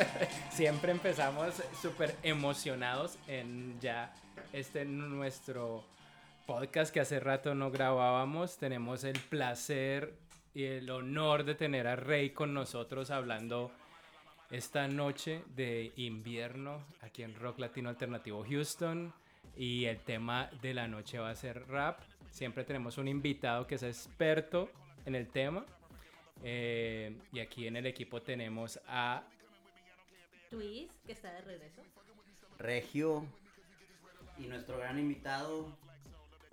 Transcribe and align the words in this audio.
Siempre 0.50 0.92
empezamos 0.92 1.62
súper 1.80 2.16
emocionados 2.22 3.18
en 3.26 3.78
ya 3.80 4.12
este 4.52 4.84
nuestro 4.84 5.84
podcast 6.46 6.92
que 6.92 7.00
hace 7.00 7.20
rato 7.20 7.54
no 7.54 7.70
grabábamos. 7.70 8.56
Tenemos 8.58 9.04
el 9.04 9.18
placer 9.18 10.14
y 10.54 10.64
el 10.64 10.90
honor 10.90 11.44
de 11.44 11.54
tener 11.54 11.86
a 11.86 11.96
Rey 11.96 12.30
con 12.30 12.54
nosotros 12.54 13.10
hablando 13.10 13.70
esta 14.50 14.88
noche 14.88 15.42
de 15.54 15.92
invierno 15.96 16.84
aquí 17.02 17.22
en 17.22 17.34
Rock 17.34 17.60
Latino 17.60 17.88
Alternativo 17.88 18.44
Houston. 18.48 19.12
Y 19.56 19.84
el 19.86 19.98
tema 19.98 20.48
de 20.62 20.74
la 20.74 20.88
noche 20.88 21.18
va 21.18 21.30
a 21.30 21.34
ser 21.34 21.66
rap. 21.68 22.00
Siempre 22.30 22.64
tenemos 22.64 22.98
un 22.98 23.08
invitado 23.08 23.66
que 23.66 23.74
es 23.74 23.82
experto 23.82 24.70
en 25.04 25.14
el 25.14 25.28
tema. 25.28 25.64
Eh, 26.42 27.14
y 27.32 27.40
aquí 27.40 27.66
en 27.66 27.76
el 27.76 27.86
equipo 27.86 28.22
tenemos 28.22 28.80
a 28.88 29.22
Twist, 30.50 30.92
que 31.06 31.12
está 31.12 31.32
de 31.32 31.42
regreso. 31.42 31.80
Regio. 32.58 33.24
Y 34.36 34.46
nuestro 34.46 34.78
gran 34.78 34.98
invitado. 34.98 35.66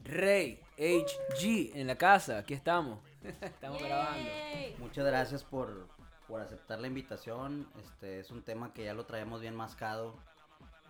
Rey 0.04 0.60
HG 0.78 1.76
en 1.76 1.88
la 1.88 1.98
casa, 1.98 2.38
aquí 2.38 2.54
estamos. 2.54 3.00
estamos 3.42 3.82
grabando. 3.82 4.30
Muchas 4.78 5.04
gracias 5.04 5.44
por, 5.44 5.88
por 6.28 6.42
aceptar 6.42 6.80
la 6.80 6.88
invitación. 6.88 7.68
Este 7.84 8.20
es 8.20 8.30
un 8.30 8.44
tema 8.44 8.72
que 8.72 8.84
ya 8.84 8.94
lo 8.94 9.06
traemos 9.08 9.42
bien 9.42 9.56
mascado. 9.56 10.16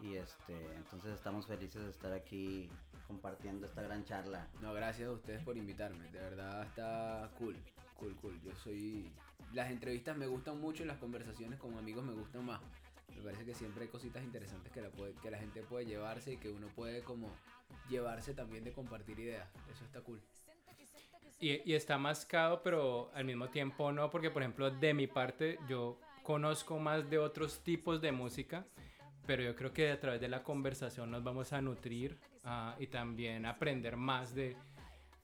Y 0.02 0.16
este, 0.16 0.54
entonces 0.76 1.16
estamos 1.16 1.48
felices 1.48 1.84
de 1.84 1.90
estar 1.90 2.12
aquí 2.12 2.70
compartiendo 3.08 3.66
esta 3.66 3.82
gran 3.82 4.04
charla. 4.04 4.48
No, 4.62 4.74
gracias 4.74 5.08
a 5.08 5.14
ustedes 5.14 5.42
por 5.44 5.56
invitarme. 5.56 6.12
De 6.12 6.20
verdad 6.20 6.64
está 6.64 7.32
cool, 7.38 7.56
cool, 7.96 8.16
cool. 8.18 8.42
Yo 8.44 8.54
soy. 8.56 9.10
Las 9.54 9.72
entrevistas 9.72 10.18
me 10.18 10.28
gustan 10.28 10.60
mucho 10.60 10.84
y 10.84 10.88
las 10.88 10.98
conversaciones 10.98 11.58
con 11.58 11.78
amigos 11.78 12.04
me 12.04 12.14
gustan 12.14 12.46
más. 12.46 12.60
Me 13.18 13.24
parece 13.24 13.46
que 13.46 13.54
siempre 13.54 13.84
hay 13.84 13.90
cositas 13.90 14.24
interesantes 14.24 14.72
que 14.72 14.82
la, 14.82 14.90
puede, 14.90 15.14
que 15.16 15.32
la 15.32 15.38
gente 15.38 15.62
puede 15.64 15.86
llevarse 15.86 16.34
y 16.34 16.38
que 16.38 16.50
uno 16.50 16.68
puede 16.76 17.02
como 17.02 17.30
llevarse 17.90 18.34
también 18.34 18.64
de 18.64 18.72
compartir 18.72 19.20
ideas. 19.20 19.50
Eso 19.72 19.84
está 19.84 20.02
cool. 20.02 20.22
Y, 21.40 21.70
y 21.70 21.76
está 21.76 21.98
mascado, 21.98 22.64
pero 22.64 23.12
al 23.14 23.26
mismo 23.26 23.50
tiempo 23.50 23.92
no, 23.92 24.10
porque 24.10 24.32
por 24.32 24.42
ejemplo 24.42 24.72
de 24.72 24.94
mi 24.94 25.08
parte 25.08 25.60
yo 25.68 26.00
conozco 26.24 26.80
más 26.80 27.10
de 27.10 27.20
otros 27.20 27.64
tipos 27.64 28.02
de 28.02 28.12
música 28.12 28.66
pero 29.28 29.44
yo 29.44 29.56
creo 29.56 29.74
que 29.74 29.92
a 29.92 30.00
través 30.00 30.22
de 30.22 30.30
la 30.30 30.42
conversación 30.42 31.12
nos 31.12 31.24
vamos 31.24 31.52
a 31.52 31.62
nutrir 31.62 32.18
uh, 32.46 32.82
y 32.82 32.88
también 32.88 33.46
aprender 33.46 33.98
más 33.98 34.34
de 34.34 34.56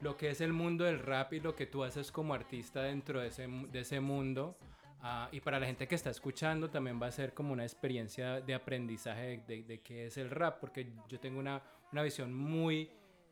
lo 0.01 0.17
que 0.17 0.29
es 0.29 0.41
el 0.41 0.51
mundo 0.51 0.83
del 0.83 0.99
rap 0.99 1.31
y 1.33 1.39
lo 1.39 1.55
que 1.55 1.65
tú 1.65 1.85
haces 1.85 2.11
como 2.11 2.33
artista 2.33 2.83
dentro 2.83 3.21
de 3.21 3.29
ese, 3.29 3.47
de 3.47 3.79
ese 3.79 4.01
mundo. 4.01 4.57
Uh, 5.03 5.27
y 5.33 5.41
para 5.41 5.59
la 5.59 5.65
gente 5.65 5.85
que 5.85 5.95
está 5.95 6.09
escuchando 6.09 6.69
también 6.69 6.99
va 7.01 7.07
a 7.07 7.11
ser 7.11 7.33
como 7.33 7.51
una 7.51 7.63
experiencia 7.63 8.39
de 8.39 8.53
aprendizaje 8.53 9.43
de, 9.45 9.57
de, 9.57 9.63
de 9.63 9.81
qué 9.81 10.05
es 10.07 10.17
el 10.17 10.29
rap, 10.29 10.59
porque 10.61 10.93
yo 11.09 11.19
tengo 11.19 11.39
una, 11.39 11.61
una 11.91 12.03
visión 12.03 12.33
muy, 12.33 12.89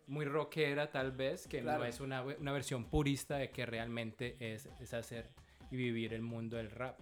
muy 0.07 0.25
rockera 0.25 0.91
tal 0.91 1.13
vez, 1.13 1.47
que 1.47 1.61
claro. 1.61 1.79
no 1.79 1.85
es 1.85 2.01
una, 2.01 2.23
una, 2.23 2.51
versión 2.51 2.85
purista 2.89 3.37
de 3.37 3.51
que 3.51 3.65
realmente 3.65 4.35
es, 4.39 4.67
es 4.81 4.93
hacer 4.93 5.29
y 5.69 5.77
vivir 5.77 6.13
el 6.13 6.21
mundo 6.21 6.57
del 6.57 6.69
rap. 6.69 6.99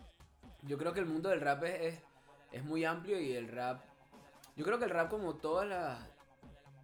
Yo 0.62 0.78
creo 0.78 0.94
que 0.94 1.00
el 1.00 1.08
mundo 1.08 1.30
del 1.30 1.42
rap 1.42 1.64
es, 1.64 1.96
es 1.96 2.04
es 2.52 2.64
muy 2.64 2.86
amplio 2.86 3.20
y 3.20 3.34
el 3.34 3.48
rap. 3.48 3.82
Yo 4.56 4.66
creo 4.66 4.80
que 4.80 4.86
el 4.86 4.92
rap, 4.92 5.10
como 5.10 5.36
todos 5.36 5.66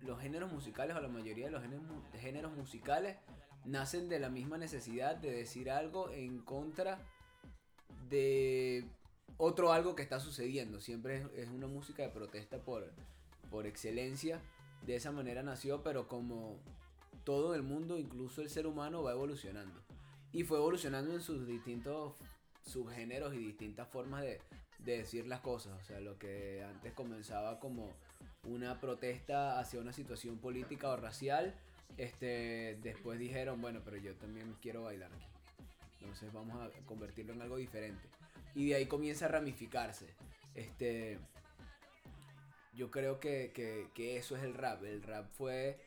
los 0.02 0.20
géneros 0.20 0.52
musicales, 0.52 0.96
o 0.96 1.02
la 1.02 1.08
mayoría 1.08 1.46
de 1.46 1.52
los 1.52 1.62
géneros, 1.62 1.84
géneros, 2.20 2.56
musicales, 2.56 3.18
nacen 3.66 4.08
de 4.10 4.20
la 4.20 4.30
misma 4.30 4.58
necesidad 4.58 5.16
de 5.16 5.32
decir 5.32 5.72
algo 5.72 6.12
en 6.12 6.40
contra 6.40 7.00
de 8.10 8.86
otro 9.38 9.72
algo 9.72 9.96
que 9.96 10.04
está 10.04 10.20
sucediendo. 10.20 10.80
Siempre 10.80 11.26
es, 11.36 11.50
una 11.50 11.68
música 11.68 12.04
de 12.04 12.10
protesta 12.10 12.60
por, 12.60 12.92
por 13.50 13.66
excelencia. 13.66 14.42
De 14.86 14.96
esa 14.96 15.12
manera 15.12 15.44
nació, 15.44 15.84
pero 15.84 16.08
como 16.08 16.60
todo 17.24 17.56
el 17.56 17.64
mundo, 17.64 17.98
incluso 17.98 18.42
el 18.42 18.50
ser 18.50 18.68
humano, 18.68 19.04
va 19.04 19.12
evolucionando. 19.12 19.82
Y 20.32 20.44
fue 20.44 20.58
evolucionando 20.58 21.14
en 21.14 21.22
sus 21.22 21.48
distintos 21.48 22.16
subgéneros 22.66 23.34
y 23.34 23.38
distintas 23.38 23.88
formas 23.88 24.22
de, 24.22 24.40
de 24.80 24.98
decir 25.00 25.28
las 25.28 25.40
cosas. 25.40 25.82
O 25.82 25.86
sea, 25.86 26.00
lo 26.00 26.18
que 26.18 26.64
antes 26.64 26.94
comenzaba 26.94 27.60
como 27.60 27.94
una 28.44 28.80
protesta 28.80 29.60
hacia 29.60 29.80
una 29.80 29.94
situación 29.94 30.38
política 30.38 30.90
o 30.90 30.98
racial, 30.98 31.56
este, 31.98 32.78
después 32.82 33.20
dijeron, 33.20 33.62
bueno, 33.62 33.82
pero 33.84 33.98
yo 33.98 34.16
también 34.16 34.56
quiero 34.62 34.84
bailar 34.84 35.12
aquí. 35.14 35.35
Entonces 36.00 36.32
vamos 36.34 36.62
a 36.62 36.70
convertirlo 36.86 37.34
en 37.34 37.42
algo 37.42 37.58
diferente. 37.58 38.08
Y 38.54 38.70
de 38.70 38.76
ahí 38.76 38.86
comienza 38.86 39.26
a 39.26 39.30
ramificarse. 39.30 40.08
Este, 40.54 41.20
yo 42.74 42.92
creo 42.92 43.20
que, 43.20 43.52
que, 43.94 44.18
eso 44.18 44.36
es 44.36 44.44
el 44.44 44.54
rap. 44.54 44.84
El 44.84 45.04
rap 45.04 45.30
fue 45.32 45.80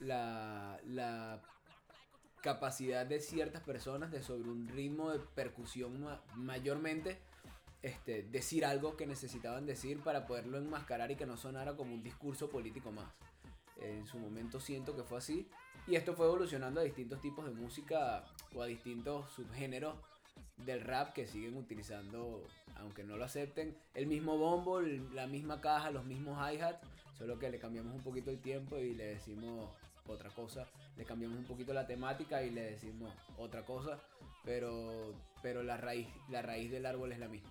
la, 0.00 0.80
la 0.84 1.40
capacidad 2.40 3.06
de 3.06 3.20
ciertas 3.20 3.62
personas 3.62 4.10
de 4.10 4.22
sobre 4.22 4.50
un 4.50 4.68
ritmo 4.68 5.10
de 5.10 5.20
percusión 5.34 6.02
ma 6.02 6.22
mayormente 6.34 7.18
este, 7.84 8.22
decir 8.22 8.64
algo 8.64 8.96
que 8.96 9.06
necesitaban 9.06 9.66
decir 9.66 10.00
para 10.00 10.26
poderlo 10.26 10.56
enmascarar 10.56 11.10
y 11.10 11.16
que 11.16 11.26
no 11.26 11.36
sonara 11.36 11.76
como 11.76 11.94
un 11.94 12.02
discurso 12.02 12.48
político 12.48 12.90
más. 12.92 13.12
En 13.80 14.06
su 14.06 14.18
momento 14.18 14.60
siento 14.60 14.96
que 14.96 15.02
fue 15.02 15.18
así. 15.18 15.48
Y 15.86 15.96
esto 15.96 16.14
fue 16.14 16.26
evolucionando 16.26 16.80
a 16.80 16.84
distintos 16.84 17.20
tipos 17.20 17.44
de 17.44 17.52
música 17.52 18.24
o 18.54 18.62
a 18.62 18.66
distintos 18.66 19.30
subgéneros 19.32 19.96
del 20.58 20.80
rap 20.80 21.12
que 21.12 21.26
siguen 21.26 21.56
utilizando, 21.56 22.46
aunque 22.76 23.04
no 23.04 23.16
lo 23.16 23.24
acepten, 23.24 23.76
el 23.94 24.06
mismo 24.06 24.38
bombo, 24.38 24.80
la 24.80 25.26
misma 25.26 25.60
caja, 25.60 25.90
los 25.90 26.04
mismos 26.04 26.38
hi-hats, 26.38 26.86
solo 27.18 27.38
que 27.38 27.50
le 27.50 27.58
cambiamos 27.58 27.94
un 27.94 28.02
poquito 28.02 28.30
el 28.30 28.40
tiempo 28.40 28.78
y 28.78 28.94
le 28.94 29.06
decimos 29.06 29.68
otra 30.06 30.30
cosa, 30.30 30.66
le 30.96 31.04
cambiamos 31.04 31.38
un 31.38 31.44
poquito 31.44 31.72
la 31.72 31.86
temática 31.86 32.42
y 32.42 32.50
le 32.50 32.62
decimos 32.62 33.12
otra 33.36 33.64
cosa, 33.64 33.98
pero, 34.44 35.14
pero 35.42 35.62
la, 35.62 35.76
raíz, 35.76 36.08
la 36.28 36.42
raíz 36.42 36.70
del 36.70 36.86
árbol 36.86 37.12
es 37.12 37.18
la 37.18 37.28
misma. 37.28 37.50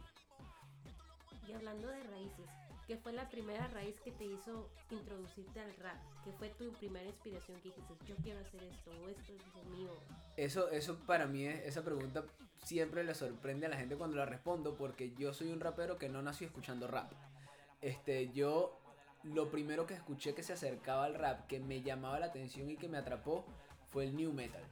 Y 1.48 1.52
hablando 1.52 1.88
de 1.88 2.04
raíces, 2.04 2.46
¿qué 2.94 3.00
fue 3.00 3.12
la 3.12 3.28
primera 3.28 3.68
raíz 3.70 4.00
que 4.02 4.12
te 4.12 4.24
hizo 4.24 4.70
introducirte 4.92 5.60
al 5.60 5.76
rap? 5.78 5.98
¿Qué 6.24 6.32
fue 6.34 6.50
tu 6.50 6.72
primera 6.74 7.10
inspiración 7.10 7.60
que 7.62 7.70
dijiste, 7.70 7.94
yo 8.06 8.16
quiero 8.18 8.40
hacer 8.40 8.62
esto 8.66 8.92
o 8.92 9.10
esto 9.10 9.34
es 9.34 9.42
lo 9.56 9.64
mío? 9.76 9.90
Eso, 10.38 10.70
eso 10.70 11.00
para 11.08 11.26
mí, 11.26 11.44
es, 11.44 11.66
esa 11.66 11.84
pregunta 11.84 12.24
siempre 12.64 13.04
le 13.04 13.16
sorprende 13.16 13.66
a 13.66 13.70
la 13.70 13.78
gente 13.78 13.96
cuando 13.96 14.18
la 14.18 14.28
respondo 14.28 14.78
porque 14.78 15.12
yo 15.16 15.34
soy 15.34 15.52
un 15.52 15.60
rapero 15.60 15.98
que 15.98 16.08
no 16.08 16.22
nació 16.22 16.46
escuchando 16.46 16.88
rap. 16.88 17.12
Este, 17.82 18.32
yo 18.32 18.80
lo 19.24 19.50
primero 19.50 19.88
que 19.88 19.96
escuché 19.96 20.36
que 20.36 20.44
se 20.44 20.54
acercaba 20.54 21.06
al 21.06 21.16
rap, 21.16 21.48
que 21.48 21.60
me 21.60 21.82
llamaba 21.82 22.20
la 22.20 22.28
atención 22.28 22.70
y 22.70 22.78
que 22.78 22.90
me 22.90 23.00
atrapó, 23.00 23.44
fue 23.90 24.04
el 24.04 24.16
new 24.16 24.32
metal. 24.34 24.64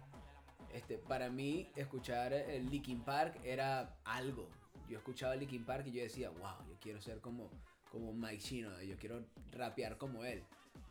Este, 0.71 0.99
para 0.99 1.31
mí, 1.31 1.71
escuchar 1.75 2.33
el 2.33 2.69
Linkin 2.69 3.03
Park 3.03 3.39
era 3.43 3.97
algo 4.03 4.47
yo 4.91 4.97
escuchaba 4.97 5.35
Linkin 5.35 5.63
Park 5.63 5.87
y 5.87 5.93
yo 5.93 6.03
decía, 6.03 6.29
wow, 6.29 6.67
yo 6.67 6.75
quiero 6.81 6.99
ser 6.99 7.21
como, 7.21 7.49
como 7.91 8.13
Mike 8.13 8.39
Chino, 8.39 8.81
yo 8.81 8.95
quiero 8.97 9.23
rapear 9.51 9.97
como 9.97 10.23
él. 10.23 10.43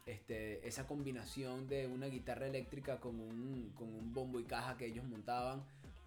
Este, 0.07 0.67
esa 0.67 0.87
combinación 0.87 1.69
de 1.69 1.87
una 1.87 2.07
guitarra 2.07 2.47
eléctrica 2.47 3.01
con 3.01 3.21
un, 3.21 3.73
con 3.77 3.89
un 3.89 4.13
bombo 4.13 4.41
y 4.41 4.45
caja 4.45 4.77
que 4.77 4.87
ellos 4.87 5.05
montaban, 5.05 5.65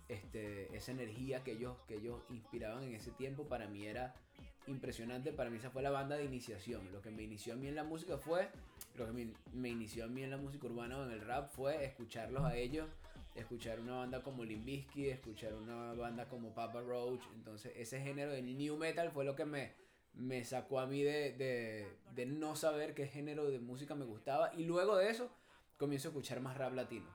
este, 0.10 0.76
esa 0.76 0.92
energía 0.92 1.44
que 1.44 1.54
ellos, 1.54 1.78
que 1.88 1.96
ellos 1.96 2.22
inspiraban 2.30 2.84
en 2.84 2.96
ese 2.96 3.12
tiempo, 3.12 3.46
para 3.46 3.68
mí 3.68 3.86
era 3.86 4.14
impresionante. 4.68 5.32
Para 5.32 5.50
mí 5.50 5.58
esa 5.58 5.72
fue 5.72 5.82
la 5.82 5.90
banda 5.90 6.16
de 6.16 6.26
iniciación. 6.26 6.92
Lo 6.92 7.02
que 7.02 7.12
me 7.12 7.24
inició 7.24 7.54
a 7.54 7.56
mí 7.58 7.68
en 7.68 7.76
la 7.76 7.84
música 7.84 8.18
fue, 8.18 8.50
lo 8.96 9.06
que 9.06 9.34
me, 9.54 9.70
inició 9.70 10.06
a 10.06 10.08
mí 10.08 10.24
en 10.24 10.30
la 10.30 10.38
música 10.38 10.68
urbana 10.68 10.98
o 10.98 11.06
en 11.06 11.12
el 11.12 11.22
rap 11.22 11.50
fue 11.50 11.84
escucharlos 11.86 12.44
a 12.44 12.56
ellos 12.56 12.88
escuchar 13.36 13.80
una 13.80 13.96
banda 13.96 14.22
como 14.22 14.44
Limbisky, 14.44 15.10
escuchar 15.10 15.56
una 15.56 15.94
banda 15.94 16.30
como 16.30 16.54
Papa 16.54 16.82
Roach. 16.82 17.24
Entonces, 17.34 17.74
ese 17.76 18.00
género 18.00 18.32
del 18.32 18.56
new 18.56 18.78
metal 18.78 19.10
fue 19.12 19.26
lo 19.26 19.36
que 19.36 19.44
me, 19.44 19.72
me 20.14 20.44
sacó 20.44 20.80
a 20.80 20.88
mí 20.88 21.04
de, 21.04 21.34
de, 21.34 21.88
de, 22.14 22.26
no 22.26 22.56
saber 22.56 22.94
qué 22.94 23.08
género 23.08 23.50
de 23.50 23.60
música 23.60 23.96
me 23.96 24.06
gustaba. 24.06 24.54
Y 24.56 24.66
luego 24.66 24.96
de 24.98 25.10
eso, 25.10 25.32
comienzo 25.78 26.10
a 26.10 26.12
escuchar 26.12 26.40
más 26.40 26.58
rap 26.58 26.74
latino. 26.74 27.08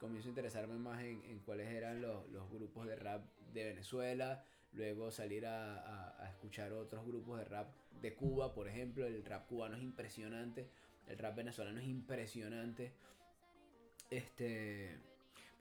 Comienzo 0.00 0.28
a 0.28 0.30
interesarme 0.30 0.74
más 0.74 1.00
en, 1.02 1.22
en 1.24 1.38
cuáles 1.40 1.68
eran 1.68 2.02
los, 2.02 2.28
los, 2.30 2.50
grupos 2.50 2.86
de 2.86 2.96
rap 2.96 3.24
de 3.52 3.64
Venezuela. 3.64 4.44
Luego 4.72 5.10
salir 5.10 5.46
a, 5.46 5.76
a, 5.76 6.24
a 6.24 6.28
escuchar 6.30 6.72
otros 6.72 7.06
grupos 7.06 7.38
de 7.38 7.44
rap 7.44 7.74
de 8.00 8.14
Cuba, 8.14 8.54
por 8.54 8.68
ejemplo. 8.68 9.06
El 9.06 9.24
rap 9.24 9.46
cubano 9.46 9.76
es 9.76 9.82
impresionante. 9.82 10.68
El 11.06 11.18
rap 11.18 11.36
venezolano 11.36 11.80
es 11.80 11.86
impresionante. 11.86 12.92
Este 14.10 14.98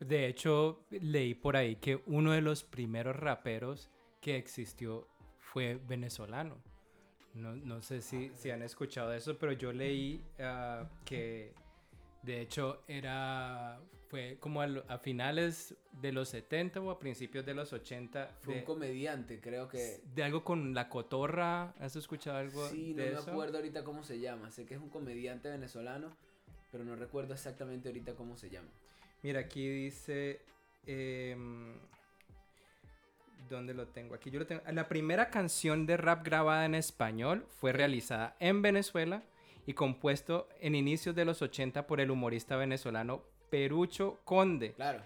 de 0.01 0.25
hecho, 0.25 0.83
leí 0.89 1.35
por 1.35 1.55
ahí 1.55 1.75
que 1.75 2.01
uno 2.07 2.31
de 2.31 2.41
los 2.41 2.63
primeros 2.63 3.15
raperos 3.15 3.91
que 4.19 4.35
existió 4.35 5.07
fue 5.37 5.75
venezolano. 5.75 6.57
No, 7.33 7.55
no 7.55 7.81
sé 7.81 8.01
si, 8.01 8.31
si, 8.35 8.51
han 8.51 8.61
escuchado 8.61 9.13
eso, 9.13 9.37
pero 9.37 9.53
yo 9.53 9.71
leí 9.71 10.21
uh, 10.39 10.85
que 11.05 11.53
de 12.23 12.41
hecho 12.41 12.83
era 12.87 13.79
fue 14.11 14.35
como 14.41 14.61
a, 14.61 14.97
finales 14.97 15.73
de 16.01 16.11
los 16.11 16.27
70 16.27 16.81
o 16.81 16.91
a 16.91 16.99
principios 16.99 17.45
de 17.45 17.53
los 17.53 17.71
80. 17.71 18.39
Fue 18.41 18.55
de, 18.55 18.59
un 18.59 18.65
comediante, 18.65 19.39
creo 19.39 19.69
que... 19.69 20.01
de 20.13 20.23
algo 20.23 20.43
con 20.43 20.73
la 20.73 20.89
cotorra. 20.89 21.73
¿Has 21.79 21.95
escuchado 21.95 22.37
algo 22.37 22.67
Sí, 22.67 22.93
no 22.93 23.03
de 23.03 23.11
me 23.11 23.17
eso? 23.17 23.31
acuerdo 23.31 23.59
ahorita 23.59 23.85
cómo 23.85 24.03
se 24.03 24.19
llama. 24.19 24.51
Sé 24.51 24.65
que 24.65 24.73
es 24.73 24.81
un 24.81 24.89
comediante 24.89 25.47
venezolano, 25.47 26.09
pero 26.73 26.83
no 26.83 26.97
recuerdo 26.97 27.33
exactamente 27.33 27.87
ahorita 27.87 28.13
cómo 28.15 28.35
se 28.35 28.49
llama. 28.49 28.67
Mira, 29.23 29.39
aquí 29.39 29.65
dice. 29.69 30.41
em, 30.85 31.75
¿Dónde 33.49 33.73
lo 33.73 33.87
tengo? 33.87 34.15
Aquí 34.15 34.31
yo 34.31 34.39
lo 34.39 34.47
tengo. 34.47 34.61
La 34.71 34.87
primera 34.87 35.29
canción 35.29 35.85
de 35.85 35.97
rap 35.97 36.23
grabada 36.25 36.65
en 36.65 36.75
español 36.75 37.45
fue 37.49 37.73
realizada 37.73 38.35
en 38.39 38.61
Venezuela 38.61 39.23
y 39.65 39.73
compuesto 39.73 40.47
en 40.59 40.75
inicios 40.75 41.15
de 41.15 41.25
los 41.25 41.41
80 41.41 41.85
por 41.87 41.99
el 41.99 42.11
humorista 42.11 42.55
venezolano 42.55 43.23
Perucho 43.49 44.19
Conde. 44.23 44.73
Claro, 44.73 45.01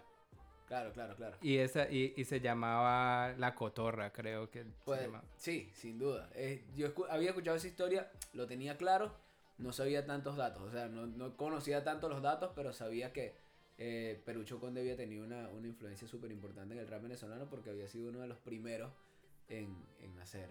claro, 0.67 0.91
claro, 0.93 1.15
claro. 1.15 1.37
Y, 1.41 1.57
esa, 1.57 1.89
y, 1.89 2.13
y 2.15 2.25
se 2.25 2.39
llamaba 2.39 3.33
La 3.37 3.55
Cotorra, 3.55 4.11
creo 4.11 4.49
que 4.51 4.63
se 4.63 4.69
Pues, 4.85 5.01
llama. 5.01 5.23
sí, 5.37 5.69
sin 5.73 5.97
duda. 5.97 6.29
Eh, 6.35 6.63
yo 6.75 6.87
escu- 6.93 7.07
había 7.09 7.29
escuchado 7.29 7.57
esa 7.57 7.67
historia, 7.67 8.11
lo 8.33 8.45
tenía 8.45 8.77
claro, 8.77 9.11
no 9.57 9.73
sabía 9.73 10.05
tantos 10.05 10.35
datos, 10.37 10.61
o 10.61 10.71
sea, 10.71 10.87
no, 10.87 11.07
no 11.07 11.35
conocía 11.37 11.83
tanto 11.83 12.09
los 12.09 12.21
datos, 12.21 12.51
pero 12.55 12.73
sabía 12.73 13.11
que 13.13 13.33
eh, 13.77 14.21
Perucho 14.25 14.59
Conde 14.59 14.81
había 14.81 14.95
tenido 14.95 15.23
una, 15.25 15.49
una 15.49 15.67
influencia 15.67 16.07
súper 16.07 16.31
importante 16.31 16.73
en 16.73 16.79
el 16.79 16.87
rap 16.87 17.01
venezolano 17.03 17.49
porque 17.49 17.69
había 17.69 17.87
sido 17.87 18.09
uno 18.09 18.19
de 18.19 18.27
los 18.27 18.37
primeros 18.37 18.91
en, 19.49 19.75
en 19.99 20.17
hacer 20.19 20.49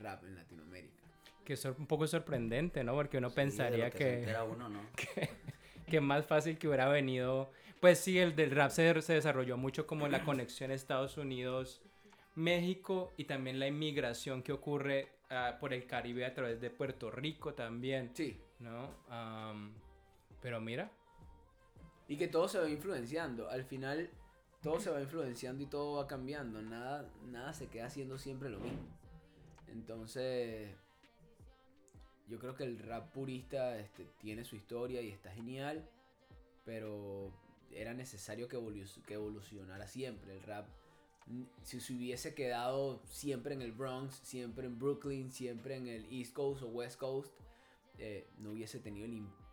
rap 0.00 0.24
en 0.24 0.34
Latinoamérica. 0.36 1.02
Que 1.44 1.52
es 1.54 1.64
un 1.64 1.86
poco 1.86 2.06
sorprendente, 2.06 2.82
¿no? 2.84 2.94
Porque 2.94 3.18
uno 3.18 3.30
Sí, 3.30 3.36
pensaría 3.36 3.90
que... 3.90 4.18
entera 4.20 4.44
uno, 4.44 4.68
¿no? 4.68 4.80
que 5.86 6.00
más 6.00 6.26
fácil 6.26 6.58
que 6.58 6.66
hubiera 6.68 6.88
venido. 6.88 7.50
Pues 7.80 7.98
sí, 7.98 8.18
el 8.18 8.34
del 8.34 8.50
rap 8.50 8.70
se, 8.70 9.00
se 9.02 9.12
desarrolló 9.14 9.56
mucho 9.56 9.86
como 9.86 10.08
la 10.08 10.24
conexión 10.24 10.70
Estados 10.70 11.16
Unidos-México 11.16 13.12
y 13.16 13.24
también 13.24 13.58
la 13.60 13.66
inmigración 13.68 14.42
que 14.42 14.52
ocurre 14.52 15.08
ah, 15.30 15.56
por 15.60 15.72
el 15.72 15.86
Caribe 15.86 16.24
a 16.24 16.34
través 16.34 16.60
de 16.60 16.70
Puerto 16.70 17.10
Rico 17.10 17.54
también, 17.54 18.10
Sí, 18.14 18.40
¿no? 18.58 18.90
Pero 20.42 20.60
mira, 20.60 20.90
y 22.08 22.16
que 22.16 22.28
todo 22.28 22.48
se 22.48 22.58
va 22.58 22.68
influenciando, 22.68 23.48
al 23.50 23.64
final 23.64 24.10
todo 24.62 24.80
se 24.80 24.90
va 24.90 25.00
influenciando 25.00 25.62
y 25.62 25.66
todo 25.66 25.96
va 25.96 26.06
cambiando, 26.06 26.62
nada, 26.62 27.08
nada 27.26 27.52
se 27.52 27.68
queda 27.68 27.86
haciendo 27.86 28.18
siempre 28.18 28.48
lo 28.48 28.58
mismo. 28.60 28.86
Entonces, 29.68 30.70
yo 32.28 32.38
creo 32.38 32.54
que 32.54 32.64
el 32.64 32.78
rap 32.78 33.12
purista 33.12 33.78
este, 33.78 34.06
tiene 34.18 34.44
su 34.44 34.56
historia 34.56 35.00
y 35.02 35.10
está 35.10 35.30
genial, 35.30 35.88
pero 36.64 37.32
era 37.70 37.94
necesario 37.94 38.48
que, 38.48 38.58
que 39.06 39.14
evolucionara 39.14 39.86
siempre. 39.86 40.32
El 40.32 40.42
rap, 40.42 40.66
si 41.62 41.80
se 41.80 41.92
hubiese 41.92 42.34
quedado 42.34 43.00
siempre 43.04 43.54
en 43.54 43.62
el 43.62 43.72
Bronx, 43.72 44.14
siempre 44.16 44.66
en 44.66 44.78
Brooklyn, 44.78 45.30
siempre 45.30 45.76
en 45.76 45.86
el 45.88 46.06
East 46.10 46.32
Coast 46.32 46.62
o 46.62 46.68
West 46.68 46.98
Coast, 46.98 47.32
eh, 47.98 48.26
no 48.38 48.52
hubiese 48.52 48.80
tenido 48.80 49.06
el 49.06 49.14
impacto. 49.14 49.45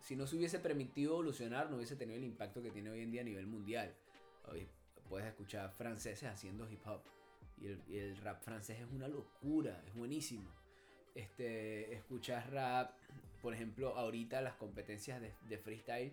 Si 0.00 0.14
no 0.14 0.26
se 0.26 0.36
hubiese 0.36 0.60
permitido 0.60 1.14
evolucionar, 1.14 1.70
no 1.70 1.76
hubiese 1.76 1.96
tenido 1.96 2.16
el 2.16 2.24
impacto 2.24 2.62
que 2.62 2.70
tiene 2.70 2.90
hoy 2.90 3.00
en 3.00 3.10
día 3.10 3.22
a 3.22 3.24
nivel 3.24 3.46
mundial. 3.46 3.92
Hoy 4.48 4.68
puedes 5.08 5.26
escuchar 5.26 5.72
franceses 5.72 6.28
haciendo 6.28 6.70
hip 6.70 6.86
hop. 6.86 7.00
Y 7.60 7.66
el, 7.66 7.82
y 7.88 7.98
el 7.98 8.16
rap 8.18 8.40
francés 8.42 8.78
es 8.80 8.86
una 8.92 9.08
locura, 9.08 9.82
es 9.86 9.94
buenísimo. 9.94 10.48
Este, 11.14 11.92
escuchas 11.92 12.48
rap, 12.50 12.92
por 13.42 13.52
ejemplo, 13.52 13.96
ahorita 13.96 14.40
las 14.40 14.54
competencias 14.54 15.20
de, 15.20 15.34
de 15.48 15.58
freestyle 15.58 16.12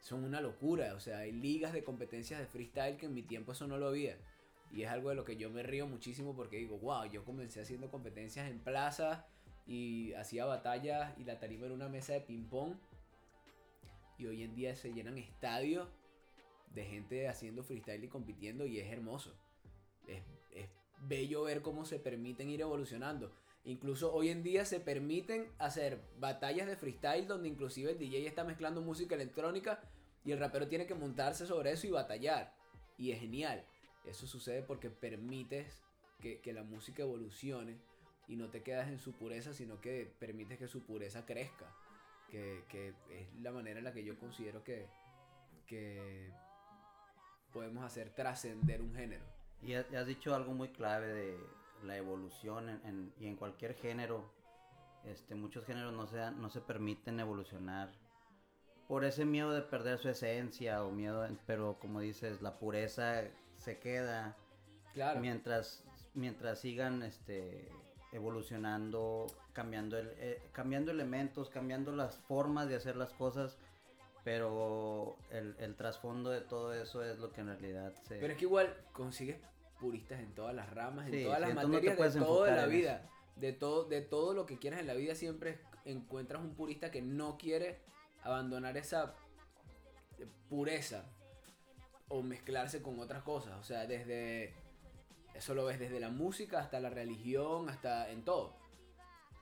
son 0.00 0.24
una 0.24 0.40
locura. 0.40 0.94
O 0.94 1.00
sea, 1.00 1.18
hay 1.18 1.32
ligas 1.32 1.74
de 1.74 1.84
competencias 1.84 2.40
de 2.40 2.46
freestyle 2.46 2.96
que 2.96 3.06
en 3.06 3.14
mi 3.14 3.22
tiempo 3.22 3.52
eso 3.52 3.66
no 3.66 3.76
lo 3.76 3.88
había. 3.88 4.16
Y 4.72 4.82
es 4.82 4.88
algo 4.88 5.10
de 5.10 5.16
lo 5.16 5.24
que 5.24 5.36
yo 5.36 5.50
me 5.50 5.62
río 5.62 5.86
muchísimo 5.86 6.34
porque 6.34 6.56
digo, 6.56 6.78
wow, 6.78 7.04
yo 7.04 7.24
comencé 7.24 7.60
haciendo 7.60 7.90
competencias 7.90 8.50
en 8.50 8.58
plaza 8.58 9.26
y 9.66 10.12
hacía 10.14 10.44
batallas 10.44 11.18
y 11.18 11.24
la 11.24 11.38
tarima 11.38 11.66
era 11.66 11.74
una 11.74 11.88
mesa 11.88 12.12
de 12.12 12.20
ping 12.20 12.44
pong. 12.44 12.74
Y 14.18 14.26
hoy 14.26 14.42
en 14.42 14.54
día 14.54 14.76
se 14.76 14.92
llenan 14.92 15.18
estadios 15.18 15.88
de 16.72 16.84
gente 16.84 17.28
haciendo 17.28 17.62
freestyle 17.62 18.04
y 18.04 18.08
compitiendo 18.08 18.66
y 18.66 18.78
es 18.78 18.92
hermoso. 18.92 19.34
Es, 20.06 20.22
bello 21.06 21.42
ver 21.42 21.60
cómo 21.60 21.84
se 21.84 21.98
permiten 21.98 22.48
ir 22.48 22.60
evolucionando. 22.60 23.32
Incluso 23.64 24.12
hoy 24.14 24.28
en 24.28 24.42
día 24.42 24.64
se 24.64 24.80
permiten 24.80 25.50
hacer 25.58 26.00
batallas 26.18 26.66
de 26.66 26.76
freestyle 26.76 27.26
donde 27.26 27.48
inclusive 27.48 27.92
el 27.92 27.98
DJ 27.98 28.26
está 28.26 28.44
mezclando 28.44 28.80
música 28.80 29.14
electrónica 29.14 29.80
y 30.24 30.32
el 30.32 30.38
rapero 30.38 30.68
tiene 30.68 30.86
que 30.86 30.94
montarse 30.94 31.46
sobre 31.46 31.72
eso 31.72 31.86
y 31.86 31.90
batallar. 31.90 32.54
Y 32.96 33.10
es 33.10 33.20
genial. 33.20 33.64
Eso 34.06 34.26
sucede 34.26 34.62
porque 34.62 34.90
permites 34.90 35.82
que 36.20 36.52
la 36.54 36.62
música 36.62 37.02
evolucione 37.02 37.76
y 38.28 38.36
no 38.36 38.48
te 38.50 38.62
quedas 38.62 38.88
en 38.88 38.98
su 38.98 39.12
pureza, 39.12 39.52
sino 39.52 39.80
que 39.80 40.12
permites 40.18 40.58
que 40.58 40.68
su 40.68 40.82
pureza 40.84 41.24
crezca. 41.26 41.66
Que, 42.30 42.64
que 42.68 42.88
es 43.10 43.32
la 43.42 43.52
manera 43.52 43.78
en 43.78 43.84
la 43.84 43.92
que 43.92 44.02
yo 44.04 44.18
considero 44.18 44.64
que, 44.64 44.88
que 45.66 46.32
podemos 47.52 47.84
hacer 47.84 48.10
trascender 48.10 48.82
un 48.82 48.94
género. 48.94 49.24
Y 49.62 49.74
ha- 49.74 49.86
has 49.96 50.06
dicho 50.06 50.34
algo 50.34 50.52
muy 50.52 50.68
clave 50.70 51.06
de 51.12 51.38
la 51.84 51.96
evolución 51.96 52.68
en, 52.68 52.80
en- 52.86 53.12
y 53.20 53.26
en 53.26 53.36
cualquier 53.36 53.74
género. 53.74 54.32
Este, 55.04 55.34
muchos 55.34 55.64
géneros 55.66 55.92
no 55.92 56.06
se, 56.06 56.30
no 56.32 56.48
se 56.50 56.60
permiten 56.60 57.20
evolucionar 57.20 57.92
por 58.88 59.04
ese 59.04 59.24
miedo 59.24 59.52
de 59.52 59.62
perder 59.62 59.98
su 59.98 60.08
esencia 60.08 60.82
o 60.82 60.90
miedo, 60.90 61.26
pero 61.46 61.78
como 61.78 62.00
dices, 62.00 62.40
la 62.42 62.58
pureza 62.58 63.22
se 63.56 63.78
queda 63.78 64.36
Claro. 64.92 65.20
mientras 65.20 65.84
mientras 66.14 66.60
sigan 66.60 67.02
este 67.02 67.68
evolucionando, 68.14 69.26
cambiando 69.52 69.98
el, 69.98 70.12
eh, 70.18 70.40
cambiando 70.52 70.92
elementos, 70.92 71.50
cambiando 71.50 71.94
las 71.94 72.16
formas 72.16 72.68
de 72.68 72.76
hacer 72.76 72.96
las 72.96 73.12
cosas, 73.12 73.58
pero 74.22 75.18
el, 75.30 75.56
el 75.58 75.74
trasfondo 75.74 76.30
de 76.30 76.40
todo 76.40 76.72
eso 76.72 77.04
es 77.04 77.18
lo 77.18 77.32
que 77.32 77.40
en 77.40 77.48
realidad 77.48 77.92
se 78.04 78.18
Pero 78.18 78.32
es 78.32 78.38
que 78.38 78.44
igual 78.44 78.74
consigues 78.92 79.36
puristas 79.80 80.20
en 80.20 80.32
todas 80.32 80.54
las 80.54 80.72
ramas, 80.72 81.08
en 81.08 81.24
todas 81.24 81.40
sí, 81.40 81.46
las 81.46 81.54
no 81.54 81.68
materias 81.68 81.96
puedes 81.96 82.14
de 82.14 82.20
enfocar 82.20 82.56
la 82.56 82.64
en 82.64 82.70
vida. 82.70 83.10
De 83.36 83.52
todo, 83.52 83.84
de 83.84 84.00
todo 84.00 84.32
lo 84.32 84.46
que 84.46 84.58
quieras 84.58 84.78
en 84.78 84.86
la 84.86 84.94
vida 84.94 85.16
siempre 85.16 85.58
encuentras 85.84 86.40
un 86.40 86.54
purista 86.54 86.92
que 86.92 87.02
no 87.02 87.36
quiere 87.36 87.80
abandonar 88.22 88.76
esa 88.76 89.16
pureza 90.48 91.04
o 92.08 92.22
mezclarse 92.22 92.80
con 92.80 93.00
otras 93.00 93.24
cosas. 93.24 93.58
O 93.58 93.64
sea, 93.64 93.86
desde... 93.86 94.54
Eso 95.34 95.54
lo 95.54 95.64
ves 95.64 95.78
desde 95.78 96.00
la 96.00 96.10
música 96.10 96.60
hasta 96.60 96.80
la 96.80 96.90
religión, 96.90 97.68
hasta 97.68 98.10
en 98.10 98.24
todo. 98.24 98.56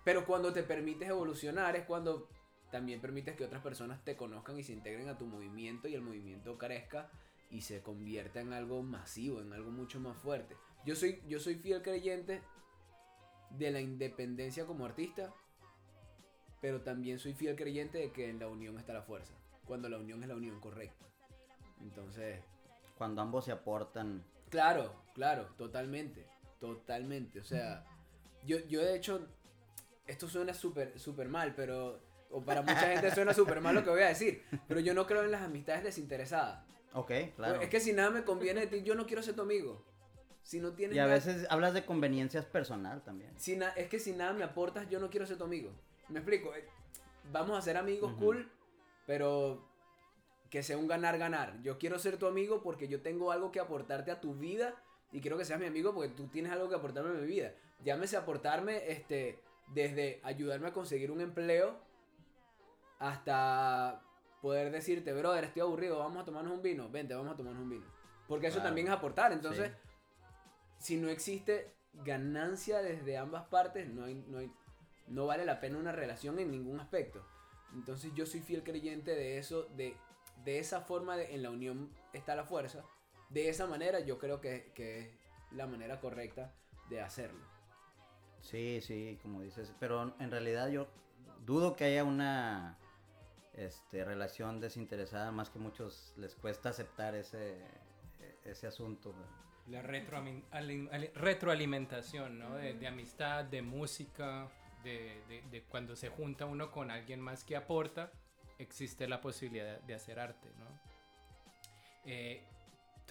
Pero 0.05 0.27
cuando 0.27 0.53
te 0.53 0.63
permites 0.63 1.09
evolucionar 1.09 1.77
es 1.77 1.85
cuando 1.85 2.29
también 2.71 3.01
permites 3.01 3.37
que 3.37 3.45
otras 3.45 3.63
personas 3.63 4.03
te 4.03 4.17
conozcan 4.17 4.59
y 4.59 4.65
se 4.65 4.73
integren 4.73 5.09
a 5.09 5.19
tu 5.19 5.27
movimiento 5.27 5.89
y 5.89 5.95
el 5.95 6.01
movimiento 6.01 6.57
crezca 6.57 7.11
y 7.51 7.61
se 7.61 7.83
convierta 7.83 8.41
en 8.41 8.55
algo 8.55 8.83
masivo, 8.83 9.41
en 9.41 9.53
algo 9.53 9.71
mucho 9.71 10.01
más 10.01 10.17
fuerte. 10.17 10.57
Yo 10.87 10.97
soy, 10.97 11.23
yo 11.29 11.39
soy 11.39 11.57
fiel 11.57 11.83
creyente 11.83 12.43
de 13.51 13.71
la 13.71 13.81
independencia 13.81 14.67
como 14.67 14.87
artista, 14.87 15.35
pero 16.63 16.81
también 16.81 17.19
soy 17.19 17.35
fiel 17.35 17.55
creyente 17.55 17.99
de 17.99 18.13
que 18.13 18.31
en 18.31 18.39
la 18.39 18.49
unión 18.49 18.79
está 18.79 18.95
la 18.95 19.03
fuerza, 19.03 19.35
cuando 19.67 19.91
la 19.91 19.99
unión 19.99 20.23
es 20.23 20.29
la 20.31 20.37
unión 20.37 20.59
correcta. 20.61 21.05
Entonces, 21.83 22.43
cuando 22.97 23.21
ambos 23.21 23.45
se 23.45 23.53
aportan 23.53 24.25
Claro, 24.53 24.93
claro, 25.15 25.47
totalmente, 25.57 26.27
totalmente. 26.61 27.41
O 27.41 27.45
sea, 27.45 27.85
yo, 28.47 28.59
yo 28.69 28.81
de 28.83 28.97
hecho, 28.97 29.27
esto 30.07 30.29
suena 30.29 30.55
súper, 30.55 30.99
súper 30.99 31.29
mal, 31.29 31.55
pero, 31.55 32.01
o 32.31 32.41
para 32.43 32.63
mucha 32.63 32.81
gente 32.93 33.11
suena 33.15 33.35
súper 33.35 33.61
mal 33.61 33.75
lo 33.75 33.85
que 33.85 33.91
voy 33.91 34.03
a 34.03 34.09
decir, 34.09 34.43
pero 34.69 34.81
yo 34.81 34.95
no 34.95 35.07
creo 35.07 35.23
en 35.25 35.31
las 35.31 35.43
amistades 35.43 35.85
desinteresadas. 35.85 36.65
Ok, 36.95 37.11
claro. 37.37 37.61
Es 37.61 37.69
que 37.69 37.81
si 37.81 37.93
nada 37.93 38.11
me 38.11 38.25
conviene 38.25 38.61
de 38.63 38.67
ti, 38.67 38.83
yo 38.83 38.95
no 38.95 39.07
quiero 39.07 39.23
ser 39.23 39.35
tu 39.35 39.43
amigo. 39.43 39.85
Si 40.43 40.59
no 40.61 40.73
tienes 40.73 40.97
y 40.97 40.99
a 40.99 41.03
nada- 41.05 41.15
veces 41.15 41.47
hablas 41.51 41.73
de 41.73 41.85
conveniencias 41.87 42.45
personal 42.45 43.03
también. 43.05 43.33
si 43.39 43.57
na- 43.57 43.71
es 43.71 43.89
que 43.89 43.99
si 44.01 44.13
nada 44.13 44.33
me 44.33 44.43
aportas, 44.45 44.89
yo 44.91 44.99
no 44.99 45.09
quiero 45.09 45.25
ser 45.27 45.39
tu 45.39 45.45
amigo. 45.45 45.71
¿Me 46.09 46.19
explico? 46.19 46.55
Eh, 46.55 46.67
Vamos 47.31 47.57
a 47.57 47.63
ser 47.63 47.77
amigos 47.77 48.13
cool, 48.19 48.51
pero 49.07 49.65
que 50.51 50.63
sea 50.65 50.77
un 50.77 50.89
ganar-ganar. 50.89 51.63
Yo 51.63 51.79
quiero 51.79 51.99
ser 52.01 52.17
tu 52.19 52.27
amigo 52.27 52.61
porque 52.63 52.89
yo 52.89 53.01
tengo 53.01 53.31
algo 53.31 53.53
que 53.53 53.61
aportarte 53.61 54.11
a 54.11 54.21
tu 54.21 54.35
vida 54.35 54.75
y 55.13 55.21
quiero 55.21 55.37
que 55.39 55.45
seas 55.45 55.61
mi 55.61 55.67
amigo 55.67 55.95
porque 55.95 56.09
tú 56.11 56.27
tienes 56.29 56.51
algo 56.53 56.69
que 56.69 56.75
aportarme 56.75 57.11
a 57.11 57.21
mi 57.21 57.27
vida. 57.27 57.53
Llámese 57.85 58.17
aportarme 58.17 58.91
este, 58.91 59.39
desde 59.69 60.21
ayudarme 60.25 60.69
a 60.69 60.73
conseguir 60.73 61.11
un 61.11 61.21
empleo 61.21 61.79
hasta 62.99 64.03
poder 64.41 64.71
decirte, 64.73 65.13
brother, 65.13 65.45
estoy 65.45 65.63
aburrido, 65.63 65.99
vamos 65.99 66.23
a 66.23 66.25
tomarnos 66.25 66.53
un 66.53 66.63
vino. 66.63 66.89
Vente, 66.89 67.15
vamos 67.15 67.33
a 67.33 67.37
tomarnos 67.37 67.63
un 67.63 67.71
vino. 67.71 67.87
Porque 68.29 68.47
eso 68.49 68.57
Claro. 68.57 68.69
también 68.69 68.87
es 68.89 68.93
aportar. 68.93 69.33
Entonces, 69.33 69.71
Sí. 69.71 69.77
si 70.79 70.97
no 70.97 71.09
existe 71.09 71.73
ganancia 71.93 72.81
desde 72.81 73.19
ambas 73.19 73.45
partes, 73.49 73.89
no, 73.89 74.05
hay, 74.05 74.15
no, 74.29 74.39
hay, 74.39 74.51
no 75.09 75.27
vale 75.27 75.45
la 75.45 75.61
pena 75.61 75.79
una 75.79 75.93
relación 75.93 76.39
en 76.39 76.51
ningún 76.51 76.81
aspecto. 76.81 77.25
Entonces 77.75 78.13
yo 78.15 78.27
soy 78.27 78.41
fiel 78.41 78.63
creyente 78.63 79.15
de 79.15 79.39
eso, 79.39 79.65
de, 79.77 79.97
de 80.45 80.59
esa 80.59 80.81
forma, 80.81 81.17
de- 81.17 81.35
en 81.35 81.43
la 81.43 81.51
unión 81.51 81.91
está 82.13 82.35
la 82.35 82.45
fuerza. 82.45 82.85
De 83.33 83.49
esa 83.49 83.67
manera 83.67 84.01
yo 84.01 84.19
creo 84.19 84.41
que, 84.41 84.73
que 84.75 85.01
es 85.01 85.09
la 85.53 85.67
manera 85.67 86.01
correcta 86.01 86.53
de 86.89 87.01
hacerlo. 87.01 87.45
Sí, 88.41 88.81
sí, 88.81 89.19
como 89.23 89.43
dices, 89.43 89.73
pero 89.79 90.15
en 90.19 90.31
realidad 90.31 90.69
yo 90.69 90.89
dudo 91.47 91.77
que 91.77 91.85
haya 91.85 92.05
una 92.05 92.79
este, 93.55 94.05
relación 94.05 94.61
desinteresada, 94.61 95.31
más 95.33 95.51
que 95.51 95.59
muchos 95.59 96.13
les 96.17 96.35
cuesta 96.35 96.71
aceptar 96.71 97.15
ese, 97.15 97.59
ese 98.45 98.67
asunto. 98.67 99.15
La 99.69 99.81
retroalimentación, 99.83 102.39
¿no? 102.39 102.57
De, 102.57 102.75
de 102.75 102.87
amistad, 102.89 103.45
de 103.45 103.63
música, 103.63 104.49
de, 104.83 105.23
de- 105.29 105.43
de 105.51 105.63
cuando 105.63 105.95
se 105.95 106.09
junta 106.09 106.47
uno 106.47 106.71
con 106.73 106.91
alguien 106.91 107.21
más 107.21 107.45
que 107.45 107.55
aporta, 107.57 108.11
existe 108.59 109.07
la 109.07 109.21
posibilidad 109.21 109.79
de 109.81 109.95
hacer 109.95 110.19
arte, 110.19 110.49
¿no? 110.59 110.67
Eh, 112.05 112.43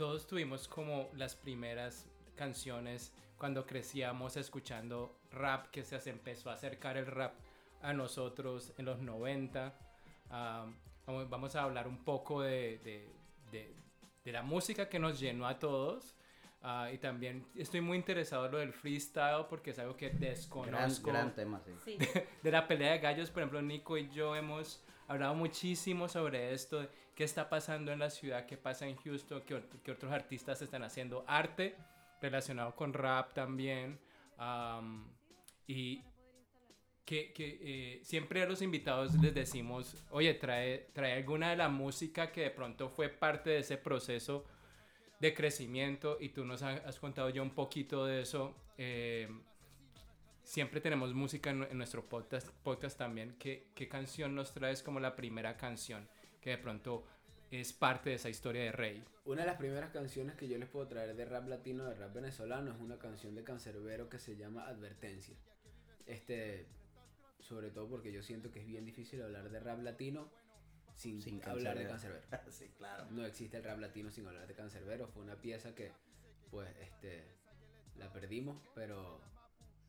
todos 0.02 0.26
tuvimos 0.26 0.68
como 0.68 1.10
las 1.16 1.36
primeras 1.36 2.08
canciones 2.36 3.14
cuando 3.38 3.68
crecíamos 3.68 4.36
escuchando 4.36 5.16
rap, 5.32 5.68
que 5.70 5.84
se 5.84 6.10
empezó 6.10 6.50
a 6.50 6.54
acercar 6.54 6.98
el 6.98 7.06
rap 7.06 7.36
a 7.84 7.94
nosotros 7.94 8.74
en 8.80 8.86
los 8.86 9.00
90. 9.00 9.72
Ah, 10.32 10.66
vamos, 11.06 11.30
vamos 11.30 11.56
a 11.56 11.62
hablar 11.62 11.88
un 11.88 12.04
poco 12.04 12.42
de, 12.42 12.80
de- 12.80 13.10
de- 13.52 13.76
de 14.26 14.32
la 14.32 14.42
música 14.42 14.90
que 14.90 14.98
nos 14.98 15.20
llenó 15.20 15.46
a 15.48 15.60
todos. 15.60 16.16
Ah, 16.64 16.90
y 16.92 16.98
también 16.98 17.46
estoy 17.56 17.82
muy 17.82 17.96
interesado 17.96 18.48
en 18.48 18.52
lo 18.54 18.58
del 18.58 18.74
freestyle 18.74 19.46
porque 19.48 19.70
es 19.70 19.78
algo 19.78 19.96
que 19.96 20.10
Gran, 20.10 20.20
desconozco. 20.20 21.12
gran 21.12 21.36
tema, 21.36 21.62
sí. 21.64 21.74
Sí. 21.86 21.98
De 22.42 22.50
la 22.52 22.68
pelea 22.68 22.94
de 22.94 22.98
gallos, 23.00 23.30
por 23.30 23.44
ejemplo, 23.44 23.62
Nico 23.62 24.00
y 24.00 24.10
yo 24.10 24.36
hemos 24.36 24.84
hablado 25.08 25.36
muchísimo 25.36 26.08
sobre 26.08 26.54
esto, 26.54 26.88
qué 27.22 27.26
está 27.26 27.48
pasando 27.50 27.92
en 27.92 28.00
la 28.00 28.10
ciudad, 28.10 28.48
qué 28.48 28.58
pasa 28.58 28.88
en 28.88 28.96
Houston, 28.96 29.44
qué, 29.46 29.62
qué 29.84 29.92
otros 29.92 30.12
artistas 30.12 30.60
están 30.64 30.82
haciendo 30.82 31.24
arte 31.28 31.76
relacionado 32.20 32.76
con 32.76 32.94
rap 32.94 33.32
también. 33.36 34.00
am, 34.40 35.06
y 35.68 36.02
que, 37.06 37.32
que, 37.32 37.60
eh, 37.62 38.00
siempre 38.04 38.42
a 38.42 38.48
los 38.48 38.64
invitados 38.64 39.14
les 39.22 39.36
decimos, 39.36 40.04
oye, 40.10 40.34
trae, 40.34 40.90
trae 40.94 41.14
alguna 41.14 41.52
de 41.52 41.58
la 41.58 41.70
música 41.70 42.32
que 42.32 42.42
de 42.42 42.50
pronto 42.50 42.90
fue 42.90 43.10
parte 43.10 43.52
de 43.52 43.60
ese 43.60 43.78
proceso 43.78 44.44
de 45.20 45.36
crecimiento 45.36 46.18
y 46.20 46.30
tú 46.30 46.44
nos 46.44 46.64
ha- 46.64 46.82
has 46.88 47.00
contado 47.00 47.30
ya 47.30 47.44
un 47.44 47.52
poquito 47.52 48.04
de 48.08 48.22
eso. 48.24 48.56
eh, 48.80 49.30
siempre 50.44 50.82
tenemos 50.82 51.14
música 51.14 51.52
en, 51.52 51.62
en 51.70 51.78
nuestro 51.78 52.04
podcast, 52.10 52.50
podcast 52.64 52.98
también. 52.98 53.36
¿Qué, 53.38 53.68
¿Qué 53.76 53.88
canción 53.88 54.34
nos 54.34 54.56
traes 54.56 54.82
como 54.82 55.00
la 55.00 55.16
primera 55.16 55.56
canción 55.56 56.10
que 56.42 56.52
de 56.52 56.58
pronto 56.58 57.06
es 57.52 57.72
parte 57.74 58.10
de 58.10 58.16
esa 58.16 58.30
historia 58.30 58.64
de 58.64 58.72
Rey? 58.72 59.04
Una 59.26 59.42
de 59.42 59.48
las 59.48 59.58
primeras 59.58 59.92
canciones 59.92 60.36
que 60.36 60.48
yo 60.48 60.58
les 60.58 60.68
puedo 60.68 60.88
traer 60.88 61.16
de 61.16 61.26
rap 61.26 61.48
latino, 61.48 61.86
de 61.86 61.96
rap 61.96 62.14
venezolano, 62.14 62.72
es 62.72 62.80
una 62.80 62.98
canción 62.98 63.36
de 63.36 63.44
Cancerbero 63.44 64.10
que 64.10 64.20
se 64.20 64.36
llama 64.36 64.68
Advertencia. 64.68 65.36
Este, 66.08 66.66
sobre 67.40 67.70
todo 67.70 67.88
porque 67.88 68.12
yo 68.12 68.24
siento 68.24 68.52
que 68.52 68.60
es 68.60 68.66
bien 68.66 68.86
difícil 68.86 69.22
hablar 69.22 69.50
de 69.50 69.60
rap 69.60 69.82
latino 69.82 70.30
sin, 70.96 71.22
Sin 71.22 71.42
hablar 71.48 71.78
de. 71.78 71.88
Cancerbero. 71.88 72.22
sí, 72.52 72.70
claro. 72.78 73.06
No 73.12 73.26
existe 73.26 73.58
el 73.58 73.64
rap 73.64 73.80
latino 73.80 74.12
sin 74.12 74.28
hablar 74.28 74.48
de 74.48 74.54
Cancerbero. 74.54 75.08
Fue 75.08 75.24
una 75.24 75.36
pieza 75.36 75.74
que, 75.74 75.92
pues, 76.50 76.70
este, 76.80 77.24
la 77.98 78.12
perdimos, 78.12 78.62
pero, 78.76 79.20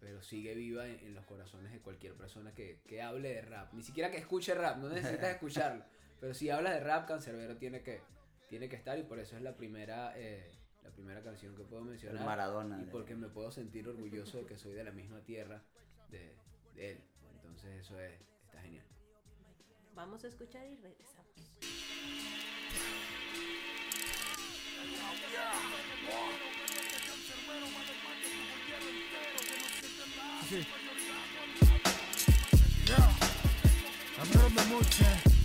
pero 0.00 0.23
sigue 0.23 0.54
viva 0.54 0.87
en, 0.87 1.00
en 1.00 1.14
los 1.14 1.25
corazones 1.26 1.73
de 1.73 1.80
cualquier 1.80 2.14
persona 2.14 2.54
que, 2.54 2.80
que 2.87 3.02
hable 3.02 3.35
de 3.35 3.42
rap. 3.42 3.73
Ni 3.75 3.82
siquiera 3.82 4.11
que 4.11 4.18
escuche 4.18 4.54
rap, 4.54 4.78
no 4.78 4.88
necesitas 4.88 5.30
escucharlo. 5.35 5.85
Pero 6.22 6.34
si 6.34 6.50
hablas 6.50 6.74
de 6.74 6.80
rap, 6.80 7.08
Cancerbero 7.08 7.56
tiene 7.56 7.82
que, 7.82 8.00
tiene 8.48 8.68
que 8.68 8.76
estar 8.76 8.96
y 8.96 9.02
por 9.02 9.18
eso 9.18 9.34
es 9.36 9.42
la 9.42 9.56
primera, 9.56 10.12
eh, 10.16 10.52
la 10.84 10.90
primera 10.90 11.20
canción 11.20 11.56
que 11.56 11.64
puedo 11.64 11.82
El 11.82 11.88
mencionar. 11.88 12.24
Maradona. 12.24 12.80
Y 12.80 12.84
porque 12.84 13.16
me 13.16 13.28
puedo 13.28 13.50
sentir 13.50 13.88
orgulloso 13.88 14.38
de 14.38 14.46
que 14.46 14.56
soy 14.56 14.72
de 14.74 14.84
la 14.84 14.92
misma 14.92 15.20
tierra 15.24 15.64
de, 16.10 16.32
de 16.76 16.92
él. 16.92 17.04
Entonces 17.34 17.80
eso 17.80 17.98
es, 17.98 18.12
está 18.44 18.62
genial. 18.62 18.86
Vamos 19.96 20.22
a 20.22 20.28
escuchar 20.28 20.64
y 20.64 20.76
regresamos. 20.76 21.26
Sí. 30.48 30.64
Yeah. 32.86 33.10
Mucho. 34.68 35.41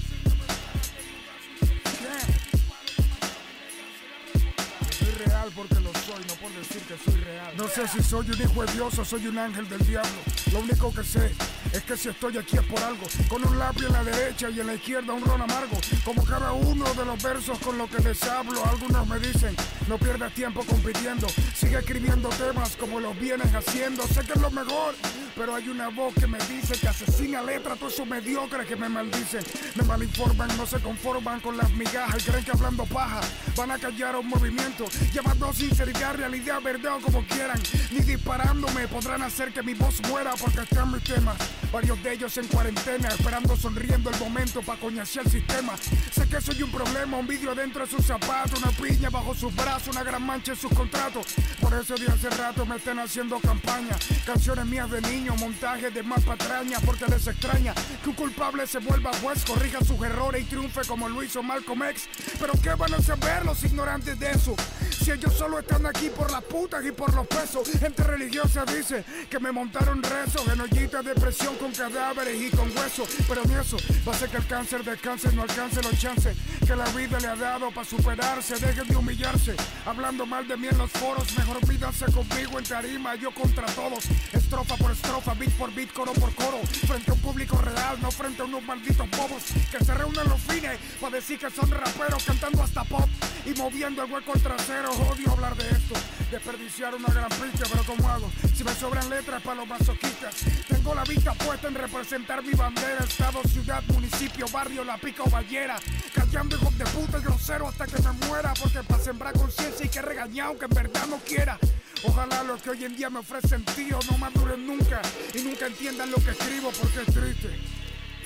Porque 5.56 5.76
lo 5.76 5.92
soy, 5.94 6.24
no 6.28 6.36
por 6.36 6.52
decir 6.54 6.82
que 6.84 6.98
soy 6.98 7.20
real. 7.22 7.54
No 7.58 7.68
sé 7.68 7.88
si 7.88 8.04
soy 8.04 8.30
un 8.30 8.42
hijo 8.42 8.66
de 8.66 8.74
Dios 8.74 9.00
o 9.00 9.06
soy 9.06 9.28
un 9.28 9.38
ángel 9.38 9.68
del 9.68 9.86
diablo. 9.86 10.12
Lo 10.52 10.60
único 10.60 10.94
que 10.94 11.04
sé 11.04 11.32
es 11.74 11.82
que 11.84 11.98
si 11.98 12.10
estoy 12.10 12.38
aquí 12.38 12.58
es 12.58 12.64
por 12.64 12.80
algo. 12.80 13.06
Con 13.28 13.46
un 13.46 13.58
lápiz 13.58 13.86
en 13.86 13.94
la 13.94 14.04
derecha 14.04 14.50
y 14.50 14.60
en 14.60 14.68
la 14.68 14.76
izquierda 14.76 15.14
un 15.14 15.24
ron 15.26 15.42
amargo. 15.42 15.78
Como 16.06 16.24
cada 16.24 16.54
uno 16.54 16.86
de 16.94 17.06
los 17.06 17.22
versos 17.24 17.58
con 17.60 17.78
los 17.78 17.90
que 17.90 18.02
les 18.04 18.22
hablo. 18.24 18.64
Algunos 18.66 19.08
me 19.08 19.20
dicen, 19.20 19.56
no 19.88 19.98
pierdas 19.98 20.34
tiempo 20.34 20.64
compitiendo. 20.66 21.28
Sigue 21.56 21.80
escribiendo 21.80 22.30
temas 22.30 22.76
como 22.76 23.00
los 23.00 23.18
vienes 23.20 23.54
haciendo. 23.54 24.04
Sé 24.08 24.22
que 24.22 24.34
es 24.34 24.42
lo 24.42 24.52
mejor, 24.52 24.96
pero 25.38 25.53
hay 25.56 25.70
una 25.70 25.89
voz 25.89 26.13
que 26.15 26.25
me 26.25 26.39
dice 26.39 26.74
que 26.79 26.88
asesina 26.88 27.41
letras 27.41 27.75
a 27.75 27.79
todos 27.79 27.94
esos 27.94 28.08
mediocres 28.08 28.65
que 28.65 28.75
me 28.75 28.89
maldicen. 28.89 29.44
Me 29.75 29.84
malinforman, 29.84 30.50
no 30.58 30.65
se 30.65 30.79
conforman 30.79 31.39
con 31.39 31.56
las 31.56 31.72
migajas 31.74 32.24
y 32.24 32.29
creen 32.29 32.44
que 32.44 32.51
hablando 32.51 32.86
paja 32.86 33.22
van 33.56 33.72
a 33.72 33.77
callar 33.77 34.15
un 34.15 34.27
movimiento. 34.27 34.86
Llamando 35.13 35.53
sinceridad, 35.53 36.15
realidad, 36.15 36.62
verdad 36.62 36.96
o 36.96 37.00
como 37.00 37.24
quieran. 37.25 37.60
Ni 37.91 38.00
disparándome 38.00 38.88
podrán 38.88 39.22
hacer 39.22 39.53
que 39.53 39.62
mi 39.62 39.74
voz 39.74 40.01
muera 40.10 40.34
porque 40.39 40.62
están 40.62 40.91
mis 40.91 41.03
temas. 41.03 41.38
Varios 41.72 42.01
de 42.01 42.13
ellos 42.13 42.38
en 42.38 42.48
cuarentena, 42.48 43.10
esperando 43.10 43.56
sonriendo 43.56 44.10
el 44.10 44.20
momento 44.20 44.62
para 44.62 44.79
coñasear 44.79 45.25
el 45.25 45.32
sistema. 45.32 45.75
Sé 46.12 46.27
que 46.27 46.41
soy 46.41 46.63
un 46.63 46.72
problema, 46.72 47.17
un 47.17 47.27
vidrio 47.27 47.53
dentro 47.53 47.86
de 47.86 47.91
sus 47.91 48.06
zapatos, 48.06 48.62
una 48.63 48.72
piña 48.72 49.10
bajo 49.10 49.36
sus 49.36 49.53
brazos, 49.56 49.89
una 49.89 50.03
gran 50.03 50.25
mancha 50.25 50.53
en 50.53 50.58
sus 50.58 50.72
contratos. 50.74 51.27
Por 51.60 51.74
eso 51.74 51.96
de 51.96 52.08
hace 52.08 52.29
rato 52.29 52.65
me 52.65 52.77
están 52.77 53.00
haciendo 53.00 53.39
campaña. 53.39 53.96
Canciones 54.25 54.65
mías 54.65 54.89
de 54.89 55.01
niño, 55.01 55.26
montajes 55.36 55.93
de 55.93 56.03
más 56.03 56.24
patraña, 56.24 56.79
porque 56.86 57.05
les 57.05 57.27
extraña 57.27 57.74
que 58.03 58.10
un 58.10 58.15
culpable 58.15 58.65
se 58.67 58.79
vuelva 58.79 59.12
juez, 59.22 59.43
corrija 59.46 59.79
sus 59.79 60.01
errores 60.01 60.43
y 60.43 60.46
triunfe 60.46 60.81
como 60.88 61.10
lo 61.10 61.24
hizo 61.24 61.43
Malcolm 61.43 61.84
X. 61.84 62.07
Pero 62.39 62.53
¿qué 62.62 62.69
van 62.75 62.93
a 62.93 63.01
saber 63.01 63.46
los 63.46 63.63
ignorantes 63.63 64.19
de 64.19 64.31
eso? 64.31 64.55
Si 64.89 65.12
ellos 65.12 65.34
solo 65.34 65.60
están 65.60 65.86
aquí 65.86 66.10
por 66.10 66.31
las 66.31 66.43
putas 66.43 66.86
y 66.86 66.91
por 66.91 67.13
los 67.13 67.27
pesos. 67.27 67.69
Gente 67.79 68.03
religiosa 68.03 68.65
dice 68.65 69.03
que 69.29 69.39
me 69.39 69.51
montaron 69.51 70.01
rezos 70.03 70.48
en 70.48 70.60
ollitas 70.62 71.03
de 71.03 71.13
presión 71.15 71.55
con 71.55 71.72
cadáveres 71.72 72.41
y 72.41 72.50
con 72.50 72.69
huesos. 72.75 73.07
Pero 73.27 73.43
ni 73.46 73.53
eso 73.55 73.77
va 74.07 74.13
a 74.13 74.15
hacer 74.15 74.29
que 74.29 74.38
el 74.38 74.48
cáncer 74.48 74.84
descanse, 74.84 75.31
no 75.34 75.43
alcance 75.43 75.81
los 75.81 75.98
chances 75.98 76.36
que 76.65 76.75
la 76.75 76.86
vida 76.89 77.19
le 77.19 77.27
ha 77.27 77.36
dado 77.36 77.72
para 77.72 77.88
superarse. 77.88 78.55
Dejen 78.55 78.88
de 78.88 78.96
humillarse, 78.96 79.55
hablando 79.86 80.25
mal 80.25 80.48
de 80.48 80.57
mí 80.57 80.67
en 80.67 80.77
los 80.77 80.91
foros. 80.91 81.38
Mejor 81.38 81.65
vídanse 81.67 82.05
conmigo 82.12 82.60
en 82.60 82.65
tarima, 82.65 83.15
yo 83.15 83.31
contra 83.31 83.65
todos. 83.67 84.05
Estrofa 84.34 84.75
por 84.75 84.91
estrofa, 84.91 85.17
beat 85.38 85.52
por 85.58 85.74
beat, 85.74 85.92
coro 85.94 86.14
por 86.14 86.34
coro. 86.36 86.60
Frente 86.88 87.12
a 87.12 87.14
un 87.14 87.22
público 87.22 87.58
real, 87.58 87.98
no 88.02 88.12
frente 88.12 88.42
a 88.42 88.46
unos 88.46 88.64
malditos 88.64 89.10
bobos 89.12 89.44
que 89.72 89.84
se 89.84 89.94
reúnen 89.94 90.28
los 90.30 90.40
fines 90.42 90.78
para 91.02 91.16
decir 91.16 91.40
que 91.40 91.50
son 91.50 91.70
raperos 91.70 92.24
cantando 92.24 92.64
hasta 92.64 92.84
pop 92.84 93.10
y 93.46 93.54
moviendo 93.58 94.04
el 94.04 94.12
hueco 94.12 94.34
al 94.34 94.42
trasero. 94.42 94.92
Odio 94.92 95.32
hablar 95.32 95.56
de 95.56 95.70
esto, 95.70 95.96
desperdiciar 96.32 96.96
una 96.96 97.14
gran 97.14 97.30
pinche, 97.30 97.64
pero 97.72 97.84
¿cómo 97.84 98.08
hago? 98.10 98.30
Si 98.56 98.64
me 98.64 98.74
sobran 98.76 99.10
letras 99.10 99.42
para 99.42 99.58
los 99.58 99.68
masoquistas, 99.68 100.36
tengo 100.68 100.94
la 100.94 101.04
vista 101.04 101.34
puesta 101.34 101.68
en 101.68 101.76
representar 101.76 102.44
mi 102.44 102.54
bandera, 102.54 103.04
estado, 103.04 103.42
ciudad, 103.44 103.84
municipio, 103.88 104.46
barrio, 104.52 104.84
la 104.84 104.98
pica 104.98 105.24
o 105.24 105.30
ballera. 105.30 105.78
Callando 106.14 106.56
hijos 106.56 106.78
de 106.78 106.86
puta 106.86 107.18
y 107.20 107.22
grosero 107.22 107.68
hasta 107.68 107.88
que 107.88 108.02
me 108.02 108.12
muera, 108.28 108.54
porque 108.62 108.84
para 108.84 109.04
sembrar 109.04 109.34
conciencia 109.34 109.84
hay 109.84 109.90
que 109.90 110.02
regañar 110.02 110.48
aunque 110.48 110.66
en 110.66 110.72
verdad 110.72 111.08
no 111.08 111.18
quiera. 111.18 111.58
Ojalá 112.04 112.44
los 112.44 112.62
que 112.62 112.70
hoy 112.70 112.86
en 112.86 112.96
día 112.96 113.10
me 113.10 113.20
ofrecen 113.20 113.63
tío 113.66 114.00
no 114.10 114.18
maduren 114.18 114.66
nunca 114.66 115.01
y 115.34 115.42
nunca 115.42 115.68
entiendan 115.68 116.12
lo 116.12 116.18
que 116.18 116.32
escribo 116.32 116.72
porque 116.72 117.00
es 117.00 117.13
triste. 117.13 117.50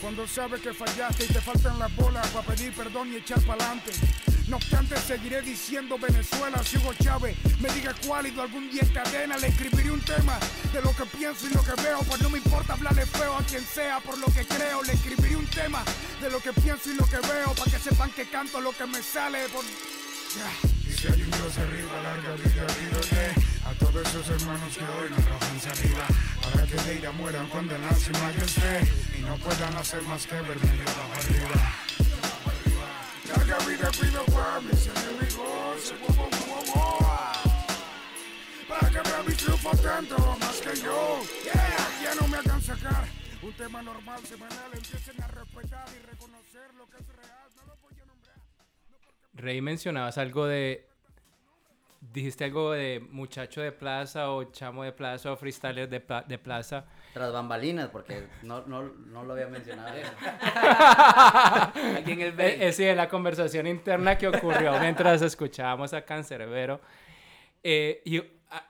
Cuando 0.02 0.28
sabes 0.28 0.62
que 0.62 0.74
fallaste 0.74 1.26
y 1.26 1.28
te 1.28 1.42
faltan 1.42 1.78
las 1.80 1.96
bolas 1.96 2.28
para 2.30 2.48
pedir 2.48 2.74
perdón 2.74 3.14
y 3.14 3.18
echar 3.18 3.40
pa'lante. 3.42 3.92
No 4.48 4.58
obstante, 4.58 4.98
seguiré 4.98 5.42
diciendo 5.42 5.98
Venezuela 5.98 6.62
si 6.64 6.78
Hugo 6.78 6.94
Chávez 6.96 7.38
me 7.62 7.70
diga 7.70 7.96
cuál 8.06 8.28
y 8.28 8.38
algún 8.40 8.70
día 8.70 8.82
en 8.82 8.90
cadena 8.90 9.38
le 9.38 9.48
escribiré 9.48 9.92
un 9.92 10.02
tema 10.02 10.38
de 10.74 10.82
lo 10.82 10.94
que 10.96 11.06
pienso 11.18 11.48
y 11.48 11.54
lo 11.54 11.64
que 11.64 11.82
veo. 11.82 12.00
Pues 12.00 12.22
no 12.22 12.30
me 12.30 12.40
importa 12.40 12.74
hablarle 12.74 13.06
feo 13.06 13.38
a 13.38 13.44
quien 13.44 13.64
sea 13.64 14.00
por 14.00 14.18
lo 14.18 14.26
que 14.28 14.46
creo. 14.46 14.84
Le 14.84 14.94
escribiré 14.94 15.36
un 15.36 15.48
tema 15.48 15.84
de 16.20 16.30
lo 16.30 16.40
que 16.42 16.52
pienso 16.52 16.92
y 16.92 16.96
lo 16.96 17.06
que 17.06 17.20
veo 17.20 17.54
para 17.54 17.72
que 17.72 17.80
sepan 17.80 18.10
que 18.12 18.26
canto 18.26 18.60
lo 18.60 18.72
que 18.72 18.86
me 18.88 19.02
sale 19.02 19.48
por. 19.50 19.64
Y 19.64 20.94
si 20.94 21.08
hay 21.08 21.22
un 21.22 21.32
Dios 21.32 21.58
arriba, 21.58 22.02
larga 22.02 22.34
vida, 22.36 22.68
pídele 22.68 23.41
a 23.72 23.74
todos 23.76 24.08
esos 24.08 24.30
hermanos 24.30 24.78
que 24.78 24.84
hoy 24.84 25.10
nos 25.10 25.20
arrojan 25.20 25.60
arriba. 25.72 26.06
Para 26.44 26.68
que 26.68 26.76
de 26.76 26.96
ira 26.96 27.12
mueran 27.12 27.48
cuando 27.48 27.76
y 29.18 29.22
no 29.22 29.38
puedan 29.38 29.76
hacer 29.76 30.02
más 30.04 30.28
que 30.28 30.36
verme 30.36 30.70
arriba. 30.72 31.74
Para 38.68 38.98
más 40.40 40.62
que 40.62 40.76
yo. 40.82 41.22
No. 42.14 42.34
No. 47.56 47.92
Rey, 49.34 49.62
mencionabas 49.62 50.18
algo 50.18 50.46
de. 50.46 50.91
Dijiste 52.02 52.46
algo 52.46 52.72
de 52.72 53.00
muchacho 53.12 53.62
de 53.62 53.72
plaza 53.72 54.32
o 54.32 54.46
chamo 54.46 54.84
de 54.84 54.92
plaza 54.92 55.32
o 55.32 55.38
freestyler 55.38 55.88
de, 55.88 56.00
pla- 56.00 56.24
de 56.28 56.38
plaza. 56.40 56.86
Tras 57.14 57.32
bambalinas, 57.32 57.90
porque 57.90 58.28
no, 58.42 58.66
no, 58.66 58.82
no 58.82 59.24
lo 59.24 59.34
había 59.34 59.48
mencionado. 59.48 59.94
Aquí 61.98 62.12
en 62.14 62.22
el 62.22 62.28
Eh, 62.30 62.32
break. 62.32 62.62
eh, 62.62 62.72
sí, 62.74 62.86
la 62.96 63.08
conversación 63.08 63.68
interna 63.68 64.18
que 64.18 64.28
ocurrió 64.28 64.80
mientras 64.80 65.22
escuchábamos 65.22 65.94
a 65.94 66.04
Cancerbero. 66.04 66.82
Eh, 67.64 68.02
y 68.06 68.18
a- 68.18 68.24
a- 68.50 68.66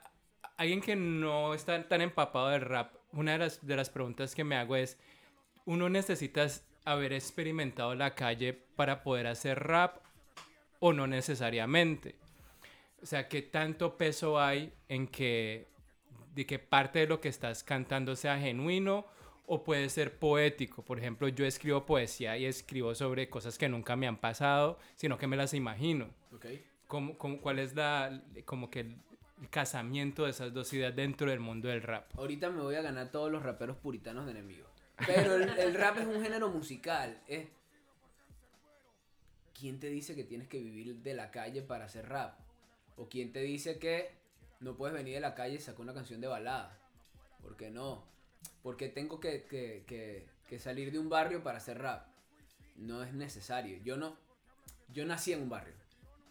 alguien 0.57 0.81
que 0.81 0.95
no 0.95 1.53
está 1.53 1.81
tan 1.87 2.01
empapado 2.01 2.49
del 2.49 2.61
rap, 2.61 2.93
una 3.13 3.33
de 3.33 3.37
las, 3.39 3.65
de 3.65 3.75
las 3.77 3.89
preguntas 3.89 4.35
que 4.35 4.43
me 4.43 4.57
hago 4.57 4.75
es, 4.75 4.97
¿uno 5.65 5.89
necesitas 5.89 6.65
haber 6.83 7.13
experimentado 7.13 7.95
la 7.95 8.13
calle 8.15 8.53
para 8.75 9.03
poder 9.03 9.27
hacer 9.27 9.59
rap 9.59 9.97
o 10.79 10.91
no 10.93 11.07
necesariamente? 11.07 12.15
O 13.01 13.05
sea, 13.05 13.27
¿qué 13.27 13.41
tanto 13.41 13.97
peso 13.97 14.39
hay 14.39 14.73
en 14.87 15.07
que, 15.07 15.67
de 16.35 16.45
que 16.45 16.59
parte 16.59 16.99
de 16.99 17.07
lo 17.07 17.19
que 17.19 17.29
estás 17.29 17.63
cantando 17.63 18.15
sea 18.15 18.37
genuino 18.39 19.05
o 19.47 19.63
puede 19.63 19.89
ser 19.89 20.19
poético? 20.19 20.83
Por 20.85 20.99
ejemplo, 20.99 21.27
yo 21.27 21.45
escribo 21.45 21.85
poesía 21.85 22.37
y 22.37 22.45
escribo 22.45 22.93
sobre 22.93 23.29
cosas 23.29 23.57
que 23.57 23.67
nunca 23.69 23.95
me 23.95 24.07
han 24.07 24.17
pasado, 24.17 24.77
sino 24.95 25.17
que 25.17 25.27
me 25.27 25.35
las 25.37 25.53
imagino. 25.53 26.09
Ok. 26.33 26.45
¿Cómo, 26.87 27.17
cómo- 27.17 27.41
cuál 27.41 27.57
es 27.59 27.73
la, 27.75 28.21
como 28.45 28.69
que 28.69 28.81
el, 28.81 28.97
el 29.41 29.49
casamiento 29.49 30.25
de 30.25 30.31
esas 30.31 30.53
dos 30.53 30.71
ideas 30.73 30.95
dentro 30.95 31.29
del 31.29 31.39
mundo 31.39 31.69
del 31.69 31.81
rap? 31.81 32.11
Ahorita 32.19 32.49
me 32.51 32.61
voy 32.61 32.75
a 32.75 32.81
ganar 32.83 33.09
todos 33.11 33.31
los 33.31 33.41
raperos 33.41 33.77
puritanos 33.77 34.25
de 34.25 34.31
enemigos. 34.31 34.69
Pero 35.07 35.35
el, 35.37 35.49
el 35.57 35.73
rap 35.73 35.97
es 35.97 36.05
un 36.05 36.21
género 36.21 36.49
musical. 36.49 37.19
Es... 37.27 37.47
¿Quién 39.59 39.79
te 39.79 39.87
dice 39.89 40.15
que 40.15 40.23
tienes 40.23 40.47
que 40.47 40.59
vivir 40.59 40.97
de 40.97 41.13
la 41.15 41.31
calle 41.31 41.61
para 41.63 41.85
hacer 41.85 42.07
rap? 42.07 42.37
¿O 42.97 43.07
quién 43.09 43.31
te 43.33 43.41
dice 43.41 43.79
que 43.79 44.11
no 44.59 44.75
puedes 44.75 44.93
venir 44.95 45.15
de 45.15 45.21
la 45.21 45.35
calle 45.35 45.55
y 45.55 45.59
sacar 45.59 45.81
una 45.81 45.93
canción 45.93 46.21
de 46.21 46.27
balada? 46.27 46.77
¿Por 47.41 47.55
qué 47.57 47.71
no? 47.71 48.03
Porque 48.63 48.89
tengo 48.89 49.19
que, 49.19 49.43
que- 49.45 49.83
que- 49.87 50.27
que 50.47 50.59
salir 50.59 50.91
de 50.91 50.99
un 50.99 51.09
barrio 51.09 51.43
para 51.43 51.57
hacer 51.57 51.79
rap. 51.79 52.07
No 52.75 53.03
es 53.03 53.13
necesario. 53.13 53.77
Yo 53.83 53.97
no. 53.97 54.17
Yo 54.93 55.05
nací 55.05 55.31
en 55.33 55.41
un 55.43 55.49
barrio. 55.49 55.73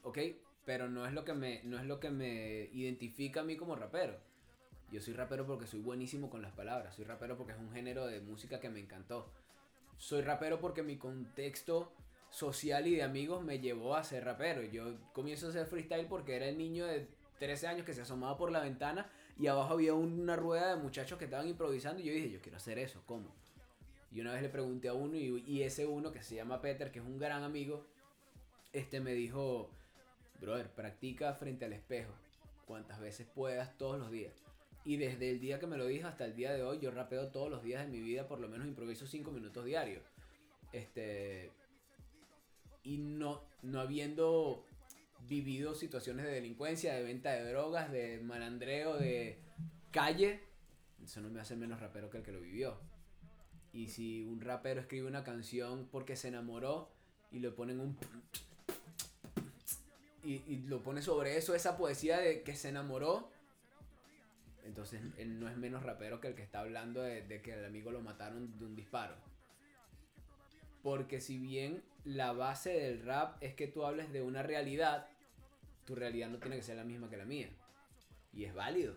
¿Ok? 0.03 0.19
Pero 0.65 0.89
no 0.89 1.07
es 1.07 1.13
lo 1.13 1.25
que 1.25 1.33
me, 1.33 1.63
no 1.65 1.79
es 1.79 1.87
lo 1.87 1.99
que 2.01 2.11
me 2.11 2.69
identifica 2.73 3.41
a 3.41 3.45
mí 3.45 3.57
como 3.57 3.75
rapero. 3.77 4.19
Yo 4.93 5.01
soy 5.01 5.15
rapero 5.15 5.47
porque 5.47 5.67
soy 5.67 5.81
buenísimo 5.81 6.29
con 6.31 6.43
las 6.43 6.53
palabras. 6.53 6.95
Soy 6.95 7.05
rapero 7.05 7.37
porque 7.37 7.53
es 7.53 7.59
un 7.59 7.73
género 7.73 8.07
de 8.07 8.21
música 8.21 8.61
que 8.61 8.69
me 8.71 8.81
encantó. 8.81 9.33
Soy 9.99 10.23
rapero 10.23 10.61
porque 10.61 10.83
mi 10.83 10.97
contexto 10.97 11.93
social 12.31 12.87
y 12.87 12.97
de 12.97 13.03
amigos 13.03 13.45
me 13.45 13.59
llevó 13.59 13.97
a 13.97 14.05
ser 14.05 14.25
rapero. 14.25 14.63
Yo 14.63 14.97
comienzo 15.13 15.47
a 15.47 15.51
hacer 15.51 15.67
freestyle 15.67 16.07
porque 16.07 16.37
era 16.37 16.47
el 16.47 16.57
niño 16.57 16.87
de 16.87 17.09
13 17.39 17.67
años 17.67 17.87
que 17.87 17.95
se 17.95 18.03
asomaba 18.03 18.37
por 18.37 18.53
la 18.53 18.61
ventana 18.61 19.11
y 19.39 19.47
abajo 19.47 19.75
había 19.75 19.95
una 19.95 20.37
rueda 20.37 20.75
de 20.75 20.83
muchachos 20.83 21.19
que 21.19 21.25
estaban 21.25 21.49
improvisando 21.49 22.03
y 22.03 22.05
yo 22.05 22.13
dije, 22.13 22.31
yo 22.31 22.41
quiero 22.41 22.59
hacer 22.59 22.79
eso, 22.79 23.03
¿cómo? 23.07 23.35
Y 24.13 24.21
una 24.21 24.33
vez 24.33 24.43
le 24.43 24.49
pregunté 24.49 24.89
a 24.89 24.95
uno 24.95 25.17
y, 25.17 25.63
ese 25.63 25.87
uno 25.87 26.13
que 26.13 26.23
se 26.23 26.35
llama 26.35 26.61
Peter, 26.61 26.91
que 26.91 26.99
es 26.99 27.05
un 27.05 27.19
gran 27.19 27.45
amigo, 27.45 27.87
este 28.73 29.01
me 29.01 29.13
dijo, 29.13 29.71
brother, 30.41 30.69
practica 30.69 31.33
frente 31.35 31.65
al 31.65 31.73
espejo, 31.73 32.13
cuantas 32.67 33.01
veces 33.01 33.27
puedas 33.27 33.77
todos 33.79 33.99
los 33.99 34.11
días. 34.11 34.35
Y 34.85 34.97
desde 34.97 35.31
el 35.31 35.41
día 35.41 35.61
que 35.61 35.67
me 35.67 35.77
lo 35.77 35.87
dijo 35.87 36.09
hasta 36.09 36.25
el 36.25 36.35
día 36.35 36.53
de 36.53 36.63
hoy, 36.63 36.79
yo 36.81 36.91
rapeo 36.91 37.29
todos 37.29 37.51
los 37.51 37.63
días 37.63 37.87
de 37.87 37.93
mi 37.93 38.01
vida, 38.01 38.27
por 38.27 38.41
lo 38.41 38.49
menos 38.49 38.67
improviso 38.67 39.07
5 39.07 39.31
minutos 39.31 39.65
diarios. 39.65 40.03
Este. 40.73 41.51
Y 42.83 42.99
no, 42.99 43.43
no 43.63 43.81
habiendo 43.81 44.65
vivido 45.29 45.75
situaciones 45.75 46.25
de 46.27 46.33
delincuencia, 46.33 46.95
de 46.95 47.03
venta 47.03 47.33
de 47.33 47.51
drogas, 47.51 47.91
de 47.93 48.19
malandreo, 48.21 48.97
de 48.97 49.39
calle, 49.91 50.41
eso 51.03 51.21
no 51.21 51.31
me 51.31 51.41
hace 51.41 51.57
menos 51.57 51.81
rapero 51.81 52.11
que 52.11 52.19
el 52.19 52.23
que 52.23 52.33
lo 52.33 52.41
vivió. 52.41 52.79
Y 53.73 53.89
si 53.89 54.25
un 54.25 54.41
rapero 54.41 54.81
escribe 54.81 55.07
una 55.07 55.25
canción 55.25 55.89
porque 55.91 56.17
se 56.17 56.29
enamoró 56.29 56.89
y 57.31 57.39
le 57.39 57.51
ponen 57.51 57.81
un 57.81 57.97
y, 60.23 60.59
lo 60.67 60.83
pone 60.83 61.01
sobre 61.01 61.39
eso, 61.39 61.55
esa 61.55 61.77
poesía 61.79 62.19
de 62.19 62.43
que 62.43 62.55
se 62.55 62.69
enamoró, 62.69 63.31
entonces 64.65 65.01
él 65.17 65.41
no 65.41 65.49
es 65.49 65.57
menos 65.57 65.83
rapero 65.83 66.21
que 66.21 66.29
el 66.29 66.35
que 66.35 66.43
está 66.43 66.61
hablando 66.61 67.01
de 67.01 67.41
que 67.43 67.55
el 67.55 67.65
amigo 67.65 67.91
lo 67.91 68.01
mataron 68.03 68.59
de 68.59 68.67
un 68.67 68.77
disparo. 68.77 69.15
Porque 70.83 71.21
si 71.21 71.39
bien 71.39 71.83
la 72.05 72.33
base 72.33 72.71
del 72.71 73.05
rap 73.05 73.37
es 73.43 73.55
que 73.55 73.67
tú 73.67 73.85
hables 73.85 74.13
de 74.13 74.23
una 74.23 74.43
realidad, 74.43 75.07
tu 75.85 75.95
realidad 75.95 76.29
no 76.29 76.39
tiene 76.39 76.57
que 76.57 76.63
ser 76.63 76.77
la 76.77 76.85
misma 76.85 77.11
que 77.11 77.17
la 77.17 77.25
mía. 77.25 77.51
Y 78.33 78.45
es 78.45 78.55
válido, 78.55 78.95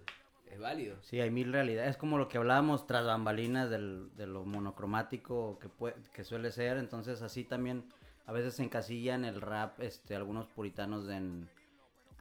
es 0.49 0.59
válido. 0.59 0.97
Sí, 1.01 1.19
hay 1.19 1.31
mil 1.31 1.51
realidades. 1.51 1.91
Es 1.91 1.97
como 1.97 2.17
lo 2.17 2.27
que 2.29 2.37
hablábamos 2.37 2.87
tras 2.87 3.05
bambalinas 3.05 3.69
del, 3.69 4.15
de 4.15 4.27
lo 4.27 4.45
monocromático 4.45 5.59
que, 5.59 5.67
pue- 5.69 5.95
que 6.13 6.23
suele 6.23 6.51
ser. 6.51 6.77
Entonces 6.77 7.21
así 7.21 7.43
también 7.43 7.83
a 8.25 8.31
veces 8.31 8.53
se 8.55 8.63
encasillan 8.63 9.25
el 9.25 9.41
rap 9.41 9.79
este, 9.81 10.15
algunos 10.15 10.47
puritanos 10.47 11.09
en 11.09 11.49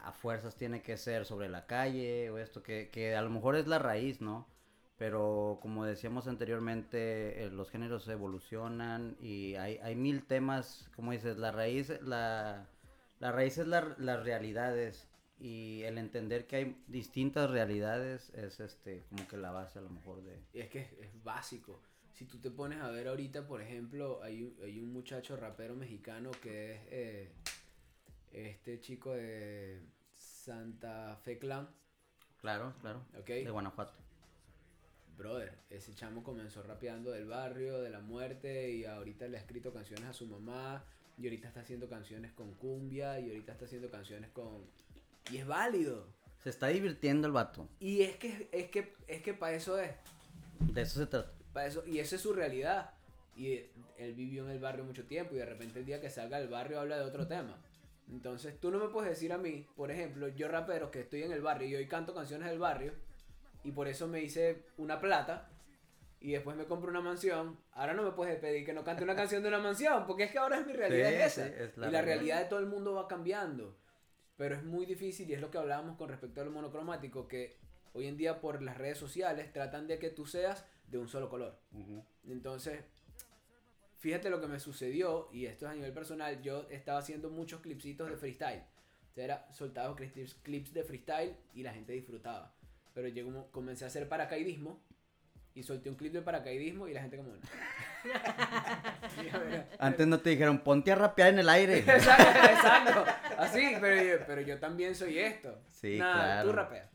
a 0.05 0.11
fuerzas 0.13 0.57
tiene 0.57 0.83
que 0.83 0.97
ser 0.97 1.25
sobre 1.25 1.49
la 1.49 1.67
calle 1.67 2.29
o 2.31 2.39
esto 2.39 2.61
que, 2.61 2.89
que 2.91 3.15
a 3.15 3.23
lo 3.23 3.31
mejor 3.31 3.55
es 3.55 3.69
la 3.69 3.79
raíz, 3.79 4.21
¿no? 4.21 4.49
Pero 4.97 5.59
como 5.63 5.85
decíamos 5.85 6.29
anteriormente, 6.29 7.45
eh, 7.45 7.51
los 7.51 7.71
géneros 7.71 8.07
evolucionan 8.09 9.17
y 9.21 9.55
hay, 9.57 9.79
hay 9.79 9.97
mil 9.97 10.25
temas, 10.25 10.89
como 10.95 11.13
dices, 11.13 11.39
la 11.39 11.51
raíz, 11.51 11.91
la, 12.03 12.69
la 13.19 13.33
raíz 13.33 13.59
es 13.59 13.67
la- 13.67 13.95
las 13.99 14.23
realidades 14.23 15.09
y 15.39 15.83
el 15.83 15.99
entender 15.99 16.47
que 16.47 16.57
hay 16.57 16.85
distintas 16.87 17.51
realidades 17.51 18.31
es 18.31 18.61
este 18.61 19.03
como 19.09 19.27
que 19.27 19.37
la 19.37 19.51
base 19.51 19.79
a 19.81 19.83
lo 19.83 19.91
mejor 19.91 20.23
de... 20.23 20.41
Y 20.53 20.61
es 20.61 20.69
que 20.69 20.81
es, 20.81 20.93
es 21.01 21.25
básico. 21.25 21.83
Si 22.13 22.27
tú 22.27 22.39
te 22.39 22.51
pones 22.51 22.81
a 22.81 22.91
ver 22.91 23.09
ahorita, 23.09 23.47
por 23.49 23.61
ejemplo, 23.61 24.23
hay, 24.23 24.43
un- 24.45 24.57
hay 24.63 24.79
un 24.79 24.93
muchacho 24.93 25.37
rapero 25.37 25.75
mexicano 25.75 26.31
que 26.43 26.75
es 26.75 26.81
eh, 26.91 27.33
este 28.33 28.81
chico 28.81 29.13
de 29.15 29.83
Santa 30.13 31.17
Fe 31.25 31.39
Clan, 31.39 31.69
Claro, 32.41 32.75
claro. 32.81 33.05
¿ok? 33.19 33.27
De 33.27 33.51
Guanajuato. 33.51 33.95
Brother, 35.23 35.53
ese 35.71 35.95
chamo 35.95 36.25
comenzó 36.25 36.65
rapeando 36.65 37.13
del 37.13 37.27
barrio, 37.27 37.81
de 37.81 37.91
la 37.91 38.01
muerte, 38.01 38.73
y 38.73 38.85
ahorita 38.85 39.29
le 39.29 39.37
ha 39.37 39.41
escrito 39.41 39.73
canciones 39.73 40.07
a 40.07 40.13
su 40.13 40.27
mamá, 40.27 40.85
y 41.17 41.25
ahorita 41.25 41.47
está 41.47 41.61
haciendo 41.61 41.89
canciones 41.89 42.33
con 42.33 42.55
cumbia, 42.55 43.21
y 43.21 43.29
ahorita 43.31 43.53
está 43.53 43.67
haciendo 43.67 43.89
canciones 43.89 44.31
con... 44.31 44.65
Y 45.31 45.37
es 45.37 45.47
válido. 45.47 46.09
Se 46.43 46.51
está 46.51 46.67
divirtiendo 46.67 47.29
el 47.29 47.33
vato. 47.33 47.69
Y 47.79 48.03
es 48.03 48.17
que, 48.17 48.49
es 48.51 48.69
que, 48.71 48.95
es 49.07 49.23
que 49.23 49.33
para 49.33 49.55
eso 49.55 49.79
es. 49.79 49.93
De 50.59 50.83
eso 50.83 50.99
se 50.99 51.07
trata. 51.07 51.31
Para 51.53 51.69
eso, 51.69 51.87
y 51.87 52.01
esa 52.01 52.17
es 52.17 52.23
su 52.23 52.33
realidad. 52.33 52.91
Y 53.37 53.61
él 53.99 54.15
vivió 54.15 54.45
en 54.45 54.51
el 54.51 54.59
barrio 54.59 54.85
mucho 54.85 55.05
tiempo 55.05 55.37
y 55.37 55.39
de 55.39 55.47
repente 55.47 55.79
el 55.79 55.87
día 55.87 56.01
que 56.01 56.11
salga 56.11 56.41
del 56.41 56.49
barrio 56.49 56.81
habla 56.81 56.97
de 56.97 57.05
otro 57.05 57.29
tema. 57.29 57.57
Entonces 58.11 58.59
tú 58.59 58.73
no 58.73 58.79
me 58.79 58.89
puedes 58.89 59.11
decir 59.11 59.33
a 59.33 59.39
mí, 59.39 59.67
por 59.77 59.93
ejemplo, 59.93 60.27
yo 60.27 60.49
rapero 60.49 60.91
que 60.91 61.03
estoy 61.03 61.23
en 61.23 61.31
el 61.31 61.43
barrio 61.43 61.69
y 61.69 61.77
hoy 61.77 61.87
canto 61.87 62.13
canciones 62.13 62.49
del 62.49 62.59
barrio 62.59 62.93
y 63.65 63.73
por 63.73 63.89
eso 63.89 64.09
me 64.09 64.21
hice 64.23 64.65
una 64.77 65.01
plata 65.01 65.49
y 66.21 66.33
después 66.33 66.57
me 66.57 66.67
compro 66.67 66.91
una 66.91 67.01
mansión. 67.01 67.59
Ahora 67.73 67.95
no 67.95 68.03
me 68.03 68.13
puedes 68.13 68.39
pedir 68.39 68.65
que 68.65 68.73
no 68.73 68.85
cante 68.85 69.03
una 69.05 69.17
canción 69.17 69.43
de 69.43 69.49
una 69.49 69.59
mansión 69.59 70.07
porque 70.07 70.25
es 70.25 70.31
que 70.33 70.39
ahora 70.39 70.59
es 70.59 70.67
mi 70.67 70.73
realidad 70.73 71.09
Sí, 71.09 71.15
es 71.17 71.39
esa. 71.39 71.47
sí, 71.49 71.55
es 71.59 71.77
la 71.77 71.89
y 71.89 71.91
la 71.91 72.03
realidad. 72.03 72.05
realidad 72.05 72.39
de 72.41 72.45
todo 72.49 72.61
el 72.61 72.67
mundo 72.67 72.95
va 72.95 73.09
cambiando. 73.09 73.77
Pero 74.37 74.55
es 74.55 74.63
muy 74.65 74.87
difícil 74.87 75.29
y 75.31 75.35
es 75.35 75.41
lo 75.41 75.51
que 75.51 75.59
hablábamos 75.59 75.97
con 75.97 76.09
respecto 76.09 76.41
a 76.41 76.45
lo 76.45 76.51
monocromático 76.51 77.29
que 77.29 77.57
hoy 77.93 78.07
en 78.07 78.17
día 78.17 78.41
por 78.41 78.63
las 78.63 78.79
redes 78.79 78.99
sociales 78.99 79.53
tratan 79.53 79.87
de 79.87 79.99
que 79.99 80.11
tú 80.11 80.27
seas 80.27 80.65
de 80.89 80.99
un 80.99 81.09
solo 81.09 81.29
color. 81.29 81.59
Entonces, 82.27 82.83
fíjate 83.99 84.31
lo 84.31 84.41
que 84.41 84.47
me 84.47 84.59
sucedió, 84.59 85.29
y 85.33 85.47
esto 85.47 85.67
es 85.67 85.73
a 85.73 85.75
nivel 85.75 85.93
personal, 85.93 86.41
yo 86.43 86.67
estaba 86.71 86.99
haciendo 86.99 87.31
muchos 87.31 87.61
clipsitos 87.61 88.09
de 88.11 88.17
freestyle. 88.17 88.63
O 89.11 89.15
sea, 89.15 89.25
era 89.25 89.47
clips, 89.95 90.35
clips 90.43 90.73
de 90.73 90.85
freestyle 90.85 91.37
y 91.55 91.63
la 91.63 91.73
gente 91.75 91.93
disfrutaba. 91.93 92.55
Pero 92.95 93.09
yo 93.09 93.25
como 93.25 93.51
comencé 93.51 93.85
a 93.85 93.89
hacer 93.89 94.09
paracaidismo 94.09 94.83
y 95.55 95.63
solté 95.63 95.91
un 95.91 95.97
clip 95.97 96.13
de 96.13 96.23
paracaidismo 96.23 96.89
y 96.89 96.95
la 96.95 97.03
gente 97.03 97.17
como... 97.17 97.31
Ver, 99.23 99.67
Antes 99.79 100.07
no 100.07 100.21
te 100.21 100.31
dijeron, 100.31 100.59
ponte 100.61 100.93
a 100.93 100.95
rapear 100.95 101.29
en 101.31 101.39
el 101.41 101.49
aire. 101.49 101.79
exacto, 101.87 102.25
exacto. 102.25 103.05
Así, 103.39 103.77
pero 103.81 104.03
yo, 104.03 104.27
pero 104.27 104.41
yo 104.41 104.59
también 104.59 104.95
soy 104.95 105.19
esto. 105.19 105.61
Sí, 105.69 105.99
Nada, 105.99 106.43
tú 106.43 106.51
claro. 106.51 106.53
rapeas. 106.53 106.91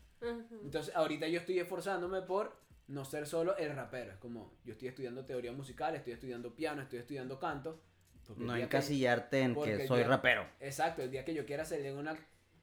Entonces, 0.64 0.96
ahorita 0.96 1.28
yo 1.28 1.40
estoy 1.40 1.60
esforzándome 1.60 2.22
por 2.24 2.60
no 2.88 3.06
ser 3.06 3.28
solo 3.28 3.56
el 3.58 3.76
rapero. 3.76 4.12
Es 4.12 4.18
como, 4.18 4.58
yo 4.64 4.74
estoy 4.74 4.88
estudiando 4.88 5.26
teoría 5.26 5.52
musical, 5.52 5.96
estoy 5.96 6.14
estudiando 6.14 6.56
piano, 6.56 6.82
estoy 6.82 7.00
estudiando 7.00 7.40
canto. 7.40 7.82
No 8.36 8.56
encasillarte 8.56 9.40
en 9.40 9.54
porque 9.54 9.78
que 9.78 9.88
soy 9.88 10.04
rapero. 10.04 10.46
Exacto, 10.60 11.02
el 11.02 11.12
día 11.12 11.24
que 11.24 11.34
yo 11.34 11.46
quiera 11.46 11.64
salir 11.64 11.86
en 11.86 11.98
una, 11.98 12.18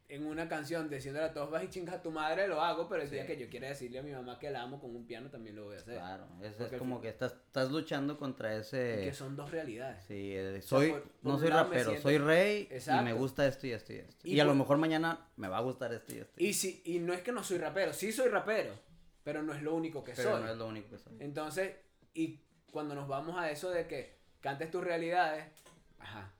en 0.08 0.26
una 0.26 0.48
canción 0.48 0.88
diciéndole 0.90 1.26
a 1.26 1.32
todos 1.32 1.50
vas 1.50 1.64
y 1.64 1.68
chingas 1.68 1.94
a 1.96 2.02
tu 2.02 2.10
madre, 2.10 2.46
lo 2.46 2.60
hago, 2.60 2.88
pero 2.88 3.02
el 3.02 3.10
día 3.10 3.26
que 3.26 3.36
yo 3.38 3.48
quiera 3.48 3.68
decirle 3.68 3.98
a 3.98 4.02
mi 4.02 4.12
mamá 4.12 4.38
que 4.38 4.50
la 4.50 4.62
amo 4.62 4.78
con 4.80 4.94
un 4.94 5.06
piano, 5.06 5.30
también 5.30 5.56
lo 5.56 5.64
voy 5.64 5.76
a 5.76 5.78
hacer. 5.78 5.94
Claro, 5.94 6.26
es, 6.42 6.60
es 6.60 6.72
como 6.78 6.96
fin- 6.96 7.02
que 7.02 7.08
estás, 7.08 7.32
estás 7.32 7.70
luchando 7.70 8.18
contra 8.18 8.54
Y 8.54 8.60
ese... 8.60 9.00
que 9.04 9.12
son 9.14 9.34
dos 9.34 9.50
realidades. 9.50 10.04
Sí, 10.06 10.32
eh, 10.34 10.52
sea, 10.60 10.62
soy, 10.62 10.90
por- 10.90 11.02
por 11.02 11.32
no 11.32 11.38
soy 11.38 11.48
rapero, 11.48 11.84
siento- 11.90 12.02
soy 12.02 12.18
rey 12.18 12.68
y 12.70 13.02
me 13.04 13.12
gusta 13.14 13.46
esto 13.46 13.66
y 13.66 13.72
esto 13.72 13.92
y 13.92 13.96
esto. 13.96 14.28
Y 14.28 14.34
Y, 14.34 14.40
a 14.40 14.44
lo 14.44 14.50
por- 14.50 14.58
mejor 14.58 14.76
mañana 14.78 15.26
me 15.36 15.48
va 15.48 15.58
a 15.58 15.62
gustar 15.62 15.92
esto 15.94 16.14
y 16.14 16.18
esto. 16.18 16.34
Y, 16.36 16.52
si, 16.52 16.82
y 16.84 16.98
no 16.98 17.12
es 17.14 17.22
que 17.22 17.32
no 17.32 17.42
soy 17.42 17.58
rapero, 17.58 17.92
sí 17.94 18.12
soy 18.12 18.28
rapero, 18.28 18.74
pero 19.22 19.42
no 19.42 19.54
es 19.54 19.62
lo 19.62 19.74
único 19.74 20.04
que 20.04 20.12
pero 20.12 20.32
soy. 20.32 20.42
no 20.42 20.50
es 20.50 20.56
lo 20.58 20.66
único 20.66 20.90
que 20.90 20.98
soy. 20.98 21.16
Entonces, 21.20 21.72
y 22.12 22.40
cuando 22.70 22.94
nos 22.94 23.08
vamos 23.08 23.38
a 23.38 23.50
eso 23.50 23.70
de 23.70 23.86
que 23.86 24.18
cantes 24.42 24.70
tus 24.70 24.84
realidades, 24.84 25.46
ajá. 25.98 26.30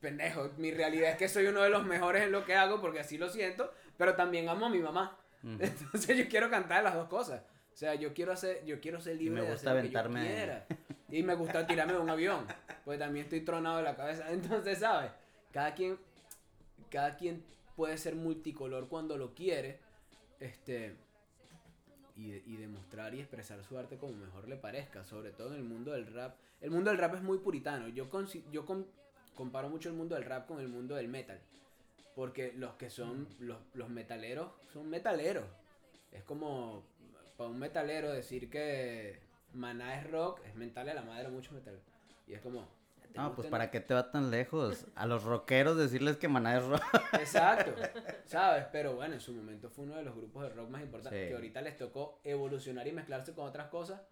Pendejo, 0.00 0.50
mi 0.56 0.70
realidad 0.72 1.10
es 1.10 1.16
que 1.16 1.28
soy 1.28 1.46
uno 1.46 1.60
de 1.62 1.68
los 1.70 1.84
mejores 1.84 2.22
en 2.22 2.32
lo 2.32 2.44
que 2.44 2.54
hago 2.54 2.80
porque 2.80 3.00
así 3.00 3.18
lo 3.18 3.28
siento, 3.28 3.72
pero 3.98 4.14
también 4.16 4.48
amo 4.48 4.66
a 4.66 4.70
mi 4.70 4.78
mamá. 4.78 5.16
Entonces 5.42 6.16
yo 6.16 6.28
quiero 6.28 6.48
cantar 6.50 6.82
las 6.84 6.94
dos 6.94 7.08
cosas. 7.08 7.42
O 7.72 7.76
sea, 7.76 7.94
yo 7.94 8.12
quiero 8.12 8.32
hacer, 8.32 8.64
yo 8.64 8.80
quiero 8.80 9.00
ser 9.00 9.16
libre 9.16 9.40
me 9.40 9.46
de 9.46 9.52
gusta 9.52 9.70
hacer 9.72 9.84
lo 9.84 9.88
que 9.88 9.94
yo 9.94 10.00
aventarme- 10.00 10.26
quiera. 10.26 10.66
Y 11.10 11.22
me 11.22 11.34
gusta 11.34 11.66
tirarme 11.66 11.94
de 11.94 11.98
un 11.98 12.10
avión, 12.10 12.46
pues 12.84 12.98
también 12.98 13.24
estoy 13.24 13.40
tronado 13.42 13.78
de 13.78 13.82
la 13.82 13.96
cabeza. 13.96 14.24
Entonces, 14.32 14.78
¿sabes? 14.78 15.10
Cada 15.52 15.74
quien, 15.74 15.98
cada 16.90 17.16
quien 17.16 17.44
puede 17.76 17.96
ser 17.98 18.14
multicolor 18.16 18.88
cuando 18.88 19.16
lo 19.16 19.34
quiere, 19.34 19.80
este, 20.40 20.94
y, 22.16 22.32
y 22.32 22.56
demostrar 22.56 23.14
y 23.14 23.20
expresar 23.20 23.62
su 23.64 23.78
arte 23.78 23.96
como 23.98 24.12
mejor 24.14 24.48
le 24.48 24.56
parezca, 24.56 25.04
sobre 25.04 25.30
todo 25.30 25.48
en 25.50 25.56
el 25.56 25.64
mundo 25.64 25.92
del 25.92 26.12
rap. 26.12 26.36
El 26.60 26.70
mundo 26.70 26.90
del 26.90 26.98
rap 26.98 27.14
es 27.14 27.22
muy 27.22 27.38
puritano. 27.38 27.88
Yo, 27.88 28.10
consi- 28.10 28.44
yo 28.50 28.66
comparo 29.40 29.70
mucho 29.70 29.88
el 29.88 29.94
mundo 29.94 30.16
del 30.16 30.26
rap 30.26 30.46
con 30.46 30.60
el 30.60 30.68
mundo 30.68 30.96
del 30.96 31.08
metal. 31.08 31.40
Porque 32.14 32.52
los 32.52 32.74
que 32.74 32.90
son 32.90 33.26
los, 33.38 33.56
los 33.72 33.88
metaleros 33.88 34.52
son 34.70 34.90
metaleros. 34.90 35.46
Es 36.12 36.22
como 36.24 36.84
para 37.38 37.48
un 37.48 37.58
metalero 37.58 38.12
decir 38.12 38.50
que 38.50 39.18
Maná 39.54 39.98
es 39.98 40.10
rock, 40.10 40.42
es 40.44 40.54
mental 40.56 40.90
a 40.90 40.94
la 40.94 41.00
madre 41.00 41.28
a 41.28 41.30
muchos 41.30 41.52
metaleros. 41.52 41.86
Y 42.26 42.34
es 42.34 42.40
como... 42.42 42.68
¿te 43.00 43.18
No, 43.18 43.34
pues 43.34 43.48
para 43.48 43.70
qué 43.70 43.80
te 43.80 43.94
va 43.94 44.10
tan 44.10 44.30
lejos. 44.30 44.84
A 44.94 45.06
los 45.06 45.24
rockeros 45.24 45.78
decirles 45.78 46.18
que 46.18 46.28
Maná 46.28 46.58
es 46.58 46.64
rock. 46.66 46.82
Exacto, 47.14 47.72
¿sabes? 48.26 48.66
Pero 48.70 48.94
bueno, 48.96 49.14
en 49.14 49.20
su 49.20 49.32
momento 49.32 49.70
fue 49.70 49.86
uno 49.86 49.96
de 49.96 50.02
los 50.02 50.14
grupos 50.14 50.42
de 50.42 50.50
rock 50.50 50.68
más 50.68 50.82
importantes 50.82 51.18
Sí. 51.18 51.28
que 51.28 51.34
ahorita 51.34 51.62
les 51.62 51.78
tocó 51.78 52.20
evolucionar 52.24 52.86
y 52.86 52.92
mezclarse 52.92 53.32
con 53.32 53.46
otras 53.46 53.68
cosas. 53.68 54.02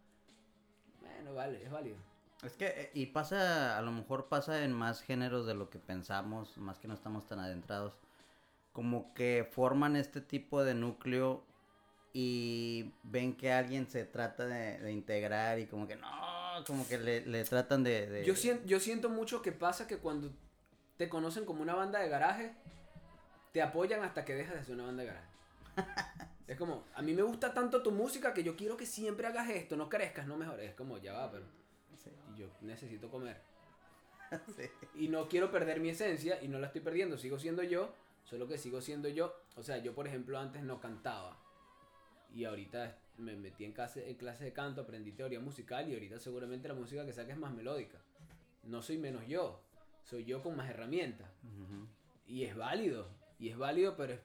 Bueno, 1.03 1.35
vale, 1.35 1.63
es 1.63 1.71
válido. 1.71 1.99
Es 2.45 2.53
que, 2.53 2.67
eh, 2.67 2.91
y 2.95 3.07
pasa, 3.07 3.77
a 3.77 3.83
lo 3.83 3.91
mejor 3.91 4.29
pasa 4.29 4.65
en 4.65 4.73
más 4.73 5.03
géneros 5.03 5.47
de 5.47 5.55
lo 5.55 5.71
que 5.71 5.79
pensamos, 5.79 6.57
más 6.59 6.79
que 6.79 6.87
no 6.89 6.95
estamos 6.95 7.27
tan 7.27 7.41
adentrados. 7.41 7.95
Como 8.73 9.13
que 9.15 9.49
forman 9.51 9.97
este 9.97 10.21
tipo 10.21 10.63
de 10.63 10.75
núcleo 10.75 11.43
y 12.13 12.93
ven 13.03 13.37
que 13.37 13.53
alguien 13.53 13.89
se 13.89 14.05
trata 14.05 14.47
de, 14.47 14.79
de 14.79 14.93
integrar 14.93 15.59
y 15.59 15.67
como 15.67 15.89
que 15.89 15.97
no, 15.97 16.09
como 16.67 16.87
que 16.87 16.99
le, 16.99 17.27
le 17.27 17.45
tratan 17.45 17.83
de... 17.83 18.07
de- 18.07 18.25
Yo, 18.25 18.35
sien- 18.35 18.65
yo 18.67 18.79
siento 18.79 19.09
mucho 19.09 19.43
que 19.43 19.51
pasa 19.53 19.87
que 19.89 19.99
cuando 19.99 20.31
te 20.97 21.09
conocen 21.09 21.45
como 21.45 21.63
una 21.63 21.75
banda 21.75 21.99
de 21.99 22.09
garaje, 22.09 22.55
te 23.53 23.63
apoyan 23.63 24.03
hasta 24.05 24.25
que 24.25 24.35
dejas 24.37 24.55
de 24.57 24.65
ser 24.65 24.75
una 24.75 24.85
banda 24.85 25.03
de 25.03 25.09
garaje. 25.09 25.27
Es 26.49 26.57
como, 26.57 26.85
a 26.95 27.03
mí 27.03 27.13
me 27.13 27.21
gusta 27.23 27.53
tanto 27.53 27.83
tu 27.83 27.91
música 27.93 28.33
que 28.33 28.43
yo 28.43 28.57
quiero 28.57 28.77
que 28.79 28.87
siempre 28.87 29.27
hagas 29.27 29.51
esto, 29.51 29.77
no 29.77 29.91
crezcas, 29.91 30.27
no 30.27 30.39
mejores. 30.39 30.71
Es 30.71 30.75
como, 30.75 30.97
ya 30.97 31.13
va, 31.13 31.31
pero 31.31 31.45
yo 32.39 32.49
necesito 32.63 33.11
comer. 33.11 33.41
sí. 34.57 34.65
y 34.95 35.09
no 35.09 35.29
quiero 35.29 35.51
perder 35.51 35.81
mi 35.81 35.89
esencia 35.91 36.43
y 36.43 36.49
no 36.49 36.59
la 36.59 36.67
estoy 36.69 36.83
perdiendo, 36.83 37.17
sigo 37.19 37.39
siendo 37.39 37.63
yo, 37.63 37.95
solo 38.25 38.47
que 38.47 38.59
sigo 38.59 38.81
siendo 38.81 39.09
yo. 39.09 39.35
O 39.57 39.63
sea, 39.63 39.79
yo 39.79 39.95
por 39.95 40.07
ejemplo 40.07 40.39
antes 40.39 40.63
no 40.63 40.81
cantaba 40.81 41.37
y 42.35 42.45
ahorita 42.45 42.97
me 43.17 43.35
metí 43.35 43.65
en 43.65 43.73
clase, 43.73 44.09
en 44.09 44.17
clase 44.17 44.45
de 44.45 44.53
canto, 44.53 44.83
aprendí 44.83 45.13
teoría 45.13 45.41
musical 45.41 45.89
y 45.89 45.95
ahorita 45.95 46.19
seguramente 46.21 46.69
la 46.69 46.75
música 46.75 47.05
que 47.05 47.13
saque 47.13 47.33
es 47.33 47.39
más 47.39 47.53
melódica. 47.53 47.99
No 48.65 48.83
soy 48.83 48.99
menos 48.99 49.27
yo, 49.27 49.61
soy 50.05 50.25
yo 50.25 50.43
con 50.43 50.55
más 50.57 50.69
herramientas 50.71 51.31
y 52.27 52.45
es 52.45 52.55
válido, 52.55 53.09
y 53.39 53.49
es 53.49 53.57
válido, 53.57 53.97
pero 53.97 54.13
es- 54.13 54.21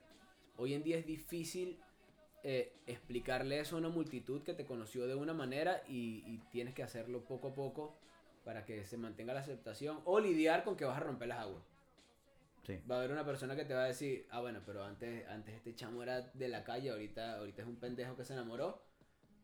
hoy 0.58 0.74
en 0.74 0.82
día 0.82 0.98
es 0.98 1.06
difícil 1.06 1.80
eh, 2.44 2.72
explicarle 2.86 3.58
eso 3.58 3.74
a 3.74 3.78
una 3.78 3.88
multitud 3.88 4.42
que 4.42 4.52
te 4.54 4.66
conoció 4.66 5.06
de 5.06 5.14
una 5.14 5.32
manera 5.32 5.82
y, 5.88 6.22
y 6.26 6.38
tienes 6.52 6.74
que 6.74 6.82
hacerlo 6.82 7.24
poco 7.24 7.48
a 7.48 7.54
poco 7.54 7.96
para 8.44 8.64
que 8.66 8.84
se 8.84 8.98
mantenga 8.98 9.32
la 9.32 9.40
aceptación 9.40 10.00
o 10.04 10.20
lidiar 10.20 10.62
con 10.62 10.76
que 10.76 10.84
vas 10.84 10.98
a 10.98 11.00
romper 11.00 11.28
las 11.28 11.38
aguas. 11.38 11.64
Sí. 12.66 12.78
Va 12.90 12.96
a 12.96 12.98
haber 12.98 13.12
una 13.12 13.24
persona 13.24 13.56
que 13.56 13.64
te 13.64 13.74
va 13.74 13.84
a 13.84 13.86
decir, 13.86 14.26
ah 14.30 14.40
bueno, 14.40 14.60
pero 14.64 14.84
antes, 14.84 15.26
antes 15.28 15.54
este 15.54 15.74
chamo 15.74 16.02
era 16.02 16.20
de 16.20 16.48
la 16.48 16.64
calle, 16.64 16.90
ahorita, 16.90 17.38
ahorita 17.38 17.62
es 17.62 17.68
un 17.68 17.76
pendejo 17.76 18.16
que 18.16 18.24
se 18.24 18.34
enamoró. 18.34 18.82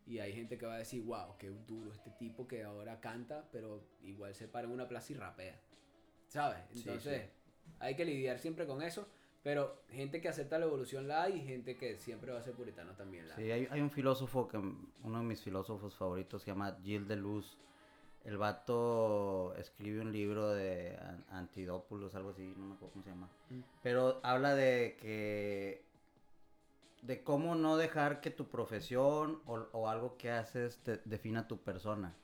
Y 0.06 0.18
hay 0.18 0.32
gente 0.32 0.58
que 0.58 0.66
va 0.66 0.74
a 0.74 0.78
decir, 0.78 1.02
wow, 1.04 1.36
qué 1.38 1.50
duro 1.50 1.92
este 1.92 2.10
tipo 2.10 2.46
que 2.48 2.64
ahora 2.64 3.00
canta, 3.00 3.48
pero 3.52 3.82
igual 4.02 4.34
se 4.34 4.48
para 4.48 4.66
en 4.66 4.72
una 4.72 4.88
plaza 4.88 5.12
y 5.12 5.16
rapea. 5.16 5.58
¿Sabes? 6.26 6.58
Sí, 6.72 6.80
Entonces, 6.80 7.22
sí. 7.22 7.72
hay 7.78 7.94
que 7.94 8.04
lidiar 8.04 8.38
siempre 8.38 8.66
con 8.66 8.82
eso. 8.82 9.08
Pero 9.42 9.82
gente 9.90 10.20
que 10.20 10.28
acepta 10.28 10.58
la 10.58 10.66
evolución 10.66 11.08
la 11.08 11.22
hay 11.22 11.36
y 11.36 11.40
gente 11.46 11.76
que 11.76 11.96
siempre 11.96 12.30
va 12.32 12.40
a 12.40 12.42
ser 12.42 12.52
puritano 12.54 12.92
también 12.92 13.26
la 13.28 13.36
hay. 13.36 13.44
Sí, 13.44 13.50
hay, 13.50 13.68
hay 13.70 13.80
un 13.80 13.90
filósofo 13.90 14.46
que, 14.46 14.58
uno 14.58 15.18
de 15.18 15.24
mis 15.24 15.40
filósofos 15.40 15.94
favoritos 15.96 16.42
se 16.42 16.50
llama 16.50 16.76
Gilles 16.82 17.08
Deleuze. 17.08 17.56
El 18.24 18.36
vato 18.36 19.54
escribe 19.56 20.02
un 20.02 20.12
libro 20.12 20.50
de 20.50 20.94
An- 21.00 21.24
Antidópulos, 21.30 22.14
algo 22.14 22.30
así, 22.30 22.52
no 22.54 22.66
me 22.66 22.74
acuerdo 22.74 22.92
cómo 22.92 23.04
se 23.04 23.10
llama. 23.10 23.28
Mm. 23.48 23.60
Pero 23.82 24.20
habla 24.22 24.54
de 24.54 24.98
que, 25.00 25.82
de 27.00 27.22
cómo 27.22 27.54
no 27.54 27.78
dejar 27.78 28.20
que 28.20 28.30
tu 28.30 28.46
profesión 28.48 29.40
o, 29.46 29.54
o 29.72 29.88
algo 29.88 30.18
que 30.18 30.30
haces 30.30 30.80
te 30.84 31.00
defina 31.06 31.48
tu 31.48 31.56
persona. 31.56 32.14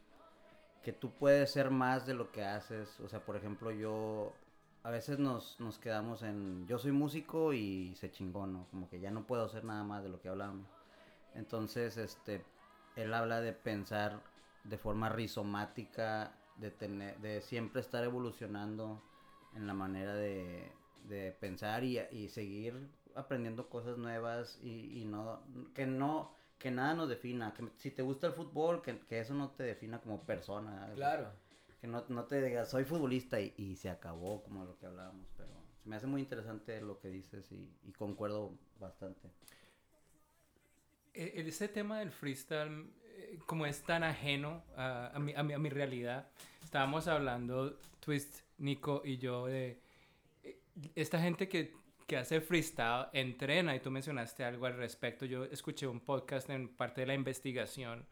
Que 0.83 0.93
tú 0.93 1.13
puedes 1.13 1.51
ser 1.51 1.71
más 1.71 2.07
de 2.07 2.13
lo 2.13 2.31
que 2.31 2.45
haces. 2.45 3.01
O 3.01 3.09
sea, 3.09 3.21
por 3.21 3.35
ejemplo, 3.37 3.71
yo 3.71 4.35
a 4.87 4.91
veces 4.91 5.19
nos, 5.19 5.59
nos 5.59 5.81
quedamos 5.81 6.23
en 6.23 6.65
yo 6.69 6.79
soy 6.79 6.93
músico 6.93 7.53
y 7.53 7.93
se 7.97 8.13
chingó, 8.13 8.47
¿no? 8.47 8.69
Como 8.71 8.89
que 8.89 9.01
ya 9.01 9.11
no 9.11 9.27
puedo 9.27 9.45
hacer 9.45 9.65
nada 9.65 9.83
más 9.83 10.05
de 10.05 10.09
lo 10.09 10.21
que 10.21 10.29
hablamos. 10.29 10.65
Entonces, 11.35 11.97
este, 11.97 12.45
él 12.95 13.13
habla 13.13 13.41
de 13.41 13.53
pensar 13.53 14.21
de 14.63 14.79
forma 14.79 15.09
rizomática, 15.09 16.37
de 16.59 16.71
tener, 16.71 17.19
de 17.19 17.41
siempre 17.41 17.81
estar 17.81 18.05
evolucionando 18.05 19.03
en 19.57 19.67
la 19.67 19.75
manera 19.75 20.15
de, 20.15 20.71
de 21.09 21.33
pensar 21.33 21.83
y, 21.83 21.99
y 22.13 22.29
seguir 22.29 22.89
aprendiendo 23.17 23.69
cosas 23.69 23.99
nuevas 23.99 24.61
y, 24.63 25.01
y 25.01 25.05
no, 25.05 25.41
que 25.75 25.87
no, 25.87 26.31
que 26.61 26.71
nada 26.71 26.95
nos 26.95 27.09
defina, 27.09 27.53
que 27.55 27.69
si 27.79 27.91
te 27.91 28.03
gusta 28.03 28.29
el 28.29 28.35
fútbol, 28.35 28.83
que, 28.83 29.01
que 29.01 29.19
eso 29.19 29.35
no 29.35 29.51
te 29.51 29.65
defina 29.65 30.01
como 30.01 30.23
persona. 30.23 30.93
Claro. 30.95 31.33
Que 31.87 31.93
no, 31.93 32.05
no 32.09 32.25
te 32.25 32.43
digas, 32.43 32.69
soy 32.69 32.83
futbolista 32.85 33.41
y, 33.41 33.55
y 33.57 33.77
se 33.77 33.89
acabó, 33.89 34.43
como 34.43 34.65
lo 34.65 34.77
que 34.77 34.87
hablábamos, 34.87 35.29
pero 35.37 35.51
se 35.81 35.89
me 35.89 35.95
hace 35.95 36.09
muy 36.09 36.21
interesante 36.21 36.81
lo 36.81 36.99
que 36.99 37.09
dices 37.11 37.53
y, 37.53 37.71
y 37.85 37.93
concuerdo 37.93 38.59
bastante. 38.81 39.31
Eh, 41.15 41.45
Ese 41.47 41.69
tema 41.69 42.01
del 42.01 42.11
freestyle, 42.11 42.91
eh, 43.05 43.39
como 43.47 43.67
es 43.67 43.85
tan 43.85 44.03
ajeno 44.03 44.65
a, 44.77 45.13
a 45.15 45.19
mi, 45.21 45.33
a 45.33 45.45
mi- 45.45 45.53
a 45.53 45.59
mi 45.61 45.69
realidad, 45.71 46.29
estábamos 46.61 47.07
hablando, 47.07 47.79
Twist, 48.01 48.41
Nico 48.59 49.03
y 49.05 49.19
yo, 49.19 49.47
de 49.47 49.81
eh, 50.43 50.59
esta 50.97 51.21
gente 51.21 51.49
que, 51.49 51.73
que 52.09 52.17
hace 52.17 52.41
freestyle, 52.41 53.07
entrena, 53.13 53.77
y 53.77 53.81
tú 53.81 53.93
mencionaste 53.93 54.43
algo 54.43 54.67
al 54.67 54.77
respecto. 54.77 55.25
Yo 55.25 55.45
escuché 55.45 55.87
un 55.87 56.01
podcast 56.01 56.51
en 56.51 56.69
parte 56.69 57.03
de 57.03 57.07
la 57.07 57.15
investigación 57.15 58.05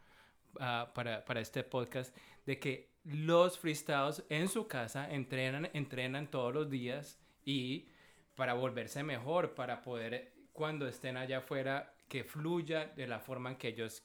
ah, 0.60 0.92
para, 0.94 1.24
para 1.24 1.40
este 1.40 1.64
podcast, 1.64 2.16
de 2.46 2.60
que 2.60 2.93
los 3.04 3.58
freestyles 3.58 4.24
en 4.28 4.48
su 4.48 4.66
casa 4.66 5.10
entrenan, 5.10 5.70
entrenan 5.72 6.30
todos 6.30 6.54
los 6.54 6.70
días 6.70 7.18
y 7.44 7.88
para 8.34 8.54
volverse 8.54 9.02
mejor, 9.02 9.54
para 9.54 9.82
poder 9.82 10.32
cuando 10.52 10.88
estén 10.88 11.16
allá 11.16 11.38
afuera 11.38 11.94
que 12.08 12.24
fluya 12.24 12.86
de 12.86 13.06
la 13.06 13.20
forma 13.20 13.50
en 13.50 13.56
que 13.56 13.68
ellos 13.68 14.02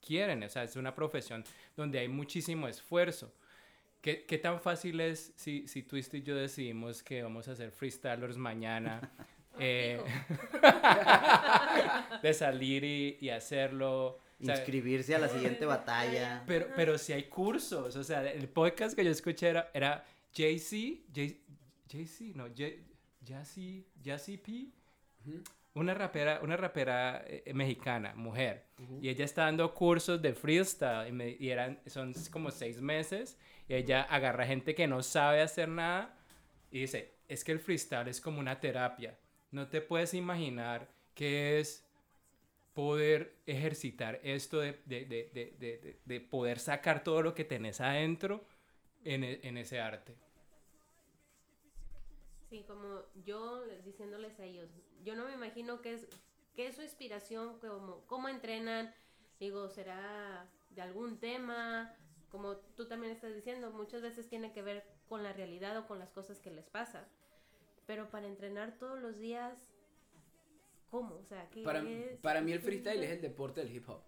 quieren. 0.00 0.42
O 0.42 0.48
sea, 0.48 0.62
es 0.62 0.76
una 0.76 0.94
profesión 0.94 1.44
donde 1.76 1.98
hay 1.98 2.08
muchísimo 2.08 2.68
esfuerzo. 2.68 3.32
¿Qué, 4.00 4.24
qué 4.24 4.38
tan 4.38 4.60
fácil 4.60 5.00
es 5.00 5.32
si, 5.36 5.66
si 5.66 5.82
Twist 5.82 6.14
y 6.14 6.22
yo 6.22 6.36
decidimos 6.36 7.02
que 7.02 7.22
vamos 7.22 7.48
a 7.48 7.52
hacer 7.52 7.72
freestylers 7.72 8.36
mañana? 8.36 9.10
eh, 9.58 10.00
de 12.22 12.34
salir 12.34 12.84
y, 12.84 13.18
y 13.20 13.30
hacerlo. 13.30 14.20
O 14.40 14.44
sea, 14.44 14.54
Inscribirse 14.56 15.14
a 15.14 15.18
la 15.18 15.28
siguiente 15.28 15.64
batalla. 15.66 16.44
pero, 16.46 16.68
pero 16.76 16.96
si 16.98 17.12
hay 17.12 17.24
cursos, 17.24 17.96
o 17.96 18.04
sea, 18.04 18.22
el 18.30 18.48
podcast 18.48 18.94
que 18.94 19.04
yo 19.04 19.10
escuché 19.10 19.48
era, 19.48 19.70
era 19.74 20.04
JC, 20.32 21.02
J- 21.14 21.36
JC, 21.88 22.34
no, 22.36 22.46
J- 22.48 22.76
Jazzy, 23.24 24.36
P, 24.38 24.68
una 25.74 25.94
rapera, 25.94 26.40
una 26.42 26.56
rapera 26.56 27.22
eh, 27.26 27.52
mexicana, 27.54 28.14
mujer, 28.14 28.64
y 29.00 29.08
ella 29.08 29.24
está 29.24 29.42
dando 29.44 29.74
cursos 29.74 30.20
de 30.22 30.32
freestyle 30.34 31.08
y, 31.08 31.12
me- 31.12 31.36
y 31.38 31.50
eran, 31.50 31.80
son 31.86 32.14
como 32.30 32.50
seis 32.50 32.80
meses 32.80 33.36
y 33.68 33.74
ella 33.74 34.02
agarra 34.02 34.46
gente 34.46 34.74
que 34.74 34.86
no 34.86 35.02
sabe 35.02 35.40
hacer 35.42 35.68
nada 35.68 36.16
y 36.70 36.80
dice, 36.80 37.14
es 37.28 37.44
que 37.44 37.52
el 37.52 37.60
freestyle 37.60 38.08
es 38.08 38.20
como 38.20 38.38
una 38.40 38.60
terapia. 38.60 39.18
No 39.50 39.68
te 39.68 39.80
puedes 39.80 40.14
imaginar 40.14 40.88
qué 41.14 41.58
es 41.60 41.87
poder 42.78 43.34
ejercitar 43.44 44.20
esto 44.22 44.60
de, 44.60 44.80
de- 44.84 45.04
de- 45.04 45.30
de- 45.34 45.56
de- 45.58 45.78
de- 45.78 45.98
de 46.04 46.20
poder 46.20 46.60
sacar 46.60 47.02
todo 47.02 47.22
lo 47.22 47.34
que 47.34 47.42
tenés 47.44 47.80
adentro 47.80 48.44
en, 49.04 49.24
e- 49.24 49.40
en 49.42 49.56
ese 49.56 49.80
arte. 49.80 50.14
Sí, 52.48 52.62
como 52.68 53.02
yo 53.24 53.64
les- 53.66 53.84
diciéndoles 53.84 54.38
a 54.38 54.44
ellos, 54.44 54.70
yo 55.02 55.16
no 55.16 55.24
me 55.24 55.32
imagino 55.32 55.82
qué 55.82 55.94
es, 55.94 56.06
qué 56.54 56.68
es 56.68 56.76
su 56.76 56.82
inspiración, 56.82 57.58
como, 57.58 58.06
cómo 58.06 58.28
entrenan, 58.28 58.94
digo, 59.40 59.68
será 59.70 60.48
de 60.70 60.80
algún 60.80 61.18
tema, 61.18 61.92
como 62.30 62.58
tú 62.76 62.86
también 62.86 63.12
estás 63.12 63.34
diciendo, 63.34 63.72
muchas 63.72 64.02
veces 64.02 64.28
tiene 64.28 64.52
que 64.52 64.62
ver 64.62 64.84
con 65.08 65.24
la 65.24 65.32
realidad 65.32 65.76
o 65.78 65.88
con 65.88 65.98
las 65.98 66.10
cosas 66.10 66.38
que 66.38 66.52
les 66.52 66.68
pasan, 66.68 67.04
pero 67.88 68.08
para 68.08 68.28
entrenar 68.28 68.78
todos 68.78 69.00
los 69.00 69.18
días, 69.18 69.68
¿cómo? 70.90 71.16
O 71.16 71.24
sea, 71.24 71.48
¿qué 71.50 71.62
Para, 71.62 71.80
es? 71.88 72.18
para 72.20 72.40
mí 72.40 72.52
el 72.52 72.60
freestyle 72.60 73.02
es 73.02 73.10
el 73.10 73.20
deporte 73.20 73.62
del 73.62 73.74
hip 73.74 73.88
hop. 73.88 74.02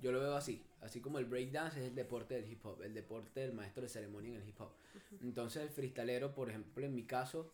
Yo 0.00 0.12
lo 0.12 0.20
veo 0.20 0.34
así. 0.34 0.62
Así 0.80 1.00
como 1.00 1.18
el 1.18 1.24
breakdance 1.24 1.80
es 1.80 1.88
el 1.88 1.94
deporte 1.94 2.34
del 2.34 2.50
hip 2.50 2.64
hop, 2.64 2.82
el 2.82 2.94
deporte 2.94 3.40
del 3.40 3.52
maestro 3.52 3.82
de 3.82 3.88
ceremonia 3.88 4.34
en 4.34 4.42
el 4.42 4.48
hip 4.48 4.60
hop. 4.60 4.72
Entonces 5.22 5.62
el 5.62 5.70
freestylero, 5.70 6.34
por 6.34 6.50
ejemplo, 6.50 6.84
en 6.84 6.94
mi 6.94 7.04
caso, 7.04 7.50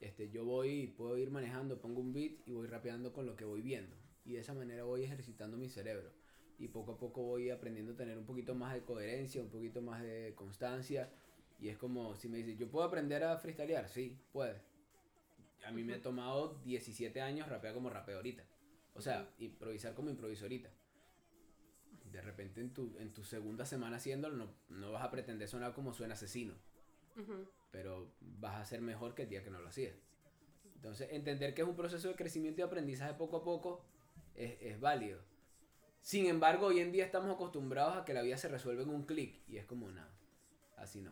este, 0.00 0.30
yo 0.30 0.44
voy, 0.44 0.88
puedo 0.88 1.16
ir 1.16 1.30
manejando, 1.30 1.80
pongo 1.80 2.00
un 2.00 2.12
beat 2.12 2.32
y 2.46 2.52
voy 2.52 2.66
rapeando 2.66 3.12
con 3.12 3.26
lo 3.26 3.34
que 3.34 3.44
voy 3.44 3.62
viendo. 3.62 3.96
Y 4.24 4.34
de 4.34 4.40
esa 4.40 4.54
manera 4.54 4.84
voy 4.84 5.04
ejercitando 5.04 5.56
mi 5.56 5.68
cerebro. 5.68 6.10
Y 6.58 6.68
poco 6.68 6.92
a 6.92 6.98
poco 6.98 7.22
voy 7.22 7.50
aprendiendo 7.50 7.92
a 7.92 7.96
tener 7.96 8.16
un 8.18 8.24
poquito 8.24 8.54
más 8.54 8.74
de 8.74 8.82
coherencia, 8.82 9.42
un 9.42 9.50
poquito 9.50 9.80
más 9.82 10.02
de 10.02 10.32
constancia. 10.36 11.10
Y 11.58 11.68
es 11.68 11.78
como 11.78 12.14
si 12.16 12.28
me 12.28 12.38
dices, 12.38 12.58
¿yo 12.58 12.68
puedo 12.70 12.84
aprender 12.86 13.24
a 13.24 13.38
freestylear? 13.38 13.88
Sí, 13.88 14.18
puedes. 14.32 14.60
A 15.66 15.72
mí 15.72 15.82
me 15.82 15.94
ha 15.94 16.02
tomado 16.02 16.60
17 16.64 17.20
años 17.20 17.48
rapear 17.48 17.74
como 17.74 17.90
rapeo 17.90 18.16
ahorita. 18.16 18.44
O 18.94 19.00
sea, 19.00 19.28
improvisar 19.38 19.94
como 19.94 20.10
improviso 20.10 20.44
ahorita. 20.44 20.70
De 22.04 22.22
repente 22.22 22.60
en 22.60 22.72
tu, 22.72 22.96
en 22.98 23.12
tu 23.12 23.24
segunda 23.24 23.66
semana 23.66 23.96
haciéndolo 23.96 24.36
no, 24.36 24.54
no 24.68 24.92
vas 24.92 25.02
a 25.02 25.10
pretender 25.10 25.48
sonar 25.48 25.74
como 25.74 25.92
suena 25.92 26.14
asesino. 26.14 26.54
Pero 27.70 28.12
vas 28.20 28.56
a 28.56 28.64
ser 28.64 28.80
mejor 28.80 29.14
que 29.14 29.22
el 29.22 29.28
día 29.28 29.42
que 29.42 29.50
no 29.50 29.60
lo 29.60 29.68
hacías. 29.68 29.94
Entonces, 30.76 31.08
entender 31.10 31.52
que 31.52 31.62
es 31.62 31.68
un 31.68 31.74
proceso 31.74 32.08
de 32.08 32.14
crecimiento 32.14 32.60
y 32.60 32.64
aprendizaje 32.64 33.14
poco 33.14 33.38
a 33.38 33.44
poco 33.44 33.84
es, 34.34 34.56
es 34.60 34.78
válido. 34.78 35.20
Sin 36.00 36.26
embargo, 36.26 36.66
hoy 36.66 36.78
en 36.78 36.92
día 36.92 37.04
estamos 37.04 37.34
acostumbrados 37.34 37.96
a 37.96 38.04
que 38.04 38.14
la 38.14 38.22
vida 38.22 38.38
se 38.38 38.48
resuelve 38.48 38.84
en 38.84 38.90
un 38.90 39.04
clic. 39.04 39.42
Y 39.48 39.56
es 39.56 39.64
como 39.66 39.90
nada. 39.90 40.16
Así 40.76 41.00
no. 41.00 41.10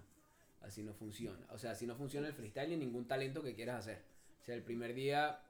Así 0.60 0.82
no 0.82 0.94
funciona. 0.94 1.44
O 1.50 1.58
sea, 1.58 1.72
así 1.72 1.86
no 1.86 1.96
funciona 1.96 2.28
el 2.28 2.34
freestyle 2.34 2.70
ni 2.70 2.76
ningún 2.76 3.08
talento 3.08 3.42
que 3.42 3.54
quieras 3.54 3.80
hacer. 3.80 4.13
O 4.44 4.46
sea, 4.46 4.54
el 4.56 4.62
primer 4.62 4.92
día 4.92 5.40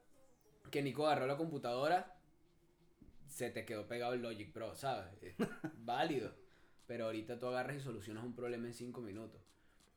que 0.71 0.81
Nico 0.81 1.05
agarró 1.05 1.27
la 1.27 1.35
computadora, 1.35 2.15
se 3.27 3.49
te 3.49 3.65
quedó 3.65 3.89
pegado 3.89 4.13
el 4.13 4.21
Logic 4.21 4.53
Pro, 4.53 4.73
¿sabes? 4.73 5.11
Es 5.21 5.35
válido. 5.79 6.31
Pero 6.87 7.05
ahorita 7.07 7.37
tú 7.37 7.47
agarras 7.47 7.75
y 7.75 7.79
solucionas 7.81 8.23
un 8.23 8.33
problema 8.33 8.67
en 8.67 8.73
5 8.73 9.01
minutos. 9.01 9.41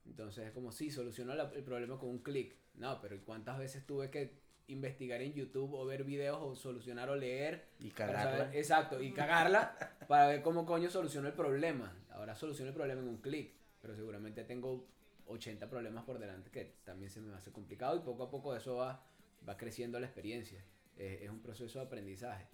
Entonces 0.04 0.46
es 0.48 0.50
como, 0.50 0.72
sí, 0.72 0.90
soluciono 0.90 1.32
la- 1.36 1.52
el 1.54 1.62
problema 1.62 1.96
con 1.96 2.08
un 2.08 2.18
clic. 2.24 2.56
No, 2.74 3.00
pero 3.00 3.14
¿y 3.14 3.20
¿cuántas 3.20 3.56
veces 3.56 3.86
tuve 3.86 4.10
que 4.10 4.40
investigar 4.66 5.22
en 5.22 5.32
YouTube 5.32 5.74
o 5.74 5.86
ver 5.86 6.02
videos 6.02 6.38
o 6.40 6.56
solucionar 6.56 7.08
o 7.08 7.14
leer? 7.14 7.68
Y 7.78 7.90
cagarla. 7.92 8.22
saber- 8.46 8.56
exacto, 8.56 9.00
y 9.00 9.12
cagarla 9.12 9.76
para 10.08 10.26
ver 10.26 10.42
cómo 10.42 10.66
coño 10.66 10.90
soluciono 10.90 11.28
el 11.28 11.34
problema. 11.34 11.96
Ahora 12.10 12.34
soluciono 12.34 12.70
el 12.70 12.74
problema 12.74 13.00
en 13.00 13.06
un 13.08 13.18
clic, 13.18 13.52
pero 13.80 13.94
seguramente 13.94 14.42
tengo 14.42 14.88
80 15.28 15.68
problemas 15.68 16.04
por 16.04 16.18
delante 16.18 16.50
que 16.50 16.76
también 16.84 17.10
se 17.10 17.20
me 17.20 17.34
hacer 17.34 17.52
complicado 17.52 17.96
y 17.96 18.00
poco 18.00 18.24
a 18.24 18.30
poco 18.30 18.54
eso 18.56 18.76
va, 18.76 19.04
va 19.48 19.56
creciendo 19.56 20.00
la 20.00 20.06
experiencia. 20.06 20.64
Es, 20.96 21.22
es 21.22 21.30
un 21.30 21.40
proceso 21.40 21.78
de 21.78 21.86
aprendizaje. 21.86 22.46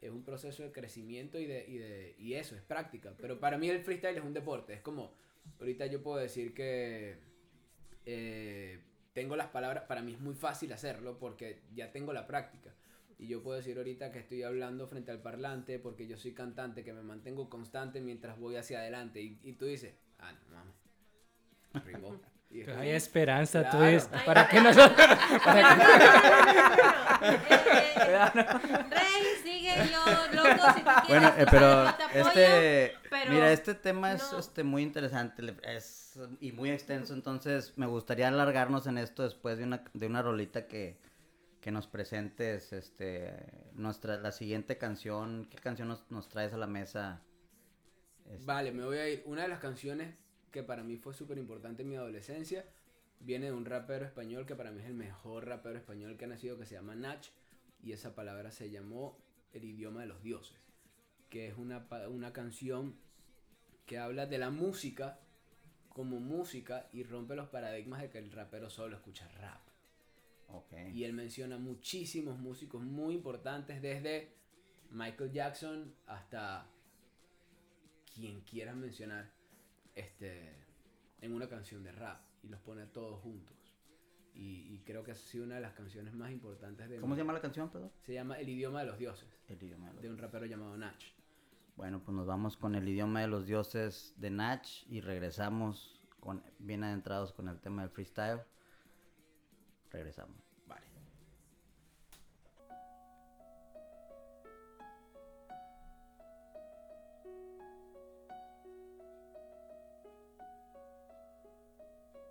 Es 0.00 0.10
un 0.10 0.22
proceso 0.22 0.62
de 0.62 0.70
crecimiento 0.70 1.40
y, 1.40 1.46
de, 1.46 1.66
y, 1.66 1.78
de, 1.78 2.14
y 2.18 2.34
eso, 2.34 2.54
es 2.54 2.62
práctica. 2.62 3.14
Pero 3.20 3.40
para 3.40 3.58
mí 3.58 3.68
el 3.68 3.80
freestyle 3.80 4.16
es 4.16 4.24
un 4.24 4.32
deporte. 4.32 4.74
Es 4.74 4.80
como, 4.80 5.12
ahorita 5.58 5.86
yo 5.86 6.02
puedo 6.02 6.18
decir 6.18 6.54
que 6.54 7.16
eh, 8.06 8.78
tengo 9.12 9.34
las 9.34 9.48
palabras, 9.48 9.84
para 9.84 10.02
mí 10.02 10.12
es 10.12 10.20
muy 10.20 10.34
fácil 10.34 10.72
hacerlo 10.72 11.18
porque 11.18 11.62
ya 11.74 11.90
tengo 11.90 12.12
la 12.12 12.26
práctica. 12.26 12.72
Y 13.18 13.26
yo 13.26 13.42
puedo 13.42 13.56
decir 13.56 13.76
ahorita 13.76 14.12
que 14.12 14.20
estoy 14.20 14.44
hablando 14.44 14.86
frente 14.86 15.10
al 15.10 15.20
parlante 15.20 15.80
porque 15.80 16.06
yo 16.06 16.16
soy 16.16 16.32
cantante, 16.32 16.84
que 16.84 16.92
me 16.92 17.02
mantengo 17.02 17.50
constante 17.50 18.00
mientras 18.00 18.38
voy 18.38 18.54
hacia 18.54 18.78
adelante. 18.78 19.20
Y, 19.20 19.40
y 19.42 19.54
tú 19.54 19.64
dices, 19.64 19.94
ah, 20.20 20.32
no 20.32 20.54
mames. 20.54 20.87
Rimó. 21.84 22.20
Hay 22.78 22.90
esperanza, 22.90 23.62
tú 23.70 23.76
Claro. 23.76 23.86
dices, 23.86 24.08
Ay, 24.12 24.20
para 24.24 24.48
ay. 24.50 24.60
nosotros... 24.62 25.08
No, 25.08 25.54
no, 25.54 25.76
no, 25.76 25.76
no, 25.76 25.76
no, 25.76 25.76
no. 25.76 26.98
Eh, 27.20 27.40
eh, 28.00 28.84
Rey, 28.90 29.24
sigue 29.42 29.74
yo, 29.90 30.34
loco, 30.34 30.64
si 30.74 30.80
tú 30.82 30.90
quieres. 31.06 31.08
Bueno, 31.08 31.28
eh, 31.36 31.46
pero 31.50 31.88
apoyo, 31.88 32.08
este, 32.14 32.94
pero 33.10 33.30
mira, 33.32 33.52
este 33.52 33.74
tema 33.74 34.12
es 34.12 34.32
no. 34.32 34.38
este 34.38 34.62
muy 34.64 34.82
interesante 34.82 35.54
es, 35.64 36.18
y 36.40 36.52
muy 36.52 36.70
extenso, 36.70 37.12
entonces 37.12 37.74
me 37.76 37.86
gustaría 37.86 38.28
alargarnos 38.28 38.86
en 38.86 38.98
esto 38.98 39.24
después 39.24 39.58
de 39.58 39.64
una, 39.64 39.84
de 39.92 40.06
una 40.06 40.22
rolita 40.22 40.66
que, 40.66 40.98
que 41.60 41.70
nos 41.70 41.86
presentes, 41.86 42.72
este, 42.72 43.34
nuestra, 43.74 44.16
la 44.16 44.32
siguiente 44.32 44.78
canción, 44.78 45.48
¿qué 45.50 45.58
canción 45.58 45.88
nos, 45.88 46.10
nos 46.10 46.28
traes 46.28 46.52
a 46.54 46.56
la 46.56 46.66
mesa? 46.66 47.20
Este, 48.26 48.46
Vale, 48.46 48.72
me 48.72 48.84
voy 48.84 48.98
a 48.98 49.08
ir. 49.08 49.22
Una 49.26 49.42
de 49.42 49.48
las 49.48 49.58
canciones 49.58 50.14
que 50.50 50.62
para 50.62 50.82
mí 50.82 50.96
fue 50.96 51.14
súper 51.14 51.38
importante 51.38 51.82
en 51.82 51.88
mi 51.88 51.96
adolescencia 51.96 52.64
viene 53.20 53.46
de 53.46 53.52
un 53.52 53.64
rapero 53.64 54.04
español 54.04 54.46
que 54.46 54.54
para 54.54 54.70
mí 54.70 54.80
es 54.80 54.86
el 54.86 54.94
mejor 54.94 55.46
rapero 55.46 55.78
español 55.78 56.16
que 56.16 56.24
ha 56.24 56.28
nacido, 56.28 56.58
que 56.58 56.66
se 56.66 56.74
llama 56.74 56.94
Nach. 56.94 57.26
Y 57.82 57.92
esa 57.92 58.14
palabra 58.14 58.50
se 58.50 58.70
llamó 58.70 59.18
El 59.52 59.64
idioma 59.64 60.00
de 60.00 60.06
los 60.06 60.22
dioses. 60.22 60.58
Que 61.30 61.48
es 61.48 61.56
una, 61.56 61.86
una 62.08 62.32
canción 62.32 62.96
que 63.86 63.98
habla 63.98 64.26
de 64.26 64.38
la 64.38 64.50
música 64.50 65.20
como 65.88 66.20
música 66.20 66.88
y 66.92 67.02
rompe 67.02 67.34
los 67.34 67.48
paradigmas 67.48 68.00
de 68.00 68.10
que 68.10 68.18
el 68.18 68.30
rapero 68.30 68.70
solo 68.70 68.96
escucha 68.96 69.28
rap. 69.40 69.60
ok. 70.48 70.72
Y 70.94 71.04
él 71.04 71.12
menciona 71.12 71.58
muchísimos 71.58 72.38
músicos 72.38 72.82
muy 72.82 73.14
importantes, 73.14 73.82
desde 73.82 74.32
Michael 74.90 75.32
Jackson 75.32 75.94
hasta 76.06 76.66
quien 78.14 78.40
quieras 78.42 78.76
mencionar 78.76 79.30
este, 79.98 80.54
en 81.20 81.32
una 81.32 81.48
canción 81.48 81.82
de 81.82 81.92
rap. 81.92 82.20
Y 82.42 82.48
los 82.48 82.60
pone 82.60 82.86
todos 82.86 83.20
juntos. 83.20 83.56
Y, 84.34 84.72
y 84.72 84.82
creo 84.84 85.02
que 85.02 85.10
ha 85.10 85.14
sido 85.16 85.44
una 85.44 85.56
de 85.56 85.60
las 85.60 85.74
canciones 85.74 86.14
más 86.14 86.30
importantes 86.30 86.88
de 86.88 87.00
¿Cómo 87.00 87.14
se 87.14 87.22
llama 87.22 87.32
la 87.32 87.40
canción, 87.40 87.70
perdón? 87.70 87.90
Se 88.02 88.14
llama 88.14 88.38
El 88.38 88.48
idioma 88.48 88.80
de 88.80 88.86
los 88.86 88.98
dioses, 88.98 89.28
El 89.48 89.60
idioma 89.60 89.88
de 89.88 89.94
los 89.94 90.02
de 90.02 90.10
un 90.10 90.18
rapero 90.18 90.46
llamado 90.46 90.76
Nach. 90.76 91.02
Bueno, 91.76 92.00
pues 92.04 92.16
nos 92.16 92.26
vamos 92.26 92.56
con 92.56 92.74
el 92.74 92.88
idioma 92.88 93.20
de 93.20 93.28
los 93.28 93.46
dioses 93.46 94.14
de 94.16 94.30
Nach 94.30 94.66
y 94.88 95.00
regresamos 95.00 96.00
con, 96.20 96.42
bien 96.58 96.84
adentrados 96.84 97.32
con 97.32 97.48
el 97.48 97.60
tema 97.60 97.82
del 97.82 97.90
freestyle. 97.90 98.42
Regresamos. 99.90 100.47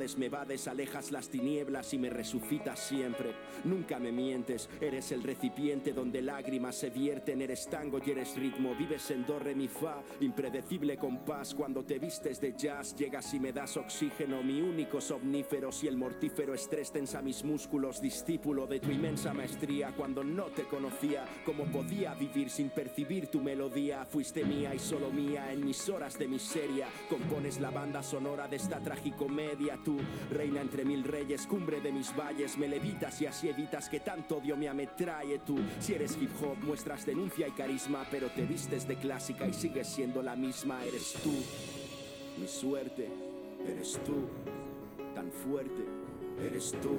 me 0.00 0.28
vades, 0.30 0.66
alejas 0.66 1.12
las 1.12 1.28
tinieblas 1.28 1.92
y 1.92 1.98
me 1.98 2.08
resucitas 2.08 2.78
siempre. 2.78 3.34
Nunca 3.64 3.98
me 3.98 4.12
mientes, 4.12 4.70
eres 4.80 5.12
el 5.12 5.22
recipiente 5.22 5.92
donde 5.92 6.22
lágrimas 6.22 6.76
se 6.76 6.88
vierten, 6.88 7.42
eres 7.42 7.68
tango 7.68 7.98
y 8.04 8.10
eres 8.10 8.34
ritmo, 8.36 8.74
vives 8.74 9.10
en 9.10 9.26
do, 9.26 9.38
re, 9.38 9.54
mi, 9.54 9.68
fa, 9.68 10.02
impredecible 10.20 10.96
compás, 10.96 11.54
cuando 11.54 11.84
te 11.84 11.98
vistes 11.98 12.40
de 12.40 12.54
jazz, 12.56 12.96
llegas 12.96 13.34
y 13.34 13.40
me 13.40 13.52
das 13.52 13.76
oxígeno, 13.76 14.42
mi 14.42 14.62
único 14.62 15.00
somnífero, 15.00 15.70
si 15.70 15.86
el 15.86 15.96
mortífero 15.96 16.54
estrés 16.54 16.90
tensa 16.90 17.20
mis 17.20 17.44
músculos, 17.44 18.00
discípulo 18.00 18.66
de 18.66 18.80
tu 18.80 18.90
inmensa 18.90 19.34
maestría, 19.34 19.92
cuando 19.94 20.24
no 20.24 20.44
te 20.46 20.64
conocía, 20.64 21.26
cómo 21.44 21.66
podía 21.66 22.14
vivir 22.14 22.48
sin 22.48 22.70
percibir 22.70 23.26
tu 23.26 23.42
melodía, 23.42 24.06
fuiste 24.06 24.44
mía 24.44 24.74
y 24.74 24.78
solo 24.78 25.10
mía 25.10 25.52
en 25.52 25.64
mis 25.64 25.88
horas 25.90 26.18
de 26.18 26.26
miseria, 26.26 26.88
compones 27.08 27.60
la 27.60 27.70
banda 27.70 28.02
sonora 28.02 28.48
de 28.48 28.56
esta 28.56 28.80
tragicomedia, 28.80 29.78
reina 30.30 30.60
entre 30.60 30.84
mil 30.84 31.04
reyes, 31.04 31.46
cumbre 31.46 31.80
de 31.80 31.92
mis 31.92 32.14
valles, 32.16 32.56
me 32.58 32.68
levitas 32.68 33.20
y 33.20 33.26
así 33.26 33.48
que 33.90 34.00
tanto 34.00 34.38
odio 34.38 34.56
me 34.56 34.68
ametrae 34.68 35.40
tú. 35.40 35.58
Si 35.80 35.94
eres 35.94 36.16
hip 36.20 36.30
hop, 36.42 36.56
muestras 36.62 37.06
denuncia 37.06 37.48
y 37.48 37.52
carisma, 37.52 38.06
pero 38.10 38.28
te 38.30 38.42
vistes 38.42 38.86
de 38.86 38.96
clásica 38.96 39.46
y 39.46 39.52
sigues 39.52 39.88
siendo 39.88 40.22
la 40.22 40.36
misma. 40.36 40.84
Eres 40.84 41.14
tú, 41.22 41.32
mi 42.40 42.46
suerte, 42.46 43.08
eres 43.66 43.98
tú, 44.04 44.28
tan 45.14 45.30
fuerte, 45.30 45.84
eres 46.44 46.72
tú. 46.82 46.98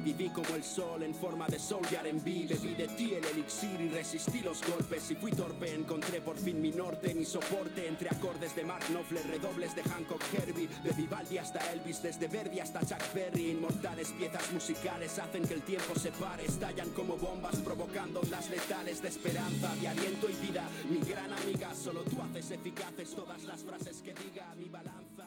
Viví 0.03 0.29
como 0.29 0.55
el 0.55 0.63
sol 0.63 1.03
en 1.03 1.13
forma 1.13 1.47
de 1.47 1.59
sol 1.59 1.81
y 1.91 1.95
R&B 1.95 2.47
Bebí 2.49 2.73
de 2.73 2.87
ti 2.87 3.13
el 3.13 3.23
elixir 3.23 3.79
y 3.79 3.89
resistí 3.89 4.39
los 4.39 4.61
golpes 4.67 5.11
Y 5.11 5.15
fui 5.15 5.31
torpe, 5.31 5.73
encontré 5.73 6.21
por 6.21 6.37
fin 6.37 6.59
mi 6.59 6.71
norte 6.71 7.13
Mi 7.13 7.23
soporte. 7.23 7.87
Entre 7.87 8.09
acordes 8.09 8.55
de 8.55 8.63
Mark 8.63 8.83
Knopfler 8.87 9.27
Redobles 9.27 9.75
de 9.75 9.83
Hancock 9.83 10.23
Herbie. 10.33 10.69
De 10.83 10.91
Vivaldi 10.91 11.37
hasta 11.37 11.59
Elvis, 11.71 12.01
desde 12.01 12.27
Verdi 12.27 12.59
hasta 12.59 12.79
Chuck 12.81 13.13
Berry. 13.13 13.51
Inmortales 13.51 14.11
piezas 14.13 14.51
musicales 14.51 15.19
hacen 15.19 15.43
que 15.43 15.53
el 15.53 15.61
tiempo 15.61 15.93
se 15.95 16.11
pare. 16.11 16.45
Estallan 16.45 16.89
como 16.91 17.17
bombas 17.17 17.57
provocando 17.57 18.21
ondas 18.21 18.49
letales 18.49 19.01
De 19.01 19.09
esperanza, 19.09 19.75
de 19.75 19.87
aliento 19.87 20.27
y 20.29 20.33
vida. 20.47 20.67
Mi 20.89 20.99
gran 20.99 21.31
amiga, 21.31 21.75
solo 21.75 22.01
tú 22.01 22.21
haces 22.21 22.51
eficaces 22.51 23.13
Todas 23.13 23.43
las 23.43 23.63
frases 23.63 24.01
que 24.01 24.13
diga 24.13 24.53
Mi 24.55 24.67
balanza, 24.69 25.20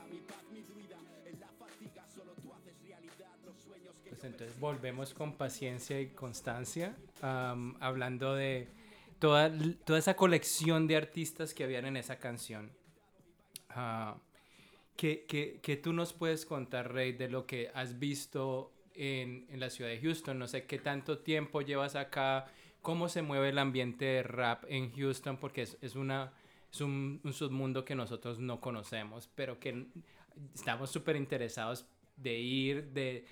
que 4.25 4.29
entonces 4.29 4.59
volvemos 4.59 5.13
con 5.13 5.35
paciencia 5.35 6.01
y 6.01 6.07
constancia, 6.07 6.97
am, 7.21 7.77
hablando 7.81 8.35
de 8.35 8.69
toda, 9.19 9.53
toda 9.85 9.99
esa 9.99 10.17
colección 10.17 10.87
de 10.87 10.97
artistas 10.97 11.53
que 11.53 11.63
habían 11.63 11.85
en 11.85 11.99
esa 11.99 12.17
canción. 12.19 12.71
Ah, 13.69 14.17
¿qué, 14.97 15.27
qué, 15.29 15.61
qué 15.63 15.77
tú 15.77 15.93
nos 15.93 16.15
puedes 16.15 16.47
contar, 16.47 16.91
Rey, 16.93 17.13
de 17.13 17.29
lo 17.29 17.47
que 17.47 17.71
has 17.75 17.99
visto 17.99 18.73
en, 18.95 19.47
en 19.51 19.61
la 19.61 19.69
ciudad 19.69 19.91
de 19.91 20.01
Houston? 20.01 20.39
No 20.39 20.49
sé 20.49 20.65
qué 20.65 20.79
tanto 20.79 21.19
tiempo 21.19 21.61
llevas 21.61 21.95
acá, 21.95 22.47
cómo 22.81 23.11
se 23.11 23.21
mueve 23.21 23.51
el 23.51 23.59
ambiente 23.59 24.07
de 24.07 24.23
rap 24.23 24.65
en 24.69 24.91
Houston, 24.93 25.37
porque 25.37 25.63
es, 25.63 25.77
es 25.83 25.97
una, 25.97 26.33
es 26.73 26.81
un, 26.81 27.21
un 27.23 27.33
submundo 27.35 27.85
que 27.85 27.95
nosotros 27.95 28.39
no 28.39 28.59
conocemos, 28.59 29.29
pero 29.35 29.59
que 29.61 29.87
estamos 30.55 30.91
súper 30.91 31.17
interesados 31.17 31.85
de 32.17 32.39
ir, 32.39 32.87
de 32.93 33.27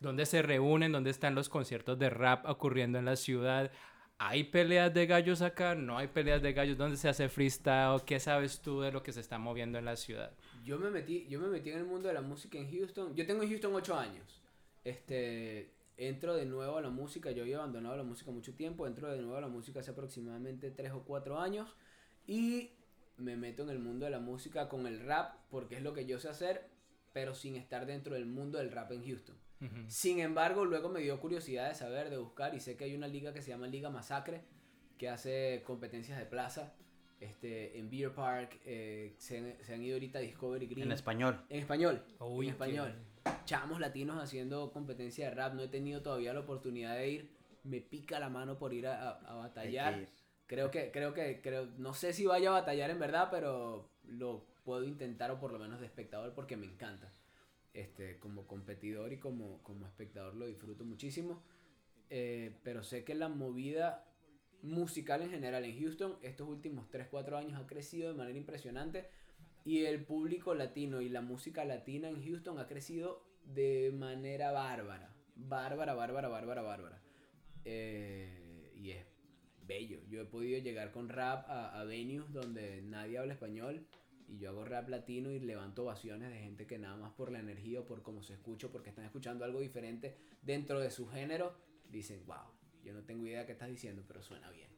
dónde 0.00 0.26
se 0.26 0.42
reúnen, 0.42 0.92
dónde 0.92 1.10
están 1.10 1.34
los 1.34 1.48
conciertos 1.48 1.98
de 1.98 2.10
rap 2.10 2.46
ocurriendo 2.46 2.98
en 2.98 3.04
la 3.04 3.16
ciudad. 3.16 3.70
¿Hay 4.18 4.44
peleas 4.44 4.94
de 4.94 5.06
gallos 5.06 5.42
acá? 5.42 5.74
¿No 5.74 5.98
hay 5.98 6.08
peleas 6.08 6.40
de 6.40 6.54
gallos? 6.54 6.78
¿Dónde 6.78 6.96
se 6.96 7.08
hace 7.08 7.28
freestyle? 7.28 8.02
¿Qué 8.06 8.18
sabes 8.18 8.60
tú 8.60 8.80
de 8.80 8.90
lo 8.90 9.02
que 9.02 9.12
se 9.12 9.20
está 9.20 9.38
moviendo 9.38 9.78
en 9.78 9.84
la 9.84 9.96
ciudad? 9.96 10.32
Yo 10.64 10.78
me 10.78 10.90
metí, 10.90 11.26
yo 11.28 11.38
me 11.38 11.48
metí 11.48 11.70
en 11.70 11.78
el 11.78 11.84
mundo 11.84 12.08
de 12.08 12.14
la 12.14 12.22
música 12.22 12.56
en 12.58 12.70
Houston. 12.70 13.14
Yo 13.14 13.26
tengo 13.26 13.42
en 13.42 13.50
Houston 13.50 13.74
8 13.74 13.94
años. 13.94 14.40
Este, 14.84 15.70
entro 15.98 16.34
de 16.34 16.46
nuevo 16.46 16.78
a 16.78 16.80
la 16.80 16.88
música. 16.88 17.30
Yo 17.30 17.42
había 17.42 17.58
abandonado 17.58 17.94
la 17.96 18.04
música 18.04 18.30
mucho 18.30 18.54
tiempo. 18.54 18.86
Entro 18.86 19.10
de 19.12 19.18
nuevo 19.18 19.36
a 19.36 19.42
la 19.42 19.48
música 19.48 19.80
hace 19.80 19.90
aproximadamente 19.90 20.70
3 20.70 20.92
o 20.92 21.02
4 21.02 21.38
años. 21.38 21.76
Y 22.26 22.70
me 23.18 23.36
meto 23.36 23.64
en 23.64 23.70
el 23.70 23.78
mundo 23.78 24.06
de 24.06 24.10
la 24.10 24.18
música 24.18 24.68
con 24.68 24.86
el 24.86 25.00
rap 25.00 25.34
porque 25.50 25.76
es 25.76 25.82
lo 25.82 25.92
que 25.92 26.06
yo 26.06 26.18
sé 26.18 26.28
hacer, 26.28 26.68
pero 27.12 27.34
sin 27.34 27.56
estar 27.56 27.86
dentro 27.86 28.14
del 28.14 28.26
mundo 28.26 28.58
del 28.58 28.72
rap 28.72 28.92
en 28.92 29.04
Houston. 29.04 29.36
Sin 29.88 30.20
embargo, 30.20 30.64
luego 30.64 30.88
me 30.88 31.00
dio 31.00 31.18
curiosidad 31.20 31.68
de 31.68 31.74
saber, 31.74 32.10
de 32.10 32.18
buscar, 32.18 32.54
y 32.54 32.60
sé 32.60 32.76
que 32.76 32.84
hay 32.84 32.94
una 32.94 33.08
liga 33.08 33.32
que 33.32 33.40
se 33.42 33.50
llama 33.50 33.66
Liga 33.66 33.88
Masacre, 33.90 34.42
que 34.98 35.08
hace 35.08 35.62
competencias 35.66 36.18
de 36.18 36.26
plaza. 36.26 36.74
Este, 37.20 37.78
en 37.78 37.88
Beer 37.88 38.12
Park, 38.12 38.60
eh, 38.66 39.14
se, 39.18 39.56
se 39.64 39.72
han 39.74 39.82
ido 39.82 39.94
ahorita 39.96 40.18
a 40.18 40.22
Discovery 40.22 40.66
Green. 40.66 40.86
En 40.88 40.92
español. 40.92 41.42
En 41.48 41.60
español. 41.60 42.02
Uy, 42.20 42.46
en 42.48 42.52
español. 42.52 42.94
Chamos 43.46 43.80
latinos 43.80 44.22
haciendo 44.22 44.70
competencia 44.70 45.28
de 45.30 45.34
rap. 45.34 45.54
No 45.54 45.62
he 45.62 45.68
tenido 45.68 46.02
todavía 46.02 46.34
la 46.34 46.40
oportunidad 46.40 46.94
de 46.96 47.08
ir. 47.08 47.30
Me 47.64 47.80
pica 47.80 48.20
la 48.20 48.28
mano 48.28 48.58
por 48.58 48.74
ir 48.74 48.86
a, 48.86 49.08
a- 49.10 49.18
a 49.20 49.34
batallar. 49.34 49.94
Hay 49.94 50.00
que 50.00 50.02
ir. 50.02 50.08
Creo 50.46 50.70
que, 50.70 50.90
creo 50.92 51.12
que, 51.14 51.40
creo, 51.40 51.66
no 51.78 51.94
sé 51.94 52.12
si 52.12 52.26
vaya 52.26 52.50
a 52.50 52.52
batallar 52.52 52.90
en 52.90 52.98
verdad, 53.00 53.28
pero 53.30 53.90
lo 54.04 54.46
puedo 54.62 54.84
intentar 54.84 55.30
o 55.30 55.40
por 55.40 55.50
lo 55.52 55.58
menos 55.58 55.80
de 55.80 55.86
espectador 55.86 56.34
porque 56.34 56.56
me 56.56 56.66
encanta. 56.66 57.10
Este, 57.76 58.18
como 58.20 58.46
competidor 58.46 59.12
y 59.12 59.18
como, 59.18 59.62
como 59.62 59.84
espectador 59.86 60.34
lo 60.34 60.46
disfruto 60.46 60.86
muchísimo. 60.86 61.42
Eh, 62.08 62.56
pero 62.62 62.82
sé 62.82 63.04
que 63.04 63.14
la 63.14 63.28
movida 63.28 64.02
musical 64.62 65.20
en 65.20 65.28
general 65.28 65.62
en 65.66 65.78
Houston 65.78 66.16
estos 66.22 66.48
últimos 66.48 66.90
3-4 66.90 67.36
años 67.36 67.60
ha 67.60 67.66
crecido 67.66 68.08
de 68.08 68.14
manera 68.14 68.38
impresionante 68.38 69.10
y 69.66 69.84
el 69.84 70.02
público 70.02 70.54
latino 70.54 71.02
y 71.02 71.10
la 71.10 71.20
música 71.20 71.66
latina 71.66 72.08
en 72.08 72.24
Houston 72.24 72.58
ha 72.58 72.66
crecido 72.66 73.22
de 73.44 73.92
manera 73.94 74.52
bárbara. 74.52 75.14
Bárbara, 75.34 75.92
bárbara, 75.92 76.28
bárbara, 76.28 76.62
bárbara. 76.62 77.02
Eh, 77.66 78.72
y 78.74 78.92
es 78.92 79.04
bello. 79.66 80.00
Yo 80.08 80.22
he 80.22 80.24
podido 80.24 80.58
llegar 80.60 80.92
con 80.92 81.10
rap 81.10 81.46
a, 81.50 81.78
a 81.78 81.84
venues 81.84 82.32
donde 82.32 82.80
nadie 82.80 83.18
habla 83.18 83.34
español 83.34 83.86
y 84.28 84.38
yo 84.38 84.50
hago 84.50 84.64
rap 84.64 84.88
latino 84.88 85.30
y 85.30 85.40
levanto 85.40 85.82
ovaciones 85.84 86.30
de 86.30 86.38
gente 86.38 86.66
que 86.66 86.78
nada 86.78 86.96
más 86.96 87.12
por 87.12 87.30
la 87.30 87.38
energía 87.38 87.80
o 87.80 87.86
por 87.86 88.02
cómo 88.02 88.22
se 88.22 88.34
escucha, 88.34 88.68
porque 88.68 88.90
están 88.90 89.04
escuchando 89.04 89.44
algo 89.44 89.60
diferente 89.60 90.16
dentro 90.42 90.80
de 90.80 90.90
su 90.90 91.06
género, 91.08 91.54
dicen, 91.88 92.24
wow, 92.26 92.36
yo 92.82 92.92
no 92.92 93.02
tengo 93.04 93.26
idea 93.26 93.40
de 93.40 93.46
qué 93.46 93.52
estás 93.52 93.68
diciendo, 93.68 94.02
pero 94.06 94.22
suena 94.22 94.50
bien. 94.50 94.70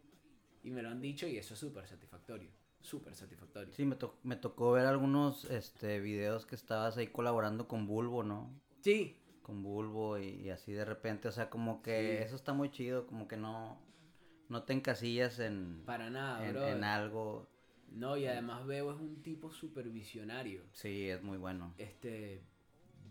Y 0.63 0.71
me 0.71 0.83
lo 0.83 0.89
han 0.91 1.01
dicho 1.01 1.27
y 1.27 1.37
eso 1.39 1.55
es 1.55 1.61
súper 1.61 1.87
satisfactorio, 1.87 2.51
súper 2.81 3.15
satisfactorio. 3.15 3.73
Sí, 3.73 3.85
me, 3.85 3.97
to- 3.97 4.19
me 4.23 4.37
tocó 4.37 4.73
ver 4.73 4.87
algunos 4.87 5.45
este, 5.47 6.01
videos 6.01 6.45
que 6.47 6.55
estabas 6.55 6.97
ahí 6.97 7.07
colaborando 7.09 7.69
con 7.69 7.87
Bulbo, 7.87 8.23
¿no? 8.23 8.61
Sí, 8.83 9.17
Con 9.43 9.63
Bulbo 9.63 10.19
y, 10.19 10.27
y 10.43 10.51
así 10.51 10.73
de 10.73 10.85
repente, 10.85 11.27
o 11.29 11.33
sea, 11.33 11.49
como 11.49 11.81
que 11.81 12.19
Sí. 12.19 12.25
eso 12.27 12.37
está 12.37 12.53
muy 12.53 12.71
chido, 12.71 13.07
como 13.07 13.27
que 13.29 13.39
no, 13.39 13.81
no 14.51 14.65
te 14.65 14.75
encasillas 14.75 15.39
en, 15.39 15.83
para 15.87 16.11
nada, 16.11 16.47
en, 16.47 16.53
bro. 16.55 16.69
en 16.69 16.85
algo. 16.85 17.49
No, 17.91 18.17
y 18.17 18.27
además 18.27 18.67
Bebo 18.67 18.93
es 18.93 19.01
un 19.01 19.23
tipo 19.23 19.51
súper 19.51 19.89
visionario. 19.89 20.63
Sí, 20.73 21.09
es 21.09 21.23
muy 21.23 21.39
bueno. 21.39 21.75
Este, 21.79 22.43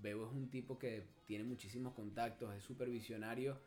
Bebo 0.01 0.27
es 0.27 0.31
un 0.31 0.49
tipo 0.49 0.77
que 0.77 1.03
tiene 1.25 1.43
muchísimos 1.43 1.93
contactos, 1.93 2.53
es 2.55 2.63
súper 2.63 2.89
visionario 2.89 3.59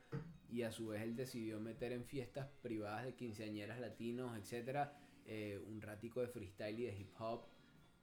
y 0.51 0.63
a 0.63 0.73
su 0.73 0.89
vez 0.89 1.03
él 1.03 1.17
decidió 1.17 1.61
meter 1.61 1.93
en 1.93 2.05
fiestas 2.05 2.49
privadas 2.63 3.05
de 3.05 3.15
quinceañeras 3.15 3.79
latinos, 3.81 4.37
etcétera, 4.39 4.97
eh, 5.27 5.63
un 5.69 5.81
ratico 5.83 6.21
de 6.21 6.29
freestyle 6.29 6.79
y 6.81 6.85
de 6.85 6.97
hip 6.99 7.11
hop 7.21 7.43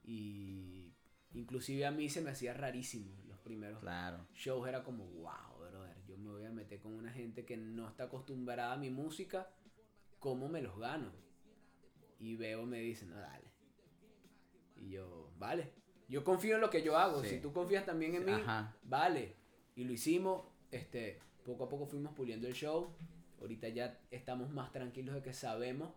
y 0.04 0.92
inclusive 1.34 1.84
a 1.86 1.90
mí 1.90 2.08
se 2.08 2.20
me 2.20 2.30
hacía 2.30 2.54
rarísimo 2.54 3.10
los 3.26 3.38
primeros 3.40 3.80
Claro. 3.80 4.26
shows 4.34 4.68
era 4.68 4.82
como, 4.84 5.04
wow, 5.06 5.58
brother, 5.58 5.96
yo 6.06 6.16
me 6.16 6.30
voy 6.30 6.44
a 6.44 6.50
meter 6.52 6.78
con 6.80 6.92
una 6.94 7.10
gente 7.12 7.44
que 7.44 7.56
no 7.56 7.88
está 7.88 8.04
acostumbrada 8.04 8.72
a 8.72 8.76
mi 8.78 8.90
música, 8.90 9.50
¿cómo 10.18 10.48
me 10.48 10.62
los 10.62 10.78
gano? 10.78 11.10
Y 12.18 12.36
veo, 12.36 12.66
me 12.66 12.80
dicen, 12.80 13.10
no, 13.10 13.16
dale. 13.16 13.52
Y 14.80 14.90
yo, 14.90 15.30
vale. 15.38 15.72
Yo 16.08 16.24
confío 16.24 16.56
en 16.56 16.60
lo 16.60 16.70
que 16.70 16.82
yo 16.82 16.96
hago. 16.96 17.22
Sí. 17.22 17.30
Si 17.30 17.40
tú 17.40 17.52
confías 17.52 17.84
también 17.84 18.14
en 18.14 18.24
mí, 18.24 18.32
ajá. 18.32 18.76
vale. 18.82 19.36
Y 19.76 19.84
lo 19.84 19.92
hicimos. 19.92 20.44
Este, 20.70 21.20
poco 21.44 21.64
a 21.64 21.68
poco 21.68 21.86
fuimos 21.86 22.14
puliendo 22.14 22.46
el 22.46 22.54
show. 22.54 22.94
Ahorita 23.40 23.68
ya 23.68 24.00
estamos 24.10 24.50
más 24.50 24.72
tranquilos 24.72 25.14
de 25.14 25.22
que 25.22 25.32
sabemos. 25.32 25.92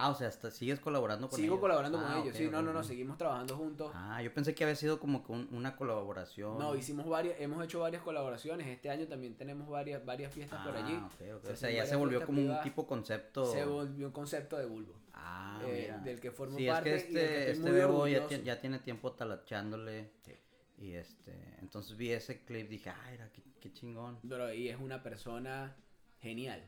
Ah, 0.00 0.10
o 0.10 0.14
sea, 0.14 0.28
hasta 0.28 0.50
sigues 0.50 0.80
colaborando 0.80 1.28
con 1.28 1.36
Sigo 1.38 1.54
ellos. 1.54 1.60
colaborando 1.60 1.98
Ah, 1.98 2.02
con 2.02 2.12
ellos. 2.22 2.28
ok, 2.34 2.34
Sí, 2.36 2.48
no, 2.50 2.62
no, 2.62 2.72
no, 2.72 2.82
seguimos 2.82 3.18
trabajando 3.18 3.56
juntos. 3.56 3.90
Ah, 3.94 4.22
yo 4.22 4.32
pensé 4.32 4.54
que 4.54 4.64
había 4.64 4.76
sido 4.76 4.98
como 4.98 5.24
que 5.24 5.32
un- 5.32 5.48
una 5.52 5.76
colaboración. 5.76 6.58
No, 6.58 6.74
hicimos 6.74 7.06
varias, 7.08 7.40
hemos 7.40 7.62
hecho 7.64 7.80
varias 7.80 8.02
colaboraciones. 8.02 8.66
Este 8.68 8.90
año 8.90 9.06
también 9.06 9.36
tenemos 9.36 9.68
varias, 9.68 10.04
varias 10.04 10.32
fiestas 10.32 10.64
por 10.66 10.76
allí. 10.76 10.94
Ah. 10.96 11.10
Se 11.18 11.32
O 11.34 11.56
sea, 11.56 11.70
ya 11.70 11.86
se 11.86 11.96
volvió 11.96 12.24
como 12.24 12.38
un 12.38 12.44
privadas. 12.46 12.64
tipo 12.64 12.86
concepto. 12.86 13.44
Se 13.52 13.64
volvió 13.64 14.06
un 14.06 14.12
concepto 14.12 14.56
de 14.56 14.66
Bulbo. 14.66 14.94
Ah, 15.12 15.60
eh, 15.66 15.82
mira. 15.82 15.98
del 15.98 16.18
que 16.20 16.30
formo 16.30 16.56
sí, 16.56 16.66
parte 16.66 16.94
es 16.94 17.04
que 17.04 17.08
este, 17.08 17.50
este 17.52 17.70
bebo 17.70 18.08
ya, 18.08 18.26
ya 18.28 18.58
tiene 18.60 18.78
tiempo 18.78 19.12
talachándole. 19.12 20.10
Sí. 20.22 20.32
Y 20.78 20.92
este, 20.94 21.56
entonces 21.60 21.94
vi 21.96 22.10
ese 22.12 22.42
clip 22.44 22.70
dije, 22.70 22.88
ay, 22.88 23.14
era, 23.16 23.30
qué, 23.32 23.42
qué 23.60 23.70
chingón. 23.70 24.18
Pero 24.26 24.50
y 24.54 24.70
es 24.70 24.78
una 24.80 25.02
persona 25.02 25.76
genial. 26.20 26.66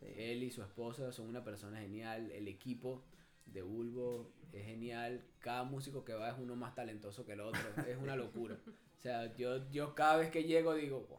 Sí. 0.00 0.06
Él 0.16 0.42
y 0.42 0.50
su 0.50 0.62
esposa 0.62 1.12
son 1.12 1.28
una 1.28 1.42
persona 1.44 1.80
genial. 1.80 2.30
El 2.32 2.48
equipo 2.48 3.04
de 3.46 3.62
Bulbo 3.62 4.32
es 4.52 4.64
genial. 4.64 5.24
Cada 5.40 5.64
músico 5.64 6.04
que 6.04 6.14
va 6.14 6.30
es 6.30 6.38
uno 6.38 6.56
más 6.56 6.74
talentoso 6.74 7.24
que 7.24 7.32
el 7.32 7.40
otro. 7.40 7.60
es 7.88 7.96
una 7.98 8.16
locura. 8.16 8.58
O 8.66 9.00
sea, 9.00 9.34
yo, 9.36 9.68
yo 9.70 9.94
cada 9.94 10.16
vez 10.16 10.30
que 10.30 10.44
llego 10.44 10.74
digo, 10.74 11.06
wow. 11.08 11.18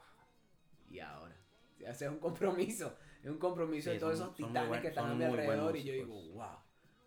Y 0.89 0.99
ahora. 0.99 1.35
O 1.79 1.93
sea, 1.93 2.07
es 2.07 2.13
un 2.13 2.19
compromiso. 2.19 2.95
Es 3.23 3.29
un 3.29 3.37
compromiso 3.39 3.89
Sí, 3.89 3.95
de 3.95 3.99
todos 3.99 4.17
son- 4.17 4.27
esos 4.27 4.35
titanes 4.35 4.69
buen- 4.69 4.81
que 4.81 4.87
están 4.89 5.05
a 5.05 5.13
mi 5.13 5.19
buenos 5.19 5.39
alrededor. 5.39 5.77
Y 5.77 5.83
yo 5.83 5.93
digo, 5.93 6.07
músicos. 6.15 6.35
wow. 6.35 6.57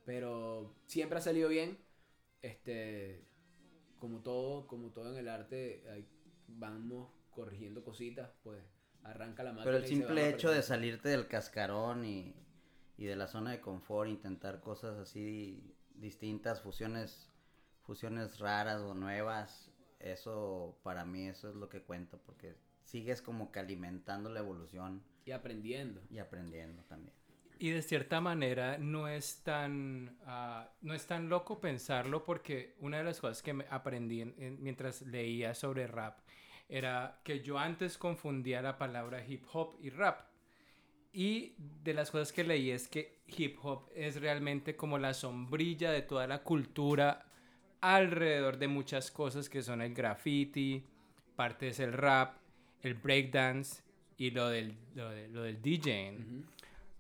Pero 0.05 0.75
siempre 0.87 1.19
ha 1.19 1.23
salido 1.23 1.49
bien. 1.49 1.79
Este. 2.43 3.25
Como 3.99 4.21
todo, 4.23 4.67
como 4.67 4.91
todo 4.91 5.13
en 5.13 5.19
el 5.19 5.29
arte, 5.29 5.85
hay- 5.91 6.09
vamos 6.49 7.13
corrigiendo 7.31 7.85
cositas, 7.85 8.31
pues 8.43 8.63
arranca 9.05 9.43
la 9.43 9.51
máquina. 9.53 9.65
Pero 9.65 9.77
el 9.79 9.85
y 9.85 9.89
se 9.89 9.95
va 9.95 9.99
simple 10.09 10.29
hecho 10.29 10.51
de 10.51 10.63
salirte 10.63 11.09
del 11.09 11.27
cascarón 11.27 12.05
y, 12.05 12.35
y 12.97 13.05
de 13.07 13.17
la 13.17 13.27
zona 13.27 13.51
de 13.53 13.61
confort, 13.61 14.09
intentar 14.11 14.61
cosas 14.61 14.99
así 14.99 15.75
distintas, 15.95 16.61
fusiones, 16.63 17.31
fusiones 17.83 18.39
raras 18.39 18.81
o 18.83 18.95
nuevas, 18.95 19.71
eso 19.99 20.79
para 20.83 21.05
mí 21.05 21.27
eso 21.29 21.49
es 21.51 21.57
lo 21.57 21.69
que 21.69 21.83
cuenta, 21.83 22.17
porque 22.19 22.57
sigues 22.85 23.21
como 23.23 23.53
que 23.53 23.59
alimentando 23.61 24.31
la 24.31 24.41
evolución 24.41 25.03
Y 25.27 25.33
aprendiendo. 25.33 26.01
y 26.11 26.19
aprendiendo 26.19 26.83
también. 26.85 27.15
Y 27.59 27.69
de 27.71 27.83
cierta 27.83 28.23
manera 28.23 28.79
no 28.79 29.07
es 29.07 29.43
tan, 29.43 30.17
ah, 30.25 30.71
no 30.81 30.95
es 30.95 31.07
tan 31.07 31.29
loco 31.29 31.61
pensarlo 31.61 32.25
porque 32.25 32.75
una 32.81 32.97
de 32.97 33.05
las 33.05 33.21
cosas 33.21 33.43
que 33.43 33.53
me 33.53 33.67
aprendí 33.69 34.23
en- 34.23 34.35
en- 34.39 34.63
mientras 34.63 35.03
leía 35.03 35.55
sobre 35.55 35.87
rap 35.87 36.21
era 36.71 37.21
que 37.25 37.41
yo 37.41 37.59
antes 37.59 37.99
confundía 37.99 38.63
la 38.63 38.79
palabra 38.79 39.25
hip 39.27 39.45
hop 39.53 39.77
y 39.83 39.91
rap. 39.91 40.21
Y 41.13 41.55
de 41.59 41.93
las 41.93 42.11
cosas 42.11 42.33
que 42.33 42.45
leí 42.45 42.71
es 42.71 42.87
que 42.89 43.19
hip 43.27 43.59
hop 43.65 43.89
es 43.95 44.21
realmente 44.21 44.77
como 44.77 44.97
la 44.99 45.13
sombrilla 45.13 45.91
de 45.91 46.03
toda 46.03 46.27
la 46.29 46.43
cultura 46.45 47.27
alrededor 47.81 48.59
de 48.59 48.69
muchas 48.69 49.11
cosas 49.11 49.49
que 49.49 49.63
son 49.63 49.83
el 49.83 49.93
graffiti, 49.95 50.85
parte 51.35 51.69
es 51.69 51.81
el 51.81 51.93
rap, 51.93 52.37
el 52.83 52.95
breakdance 52.95 53.83
y 54.19 54.31
lo 54.31 54.49
del, 54.49 54.77
lo 54.95 55.11
de- 55.11 55.29
lo 55.29 55.43
del 55.43 55.61
DJing. 55.61 56.45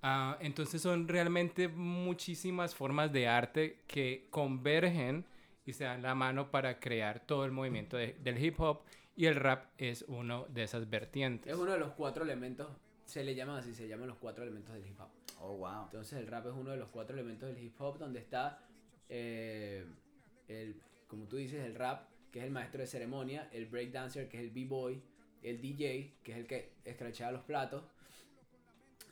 Ah, 0.02 0.38
entonces 0.40 0.80
son 0.82 1.06
realmente 1.06 1.68
muchísimas 1.68 2.74
formas 2.74 3.12
de 3.12 3.28
arte 3.28 3.80
que 3.86 4.26
convergen 4.30 5.26
y 5.66 5.72
se 5.74 5.84
dan 5.84 6.02
la 6.02 6.14
mano 6.14 6.50
para 6.50 6.80
crear 6.80 7.20
todo 7.20 7.44
el 7.44 7.52
movimiento 7.52 7.96
de- 7.98 8.14
del 8.24 8.42
hip 8.42 8.58
hop 8.60 8.80
y 9.16 9.26
el 9.26 9.36
rap 9.36 9.66
es 9.78 10.02
uno 10.08 10.46
de 10.48 10.64
esas 10.64 10.88
vertientes. 10.88 11.52
Es 11.52 11.58
uno 11.58 11.72
de 11.72 11.78
los 11.78 11.92
cuatro 11.92 12.24
elementos, 12.24 12.68
se 13.04 13.24
le 13.24 13.34
llaman 13.34 13.56
así, 13.56 13.74
se 13.74 13.88
llaman 13.88 14.08
los 14.08 14.18
cuatro 14.18 14.42
elementos 14.42 14.74
del 14.74 14.86
hip 14.86 15.00
hop. 15.00 15.08
Oh, 15.40 15.56
wow. 15.56 15.84
Entonces 15.84 16.18
el 16.18 16.26
rap 16.26 16.46
es 16.46 16.52
uno 16.52 16.70
de 16.70 16.76
los 16.76 16.88
cuatro 16.88 17.14
elementos 17.14 17.48
del 17.48 17.62
hip 17.62 17.80
hop 17.80 17.98
donde 17.98 18.20
está, 18.20 18.60
eh, 19.08 19.84
el, 20.48 20.80
como 21.08 21.26
tú 21.26 21.36
dices, 21.36 21.64
el 21.64 21.74
rap, 21.74 22.08
que 22.30 22.40
es 22.40 22.44
el 22.44 22.50
maestro 22.50 22.80
de 22.80 22.86
ceremonia, 22.86 23.48
el 23.52 23.66
breakdancer, 23.66 24.28
que 24.28 24.38
es 24.38 24.44
el 24.44 24.50
b-boy, 24.50 25.02
el 25.42 25.60
DJ, 25.60 26.18
que 26.22 26.32
es 26.32 26.38
el 26.38 26.46
que 26.46 26.72
escrachaba 26.84 27.32
los 27.32 27.42
platos, 27.42 27.84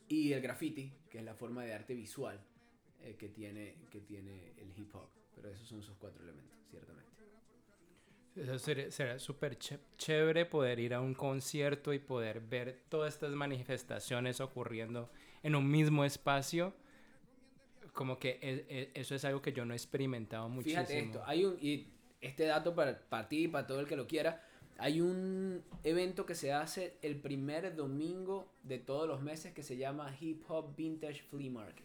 y 0.09 0.33
el 0.33 0.41
graffiti, 0.41 0.93
que 1.11 1.19
es 1.19 1.25
la 1.25 1.35
forma 1.35 1.65
de 1.65 1.75
arte 1.75 1.95
visual 1.95 2.41
eh, 3.03 3.17
que, 3.19 3.29
tiene, 3.29 3.75
que 3.91 4.01
tiene 4.01 4.53
el 4.59 4.73
hip 4.77 4.95
hop. 4.95 5.09
Pero 5.35 5.51
esos 5.51 5.67
son 5.69 5.83
sus 5.83 5.97
cuatro 5.97 6.23
elementos, 6.23 6.59
ciertamente. 6.71 7.08
Eso 8.43 8.59
sería- 8.59 8.91
será 8.91 9.19
súper 9.19 9.59
ché- 9.59 9.79
chévere 9.97 10.47
poder 10.47 10.79
ir 10.79 10.95
a 10.95 11.01
un 11.01 11.15
concierto 11.15 11.93
y 11.93 11.99
poder 11.99 12.41
ver 12.41 12.83
todas 12.89 13.15
estas 13.15 13.33
manifestaciones 13.33 14.41
ocurriendo 14.41 15.11
en 15.43 15.55
un 15.57 15.69
mismo 15.71 16.05
espacio. 16.05 16.73
Como 17.93 18.19
que 18.19 18.39
e- 18.41 18.67
e- 18.69 18.91
eso 18.95 19.15
es 19.15 19.25
algo 19.25 19.43
que 19.43 19.53
yo 19.53 19.65
no 19.65 19.73
he 19.75 19.77
experimentado 19.77 20.49
muchísimo. 20.49 20.83
Fíjate 20.85 20.99
esto, 21.07 21.23
hay 21.27 21.45
un, 21.45 21.59
y 21.61 21.89
este 22.21 22.45
dato 22.45 22.75
para, 22.75 22.99
para 23.09 23.29
ti 23.29 23.45
y 23.45 23.49
para 23.49 23.67
todo 23.67 23.81
el 23.81 23.87
que 23.89 23.97
lo 23.97 24.07
quiera, 24.07 24.45
hay 24.77 25.01
un 25.01 25.65
evento 25.83 26.25
que 26.25 26.37
se 26.37 26.53
hace 26.53 26.97
el 27.03 27.17
primer 27.17 27.75
domingo 27.75 28.53
de 28.63 28.79
todos 28.79 29.09
los 29.09 29.21
meses 29.21 29.53
que 29.53 29.65
se 29.65 29.77
llama 29.77 30.15
Hip 30.21 30.45
Hop 30.49 30.77
Vintage 30.77 31.23
Flea 31.23 31.51
Market. 31.51 31.85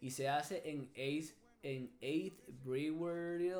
Y 0.00 0.10
se 0.10 0.28
hace 0.28 0.62
en 0.68 0.90
8 0.96 1.34
en 1.62 1.92
8 2.02 2.34
Brewery, 2.64 3.52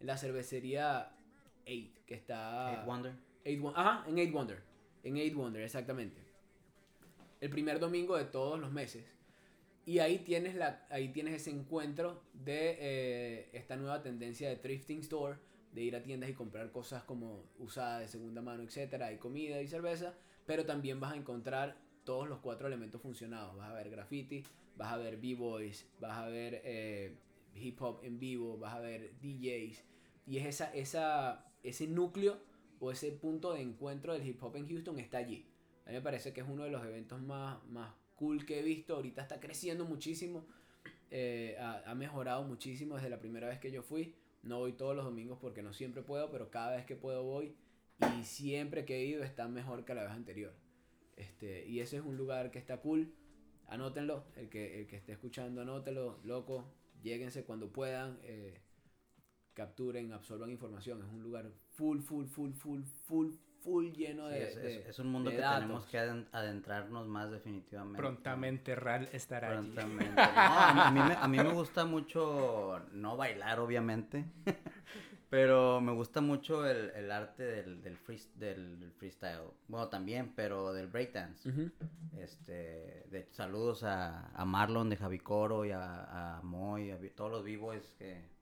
la 0.00 0.16
cervecería 0.16 1.10
8, 1.66 2.02
que 2.06 2.14
está... 2.14 2.72
Eight 2.72 2.86
Wonder. 2.86 3.12
Eight 3.44 3.62
Ajá, 3.74 4.04
en 4.08 4.18
8 4.18 4.32
Wonder. 4.32 4.62
En 5.02 5.16
8 5.16 5.36
Wonder, 5.36 5.62
exactamente. 5.62 6.22
El 7.40 7.50
primer 7.50 7.78
domingo 7.78 8.16
de 8.16 8.24
todos 8.24 8.58
los 8.58 8.72
meses. 8.72 9.04
Y 9.86 9.98
ahí 9.98 10.18
tienes, 10.18 10.54
la, 10.54 10.86
ahí 10.88 11.08
tienes 11.08 11.34
ese 11.34 11.50
encuentro 11.50 12.22
de 12.32 12.76
eh, 12.80 13.50
esta 13.52 13.76
nueva 13.76 14.02
tendencia 14.02 14.48
de 14.48 14.56
thrifting 14.56 15.00
store, 15.00 15.36
de 15.72 15.82
ir 15.82 15.94
a 15.94 16.02
tiendas 16.02 16.30
y 16.30 16.32
comprar 16.32 16.70
cosas 16.72 17.02
como 17.04 17.44
usadas 17.58 18.00
de 18.00 18.08
segunda 18.08 18.40
mano, 18.40 18.62
etcétera, 18.62 19.08
hay 19.08 19.18
comida 19.18 19.60
y 19.60 19.66
cerveza, 19.66 20.14
pero 20.46 20.64
también 20.64 21.00
vas 21.00 21.12
a 21.12 21.16
encontrar 21.16 21.76
todos 22.04 22.28
los 22.28 22.38
cuatro 22.38 22.66
elementos 22.66 23.02
funcionados. 23.02 23.56
Vas 23.56 23.70
a 23.70 23.74
ver 23.74 23.90
graffiti, 23.90 24.42
vas 24.76 24.92
a 24.92 24.96
ver 24.96 25.18
b-boys, 25.18 25.86
vas 26.00 26.16
a 26.16 26.28
ver 26.28 26.62
eh, 26.64 27.16
hip 27.54 27.80
hop 27.82 28.00
en 28.04 28.18
vivo, 28.18 28.56
vas 28.56 28.74
a 28.74 28.80
ver 28.80 29.12
DJs. 29.20 29.84
Y 30.26 30.38
es 30.38 30.46
esa, 30.46 30.72
esa, 30.72 31.44
ese 31.64 31.88
núcleo 31.88 32.38
o 32.78 32.92
ese 32.92 33.10
punto 33.12 33.52
de 33.54 33.62
encuentro 33.62 34.12
del 34.12 34.24
hip 34.26 34.42
hop 34.42 34.56
en 34.56 34.68
Houston 34.68 34.98
está 35.00 35.18
allí. 35.18 35.46
A 35.86 35.88
mí 35.88 35.94
me 35.96 36.02
parece 36.02 36.32
que 36.32 36.40
es 36.42 36.46
uno 36.48 36.62
de 36.64 36.70
los 36.70 36.84
eventos 36.84 37.20
más, 37.20 37.64
más 37.66 37.92
cool 38.14 38.46
que 38.46 38.60
he 38.60 38.62
visto. 38.62 38.94
Ahorita 38.94 39.22
está 39.22 39.40
creciendo 39.40 39.84
muchísimo. 39.84 40.46
eh, 41.10 41.56
ha, 41.60 41.82
ha 41.90 41.94
mejorado 41.94 42.42
muchísimo 42.44 42.96
desde 42.96 43.10
la 43.10 43.18
primera 43.20 43.48
vez 43.48 43.58
que 43.58 43.70
yo 43.70 43.82
fui. 43.82 44.14
No 44.42 44.58
voy 44.58 44.72
todos 44.74 44.94
los 44.94 45.04
domingos 45.04 45.38
porque 45.40 45.62
no 45.62 45.72
siempre 45.72 46.02
puedo, 46.02 46.30
pero 46.30 46.50
cada 46.50 46.76
vez 46.76 46.84
que 46.84 46.96
puedo 46.96 47.22
voy. 47.24 47.54
Y 48.20 48.24
siempre 48.24 48.84
que 48.84 48.96
he 48.96 49.04
ido 49.06 49.22
está 49.24 49.48
mejor 49.48 49.84
que 49.84 49.94
la 49.94 50.02
vez 50.02 50.12
anterior. 50.12 50.52
Este, 51.16 51.66
y 51.66 51.80
ese 51.80 51.96
es 51.98 52.02
un 52.04 52.16
lugar 52.16 52.50
que 52.50 52.58
está 52.58 52.78
cool. 52.80 53.14
Anótenlo. 53.68 54.24
El 54.36 54.48
que, 54.50 54.80
el 54.80 54.86
que 54.86 54.96
esté 54.96 55.12
escuchando, 55.12 55.62
anótelo. 55.62 56.18
Loco, 56.24 56.64
lléguense 57.02 57.44
cuando 57.44 57.72
puedan. 57.72 58.18
eh, 58.24 58.60
capturen, 59.54 60.12
absorban 60.12 60.50
información. 60.50 61.02
Es 61.02 61.08
un 61.08 61.22
lugar 61.22 61.50
full, 61.70 62.00
full, 62.00 62.26
full, 62.26 62.52
full, 62.52 62.82
full, 63.06 63.30
full 63.62 63.86
lleno 63.92 64.28
Sí, 64.28 64.34
de. 64.34 64.48
es, 64.48 64.56
de- 64.56 64.80
es- 64.80 64.86
es 64.88 64.98
un 64.98 65.06
mundo 65.08 65.30
que 65.30 65.38
datos. 65.38 65.60
tenemos 65.60 65.86
que 65.86 65.98
aden- 65.98 66.26
adentrarnos 66.32 67.06
más 67.08 67.30
definitivamente. 67.30 67.96
Prontamente 67.98 68.74
Ral 68.74 69.08
estará 69.12 69.58
allí. 69.58 69.70
Prontamente. 69.72 70.14
No, 70.14 70.20
a, 70.22 70.72
mí, 70.74 70.80
a 70.82 70.90
mí 70.90 71.00
me, 71.08 71.14
a 71.14 71.28
mí 71.28 71.38
me 71.38 71.52
gusta 71.52 71.84
mucho, 71.86 72.80
no 72.92 73.16
bailar 73.16 73.60
obviamente, 73.60 74.24
pero 75.30 75.80
me 75.80 75.92
gusta 75.92 76.20
mucho 76.20 76.66
el, 76.66 76.90
el 76.90 77.10
arte 77.10 77.42
del, 77.44 77.82
del, 77.82 77.96
free- 77.96 78.28
del 78.36 78.92
freestyle. 78.98 79.48
Bueno, 79.68 79.88
también, 79.88 80.32
pero 80.36 80.72
del 80.72 80.86
breakdance. 80.88 81.48
Este, 82.18 83.06
de 83.10 83.28
saludos 83.32 83.82
a, 83.82 84.26
a 84.28 84.44
Marlon 84.44 84.88
de 84.90 84.96
Javicoro 84.96 85.64
y 85.64 85.70
a, 85.72 86.36
a 86.38 86.42
Moy, 86.42 86.90
a 86.90 86.98
todos 87.16 87.30
los 87.30 87.44
b-boys 87.44 87.92
que 87.98 88.33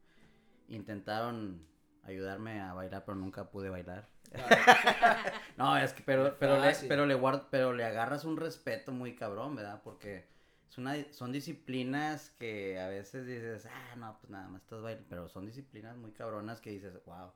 intentaron 0.69 1.67
ayudarme 2.05 2.61
a 2.61 2.73
bailar, 2.75 3.05
pero 3.05 3.17
nunca 3.17 3.51
pude 3.51 3.71
bailar. 3.71 4.09
no, 5.57 5.77
es 5.77 5.93
que, 5.93 6.03
pero, 6.05 6.37
pero, 6.39 6.59
le, 6.61 6.75
pero, 6.89 7.07
le 7.07 7.15
guard- 7.19 7.47
pero 7.51 7.73
le 7.73 7.85
agarras 7.85 8.25
un 8.25 8.37
respeto 8.37 8.93
muy 8.93 9.15
cabrón, 9.15 9.55
¿verdad? 9.57 9.81
Porque 9.85 10.25
es 10.69 10.79
una, 10.79 10.95
son 11.13 11.33
disciplinas 11.33 12.31
que 12.39 12.81
a 12.81 12.89
veces 12.89 13.27
dices, 13.27 13.67
ah, 13.67 13.97
no, 13.97 14.17
pues 14.21 14.31
nada 14.31 14.49
más 14.49 14.63
estás 14.63 14.81
bailando, 14.83 15.07
pero 15.11 15.29
son 15.29 15.47
disciplinas 15.47 15.97
muy 15.97 16.13
cabronas 16.13 16.61
que 16.61 16.71
dices, 16.71 16.95
wow, 17.05 17.33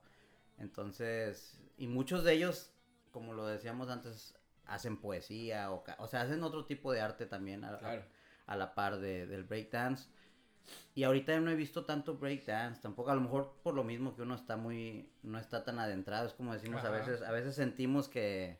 Entonces, 0.58 1.60
y 1.76 1.86
muchos 1.86 2.24
de 2.24 2.32
ellos, 2.32 2.72
como 3.12 3.34
lo 3.34 3.46
decíamos 3.46 3.88
antes, 3.90 4.34
hacen 4.66 4.96
poesía 4.96 5.70
o, 5.70 5.84
o 5.98 6.06
sea, 6.08 6.22
hacen 6.22 6.42
otro 6.42 6.64
tipo 6.64 6.92
de 6.92 7.00
arte 7.00 7.26
también 7.26 7.64
a, 7.64 7.74
a- 7.74 7.78
Claro. 7.78 8.02
a 8.46 8.56
la 8.56 8.74
par 8.74 8.98
de, 8.98 9.26
del 9.26 9.44
breakdance. 9.44 10.08
Y 10.94 11.04
ahorita 11.04 11.38
no 11.40 11.50
he 11.50 11.54
visto 11.54 11.84
tanto 11.84 12.16
breakdance, 12.16 12.80
tampoco, 12.80 13.10
a 13.10 13.14
lo 13.14 13.20
mejor 13.20 13.54
por 13.62 13.74
lo 13.74 13.84
mismo 13.84 14.14
que 14.16 14.22
uno 14.22 14.34
está 14.34 14.56
muy, 14.56 15.08
no 15.22 15.38
está 15.38 15.62
tan 15.64 15.78
adentrado, 15.78 16.26
es 16.26 16.32
como 16.34 16.52
decimos 16.54 16.82
a 16.84 16.88
Ajá. 16.88 16.98
veces, 16.98 17.22
a 17.22 17.30
veces 17.30 17.54
sentimos 17.54 18.08
que, 18.08 18.58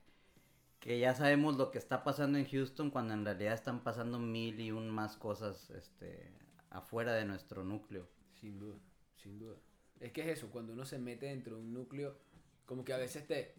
que 0.80 0.98
ya 0.98 1.14
sabemos 1.14 1.56
lo 1.56 1.70
que 1.70 1.78
está 1.78 2.04
pasando 2.04 2.38
en 2.38 2.46
Houston 2.46 2.90
cuando 2.90 3.14
en 3.14 3.24
realidad 3.24 3.54
están 3.54 3.82
pasando 3.82 4.18
mil 4.18 4.60
y 4.60 4.70
un 4.70 4.90
más 4.90 5.16
cosas, 5.16 5.70
este, 5.70 6.30
afuera 6.70 7.14
de 7.14 7.24
nuestro 7.24 7.64
núcleo. 7.64 8.06
Sin 8.40 8.58
duda, 8.58 8.78
sin 9.16 9.38
duda. 9.38 9.56
Es 9.98 10.12
que 10.12 10.20
es 10.20 10.38
eso, 10.38 10.50
cuando 10.50 10.74
uno 10.74 10.84
se 10.84 10.98
mete 10.98 11.26
dentro 11.26 11.56
de 11.56 11.62
un 11.62 11.72
núcleo, 11.72 12.18
como 12.66 12.84
que 12.84 12.92
a 12.92 12.98
veces 12.98 13.26
te... 13.26 13.54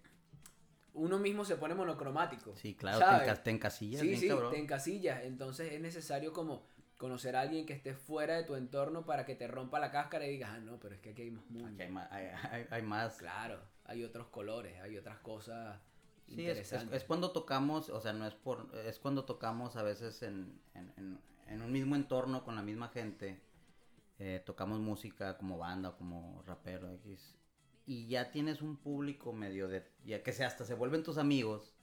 Uno 0.94 1.20
mismo 1.20 1.46
se 1.46 1.58
pone 1.58 1.76
monocromático. 1.76 2.56
Sí, 2.56 2.74
claro, 2.76 3.00
¿sabes? 3.00 3.44
te 3.44 3.52
encasillas 3.52 4.02
Sí, 4.02 4.16
sí, 4.16 4.28
cabrón. 4.28 4.52
te 4.52 4.60
encasillas. 4.60 5.24
Entonces 5.26 5.74
es 5.74 5.82
necesario 5.82 6.34
como 6.34 6.66
conocer 6.98 7.36
a 7.36 7.42
alguien 7.42 7.66
que 7.66 7.74
esté 7.74 7.94
fuera 7.94 8.36
de 8.36 8.44
tu 8.44 8.56
entorno 8.56 9.06
para 9.06 9.26
que 9.26 9.36
te 9.36 9.48
rompa 9.48 9.80
la 9.80 9.92
cáscara 9.92 10.26
y 10.26 10.32
digas, 10.32 10.52
ah, 10.54 10.60
no, 10.60 10.80
pero 10.80 10.96
es 10.96 11.02
que 11.02 11.12
aquí 11.12 11.22
hay 11.24 11.32
más 11.32 11.46
mundo. 11.50 11.68
Aquí 11.70 11.82
hay 11.84 11.90
más, 11.92 12.12
hay, 12.12 12.26
hay- 12.52 12.68
hay 12.70 12.82
más. 12.82 13.18
Claro, 13.18 13.60
hay 13.86 14.04
otros 14.04 14.28
colores, 14.28 14.80
hay 14.82 14.98
otras 14.98 15.20
cosas 15.20 15.80
Sí, 16.28 16.34
es, 16.34 16.38
es- 16.38 16.40
interesantes. 16.40 17.02
es 17.02 17.08
cuando 17.08 17.32
tocamos, 17.32 17.90
o 17.90 18.02
sea, 18.02 18.14
no 18.14 18.26
es 18.28 18.34
por, 18.34 18.68
es 18.86 19.00
cuando 19.00 19.26
tocamos 19.26 19.76
a 19.76 19.84
veces 19.84 20.22
en, 20.24 20.60
en, 20.74 20.94
en- 20.98 21.20
en 21.48 21.62
un 21.62 21.72
mismo 21.72 21.96
entorno 21.96 22.44
con 22.44 22.56
la 22.56 22.62
misma 22.62 22.90
gente, 22.90 23.40
eh, 24.20 24.42
tocamos 24.46 24.80
música 24.80 25.38
como 25.38 25.58
banda, 25.58 25.96
como 25.96 26.42
rapero, 26.46 26.90
X, 26.92 27.36
y 27.86 28.08
ya 28.08 28.32
tienes 28.32 28.62
un 28.62 28.76
público 28.76 29.32
medio 29.32 29.68
de, 29.70 29.88
ya 30.04 30.24
que 30.24 30.34
se 30.34 30.44
hasta 30.44 30.66
se 30.66 30.74
vuelven 30.74 31.04
tus 31.04 31.18
amigos, 31.18 31.74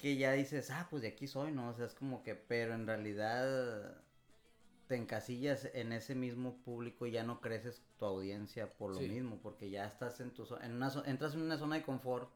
que 0.00 0.16
ya 0.16 0.32
dices, 0.32 0.70
ah, 0.70 0.86
pues 0.90 1.02
de 1.02 1.08
aquí 1.08 1.26
soy, 1.26 1.52
¿no? 1.52 1.68
O 1.70 1.74
sea, 1.74 1.86
es 1.86 1.94
como 1.94 2.22
que, 2.22 2.34
pero 2.34 2.74
en 2.74 2.86
realidad 2.86 4.02
te 4.86 4.96
encasillas 4.96 5.68
en 5.74 5.92
ese 5.92 6.14
mismo 6.14 6.56
público 6.64 7.06
y 7.06 7.12
ya 7.12 7.22
no 7.22 7.40
creces 7.40 7.82
tu 7.98 8.04
audiencia 8.06 8.68
por 8.68 8.90
lo 8.92 8.98
Sí. 8.98 9.08
mismo, 9.08 9.38
porque 9.40 9.70
ya 9.70 9.84
estás 9.86 10.20
en 10.20 10.32
tu 10.32 10.46
en 10.62 10.72
una 10.72 10.90
entras 11.06 11.34
en 11.34 11.42
una 11.42 11.56
zona 11.58 11.76
de 11.76 11.82
confort 11.82 12.28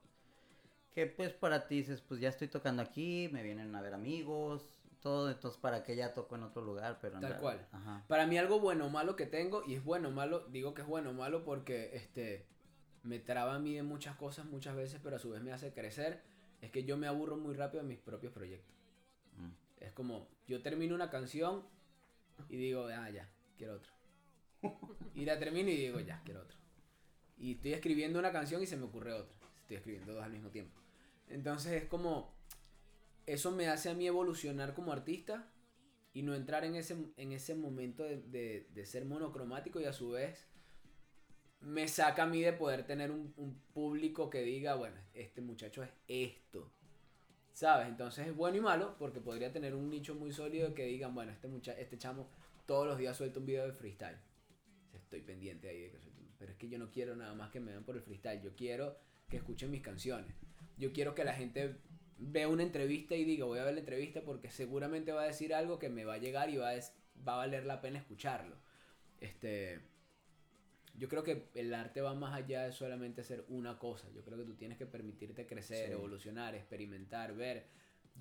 que 0.92 1.06
pues 1.08 1.32
para 1.32 1.66
ti 1.66 1.76
dices, 1.78 2.00
pues 2.00 2.20
ya 2.20 2.28
estoy 2.28 2.46
tocando 2.46 2.80
aquí, 2.80 3.28
me 3.32 3.42
vienen 3.42 3.74
a 3.74 3.82
ver 3.82 3.94
amigos, 3.94 4.68
todo, 5.02 5.28
entonces 5.30 5.60
para 5.60 5.82
qué 5.82 5.96
ya 5.96 6.14
toco 6.14 6.36
en 6.36 6.44
otro 6.44 6.62
lugar, 6.62 6.98
pero 7.00 7.16
en 7.16 7.22
Tal 7.22 7.38
cual. 7.40 7.66
Ajá. 7.72 8.04
Para 8.06 8.26
mí 8.26 8.38
algo 8.38 8.60
bueno 8.60 8.86
o 8.86 8.90
malo 8.90 9.16
que 9.16 9.26
tengo, 9.26 9.64
y 9.66 9.74
es 9.74 9.82
bueno 9.82 10.10
o 10.10 10.12
malo, 10.12 10.46
digo 10.50 10.72
que 10.74 10.82
es 10.82 10.88
bueno 10.88 11.10
o 11.10 11.12
malo 11.14 11.44
porque 11.44 11.90
este 11.96 12.46
me 13.02 13.18
traba 13.18 13.56
a 13.56 13.58
mí 13.58 13.74
de 13.74 13.82
muchas 13.82 14.16
cosas 14.16 14.46
muchas 14.46 14.76
veces, 14.76 15.00
pero 15.02 15.16
a 15.16 15.18
su 15.18 15.30
vez 15.30 15.42
me 15.42 15.52
hace 15.52 15.72
crecer, 15.72 16.22
es 16.60 16.70
que 16.70 16.84
yo 16.84 16.96
me 16.96 17.06
aburro 17.06 17.36
muy 17.36 17.54
rápido 17.54 17.82
de 17.82 17.88
mis 17.88 17.98
propios 17.98 18.32
proyectos. 18.32 18.74
Mm. 19.36 19.82
Es 19.84 19.92
como, 19.92 20.28
yo 20.46 20.62
termino 20.62 20.94
una 20.94 21.10
canción 21.10 21.62
y 22.48 22.56
digo, 22.56 22.86
ah, 22.86 23.10
ya, 23.10 23.28
quiero 23.56 23.74
otra. 23.74 23.92
Y 25.14 25.24
la 25.24 25.38
termino 25.38 25.68
y 25.70 25.76
digo, 25.76 26.00
ya, 26.00 26.22
quiero 26.24 26.40
otra. 26.42 26.56
Y 27.38 27.52
estoy 27.52 27.72
escribiendo 27.74 28.18
una 28.18 28.32
canción 28.32 28.62
y 28.62 28.66
se 28.66 28.76
me 28.76 28.84
ocurre 28.84 29.12
otra. 29.12 29.34
Estoy 29.62 29.76
escribiendo 29.76 30.14
dos 30.14 30.22
al 30.24 30.32
mismo 30.32 30.50
tiempo. 30.50 30.80
Entonces 31.28 31.72
es 31.82 31.88
como, 31.88 32.34
eso 33.26 33.50
me 33.50 33.68
hace 33.68 33.90
a 33.90 33.94
mí 33.94 34.06
evolucionar 34.06 34.74
como 34.74 34.92
artista 34.92 35.50
y 36.12 36.22
no 36.22 36.34
entrar 36.34 36.64
en 36.64 36.76
ese, 36.76 36.96
en 37.16 37.32
ese 37.32 37.54
momento 37.54 38.04
de, 38.04 38.22
de- 38.22 38.66
de 38.72 38.86
ser 38.86 39.04
monocromático 39.04 39.80
y 39.80 39.84
a 39.84 39.92
su 39.92 40.10
vez 40.10 40.46
me 41.64 41.88
saca 41.88 42.24
a 42.24 42.26
mí 42.26 42.42
de 42.42 42.52
poder 42.52 42.84
tener 42.86 43.10
un, 43.10 43.32
público 43.72 44.30
que 44.30 44.42
diga, 44.42 44.74
bueno, 44.74 44.96
este 45.14 45.40
muchacho 45.40 45.82
es 45.82 45.90
esto. 46.06 46.70
¿Sabes? 47.52 47.88
Entonces 47.88 48.26
es 48.26 48.36
bueno 48.36 48.56
y 48.56 48.60
malo 48.60 48.96
porque 48.98 49.20
podría 49.20 49.52
tener 49.52 49.74
un 49.74 49.88
nicho 49.88 50.14
muy 50.14 50.32
sólido 50.32 50.74
que 50.74 50.84
digan, 50.86 51.14
bueno, 51.14 51.32
este, 51.32 51.48
mucha 51.48 51.72
este 51.72 51.98
chamo 51.98 52.28
todos 52.66 52.86
los 52.86 52.98
días 52.98 53.16
suelta 53.16 53.40
un 53.40 53.46
video 53.46 53.66
de 53.66 53.72
freestyle. 53.72 54.18
Estoy 54.92 55.22
pendiente 55.22 55.68
ahí 55.68 55.80
de 55.80 55.90
que 55.90 55.98
Pero 56.38 56.52
es 56.52 56.58
que 56.58 56.68
yo 56.68 56.78
no 56.78 56.90
quiero 56.90 57.16
nada 57.16 57.34
más 57.34 57.50
que 57.50 57.60
me 57.60 57.72
vean 57.72 57.84
por 57.84 57.96
el 57.96 58.02
freestyle. 58.02 58.42
Yo 58.42 58.54
quiero 58.54 58.96
que 59.28 59.36
escuchen 59.38 59.70
mis 59.70 59.82
canciones. 59.82 60.34
Yo 60.76 60.92
quiero 60.92 61.14
que 61.14 61.24
la 61.24 61.34
gente 61.34 61.76
vea 62.18 62.48
una 62.48 62.62
entrevista 62.62 63.14
y 63.14 63.24
diga, 63.24 63.44
voy 63.44 63.58
a 63.58 63.64
ver 63.64 63.74
la 63.74 63.80
entrevista 63.80 64.22
porque 64.22 64.50
seguramente 64.50 65.12
va 65.12 65.22
a 65.22 65.26
decir 65.26 65.54
algo 65.54 65.78
que 65.78 65.88
me 65.88 66.04
va 66.04 66.14
a 66.14 66.18
llegar 66.18 66.50
y 66.50 66.56
va 66.56 66.70
a, 66.70 66.74
va 67.26 67.34
a 67.34 67.36
valer 67.38 67.66
la 67.66 67.80
pena 67.80 67.98
escucharlo. 67.98 68.56
Este, 69.20 69.80
yo 70.96 71.08
creo 71.08 71.22
que 71.24 71.48
el 71.54 71.74
arte 71.74 72.00
va 72.00 72.14
más 72.14 72.34
allá 72.34 72.62
de 72.64 72.72
solamente 72.72 73.22
hacer 73.22 73.44
una 73.48 73.78
cosa. 73.78 74.08
Yo 74.14 74.22
creo 74.24 74.38
que 74.38 74.44
tú 74.44 74.54
tienes 74.54 74.78
que 74.78 74.86
permitirte 74.86 75.46
crecer, 75.46 75.86
Sí. 75.88 75.92
evolucionar, 75.92 76.54
experimentar, 76.54 77.34
ver. 77.34 77.66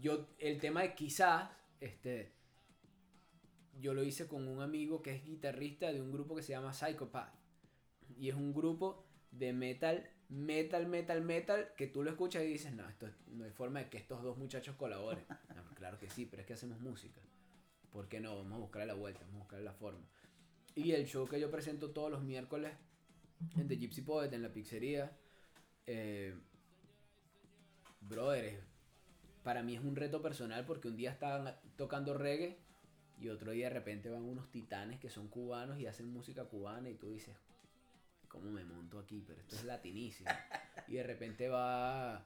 Yo, 0.01 0.27
el 0.39 0.59
tema 0.59 0.81
de 0.81 0.95
quizás, 0.95 1.49
este, 1.79 2.31
yo 3.79 3.93
lo 3.93 4.03
hice 4.03 4.27
con 4.27 4.47
un 4.47 4.61
amigo 4.61 5.01
que 5.01 5.15
es 5.15 5.23
guitarrista 5.23 5.91
de 5.91 6.01
un 6.01 6.11
grupo 6.11 6.35
que 6.35 6.41
se 6.43 6.51
llama 6.53 6.73
Psychopath. 6.73 7.33
Y 8.17 8.29
es 8.29 8.35
un 8.35 8.53
grupo 8.53 9.03
de 9.31 9.53
metal, 9.53 10.09
metal, 10.29 10.87
metal, 10.87 11.21
metal, 11.21 11.69
que 11.77 11.87
tú 11.87 12.03
lo 12.03 12.09
escuchas 12.11 12.43
y 12.43 12.47
dices, 12.47 12.73
no, 12.73 12.87
esto 12.87 13.07
no 13.27 13.43
hay 13.45 13.51
forma 13.51 13.79
de 13.83 13.89
que 13.89 13.97
estos 13.97 14.21
dos 14.23 14.37
muchachos 14.37 14.75
colaboren. 14.75 15.23
No, 15.55 15.63
claro 15.75 15.99
que 15.99 16.09
sí, 16.09 16.25
pero 16.25 16.41
es 16.41 16.47
que 16.47 16.53
hacemos 16.53 16.79
música. 16.79 17.21
¿Por 17.91 18.07
qué 18.07 18.19
no? 18.19 18.35
Vamos 18.37 18.53
a 18.53 18.59
buscar 18.59 18.87
la 18.87 18.95
vuelta, 18.95 19.19
vamos 19.21 19.35
a 19.35 19.39
buscar 19.43 19.61
la 19.61 19.73
forma. 19.73 20.01
Y 20.75 20.91
el 20.91 21.05
show 21.05 21.27
que 21.27 21.39
yo 21.39 21.51
presento 21.51 21.91
todos 21.91 22.11
los 22.11 22.23
miércoles 22.23 22.73
en 23.57 23.67
The 23.67 23.77
Gypsy 23.77 24.01
Poet, 24.01 24.33
en 24.33 24.41
la 24.41 24.51
pizzería, 24.51 25.11
eh, 25.85 26.35
para 29.43 29.63
mí 29.63 29.75
es 29.75 29.81
un 29.81 29.95
reto 29.95 30.21
personal 30.21 30.65
porque 30.65 30.87
un 30.87 30.95
día 30.95 31.11
estaban 31.11 31.55
tocando 31.75 32.13
reggae 32.13 32.57
y 33.19 33.29
otro 33.29 33.51
día 33.51 33.67
de 33.67 33.73
repente 33.73 34.09
van 34.09 34.23
unos 34.23 34.49
titanes 34.51 34.99
que 34.99 35.09
son 35.09 35.27
cubanos 35.27 35.79
y 35.79 35.87
hacen 35.87 36.11
música 36.11 36.45
cubana 36.45 36.89
y 36.89 36.95
tú 36.95 37.09
dices, 37.09 37.35
¿cómo 38.27 38.51
me 38.51 38.63
monto 38.63 38.99
aquí? 38.99 39.23
Pero 39.25 39.39
esto 39.41 39.55
es 39.55 39.63
latinísimo. 39.65 40.29
y 40.87 40.93
de 40.93 41.03
repente 41.03 41.49
va 41.49 42.25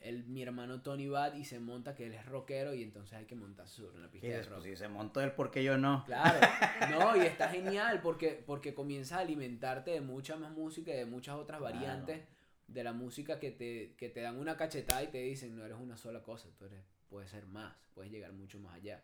el, 0.00 0.24
mi 0.24 0.42
hermano 0.42 0.82
Tony 0.82 1.08
Bad 1.08 1.34
y 1.34 1.44
se 1.44 1.60
monta 1.60 1.94
que 1.94 2.06
él 2.06 2.14
es 2.14 2.24
rockero 2.26 2.74
y 2.74 2.82
entonces 2.82 3.18
hay 3.18 3.26
que 3.26 3.34
montarse 3.34 3.76
sobre 3.82 3.98
una 3.98 4.10
pista 4.10 4.26
de 4.28 4.42
rock. 4.42 4.62
si 4.62 4.76
se 4.76 4.88
montó 4.88 5.20
él, 5.20 5.32
¿por 5.32 5.50
qué 5.50 5.62
yo 5.62 5.76
no? 5.76 6.04
Claro, 6.06 6.38
no, 6.90 7.16
y 7.16 7.20
está 7.26 7.48
genial 7.50 8.00
porque, 8.02 8.42
porque 8.46 8.74
comienzas 8.74 9.18
a 9.18 9.20
alimentarte 9.20 9.90
de 9.90 10.00
mucha 10.00 10.36
más 10.36 10.52
música 10.52 10.90
y 10.92 10.96
de 10.96 11.06
muchas 11.06 11.34
otras 11.36 11.58
Claro. 11.60 11.74
variantes 11.76 12.22
de 12.66 12.84
la 12.84 12.92
música 12.92 13.38
que 13.40 13.50
te, 13.50 13.94
que 13.96 14.08
te 14.08 14.20
dan 14.20 14.38
una 14.38 14.56
cachetada 14.56 15.02
y 15.02 15.08
te 15.08 15.18
dicen, 15.18 15.56
no 15.56 15.64
eres 15.64 15.76
una 15.78 15.96
sola 15.96 16.22
cosa, 16.22 16.48
tú 16.56 16.64
eres, 16.66 16.82
puedes 17.08 17.30
ser 17.30 17.46
más, 17.46 17.74
puedes 17.94 18.10
llegar 18.12 18.32
mucho 18.32 18.58
más 18.60 18.74
allá, 18.76 19.02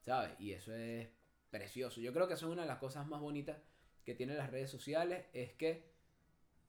¿sabes? 0.00 0.30
Y 0.40 0.52
eso 0.52 0.74
es 0.74 1.08
precioso. 1.50 2.00
Yo 2.00 2.12
creo 2.14 2.26
que 2.26 2.34
eso 2.34 2.46
es 2.46 2.52
una 2.52 2.62
de 2.62 2.68
las 2.68 2.78
cosas 2.78 3.06
más 3.06 3.20
bonitas 3.20 3.58
que 4.04 4.14
tienen 4.14 4.38
las 4.38 4.50
redes 4.50 4.70
sociales, 4.70 5.26
es 5.34 5.52
que 5.52 5.92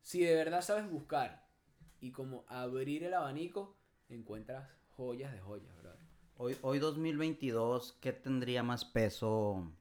si 0.01 0.21
de 0.24 0.36
verdad 0.36 0.61
sabes 0.61 0.88
buscar 0.91 1.43
y 2.04 2.12
como 2.12 2.43
abrir 2.49 3.06
el 3.06 3.14
abanico, 3.14 3.78
encuentras 4.10 4.70
joyas 4.97 5.32
de 5.32 5.39
joyas, 5.39 5.74
¿verdad? 5.78 5.95
Hoy, 6.36 6.58
hoy 6.62 6.78
2022, 6.78 7.97
¿qué 8.01 8.12
tendría 8.12 8.62
más 8.62 8.84
peso 8.84 9.72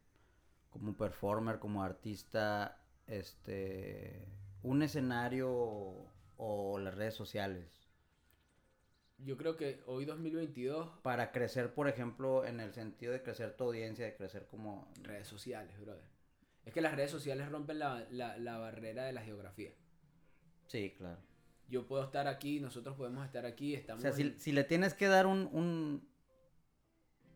como 0.70 0.96
performer, 0.96 1.58
como 1.58 1.82
artista, 1.82 2.80
este, 3.08 4.28
un 4.62 4.84
escenario 4.84 6.06
o 6.36 6.78
las 6.78 6.94
redes 6.94 7.14
sociales? 7.14 7.90
Yo 9.18 9.36
creo 9.36 9.56
que 9.56 9.82
hoy 9.86 10.04
2022 10.04 11.00
Para 11.02 11.32
crecer, 11.32 11.74
por 11.74 11.88
ejemplo, 11.88 12.44
en 12.44 12.60
el 12.60 12.72
sentido 12.72 13.12
de 13.12 13.22
crecer 13.24 13.56
tu 13.56 13.64
audiencia, 13.64 14.04
de 14.04 14.14
crecer 14.14 14.46
como... 14.46 14.92
redes 15.02 15.26
sociales, 15.26 15.76
brother. 15.80 16.06
Es 16.64 16.72
que 16.72 16.82
las 16.82 16.94
redes 16.94 17.10
sociales 17.10 17.48
rompen 17.50 17.80
la, 17.80 18.06
la, 18.10 18.38
la 18.38 18.58
barrera 18.58 19.06
de 19.06 19.12
la 19.12 19.22
geografía. 19.22 19.72
Sí, 20.68 20.94
claro. 20.96 21.31
Yo 21.68 21.86
puedo 21.86 22.04
estar 22.04 22.26
aquí, 22.26 22.60
nosotros 22.60 22.96
podemos 22.96 23.24
estar 23.24 23.46
aquí, 23.46 23.74
O 23.74 23.78
estamos... 23.78 24.02
sea, 24.02 24.12
si, 24.12 24.38
si 24.38 24.52
le 24.52 24.64
tienes 24.64 24.94
que 24.94 25.06
dar 25.08 25.26
un, 25.26 25.48
un, 25.52 26.06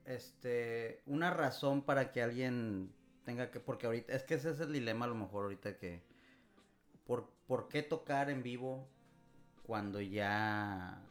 este, 0.04 1.02
una 1.06 1.30
razón 1.30 1.82
para 1.82 2.12
que 2.12 2.22
alguien 2.22 2.94
tenga 3.24 3.50
que, 3.50 3.60
porque 3.60 3.86
ahorita, 3.86 4.12
es 4.14 4.22
que 4.22 4.34
ese 4.34 4.50
es 4.50 4.60
el 4.60 4.72
dilema 4.72 5.06
a 5.06 5.08
lo 5.08 5.14
mejor 5.14 5.44
ahorita 5.44 5.78
que, 5.78 6.04
¿por, 7.04 7.30
por 7.46 7.68
qué 7.68 7.82
tocar 7.82 8.30
en 8.30 8.42
vivo 8.42 8.88
cuando 9.62 10.00
ya 10.00 11.02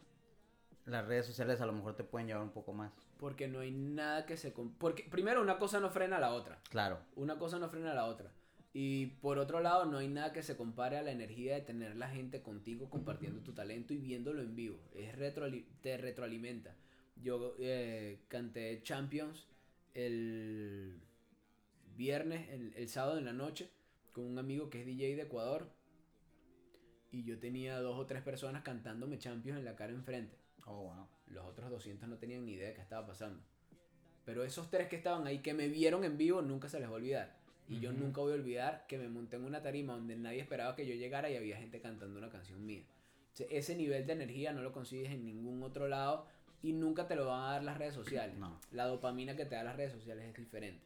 las 0.86 1.06
redes 1.06 1.26
sociales 1.26 1.60
a 1.60 1.66
lo 1.66 1.72
mejor 1.72 1.94
te 1.94 2.04
pueden 2.04 2.26
llevar 2.28 2.42
un 2.42 2.52
poco 2.52 2.72
más? 2.72 2.92
Porque 3.18 3.48
no 3.48 3.60
hay 3.60 3.70
nada 3.70 4.24
que 4.24 4.36
se... 4.36 4.50
Porque 4.52 5.04
primero 5.10 5.42
una 5.42 5.58
cosa 5.58 5.80
no 5.80 5.90
frena 5.90 6.16
a 6.18 6.20
la 6.20 6.32
otra. 6.32 6.60
Claro, 6.70 7.00
Una 7.16 7.38
cosa 7.38 7.58
no 7.58 7.68
frena 7.68 7.92
a 7.92 7.94
la 7.94 8.06
otra. 8.06 8.30
Y 8.78 9.06
por 9.22 9.38
otro 9.38 9.60
lado, 9.60 9.86
no 9.86 9.96
hay 9.98 10.08
nada 10.08 10.32
que 10.34 10.42
se 10.42 10.54
compare 10.56 10.98
a 10.98 11.02
la 11.02 11.10
energía 11.10 11.54
de 11.54 11.62
tener 11.62 11.96
la 11.96 12.10
gente 12.10 12.42
contigo 12.42 12.90
compartiendo 12.90 13.40
tu 13.40 13.52
talento 13.54 13.94
y 13.94 13.98
viéndolo 13.98 14.42
en 14.42 14.54
vivo. 14.54 14.78
Es 14.94 15.16
retroali- 15.16 15.64
te 15.80 15.96
retroalimenta. 15.96 16.74
Yo 17.22 17.54
eh, 17.58 18.18
canté 18.28 18.82
Champions 18.82 19.46
el 19.94 21.00
viernes, 21.96 22.50
el, 22.50 22.74
el 22.76 22.88
sábado 22.88 23.16
en 23.18 23.24
la 23.24 23.32
noche, 23.32 23.70
con 24.12 24.24
un 24.24 24.38
amigo 24.38 24.68
que 24.68 24.80
es 24.80 24.86
DJ 24.86 25.16
de 25.16 25.22
Ecuador. 25.22 25.70
y 27.12 27.24
yo 27.24 27.38
tenía 27.38 27.78
dos 27.80 27.98
o 27.98 28.06
tres 28.06 28.22
personas 28.22 28.62
cantándome 28.62 29.18
Champions 29.18 29.58
en 29.58 29.64
la 29.64 29.76
cara 29.76 29.92
enfrente. 29.92 30.36
Oh, 30.66 30.82
wow. 30.84 31.06
Los 31.28 31.44
otros 31.46 31.70
200 31.70 32.08
no 32.08 32.18
tenían 32.18 32.44
ni 32.44 32.52
idea 32.54 32.68
de 32.68 32.74
qué 32.74 32.80
estaba 32.82 33.06
pasando. 33.06 33.40
Pero 34.24 34.44
esos 34.44 34.70
tres 34.70 34.88
que 34.88 34.96
estaban 34.96 35.26
ahí, 35.26 35.38
que 35.38 35.54
me 35.54 35.68
vieron 35.68 36.04
en 36.04 36.18
vivo, 36.18 36.42
nunca 36.42 36.68
se 36.68 36.80
les 36.80 36.88
va 36.88 36.92
a 36.94 36.96
olvidar. 36.96 37.36
Y 37.68 37.80
yo 37.80 37.92
nunca 37.92 38.20
voy 38.20 38.32
a 38.32 38.36
olvidar 38.36 38.86
que 38.86 38.98
me 38.98 39.08
monté 39.08 39.36
en 39.36 39.44
una 39.44 39.62
tarima 39.62 39.94
donde 39.94 40.16
nadie 40.16 40.40
esperaba 40.40 40.76
que 40.76 40.86
yo 40.86 40.94
llegara 40.94 41.30
y 41.30 41.36
había 41.36 41.56
gente 41.56 41.80
cantando 41.80 42.18
una 42.18 42.30
canción 42.30 42.64
mía. 42.64 42.84
O 43.32 43.36
sea, 43.36 43.46
ese 43.50 43.74
nivel 43.74 44.06
de 44.06 44.12
energía 44.12 44.52
no 44.52 44.62
lo 44.62 44.72
consigues 44.72 45.10
en 45.10 45.24
ningún 45.24 45.62
otro 45.62 45.88
lado 45.88 46.26
y 46.62 46.72
nunca 46.72 47.06
te 47.06 47.16
lo 47.16 47.26
van 47.26 47.42
a 47.42 47.52
dar 47.52 47.64
las 47.64 47.78
redes 47.78 47.94
sociales. 47.94 48.36
No. 48.36 48.60
La 48.70 48.86
dopamina 48.86 49.36
que 49.36 49.44
te 49.44 49.56
da 49.56 49.64
las 49.64 49.76
redes 49.76 49.92
sociales 49.92 50.26
es 50.26 50.34
diferente. 50.34 50.84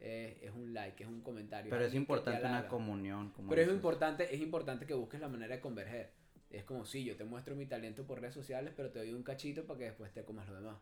Eh, 0.00 0.38
es 0.42 0.50
un 0.54 0.72
like, 0.72 1.02
es 1.02 1.08
un 1.08 1.20
comentario. 1.20 1.70
Pero 1.70 1.84
es 1.84 1.94
importante 1.94 2.46
una 2.46 2.66
comunión. 2.68 3.30
Como 3.30 3.50
Pero 3.50 3.62
es 3.62 3.68
importante, 3.68 4.34
es 4.34 4.40
importante 4.40 4.86
que 4.86 4.94
busques 4.94 5.20
la 5.20 5.28
manera 5.28 5.56
de 5.56 5.60
converger. 5.60 6.10
Es 6.50 6.64
como 6.64 6.84
si 6.84 7.04
yo 7.04 7.16
te 7.16 7.24
muestro 7.24 7.54
mi 7.54 7.66
talento 7.66 8.04
por 8.06 8.20
redes 8.20 8.34
sociales, 8.34 8.72
pero 8.74 8.90
te 8.90 8.98
doy 8.98 9.12
un 9.12 9.22
cachito 9.22 9.66
para 9.66 9.78
que 9.78 9.84
después 9.86 10.12
te 10.12 10.24
comas 10.24 10.48
lo 10.48 10.54
demás. 10.54 10.78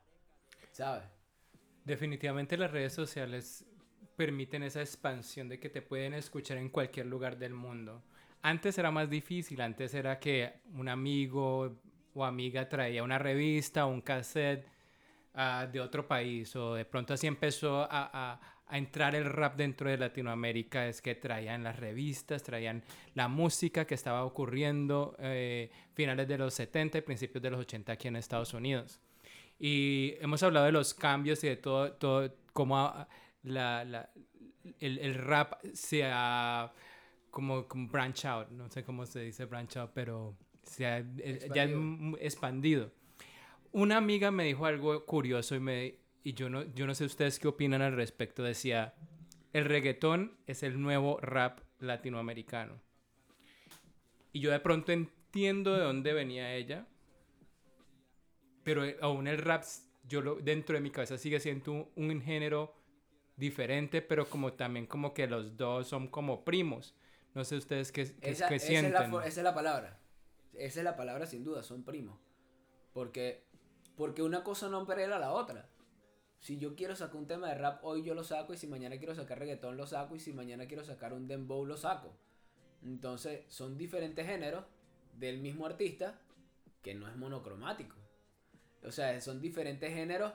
¿Sabes? 0.72 1.04
Definitivamente 1.84 2.56
las 2.56 2.70
redes 2.70 2.92
sociales 2.92 3.66
permiten 4.18 4.64
esa 4.64 4.80
expansión 4.80 5.48
de 5.48 5.60
que 5.60 5.70
te 5.70 5.80
pueden 5.80 6.12
escuchar 6.12 6.58
en 6.58 6.70
cualquier 6.70 7.06
lugar 7.06 7.38
del 7.38 7.54
mundo. 7.54 8.02
Antes 8.42 8.76
era 8.76 8.90
más 8.90 9.08
difícil, 9.08 9.60
antes 9.60 9.94
era 9.94 10.18
que 10.18 10.54
un 10.74 10.88
amigo 10.88 11.78
o 12.14 12.24
amiga 12.24 12.68
traía 12.68 13.04
una 13.04 13.16
revista 13.16 13.86
o 13.86 13.90
un 13.90 14.00
cassette 14.00 14.66
ah, 15.34 15.68
de 15.70 15.80
otro 15.80 16.08
país 16.08 16.54
o 16.56 16.74
de 16.74 16.84
pronto 16.84 17.14
así 17.14 17.28
empezó 17.28 17.86
a, 17.88 18.40
entrar 18.72 19.14
el 19.14 19.24
rap 19.24 19.56
dentro 19.56 19.88
de 19.88 19.96
Latinoamérica, 19.96 20.88
es 20.88 21.00
que 21.00 21.14
traían 21.14 21.62
las 21.62 21.78
revistas, 21.78 22.42
traían 22.42 22.82
la 23.14 23.28
música 23.28 23.86
que 23.86 23.94
estaba 23.94 24.24
ocurriendo 24.24 25.16
eh, 25.20 25.70
finales 25.94 26.26
de 26.28 26.36
los 26.36 26.52
70 26.54 26.98
y 26.98 27.00
principios 27.02 27.40
de 27.40 27.50
los 27.50 27.60
80 27.60 27.92
aquí 27.92 28.08
en 28.08 28.16
Estados 28.16 28.52
Unidos. 28.52 29.00
Y 29.60 30.16
hemos 30.20 30.42
hablado 30.42 30.66
de 30.66 30.72
los 30.72 30.92
cambios 30.92 31.42
y 31.44 31.48
de 31.48 31.56
todo, 31.56 31.92
todo 31.92 32.30
cómo 32.52 33.06
la, 33.42 33.84
la- 33.84 34.10
el, 34.80 34.98
el 34.98 35.14
rap 35.14 35.54
se 35.74 36.04
ha 36.04 36.72
como, 37.30 37.66
como 37.68 37.88
branch 37.88 38.24
out, 38.26 38.50
no 38.50 38.70
sé 38.70 38.84
cómo 38.84 39.06
se 39.06 39.20
dice 39.20 39.44
branch 39.46 39.76
out, 39.76 39.90
pero 39.94 40.36
se 40.64 40.86
ha 40.86 40.98
eh, 40.98 41.50
ya 41.52 41.64
Expandido. 41.64 42.18
expandido. 42.20 42.92
Una 43.72 43.98
amiga 43.98 44.30
me 44.30 44.44
dijo 44.44 44.66
algo 44.66 45.04
curioso 45.06 45.54
y, 45.54 45.60
me, 45.60 45.98
y 46.24 46.34
yo, 46.34 46.48
no, 46.50 46.64
yo 46.74 46.86
no 46.86 46.94
sé 46.94 47.04
ustedes 47.04 47.38
qué 47.38 47.48
opinan 47.48 47.82
al 47.82 47.94
respecto. 47.96 48.42
Decía, 48.42 48.94
el 49.52 49.64
reggaetón 49.66 50.36
es 50.46 50.62
el 50.62 50.80
nuevo 50.80 51.18
rap 51.20 51.60
latinoamericano. 51.80 52.80
Y 54.32 54.40
yo 54.40 54.50
de 54.50 54.60
pronto 54.60 54.92
entiendo 54.92 55.74
de 55.76 55.84
dónde 55.84 56.12
venía 56.14 56.54
ella, 56.54 56.86
pero 58.64 58.84
eh, 58.84 58.96
aún 59.00 59.26
el 59.26 59.38
rap, 59.38 59.64
yo 60.08 60.20
lo, 60.20 60.36
dentro 60.36 60.74
de 60.76 60.80
mi 60.80 60.90
cabeza 60.90 61.18
sigue 61.18 61.40
siendo 61.40 61.72
un, 61.72 61.88
un 61.96 62.20
género 62.22 62.74
diferente, 63.38 64.02
pero 64.02 64.28
como 64.28 64.52
también 64.52 64.86
como 64.86 65.14
que 65.14 65.26
los 65.26 65.56
dos 65.56 65.88
son 65.88 66.08
como 66.08 66.44
primos. 66.44 66.94
No 67.34 67.44
sé 67.44 67.56
ustedes 67.56 67.92
qué, 67.92 68.04
qué, 68.20 68.30
Esa, 68.30 68.48
qué 68.48 68.56
esa 68.56 68.66
es 68.66 68.82
la, 68.90 69.00
sienten. 69.00 69.14
esa 69.20 69.26
es 69.26 69.44
la 69.44 69.54
palabra. 69.54 70.00
Esa 70.54 70.80
es 70.80 70.84
la 70.84 70.96
palabra 70.96 71.26
sin 71.26 71.44
duda, 71.44 71.62
son 71.62 71.84
primos. 71.84 72.18
Porque, 72.92 73.46
porque 73.96 74.22
una 74.22 74.42
cosa 74.42 74.68
no 74.68 74.86
perela 74.86 75.16
a 75.16 75.20
la 75.20 75.32
otra. 75.32 75.68
Si 76.40 76.58
yo 76.58 76.74
quiero 76.74 76.94
sacar 76.96 77.16
un 77.16 77.26
tema 77.26 77.48
de 77.48 77.54
rap 77.54 77.84
hoy 77.84 78.02
yo 78.02 78.14
lo 78.14 78.24
saco 78.24 78.54
y 78.54 78.56
si 78.56 78.66
mañana 78.66 78.98
quiero 78.98 79.14
sacar 79.14 79.38
reggaetón 79.38 79.76
lo 79.76 79.86
saco 79.86 80.14
y 80.16 80.20
si 80.20 80.32
mañana 80.32 80.66
quiero 80.66 80.84
sacar 80.84 81.12
un 81.12 81.26
dembow 81.28 81.64
lo 81.64 81.76
saco. 81.76 82.16
Entonces 82.82 83.44
son 83.48 83.76
diferentes 83.76 84.26
géneros 84.26 84.64
del 85.14 85.38
mismo 85.38 85.66
artista 85.66 86.20
que 86.82 86.94
no 86.94 87.08
es 87.08 87.16
monocromático. 87.16 87.96
O 88.84 88.92
sea, 88.92 89.20
son 89.20 89.40
diferentes 89.40 89.92
géneros, 89.92 90.32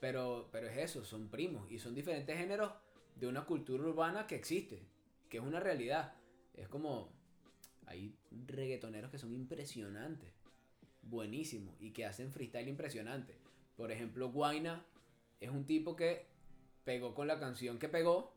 pero, 0.00 0.48
pero 0.52 0.68
es 0.68 0.76
eso, 0.78 1.04
son 1.04 1.28
primos. 1.28 1.70
Y 1.70 1.78
son 1.78 1.94
diferentes 1.94 2.36
géneros 2.36 2.72
de 3.16 3.26
una 3.26 3.44
cultura 3.44 3.84
urbana 3.84 4.26
que 4.26 4.34
existe, 4.34 4.82
que 5.28 5.38
es 5.38 5.42
una 5.42 5.60
realidad. 5.60 6.14
Es 6.54 6.68
como, 6.68 7.12
hay 7.86 8.14
reggaetoneros 8.46 9.10
que 9.10 9.18
son 9.18 9.32
impresionantes, 9.32 10.32
buenísimos, 11.02 11.74
y 11.80 11.92
que 11.92 12.06
hacen 12.06 12.32
freestyle 12.32 12.68
impresionante. 12.68 13.36
Por 13.76 13.90
ejemplo, 13.90 14.30
Guaina 14.30 14.84
es 15.40 15.50
un 15.50 15.66
tipo 15.66 15.96
que 15.96 16.26
pegó 16.84 17.14
con 17.14 17.26
la 17.26 17.38
canción 17.38 17.78
que 17.78 17.88
pegó, 17.88 18.34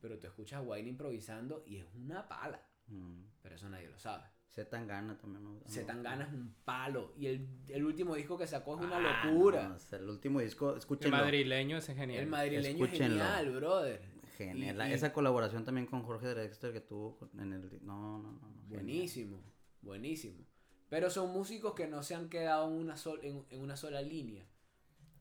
pero 0.00 0.18
tú 0.18 0.26
escuchas 0.26 0.58
a 0.58 0.62
Guaina 0.62 0.88
improvisando 0.88 1.62
y 1.66 1.76
es 1.76 1.86
una 1.94 2.28
pala. 2.28 2.60
Mm. 2.88 3.22
Pero 3.42 3.54
eso 3.54 3.68
nadie 3.68 3.88
lo 3.88 3.98
sabe. 3.98 4.35
Se 4.56 4.64
tan 4.64 4.86
gana 4.88 5.18
también. 5.18 5.44
¿no? 5.44 5.60
Se 5.66 5.84
tan 5.84 5.98
No. 5.98 6.02
gana 6.02 6.24
es 6.24 6.32
un 6.32 6.54
palo. 6.64 7.12
Y 7.18 7.26
el, 7.26 7.46
el 7.68 7.84
último 7.84 8.14
disco 8.14 8.38
que 8.38 8.46
sacó 8.46 8.78
es 8.78 8.86
una 8.86 8.96
Ah, 8.96 9.26
locura. 9.26 9.68
no, 9.68 9.96
el 9.98 10.08
último 10.08 10.40
disco, 10.40 10.72
El 10.72 10.78
escúchenlo. 10.78 11.14
madrileño 11.18 11.76
es 11.76 11.86
genial. 11.86 12.22
el 12.22 12.26
madrileño 12.26 12.86
es 12.86 12.90
genial, 12.92 13.54
brother. 13.54 14.00
Genial. 14.38 14.74
Y- 14.74 14.78
La- 14.78 14.88
y- 14.88 14.94
Esa 14.94 15.12
colaboración 15.12 15.64
también 15.64 15.86
con 15.86 16.02
Jorge 16.02 16.28
Drexler 16.28 16.72
que 16.72 16.80
tuvo 16.80 17.18
en 17.38 17.52
el... 17.52 17.84
No, 17.84 18.18
no, 18.18 18.18
no. 18.18 18.32
no, 18.32 18.40
genial. 18.62 18.82
Buenísimo, 18.82 19.42
buenísimo. 19.82 20.42
Pero 20.88 21.10
son 21.10 21.32
músicos 21.34 21.74
que 21.74 21.86
no 21.86 22.02
se 22.02 22.14
han 22.14 22.30
quedado 22.30 22.66
en 22.68 22.74
una, 22.78 22.96
sol- 22.96 23.20
en, 23.22 23.44
en 23.50 23.60
una 23.60 23.76
sola 23.76 24.00
línea. 24.00 24.46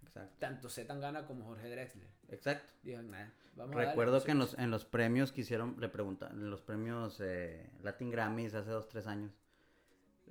Exacto. 0.04 0.36
Tanto 0.40 0.70
Zetangana 0.70 1.26
como 1.26 1.44
Jorge 1.44 1.70
Drexler. 1.70 2.08
Exacto. 2.30 2.72
Dijeron, 2.84 3.12
"Nah, 3.12 3.30
vamos 3.56 3.76
a 3.76 3.80
darle". 3.80 3.90
Recuerdo 3.92 4.24
que 4.24 4.32
en 4.32 4.40
los, 4.40 4.58
en 4.58 4.72
los 4.72 4.86
premios 4.86 5.32
que 5.32 5.42
hicieron, 5.42 5.76
le 5.80 5.90
preguntaron, 5.90 6.40
en 6.40 6.50
los 6.50 6.62
premios 6.62 7.20
eh, 7.22 7.70
Latin 7.82 8.10
Grammys 8.12 8.54
hace 8.54 8.70
dos, 8.70 8.88
tres 8.88 9.08
años, 9.08 9.32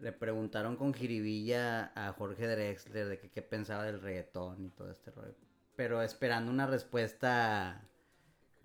le 0.01 0.13
preguntaron 0.13 0.77
con 0.77 0.93
jiribilla 0.93 1.93
a 1.95 2.13
Jorge 2.13 2.47
Drexler 2.47 3.09
de 3.09 3.19
que 3.19 3.31
qué 3.31 3.43
pensaba 3.43 3.85
del 3.85 4.01
reggaetón 4.01 4.65
y 4.65 4.71
todo 4.71 4.91
este 4.91 5.11
rollo. 5.11 5.35
Pero 5.77 6.03
esperando 6.03 6.51
una 6.51 6.67
respuesta, 6.67 7.83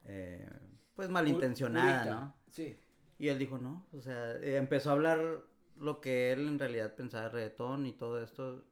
eh, 0.06 0.48
pues 0.96 1.10
malintencionada. 1.10 2.06
¿no? 2.06 2.36
Sí. 2.52 2.78
Y 3.18 3.28
él 3.28 3.38
dijo, 3.38 3.58
no, 3.58 3.86
o 3.94 4.02
sea, 4.02 4.34
eh, 4.38 4.56
empezó 4.58 4.90
a 4.90 4.94
hablar 4.94 5.44
lo 5.78 6.02
que 6.02 6.32
él 6.32 6.48
en 6.48 6.60
realidad 6.60 6.96
pensaba 6.96 7.26
de 7.26 7.30
reggaetón 7.30 7.86
y 7.86 7.94
todo 7.94 8.22
esto. 8.24 8.66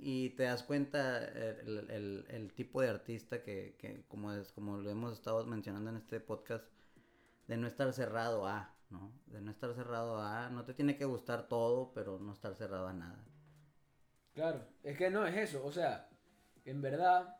Y 0.00 0.30
te 0.30 0.44
das 0.44 0.62
cuenta 0.62 1.24
el, 1.24 1.90
el- 1.90 2.26
el 2.28 2.52
tipo 2.52 2.80
de 2.80 2.88
artista 2.88 3.42
que, 3.42 3.74
que 3.78 4.04
como, 4.08 4.32
es, 4.32 4.52
como 4.52 4.76
lo 4.78 4.90
hemos 4.90 5.12
estado 5.12 5.44
mencionando 5.44 5.90
en 5.90 5.96
este 5.96 6.20
podcast, 6.20 6.64
de 7.48 7.56
no 7.56 7.66
estar 7.66 7.92
cerrado 7.92 8.46
a, 8.46 8.74
¿no? 8.90 9.12
De 9.26 9.40
no 9.40 9.50
estar 9.50 9.74
cerrado 9.74 10.20
a, 10.22 10.50
no 10.50 10.64
te 10.64 10.74
tiene 10.74 10.96
que 10.96 11.04
gustar 11.04 11.48
todo, 11.48 11.92
pero 11.94 12.18
no 12.18 12.32
estar 12.32 12.54
cerrado 12.54 12.86
a 12.88 12.92
nada. 12.92 13.24
Claro, 14.34 14.64
es 14.84 14.96
que 14.96 15.10
no 15.10 15.26
es 15.26 15.36
eso, 15.36 15.64
o 15.66 15.72
sea, 15.72 16.08
en 16.64 16.80
verdad, 16.80 17.36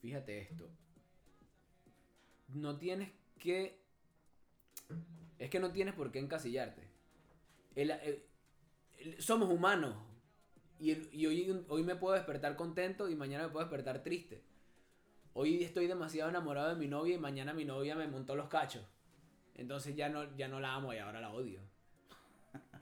fíjate 0.00 0.40
esto, 0.40 0.70
no 2.54 2.78
tienes 2.78 3.10
que, 3.38 3.78
es 5.38 5.50
que 5.50 5.60
no 5.60 5.70
tienes 5.72 5.94
por 5.94 6.10
qué 6.10 6.20
encasillarte. 6.20 6.88
El- 7.74 8.22
somos 9.18 9.48
humanos 9.50 9.94
y, 10.78 11.08
y 11.12 11.26
hoy, 11.26 11.64
hoy 11.68 11.82
me 11.82 11.96
puedo 11.96 12.14
despertar 12.14 12.56
contento 12.56 13.08
y 13.08 13.14
mañana 13.14 13.44
me 13.44 13.50
puedo 13.50 13.64
despertar 13.64 14.02
triste. 14.02 14.42
Hoy 15.34 15.62
estoy 15.62 15.86
demasiado 15.86 16.30
enamorado 16.30 16.70
de 16.70 16.76
mi 16.76 16.88
novia 16.88 17.14
y 17.14 17.18
mañana 17.18 17.52
mi 17.52 17.64
novia 17.64 17.94
me 17.94 18.08
montó 18.08 18.34
los 18.34 18.48
cachos. 18.48 18.84
Entonces 19.54 19.94
ya 19.96 20.08
no, 20.08 20.36
ya 20.36 20.48
no 20.48 20.60
la 20.60 20.74
amo 20.74 20.92
y 20.92 20.98
ahora 20.98 21.20
la 21.20 21.30
odio. 21.30 21.60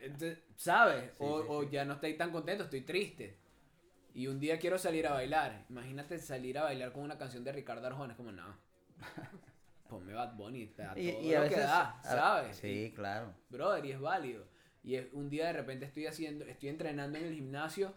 Entonces, 0.01 0.39
¿Sabes? 0.57 1.05
Sí, 1.05 1.11
o, 1.19 1.43
sí, 1.43 1.47
o 1.49 1.63
ya 1.65 1.85
no 1.85 1.95
estoy 1.95 2.17
tan 2.17 2.31
contento, 2.31 2.65
estoy 2.65 2.83
triste. 2.83 3.39
Y 4.15 4.29
un 4.29 4.41
día 4.41 4.59
quiero 4.59 4.79
salir 4.79 5.07
a 5.07 5.13
bailar. 5.13 5.67
Imagínate 5.69 6.19
salir 6.19 6.59
a 6.59 6.65
bailar 6.65 6.93
con 6.93 7.03
una 7.03 7.19
canción 7.19 7.45
de 7.45 7.53
Ricardo 7.53 7.87
Arjona. 7.87 8.13
Es 8.13 8.17
como, 8.17 8.33
no. 8.33 8.57
Ponme 9.89 10.15
Bad 10.15 10.35
Bunny. 10.35 10.63
Y, 10.63 10.67
todo 10.69 10.99
y 10.99 11.35
a 11.35 11.45
lo 11.45 11.49
que 11.49 11.61
da, 11.61 12.01
¿sabes? 12.03 12.57
Sí, 12.57 12.93
claro. 12.95 13.35
Brother, 13.51 13.85
y 13.85 13.93
es 13.93 14.01
válido. 14.01 14.47
Y 14.87 14.95
es- 14.95 15.07
un 15.13 15.29
día 15.29 15.49
de 15.49 15.53
repente 15.53 15.85
estoy 15.85 16.07
haciendo, 16.07 16.45
estoy 16.47 16.71
entrenando 16.71 17.19
en 17.19 17.25
el 17.27 17.35
gimnasio 17.35 17.93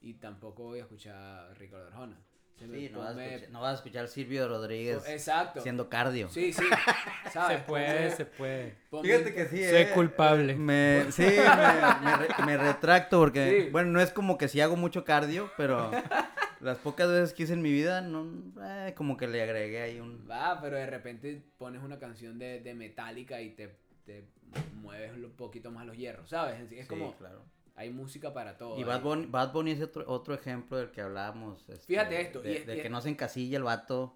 y 0.00 0.14
tampoco 0.14 0.62
voy 0.64 0.78
a 0.78 0.82
escuchar 0.82 1.16
a 1.16 1.54
Ricardo 1.54 1.86
Arjona. 1.88 2.16
Se 2.58 2.66
Sí, 2.66 2.90
no 2.92 2.98
vas, 2.98 3.16
a 3.16 3.24
escuchar, 3.24 3.50
no 3.52 3.60
vas 3.60 3.70
a 3.70 3.74
escuchar 3.76 4.08
Silvio 4.08 4.48
Rodríguez 4.48 5.08
Exacto. 5.08 5.60
haciendo 5.60 5.88
cardio. 5.88 6.28
Sí, 6.28 6.52
sí. 6.52 6.62
Se 7.24 7.30
¿Sabes? 7.30 7.62
puede, 7.62 8.08
Ponme- 8.10 8.16
se 8.16 8.24
puede. 8.26 8.74
ponme- 8.90 9.02
Fíjate 9.04 9.34
que 9.34 9.46
sí, 9.46 9.64
Soy 9.64 9.82
eh, 9.82 9.90
culpable. 9.94 10.54
Me, 10.56 11.06
sí, 11.12 11.22
me, 11.22 12.04
me 12.04 12.16
re- 12.16 12.44
me 12.44 12.56
retracto 12.56 13.18
porque, 13.20 13.62
Sí. 13.66 13.70
bueno, 13.70 13.90
no 13.90 14.00
es 14.00 14.10
como 14.12 14.36
que 14.38 14.48
sí 14.48 14.60
hago 14.60 14.74
mucho 14.76 15.04
cardio, 15.04 15.50
pero 15.56 15.90
las 16.60 16.78
pocas 16.78 17.08
veces 17.08 17.32
que 17.32 17.44
hice 17.44 17.52
en 17.52 17.62
mi 17.62 17.70
vida, 17.72 18.00
no, 18.00 18.26
eh, 18.60 18.92
como 18.96 19.16
que 19.16 19.28
le 19.28 19.40
agregué 19.42 19.80
ahí 19.82 20.00
un... 20.00 20.26
Va, 20.28 20.60
pero 20.60 20.76
de 20.76 20.86
repente 20.86 21.40
pones 21.58 21.80
una 21.84 21.98
canción 22.00 22.38
de, 22.40 22.58
de 22.60 22.74
Metallica 22.74 23.40
y 23.40 23.50
te, 23.50 23.70
te 24.08 24.24
mueves 24.80 25.12
un 25.12 25.30
poquito 25.32 25.70
más 25.70 25.84
los 25.86 25.96
hierros, 25.96 26.30
¿sabes? 26.30 26.58
Es, 26.72 26.82
Sí, 26.82 26.88
como, 26.88 27.14
claro. 27.16 27.42
hay 27.76 27.90
música 27.90 28.32
para 28.32 28.56
todo. 28.56 28.76
Y 28.76 28.78
ahí. 28.82 28.84
Bad 28.84 29.02
Bunny, 29.02 29.26
Bad 29.26 29.52
Bunny 29.52 29.70
es 29.72 29.82
otro, 29.82 30.04
otro 30.06 30.34
ejemplo 30.34 30.78
del 30.78 30.90
que 30.90 31.02
hablábamos. 31.02 31.60
este, 31.68 31.86
Fíjate 31.86 32.20
esto, 32.20 32.40
De, 32.40 32.52
y- 32.52 32.64
de 32.64 32.78
y- 32.78 32.82
que 32.82 32.88
no 32.90 33.00
se 33.02 33.10
encasilla 33.10 33.58
el 33.58 33.64
vato 33.64 34.14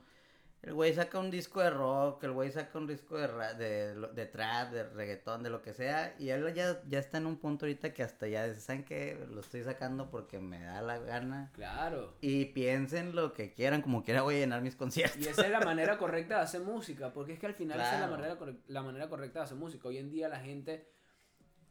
El 0.62 0.74
güey 0.74 0.94
saca 0.94 1.18
un 1.18 1.28
disco 1.32 1.60
de 1.60 1.70
rock, 1.70 2.22
el 2.22 2.30
güey 2.30 2.52
saca 2.52 2.78
un 2.78 2.86
disco 2.86 3.18
de, 3.18 3.26
ra- 3.26 3.52
de, 3.54 3.94
de 3.96 4.26
trap, 4.26 4.70
de 4.72 4.84
reggaetón, 4.84 5.42
de 5.42 5.50
lo 5.50 5.60
que 5.60 5.72
sea. 5.72 6.14
Y 6.20 6.28
él 6.28 6.54
ya, 6.54 6.80
ya 6.88 7.00
está 7.00 7.18
en 7.18 7.26
un 7.26 7.36
punto 7.36 7.66
ahorita 7.66 7.92
que 7.92 8.04
hasta 8.04 8.28
ya 8.28 8.54
¿saben 8.54 8.84
qué? 8.84 9.18
Lo 9.28 9.40
estoy 9.40 9.64
sacando 9.64 10.08
porque 10.08 10.38
me 10.38 10.62
da 10.62 10.80
la 10.80 10.98
gana. 10.98 11.50
Claro. 11.54 12.14
Y 12.20 12.44
piensen 12.44 13.16
lo 13.16 13.32
que 13.32 13.52
quieran, 13.52 13.82
como 13.82 14.04
quiera 14.04 14.22
voy 14.22 14.36
a 14.36 14.38
llenar 14.38 14.62
mis 14.62 14.76
conciertos. 14.76 15.18
Y 15.20 15.26
esa 15.26 15.42
es 15.44 15.50
la 15.50 15.58
manera 15.64 15.98
correcta 15.98 16.36
de 16.36 16.42
hacer 16.42 16.60
música, 16.60 17.12
porque 17.12 17.32
es 17.32 17.40
que 17.40 17.46
al 17.46 17.54
final 17.54 17.80
esa 17.80 17.94
es 17.96 18.00
la 18.00 18.06
manera, 18.06 18.38
la 18.68 18.82
manera 18.82 19.08
correcta 19.08 19.40
de 19.40 19.44
hacer 19.46 19.56
música. 19.58 19.88
Hoy 19.88 19.98
en 19.98 20.10
día 20.10 20.28
la 20.28 20.38
gente, 20.38 20.88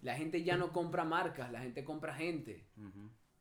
la 0.01 0.15
gente 0.15 0.43
ya 0.43 0.57
no 0.57 0.73
compra 0.73 1.05
marcas, 1.05 1.49
la 1.49 1.61
gente 1.61 1.85
compra 1.85 2.13
gente. 2.13 2.67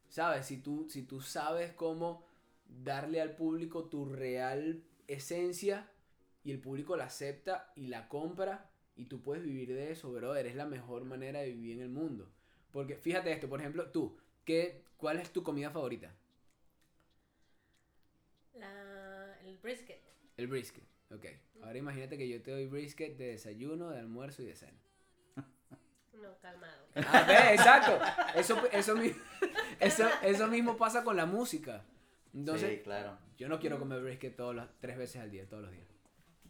¿Sabes? 0.08 0.46
Si 0.46 0.58
tú, 0.58 0.86
si 0.88 1.02
tú 1.02 1.20
sabes 1.20 1.72
cómo 1.72 2.24
darle 2.66 3.20
al 3.20 3.34
público 3.34 3.88
tu 3.88 4.04
real 4.06 4.84
esencia 5.14 5.90
y 6.42 6.50
el 6.52 6.60
público 6.60 6.96
la 6.96 7.04
acepta 7.04 7.72
y 7.76 7.88
la 7.88 8.08
compra 8.08 8.70
y 8.96 9.06
tú 9.06 9.22
puedes 9.22 9.44
vivir 9.44 9.72
de 9.74 9.90
eso, 9.92 10.12
brother, 10.12 10.46
es 10.46 10.54
la 10.56 10.66
mejor 10.66 11.04
manera 11.04 11.40
de 11.40 11.50
vivir 11.52 11.76
en 11.76 11.82
el 11.82 11.88
mundo. 11.90 12.30
Porque 12.70 12.96
fíjate 12.96 13.32
esto, 13.32 13.48
por 13.48 13.60
ejemplo, 13.60 13.90
tú, 13.90 14.16
¿qué, 14.44 14.84
¿cuál 14.96 15.18
es 15.18 15.32
tu 15.32 15.42
comida 15.42 15.70
favorita? 15.70 16.14
La, 18.54 19.38
el 19.44 19.58
brisket. 19.58 20.00
El 20.36 20.46
brisket. 20.48 20.84
Ok. 21.10 21.26
Ahora 21.62 21.78
imagínate 21.78 22.16
que 22.16 22.28
yo 22.28 22.40
te 22.42 22.50
doy 22.50 22.66
brisket 22.66 23.16
de 23.16 23.28
desayuno, 23.32 23.90
de 23.90 23.98
almuerzo 23.98 24.42
y 24.42 24.46
de 24.46 24.54
cena. 24.56 24.78
No, 26.14 26.38
calmado. 26.40 26.86
Ah, 26.96 27.24
ve, 27.26 27.54
exacto. 27.54 27.98
Eso, 28.38 28.66
eso, 28.72 28.94
mi- 28.96 29.14
eso, 29.80 30.06
eso 30.22 30.46
mismo 30.48 30.76
pasa 30.76 31.02
con 31.02 31.16
la 31.16 31.24
música. 31.26 31.84
Entonces, 32.34 32.76
sí, 32.78 32.82
claro. 32.84 33.18
yo 33.36 33.48
no 33.48 33.58
quiero 33.58 33.78
comer 33.78 34.02
brisket 34.02 34.36
todos 34.36 34.54
los, 34.54 34.68
tres 34.80 34.96
veces 34.96 35.20
al 35.22 35.30
día, 35.30 35.48
todos 35.48 35.64
los 35.64 35.72
días. 35.72 35.86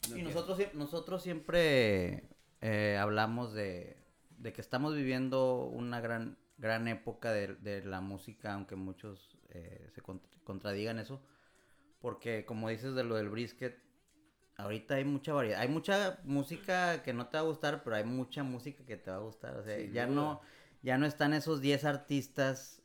No 0.08 0.16
y 0.16 0.22
quiero. 0.22 0.28
nosotros, 0.30 0.74
nosotros 0.74 1.22
siempre 1.22 2.28
eh, 2.60 2.98
hablamos 3.00 3.52
de, 3.54 3.96
de 4.38 4.52
que 4.52 4.60
estamos 4.60 4.94
viviendo 4.94 5.64
una 5.66 6.00
gran, 6.00 6.38
gran 6.58 6.88
época 6.88 7.32
de, 7.32 7.54
de 7.56 7.84
la 7.84 8.00
música, 8.00 8.54
aunque 8.54 8.76
muchos 8.76 9.38
eh, 9.50 9.88
se 9.94 10.02
cont- 10.02 10.20
contradigan 10.44 10.98
eso. 10.98 11.22
Porque 12.00 12.44
como 12.46 12.68
dices 12.70 12.94
de 12.94 13.04
lo 13.04 13.16
del 13.16 13.28
brisket, 13.28 13.78
ahorita 14.56 14.94
hay 14.96 15.04
mucha 15.04 15.32
variedad. 15.34 15.60
Hay 15.60 15.68
mucha 15.68 16.18
música 16.24 17.02
que 17.02 17.12
no 17.12 17.28
te 17.28 17.36
va 17.36 17.42
a 17.42 17.46
gustar, 17.46 17.82
pero 17.84 17.96
hay 17.96 18.04
mucha 18.04 18.42
música 18.42 18.84
que 18.86 18.96
te 18.96 19.10
va 19.10 19.18
a 19.18 19.20
gustar. 19.20 19.56
O 19.56 19.62
sea, 19.64 19.78
ya 19.80 20.06
no, 20.06 20.40
ya 20.82 20.96
no 20.98 21.04
están 21.06 21.34
esos 21.34 21.60
10 21.60 21.84
artistas 21.84 22.79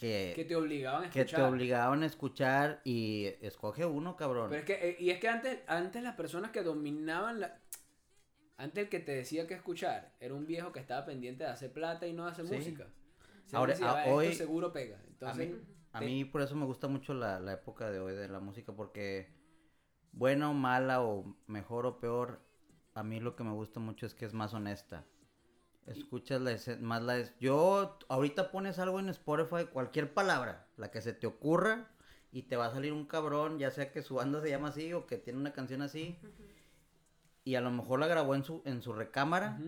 que, 0.00 0.32
Que 0.34 0.44
te 0.46 0.56
obligaban 0.56 1.04
a 1.04 1.10
que 1.10 1.20
escuchar. 1.20 1.40
te 1.40 1.46
obligaban 1.46 2.02
a 2.02 2.06
escuchar 2.06 2.80
y 2.84 3.26
escoge 3.42 3.84
uno, 3.84 4.16
cabrón. 4.16 4.48
Pero 4.48 4.60
es 4.60 4.66
que, 4.66 4.88
eh, 4.90 4.96
y 4.98 5.10
es 5.10 5.20
que 5.20 5.28
antes, 5.28 5.58
antes 5.66 6.02
las 6.02 6.16
personas 6.16 6.50
que 6.52 6.62
dominaban 6.62 7.38
la... 7.40 7.60
Antes 8.56 8.84
el 8.84 8.88
que 8.90 8.98
te 9.00 9.12
decía 9.12 9.46
que 9.46 9.54
escuchar 9.54 10.14
era 10.18 10.34
un 10.34 10.46
viejo 10.46 10.72
que 10.72 10.80
estaba 10.80 11.04
pendiente 11.04 11.44
de 11.44 11.50
hacer 11.50 11.70
plata 11.72 12.06
y 12.06 12.12
no 12.14 12.24
de 12.24 12.30
hacer 12.32 12.46
Sí. 12.46 12.54
música. 12.56 12.86
Se 13.44 13.56
Ahora- 13.56 13.72
decía, 13.74 13.90
a- 13.90 13.94
"Va, 13.94 14.00
esto 14.04 14.14
hoy- 14.14 14.34
seguro 14.34 14.72
pega. 14.72 14.96
A 14.98 15.04
Entonces, 15.06 15.52
a 15.92 16.00
mí 16.00 16.24
por 16.24 16.40
eso 16.42 16.56
me 16.56 16.64
gusta 16.64 16.88
mucho 16.88 17.12
la, 17.12 17.38
la 17.38 17.52
época 17.52 17.90
de 17.90 17.98
hoy 18.00 18.14
de 18.14 18.28
la 18.28 18.40
música, 18.40 18.72
porque 18.72 19.28
buena 20.12 20.50
o 20.50 20.54
mala 20.54 21.02
o 21.02 21.36
mejor 21.46 21.84
o 21.86 22.00
peor, 22.00 22.40
a 22.94 23.02
mí 23.02 23.20
lo 23.20 23.36
que 23.36 23.44
me 23.44 23.52
gusta 23.52 23.80
mucho 23.80 24.06
es 24.06 24.14
que 24.14 24.24
es 24.24 24.32
más 24.32 24.54
honesta. 24.54 25.04
Escuchas 25.86 26.40
la 26.40 26.56
más 26.80 27.02
la... 27.02 27.18
es- 27.18 27.34
Yo, 27.40 27.98
ahorita 28.08 28.50
pones 28.50 28.78
algo 28.78 29.00
en 29.00 29.08
Spotify, 29.08 29.66
cualquier 29.72 30.12
palabra, 30.14 30.66
la 30.76 30.90
que 30.90 31.02
se 31.02 31.12
te 31.12 31.26
ocurra, 31.26 31.90
y 32.32 32.42
te 32.42 32.56
va 32.56 32.66
a 32.66 32.72
salir 32.72 32.92
un 32.92 33.06
cabrón, 33.06 33.58
ya 33.58 33.70
sea 33.70 33.90
que 33.90 34.02
su 34.02 34.14
banda 34.16 34.40
se 34.40 34.50
llama 34.50 34.68
así 34.68 34.92
o 34.92 35.06
que 35.06 35.18
tiene 35.18 35.38
una 35.38 35.52
canción 35.52 35.82
así, 35.82 36.16
y 37.44 37.54
a 37.56 37.60
lo 37.60 37.70
mejor 37.70 37.98
la 38.00 38.06
grabó 38.06 38.34
en 38.34 38.44
su, 38.44 38.62
en 38.64 38.82
su 38.82 38.92
recámara. 38.92 39.58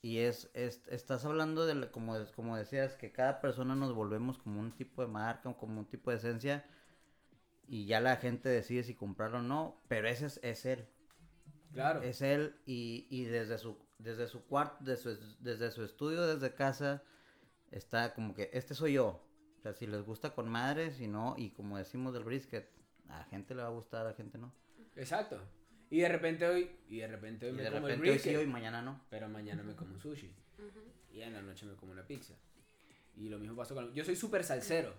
Y 0.00 0.18
es, 0.18 0.48
es- 0.54 0.86
estás 0.88 1.24
hablando 1.24 1.66
de, 1.66 1.74
la- 1.74 1.90
como, 1.90 2.14
como 2.36 2.56
decías, 2.56 2.94
que 2.96 3.10
cada 3.10 3.40
persona 3.40 3.74
nos 3.74 3.92
volvemos 3.94 4.38
como 4.38 4.60
un 4.60 4.70
tipo 4.72 5.02
de 5.02 5.08
marca, 5.08 5.48
o 5.48 5.56
como 5.58 5.80
un 5.80 5.86
tipo 5.86 6.10
de 6.12 6.18
esencia, 6.18 6.64
y 7.66 7.86
ya 7.86 8.00
la 8.00 8.16
gente 8.16 8.48
decide 8.48 8.84
si 8.84 8.94
comprarlo 8.94 9.38
o 9.38 9.42
no, 9.42 9.82
pero 9.88 10.08
ese 10.08 10.26
es, 10.26 10.40
es 10.42 10.64
él, 10.66 10.86
Claro. 11.72 12.02
es 12.02 12.22
él, 12.22 12.54
y, 12.64 13.06
y 13.10 13.24
desde 13.24 13.58
su, 13.58 13.76
desde 13.98 14.26
su 14.28 14.44
cuarto, 14.44 14.76
desde 14.84 15.16
su, 15.16 15.36
desde 15.40 15.70
su 15.70 15.84
estudio, 15.84 16.26
desde 16.26 16.54
casa, 16.54 17.02
está 17.70 18.14
como 18.14 18.34
que, 18.34 18.50
este 18.52 18.74
soy 18.74 18.94
yo, 18.94 19.22
o 19.58 19.60
sea, 19.60 19.72
si 19.72 19.86
les 19.86 20.02
gusta 20.02 20.34
con 20.34 20.48
madre, 20.48 20.92
si 20.92 21.08
no, 21.08 21.34
y 21.36 21.50
como 21.50 21.78
decimos 21.78 22.14
del 22.14 22.24
brisket, 22.24 22.70
a 23.08 23.18
la 23.18 23.24
gente 23.24 23.54
le 23.54 23.62
va 23.62 23.68
a 23.68 23.72
gustar, 23.72 24.02
a 24.06 24.10
la 24.10 24.14
gente 24.14 24.38
no, 24.38 24.52
Exacto. 24.98 25.40
Y 25.90 26.00
de 26.00 26.08
repente 26.08 26.46
hoy, 26.46 26.70
y 26.88 26.98
de 26.98 27.06
repente 27.06 27.46
hoy 27.46 27.52
y 27.52 27.56
me 27.56 27.62
de 27.62 27.70
como 27.70 27.86
repente 27.86 27.94
el 27.94 28.00
hoy 28.00 28.18
sí, 28.18 28.28
brisket, 28.28 28.36
hoy 28.36 28.46
mañana 28.46 28.82
no. 28.82 29.00
pero 29.08 29.28
mañana 29.28 29.62
me 29.62 29.74
como 29.74 29.94
un 29.94 30.00
sushi. 30.00 30.30
Y 31.10 31.22
en 31.22 31.32
la 31.32 31.40
noche 31.40 31.64
me 31.66 31.74
como 31.76 31.92
una 31.92 32.06
pizza. 32.06 32.34
Y 33.16 33.28
lo 33.28 33.38
mismo 33.38 33.56
pasó 33.56 33.74
con... 33.74 33.92
Yo 33.94 34.04
soy 34.04 34.14
súper 34.14 34.44
salsero. 34.44 34.94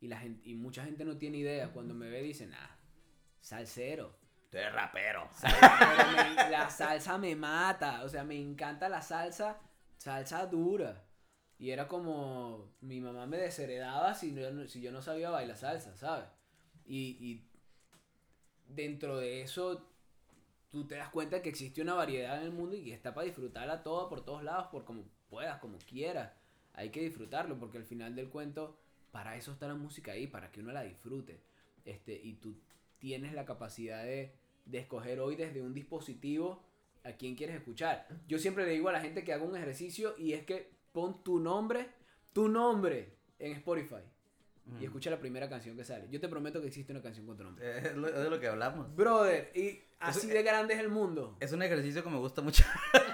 Y, 0.00 0.08
la 0.08 0.18
gente, 0.18 0.48
y 0.48 0.54
mucha 0.54 0.84
gente 0.84 1.04
no 1.04 1.16
tiene 1.16 1.38
idea. 1.38 1.72
Cuando 1.72 1.94
me 1.94 2.10
ve 2.10 2.22
dicen, 2.22 2.52
ah, 2.54 2.76
salsero. 3.40 4.18
Tú 4.50 4.58
eres 4.58 4.72
rapero. 4.72 5.28
Pero 5.40 6.34
me- 6.34 6.50
la 6.50 6.70
salsa 6.70 7.18
me 7.18 7.34
mata. 7.36 8.02
O 8.04 8.08
sea, 8.08 8.24
me 8.24 8.36
encanta 8.40 8.88
la 8.88 9.02
salsa, 9.02 9.58
salsa 9.96 10.46
dura. 10.46 11.04
Y 11.58 11.70
era 11.70 11.88
como, 11.88 12.72
mi 12.80 13.00
mamá 13.00 13.26
me 13.26 13.38
desheredaba 13.38 14.14
si, 14.14 14.32
no- 14.32 14.66
si 14.68 14.80
yo 14.80 14.92
no 14.92 15.02
sabía 15.02 15.30
bailar 15.30 15.56
salsa, 15.56 15.96
¿sabes? 15.96 16.26
Y, 16.86 17.16
y 17.20 17.48
dentro 18.68 19.18
de 19.18 19.42
eso, 19.42 19.88
tú 20.70 20.86
te 20.86 20.96
das 20.96 21.08
cuenta 21.10 21.42
que 21.42 21.48
existe 21.48 21.82
una 21.82 21.94
variedad 21.94 22.38
en 22.38 22.44
el 22.44 22.52
mundo 22.52 22.76
y 22.76 22.84
que 22.84 22.94
está 22.94 23.14
para 23.14 23.26
disfrutarla 23.26 23.82
toda 23.82 24.08
por 24.08 24.24
todos 24.24 24.42
lados, 24.42 24.68
por 24.68 24.84
como 24.84 25.04
puedas, 25.28 25.58
como 25.60 25.78
quieras. 25.78 26.32
Hay 26.74 26.90
que 26.90 27.00
disfrutarlo 27.02 27.58
porque 27.58 27.78
al 27.78 27.84
final 27.84 28.14
del 28.16 28.28
cuento, 28.30 28.78
para 29.12 29.36
eso 29.36 29.52
está 29.52 29.68
la 29.68 29.74
música 29.74 30.12
ahí, 30.12 30.26
para 30.26 30.50
que 30.50 30.60
uno 30.60 30.72
la 30.72 30.82
disfrute. 30.82 31.40
Este, 31.84 32.14
y 32.14 32.34
tú 32.34 32.56
tienes 33.04 33.34
la 33.34 33.44
capacidad 33.44 34.02
de, 34.02 34.32
de 34.64 34.78
escoger 34.78 35.20
hoy 35.20 35.36
desde 35.36 35.60
un 35.60 35.74
dispositivo 35.74 36.64
a 37.04 37.12
quién 37.12 37.34
quieres 37.36 37.54
escuchar. 37.56 38.08
Yo 38.26 38.38
siempre 38.38 38.64
le 38.64 38.70
digo 38.72 38.88
a 38.88 38.92
la 38.92 39.00
gente 39.02 39.24
que 39.24 39.34
haga 39.34 39.44
un 39.44 39.54
ejercicio 39.54 40.14
y 40.16 40.32
es 40.32 40.42
que 40.46 40.70
pon 40.92 41.22
tu 41.22 41.38
nombre, 41.38 41.86
tu 42.32 42.48
nombre 42.48 43.12
en 43.38 43.52
Spotify 43.52 44.00
y 44.80 44.84
escucha 44.86 45.10
la 45.10 45.20
primera 45.20 45.50
canción 45.50 45.76
que 45.76 45.84
sale. 45.84 46.08
Yo 46.10 46.18
te 46.18 46.28
prometo 46.30 46.62
que 46.62 46.68
existe 46.68 46.92
una 46.92 47.02
canción 47.02 47.26
con 47.26 47.36
tu 47.36 47.44
nombre. 47.44 47.76
Es 47.86 47.94
lo- 47.94 48.08
es 48.08 48.14
de 48.14 48.30
lo 48.30 48.40
que 48.40 48.46
hablamos. 48.48 48.96
Brother, 48.96 49.52
y 49.54 49.82
así 49.98 50.26
de 50.28 50.42
grande 50.42 50.72
es 50.72 50.80
el 50.80 50.88
mundo. 50.88 51.36
Es 51.40 51.52
un 51.52 51.62
ejercicio 51.62 52.02
que 52.02 52.08
me 52.08 52.16
gusta 52.16 52.40
mucho. 52.40 52.64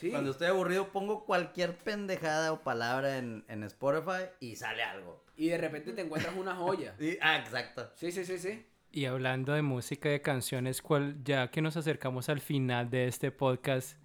Sí. 0.00 0.10
Cuando 0.10 0.30
estoy 0.30 0.46
aburrido 0.46 0.92
pongo 0.92 1.24
cualquier 1.24 1.76
pendejada 1.76 2.52
o 2.52 2.62
palabra 2.62 3.18
en, 3.18 3.44
en 3.48 3.64
Spotify 3.64 4.26
y 4.38 4.54
sale 4.54 4.80
algo. 4.84 5.24
Y 5.36 5.48
de 5.48 5.58
repente 5.58 5.92
te 5.92 6.02
encuentras 6.02 6.36
una 6.36 6.54
joya. 6.54 6.94
Y- 7.00 7.18
ah, 7.20 7.38
exacto. 7.38 7.90
Sí, 7.96 8.12
sí, 8.12 8.24
sí, 8.24 8.38
sí. 8.38 8.64
Y 8.90 9.04
hablando 9.04 9.52
de 9.52 9.62
música 9.62 10.08
y 10.08 10.12
de 10.12 10.22
canciones, 10.22 10.80
¿cuál, 10.80 11.22
ya 11.22 11.50
que 11.50 11.60
nos 11.60 11.76
acercamos 11.76 12.28
al 12.28 12.40
final 12.40 12.88
de 12.88 13.06
este 13.06 13.30
podcast, 13.30 13.98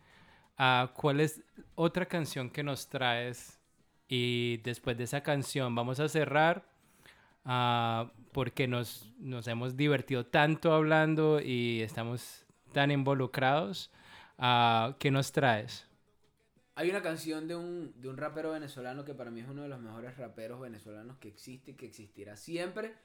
ah, 0.58 0.92
¿cuál 0.96 1.22
es 1.22 1.42
otra 1.76 2.06
canción 2.06 2.50
que 2.50 2.64
nos 2.64 2.90
traes? 2.90 3.60
Y 4.10 4.58
después 4.58 4.98
de 4.98 5.06
esa 5.06 5.24
canción 5.24 5.74
vamos 5.74 6.00
a 6.00 6.10
cerrar 6.10 6.68
ah, 7.46 8.12
porque 8.34 8.68
nos, 8.68 9.12
nos 9.18 9.48
hemos 9.48 9.78
divertido 9.78 10.26
tanto 10.26 10.74
hablando 10.74 11.40
y 11.40 11.82
estamos 11.82 12.46
tan 12.74 12.92
involucrados. 12.92 13.90
Ah, 14.38 14.96
¿Qué 15.00 15.12
nos 15.12 15.32
traes? 15.32 15.88
Hay 16.76 16.90
una 16.90 17.02
canción 17.02 17.48
de 17.48 17.56
un, 17.56 17.94
de 18.02 18.10
un 18.10 18.18
rapero 18.18 18.52
venezolano 18.52 19.06
que 19.06 19.14
para 19.14 19.30
mí 19.30 19.42
es 19.42 19.48
uno 19.48 19.62
de 19.62 19.70
los 19.70 19.80
mejores 19.80 20.18
raperos 20.18 20.60
venezolanos 20.60 21.18
que 21.20 21.28
existe 21.28 21.72
y 21.72 21.74
que 21.76 21.86
existirá 21.86 22.36
siempre, 22.36 22.96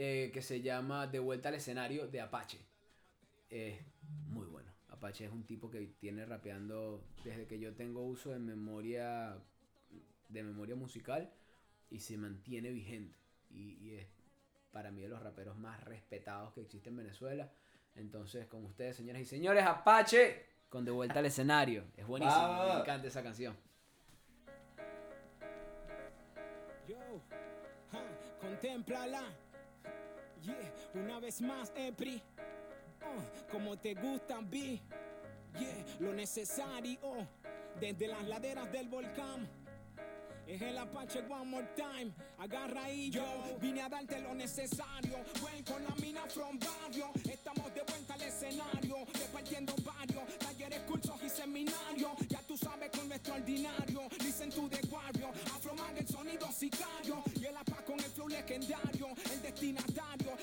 eh, 0.00 0.30
que 0.32 0.42
se 0.42 0.62
llama 0.62 1.08
De 1.08 1.18
vuelta 1.18 1.48
al 1.48 1.56
escenario 1.56 2.06
de 2.06 2.20
Apache. 2.20 2.60
Es 3.50 3.80
muy 4.28 4.46
bueno. 4.46 4.70
Apache 4.90 5.24
es 5.24 5.32
un 5.32 5.44
tipo 5.44 5.68
que 5.68 5.80
tiene 5.98 6.24
rapeando 6.24 7.04
desde 7.24 7.48
que 7.48 7.58
yo 7.58 7.74
tengo 7.74 8.02
uso 8.04 8.30
de 8.30 8.38
memoria 8.38 9.36
de 10.28 10.42
memoria 10.44 10.76
musical 10.76 11.32
y 11.90 11.98
se 11.98 12.16
mantiene 12.16 12.70
vigente. 12.70 13.18
Y, 13.50 13.72
y 13.84 13.94
es 13.96 14.06
para 14.70 14.92
mí 14.92 15.02
de 15.02 15.08
los 15.08 15.20
raperos 15.20 15.58
más 15.58 15.82
respetados 15.82 16.52
que 16.54 16.60
existe 16.60 16.90
en 16.90 16.96
Venezuela. 16.96 17.50
Entonces, 17.96 18.46
con 18.46 18.64
ustedes, 18.66 18.94
señoras 18.96 19.20
y 19.22 19.24
señores, 19.24 19.64
Apache 19.64 20.46
con 20.68 20.84
De 20.84 20.92
vuelta 20.92 21.18
al 21.18 21.26
escenario. 21.26 21.82
Es 21.96 22.06
buenísimo, 22.06 22.40
me 22.40 22.58
Vamos. 22.58 22.80
encanta 22.82 23.08
esa 23.08 23.22
canción. 23.24 23.56
Yo, 26.86 26.98
ja, 27.90 28.04
contémplala. 28.40 29.47
Yeah, 30.42 30.72
una 30.94 31.20
vez 31.20 31.40
más, 31.40 31.72
Epri. 31.76 32.22
Uh, 33.00 33.52
como 33.52 33.76
te 33.76 33.94
gusta, 33.94 34.40
vi. 34.42 34.80
Yeah, 35.58 35.84
lo 36.00 36.12
necesario. 36.12 36.98
Desde 37.80 38.08
las 38.08 38.26
laderas 38.26 38.70
del 38.72 38.88
volcán. 38.88 39.48
Es 40.48 40.62
el 40.62 40.78
Apache 40.78 41.22
one 41.28 41.44
more 41.44 41.68
time. 41.76 42.10
Agarra 42.38 42.84
ahí 42.84 43.10
yo. 43.10 43.22
Vine 43.60 43.82
a 43.82 43.88
darte 43.90 44.18
lo 44.20 44.34
necesario. 44.34 45.18
Ven 45.44 45.62
con 45.62 45.84
la 45.84 45.94
mina 45.96 46.22
from 46.26 46.58
barrio. 46.58 47.10
Estamos 47.30 47.74
de 47.74 47.82
vuelta 47.82 48.14
al 48.14 48.22
escenario. 48.22 48.96
Repartiendo 49.12 49.74
varios 49.84 50.38
talleres, 50.38 50.80
cursos 50.88 51.22
y 51.22 51.28
seminarios. 51.28 52.12
Ya 52.28 52.40
tú 52.48 52.56
sabes 52.56 52.90
con 52.96 53.08
nuestro 53.08 53.34
ordinario. 53.34 54.08
Listen 54.20 54.48
to 54.48 54.70
the 54.70 54.80
warrior. 54.88 55.34
Afroman 55.54 55.94
el 55.98 56.08
sonido 56.08 56.50
sicario. 56.50 57.22
Y 57.38 57.44
el 57.44 57.54
APA 57.54 57.84
con 57.84 58.00
el 58.00 58.10
flow 58.10 58.28
legendario. 58.28 59.08
El 59.30 59.42
destinatario. 59.42 60.34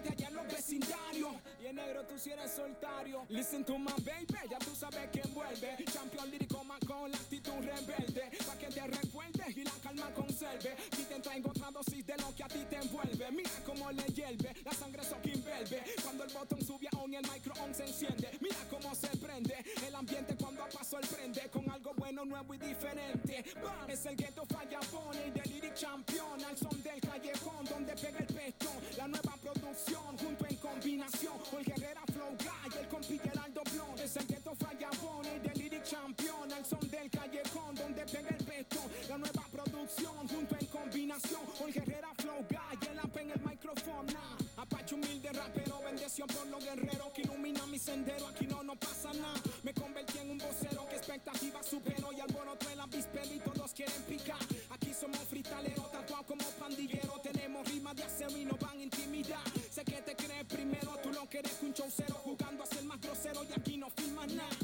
Allá 0.00 0.28
en 0.28 0.34
los 0.34 0.46
vecindarios. 0.46 1.34
Y 1.62 1.66
en 1.66 1.76
negro 1.76 2.04
tú 2.04 2.18
si 2.18 2.30
eres 2.30 2.50
soltario. 2.52 3.24
Listen 3.28 3.64
to 3.64 3.78
my 3.78 3.92
baby. 4.04 4.26
Ya 4.50 4.58
tú 4.58 4.74
sabes 4.74 5.08
quién 5.12 5.32
vuelve. 5.34 5.76
Champion 5.92 6.30
lírico 6.30 6.64
más 6.64 6.80
con 6.80 7.10
la 7.10 7.16
actitud 7.16 7.52
rebelde. 7.60 8.30
Pa' 8.46 8.56
que 8.56 8.68
te 8.68 8.86
recuerdes 8.86 9.56
y 9.56 9.64
la 9.64 9.72
calma 9.82 10.12
conserve. 10.14 10.76
Y 10.98 11.02
te 11.04 11.20
traigo 11.20 11.50
otra 11.50 11.70
dosis 11.70 12.06
de 12.06 12.16
lo 12.16 12.34
que 12.34 12.44
a 12.44 12.48
ti 12.48 12.64
te 12.68 12.76
envuelve. 12.76 13.30
Mira 13.30 13.50
cómo 13.64 13.90
le 13.92 14.04
hierve. 14.04 14.54
La 14.64 14.72
sangre 14.72 15.04
so 15.04 15.16
envuelve. 15.22 15.82
Cuando 16.02 16.24
el 16.24 16.32
botón 16.32 16.60
sube 16.64 16.88
a 16.92 16.98
on 16.98 17.12
y 17.12 17.16
el 17.16 17.30
micro 17.30 17.54
on 17.62 17.74
se 17.74 17.84
enciende. 17.84 18.30
Mira 18.40 18.58
cómo 18.70 18.94
se 18.94 19.08
prende. 19.18 19.64
El 19.86 19.94
ambiente 19.94 20.36
cuando 20.36 20.64
a 20.64 20.68
paso 20.68 20.98
el 20.98 21.06
prende. 21.06 21.48
Con 21.50 21.70
algo 21.70 21.92
bueno, 21.96 22.24
nuevo 22.24 22.54
y 22.54 22.58
diferente. 22.58 23.44
Es 23.88 24.06
el 24.06 24.16
ghetto 24.16 24.44
falla 24.46 24.80
pone. 24.90 25.30
De 25.30 25.42
lyric 25.42 25.74
champion. 25.74 26.42
Al 26.44 26.56
son 26.56 26.82
del 26.82 27.00
callejón 27.00 27.64
donde 27.66 27.94
pega 27.94 28.18
el 28.18 28.26
pestón. 28.26 28.76
La 28.96 29.08
nueva 29.08 29.31
producción 29.62 30.18
junto 30.18 30.46
en 30.46 30.56
combinación. 30.56 31.38
Con 31.50 31.60
Herrera 31.60 32.02
Flow 32.12 32.36
Guy. 32.38 32.78
El 32.80 32.88
compi 32.88 33.18
Geraldo 33.18 33.62
Blon. 33.72 33.98
Es 33.98 34.16
el 34.16 34.26
ghetto 34.26 34.54
falla 34.56 34.90
pone. 35.00 35.38
De 35.40 35.54
lyric 35.54 35.84
champion. 35.84 36.52
Al 36.52 36.66
son 36.66 36.80
del 36.90 37.08
callejón 37.10 37.74
donde 37.74 38.04
pega 38.04 38.28
el 38.30 38.44
pestón. 38.44 38.90
La 39.08 39.18
nueva 39.18 39.44
producción 39.52 40.28
junto 40.28 40.56
en 40.58 40.66
combinación. 40.66 41.42
Con 41.58 41.70
Herrera 41.70 42.10
Flow 42.18 42.44
Guy. 42.50 42.90
El 42.90 42.98
app 42.98 43.16
en 43.16 43.30
el 43.30 43.40
micrófono. 43.40 44.20
Apache 44.56 44.94
humilde 44.94 45.32
rapero. 45.32 45.80
Bendición 45.84 46.28
por 46.28 46.46
los 46.48 46.64
guerreros 46.64 47.12
que 47.12 47.22
ilumina 47.22 47.64
mi 47.66 47.78
sendero. 47.78 48.26
Aquí 48.28 48.46
no 48.46 48.62
nos 48.64 48.78
pasa 48.78 49.12
nada. 49.12 49.40
Me 49.62 49.72
convertí 49.72 50.18
en 50.18 50.30
un 50.30 50.38
vocero 50.38 50.86
que 50.88 50.96
expectativa 50.96 51.62
supero. 51.62 52.12
Y 52.12 52.20
alboroto 52.20 52.68
el 52.68 52.80
avispero 52.80 53.32
y 53.32 53.38
todos 53.38 53.72
quieren 53.72 54.02
picar. 54.08 54.40
Aquí 54.70 54.92
somos 54.92 55.20
fristaleros, 55.20 55.81
como 56.06 56.44
pandilleros. 56.58 57.22
Tenemos 57.22 57.66
rimas 57.68 57.96
de 57.96 58.04
acero 58.04 58.36
y 58.36 58.44
nos 58.44 58.58
van 58.58 58.78
a 58.78 58.82
intimidar. 58.82 59.42
Sé 59.70 59.84
que 59.84 60.02
te 60.02 60.14
crees 60.16 60.44
primero, 60.46 60.96
tú 61.02 61.10
lo 61.12 61.28
que 61.28 61.38
eres 61.38 61.58
un 61.62 61.72
chaucero. 61.72 62.14
Jugando 62.24 62.62
a 62.62 62.66
ser 62.66 62.84
más 62.84 63.00
grosero 63.00 63.44
y 63.44 63.58
aquí 63.58 63.76
no 63.76 63.88
filmas 63.90 64.32
nada. 64.32 64.56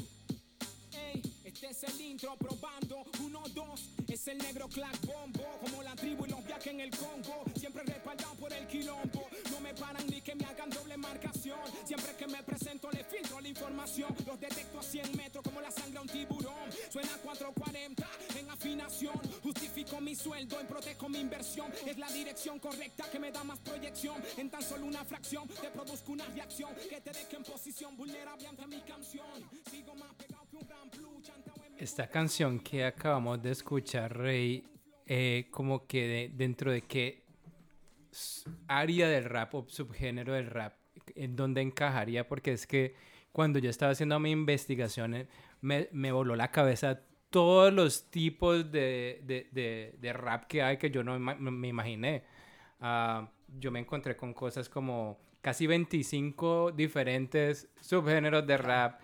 Ey, 0.91 1.21
este 1.43 1.69
es 1.69 1.83
el 1.83 2.01
intro 2.01 2.35
probando. 2.35 3.05
Es 4.07 4.27
el 4.27 4.37
negro 4.37 4.67
clack 4.67 4.99
bombo. 5.05 5.43
Como 5.61 5.81
la 5.81 5.95
tribu 5.95 6.25
y 6.25 6.29
los 6.29 6.45
viajes 6.45 6.67
en 6.67 6.81
el 6.81 6.91
Congo. 6.91 7.45
Siempre 7.55 7.83
respaldado 7.83 8.35
por 8.35 8.53
el 8.53 8.67
quilombo. 8.67 9.27
No 9.51 9.59
me 9.59 9.73
paran 9.73 10.05
ni 10.07 10.21
que 10.21 10.35
me 10.35 10.45
hagan 10.45 10.69
doble 10.69 10.97
marcación. 10.97 11.59
Siempre 11.83 12.15
que 12.15 12.27
me 12.27 12.43
presento 12.43 12.89
le 12.91 13.03
filtro 13.03 13.39
la 13.41 13.47
información. 13.47 14.15
Los 14.25 14.39
detecto 14.39 14.79
a 14.79 14.83
100 14.83 15.17
metros 15.17 15.43
como 15.43 15.61
la 15.61 15.71
sangre 15.71 15.97
a 15.97 16.01
un 16.01 16.07
tiburón. 16.07 16.71
Suena 16.91 17.17
440 17.23 18.07
en 18.37 18.49
afinación. 18.51 19.19
Justifico 19.41 19.99
mi 19.99 20.15
sueldo 20.15 20.61
y 20.61 20.65
protejo 20.65 21.09
mi 21.09 21.19
inversión. 21.19 21.71
Es 21.85 21.97
la 21.97 22.11
dirección 22.11 22.59
correcta 22.59 23.09
que 23.09 23.19
me 23.19 23.31
da 23.31 23.43
más 23.43 23.59
proyección. 23.59 24.21
En 24.37 24.49
tan 24.49 24.61
solo 24.61 24.85
una 24.85 25.03
fracción 25.05 25.47
te 25.47 25.69
produzco 25.71 26.11
una 26.11 26.25
reacción 26.25 26.73
que 26.89 27.01
te 27.01 27.11
deje 27.11 27.35
en 27.35 27.43
posición 27.43 27.97
vulnerable 27.97 28.47
ante 28.47 28.67
mi 28.67 28.81
canción. 28.81 29.49
Sigo 29.71 29.95
más 29.95 30.13
pegado 30.15 30.45
que 30.49 30.57
un 30.57 30.67
gran 30.67 30.89
mi 30.89 31.48
Esta 31.79 32.07
canción 32.07 32.59
que 32.59 32.83
acabamos 32.83 33.41
de 33.41 33.51
escuchar, 33.51 34.17
Rey, 34.17 34.65
eh, 35.05 35.47
como 35.49 35.87
que 35.87 36.07
de- 36.07 36.31
dentro 36.35 36.71
de 36.71 36.81
qué 36.81 37.23
área 38.67 39.07
del 39.07 39.23
rap 39.25 39.55
o 39.55 39.65
subgénero 39.69 40.33
del 40.33 40.47
rap, 40.47 40.73
en 41.15 41.35
dónde 41.35 41.61
encajaría, 41.61 42.27
porque 42.27 42.51
es 42.53 42.67
que 42.67 42.95
cuando 43.31 43.59
yo 43.59 43.69
estaba 43.69 43.93
haciendo 43.93 44.19
mi 44.19 44.31
investigación, 44.31 45.13
eh, 45.13 45.27
me, 45.61 45.87
me 45.93 46.11
voló 46.11 46.35
la 46.35 46.51
cabeza 46.51 47.01
todos 47.29 47.71
los 47.71 48.09
tipos 48.09 48.69
de, 48.71 49.21
de- 49.23 49.95
de- 49.97 50.13
rap 50.13 50.45
que 50.47 50.61
hay 50.63 50.77
que 50.77 50.89
yo 50.89 51.03
no 51.03 51.17
me 51.19 51.67
imaginé. 51.67 52.23
Ah, 52.81 53.31
yo 53.57 53.71
me 53.71 53.79
encontré 53.79 54.17
con 54.17 54.33
cosas 54.33 54.67
como 54.67 55.19
casi 55.41 55.65
25 55.67 56.71
diferentes 56.71 57.69
subgéneros 57.79 58.45
de 58.45 58.57
rap. 58.57 58.99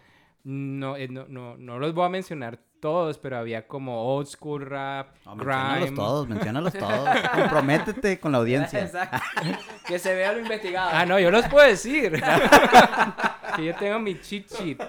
No, 0.45 0.95
eh, 0.95 1.07
no, 1.07 1.25
no, 1.27 1.57
no 1.57 1.79
los 1.79 1.93
voy 1.95 2.05
a 2.05 2.09
mencionar 2.09 2.59
todos, 2.79 3.17
pero 3.17 3.39
había 3.39 3.67
como 3.67 4.15
old 4.15 4.27
school 4.27 4.63
rap, 4.63 5.07
No, 5.25 5.35
menciónalos 5.35 5.81
grime. 5.81 5.95
todos, 5.95 6.27
menciónalos 6.29 6.73
todos. 6.73 7.09
Comprométete 7.33 8.19
con 8.19 8.31
la 8.31 8.37
audiencia. 8.37 8.79
Exacto. 8.85 9.17
que 9.87 9.97
se 9.97 10.13
vea 10.13 10.33
lo 10.33 10.41
investigado. 10.41 10.91
Ah, 10.93 11.03
no, 11.03 11.19
yo 11.19 11.31
los 11.31 11.47
puedo 11.47 11.67
decir. 11.67 12.21
que 13.55 13.65
yo 13.65 13.75
tengo 13.75 13.97
mi 13.97 14.21
cheat 14.21 14.47
sheet. 14.51 14.83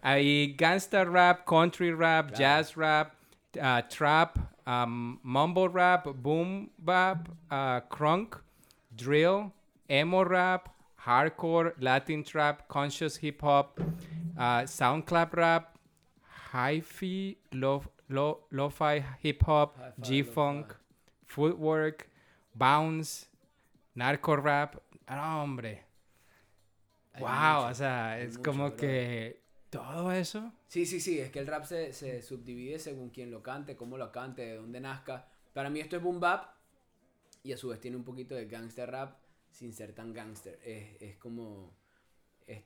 Hay 0.00 0.54
gangsta 0.54 1.04
rap, 1.04 1.44
country 1.44 1.92
rap, 1.92 2.32
jazz 2.32 2.74
rap, 2.74 3.12
ah, 3.60 3.82
trap, 3.86 4.38
um, 4.66 5.18
mumble 5.22 5.68
rap, 5.68 6.06
boom 6.06 6.70
bap, 6.78 7.28
ah, 7.50 7.82
crunk, 7.90 8.36
drill, 8.90 9.52
emo 9.88 10.24
rap, 10.24 10.68
hardcore, 11.06 11.72
Latin 11.78 12.24
trap, 12.24 12.66
conscious 12.68 13.16
hip 13.22 13.42
hop, 13.42 13.78
ah, 14.36 14.64
soundclap 14.66 15.34
rap, 15.34 15.78
hi-fi, 16.52 17.38
lo, 17.52 17.82
lo, 18.08 18.46
lo-fi 18.50 19.04
hip 19.22 19.42
hop, 19.46 19.76
G-funk, 20.00 20.74
footwork, 21.26 22.08
bounce, 22.54 23.26
narco 23.94 24.36
rap. 24.36 24.76
Ah, 25.06 25.42
hombre. 25.42 25.84
Hay 27.12 27.22
wow, 27.22 27.30
mucho, 27.30 27.66
o 27.68 27.74
sea, 27.74 28.20
es 28.20 28.36
mucho, 28.36 28.50
como 28.50 28.66
bro. 28.68 28.76
que 28.76 29.40
todo 29.70 30.10
eso. 30.10 30.52
Sí, 30.66 30.86
sí, 30.86 31.00
sí, 31.00 31.20
es 31.20 31.30
que 31.30 31.38
el 31.38 31.46
rap 31.46 31.64
se, 31.64 31.92
se 31.92 32.20
subdivide 32.20 32.78
según 32.78 33.10
quién 33.10 33.30
lo 33.30 33.42
cante, 33.42 33.76
cómo 33.76 33.96
lo 33.96 34.10
cante, 34.10 34.42
de 34.42 34.56
dónde 34.56 34.80
nazca. 34.80 35.28
Para 35.52 35.70
mí 35.70 35.80
esto 35.80 35.96
es 35.96 36.02
boom 36.02 36.20
bap 36.20 36.56
y 37.42 37.52
a 37.52 37.56
su 37.56 37.68
vez 37.68 37.80
tiene 37.80 37.96
un 37.96 38.04
poquito 38.04 38.34
de 38.34 38.46
gangster 38.46 38.90
rap 38.90 39.16
sin 39.56 39.72
ser 39.72 39.92
tan 39.94 40.12
gangster. 40.12 40.58
Es, 40.64 41.00
es 41.00 41.16
como... 41.16 41.74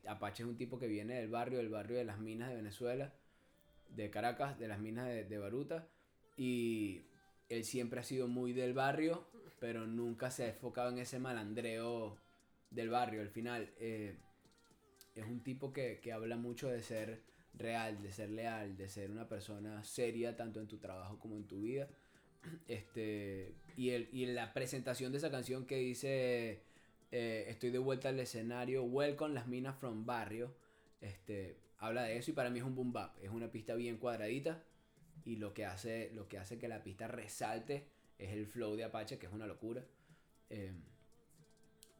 Apache 0.06 0.42
es 0.42 0.48
un 0.48 0.56
tipo 0.56 0.78
que 0.78 0.88
viene 0.88 1.14
del 1.14 1.30
barrio, 1.30 1.58
del 1.58 1.70
barrio 1.70 1.96
de 1.96 2.04
las 2.04 2.18
minas 2.18 2.50
de 2.50 2.56
Venezuela, 2.56 3.14
de 3.96 4.10
Caracas, 4.10 4.58
de 4.58 4.68
las 4.68 4.78
minas 4.78 5.06
de, 5.06 5.24
de 5.24 5.38
Baruta. 5.38 5.88
Y 6.36 7.06
él 7.48 7.64
siempre 7.64 8.00
ha 8.00 8.02
sido 8.02 8.28
muy 8.28 8.52
del 8.52 8.74
barrio, 8.74 9.26
pero 9.58 9.86
nunca 9.86 10.30
se 10.30 10.44
ha 10.44 10.48
enfocado 10.48 10.90
en 10.90 10.98
ese 10.98 11.18
malandreo 11.18 12.18
del 12.70 12.90
barrio. 12.90 13.22
Al 13.22 13.30
final, 13.30 13.70
eh, 13.78 14.16
es 15.14 15.24
un 15.24 15.42
tipo 15.42 15.72
que, 15.72 16.00
que 16.02 16.12
habla 16.12 16.36
mucho 16.36 16.68
de 16.68 16.82
ser 16.82 17.22
real, 17.54 18.02
de 18.02 18.12
ser 18.12 18.30
leal, 18.30 18.76
de 18.76 18.88
ser 18.88 19.10
una 19.10 19.28
persona 19.28 19.82
seria 19.84 20.36
tanto 20.36 20.60
en 20.60 20.66
tu 20.66 20.78
trabajo 20.78 21.18
como 21.18 21.36
en 21.36 21.46
tu 21.46 21.62
vida. 21.62 21.88
Este, 22.68 23.54
y, 23.76 23.90
el, 23.90 24.08
y 24.12 24.26
la 24.26 24.52
presentación 24.52 25.12
de 25.12 25.18
esa 25.18 25.30
canción 25.30 25.66
que 25.66 25.76
dice 25.76 26.62
eh, 27.10 27.46
Estoy 27.48 27.70
de 27.70 27.78
vuelta 27.78 28.08
al 28.08 28.20
escenario, 28.20 28.84
Welcome 28.84 29.34
las 29.34 29.46
minas 29.46 29.76
from 29.76 30.06
barrio, 30.06 30.54
este, 31.00 31.58
habla 31.78 32.02
de 32.02 32.16
eso 32.16 32.30
y 32.30 32.34
para 32.34 32.50
mí 32.50 32.58
es 32.58 32.64
un 32.64 32.74
boom 32.74 32.92
bap, 32.92 33.16
es 33.22 33.30
una 33.30 33.50
pista 33.50 33.74
bien 33.74 33.98
cuadradita 33.98 34.62
y 35.24 35.36
lo 35.36 35.52
que 35.54 35.64
hace, 35.66 36.10
lo 36.14 36.28
que, 36.28 36.38
hace 36.38 36.58
que 36.58 36.68
la 36.68 36.82
pista 36.82 37.08
resalte 37.08 37.86
es 38.18 38.30
el 38.32 38.46
flow 38.46 38.76
de 38.76 38.84
Apache, 38.84 39.18
que 39.18 39.26
es 39.26 39.32
una 39.32 39.46
locura. 39.46 39.84
Eh, 40.50 40.72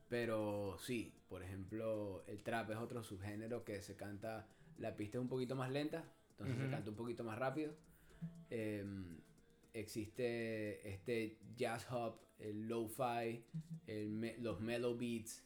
pero 0.08 0.76
sí, 0.78 1.14
por 1.28 1.42
ejemplo, 1.42 2.24
el 2.26 2.42
trap 2.42 2.70
es 2.70 2.76
otro 2.76 3.02
subgénero 3.02 3.64
que 3.64 3.80
se 3.80 3.96
canta, 3.96 4.48
la 4.78 4.96
pista 4.96 5.18
es 5.18 5.22
un 5.22 5.28
poquito 5.28 5.54
más 5.54 5.70
lenta, 5.70 6.04
entonces 6.30 6.56
se 6.56 6.62
Ujú. 6.64 6.70
canta 6.72 6.90
un 6.90 6.96
poquito 6.96 7.24
más 7.24 7.38
rápido. 7.38 7.74
Em, 8.50 9.20
existe 9.74 10.88
este 10.88 11.38
jazz 11.56 11.86
hop, 11.90 12.20
el 12.38 12.68
lo-fi, 12.68 13.44
el 13.86 14.10
me- 14.10 14.36
los 14.38 14.60
mellow 14.60 14.96
beats. 14.96 15.44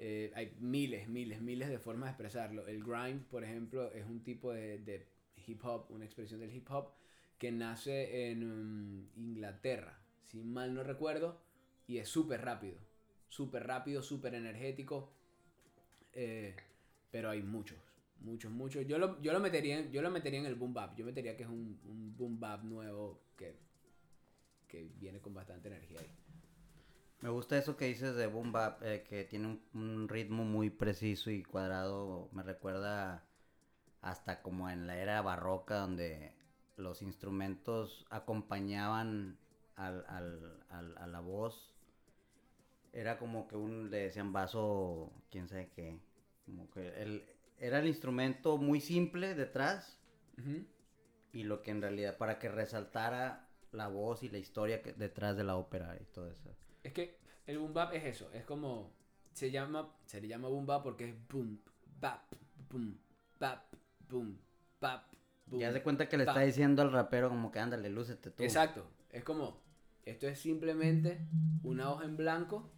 eh, 0.00 0.30
hay 0.34 0.54
miles, 0.60 1.08
miles, 1.08 1.40
miles 1.42 1.68
de 1.68 1.78
formas 1.78 2.06
de 2.08 2.10
expresarlo. 2.12 2.66
El 2.68 2.82
grime, 2.84 3.20
por 3.30 3.42
ejemplo, 3.44 3.90
es 3.92 4.04
un 4.06 4.22
tipo 4.22 4.52
de, 4.52 4.78
de 4.78 5.06
hip 5.46 5.64
hop, 5.64 5.86
una 5.90 6.04
expresión 6.04 6.40
del 6.40 6.54
hip 6.54 6.70
hop 6.70 6.92
que 7.38 7.50
nace 7.52 8.30
en 8.30 9.00
mm, 9.02 9.08
Inglaterra, 9.16 9.98
si 10.24 10.38
mal 10.42 10.74
no 10.74 10.82
recuerdo, 10.84 11.40
y 11.88 11.98
es 11.98 12.08
súper 12.08 12.42
rápido, 12.42 12.76
súper 13.28 13.66
rápido, 13.66 14.02
súper 14.02 14.34
energético, 14.34 15.10
eh, 16.12 16.54
pero 17.10 17.30
hay 17.30 17.42
muchos, 17.42 17.78
muchos, 18.20 18.50
muchos. 18.50 18.86
Yo 18.86 18.98
lo, 18.98 19.20
yo 19.20 19.32
lo 19.32 19.40
metería, 19.40 19.78
en, 19.78 19.90
yo 19.90 20.02
lo 20.02 20.10
metería 20.10 20.40
en 20.40 20.46
el 20.46 20.54
boom 20.54 20.74
bap, 20.74 20.96
yo 20.96 21.04
metería 21.04 21.36
que 21.36 21.44
es 21.44 21.48
un, 21.48 21.78
un 21.84 22.16
boom 22.16 22.38
bap 22.40 22.62
nuevo 22.64 23.20
que, 23.36 23.56
que 24.66 24.90
viene 24.98 25.20
con 25.20 25.34
bastante 25.34 25.68
energía 25.68 26.00
ahí. 26.00 26.10
Me 27.20 27.30
gusta 27.30 27.58
eso 27.58 27.76
que 27.76 27.86
dices 27.86 28.14
de 28.14 28.26
boom 28.28 28.52
bap, 28.52 28.82
eh, 28.82 29.02
que 29.08 29.24
tiene 29.24 29.58
un, 29.74 30.08
ritmo 30.08 30.44
muy 30.44 30.70
preciso 30.70 31.30
y 31.30 31.42
cuadrado. 31.42 32.28
Me 32.32 32.42
recuerda 32.42 33.24
hasta 34.00 34.42
como 34.42 34.70
en 34.70 34.86
la 34.86 34.98
era 34.98 35.20
barroca 35.22 35.78
donde 35.78 36.32
los 36.76 37.02
instrumentos 37.02 38.06
acompañaban 38.10 39.36
al, 39.74 40.04
al, 40.08 40.64
al- 40.70 40.96
a 40.98 41.06
la 41.06 41.20
voz 41.20 41.74
era 42.92 43.18
como 43.18 43.46
que 43.48 43.56
un, 43.56 43.90
le 43.90 43.98
decían 43.98 44.32
vaso, 44.32 45.12
quién 45.30 45.48
sabe 45.48 45.70
qué. 45.74 46.00
Como 46.44 46.70
que 46.70 46.88
el, 47.02 47.24
era 47.58 47.78
el 47.78 47.86
instrumento 47.86 48.56
muy 48.56 48.80
simple 48.80 49.34
detrás 49.34 49.98
Ujú. 50.38 50.64
y 51.32 51.44
lo 51.44 51.62
que 51.62 51.70
en 51.70 51.82
realidad, 51.82 52.16
para 52.16 52.38
que 52.38 52.48
resaltara 52.48 53.48
la 53.72 53.88
voz 53.88 54.22
y 54.22 54.28
la 54.28 54.38
historia 54.38 54.82
que, 54.82 54.92
detrás 54.92 55.36
de 55.36 55.44
la 55.44 55.56
ópera 55.56 55.96
y 56.00 56.04
todo 56.06 56.30
eso. 56.30 56.56
Es 56.82 56.92
que 56.92 57.18
el 57.46 57.58
boom 57.58 57.74
bap 57.74 57.92
es 57.94 58.04
eso, 58.04 58.30
es 58.32 58.44
como 58.44 58.92
se 59.32 59.50
llama, 59.50 59.94
se 60.06 60.20
le 60.20 60.28
llama 60.28 60.48
boom 60.48 60.66
bap 60.66 60.82
porque 60.82 61.10
es 61.10 61.28
boom, 61.28 61.60
bap, 62.00 62.22
boom, 62.70 62.98
bap, 63.38 63.64
boom, 64.08 64.38
bap, 64.80 65.12
boom. 65.46 65.60
Ya 65.60 65.72
se 65.72 65.82
cuenta 65.82 66.08
que 66.08 66.16
le 66.16 66.24
bap. 66.24 66.36
está 66.36 66.46
diciendo 66.46 66.82
al 66.82 66.92
rapero 66.92 67.28
como 67.28 67.50
que 67.50 67.58
ándale, 67.58 67.90
lúcete 67.90 68.30
tú. 68.30 68.42
Exacto, 68.42 68.86
es 69.10 69.24
como 69.24 69.60
esto 70.04 70.26
es 70.26 70.38
simplemente 70.38 71.18
una 71.62 71.90
hoja 71.90 72.04
en 72.04 72.16
blanco 72.16 72.70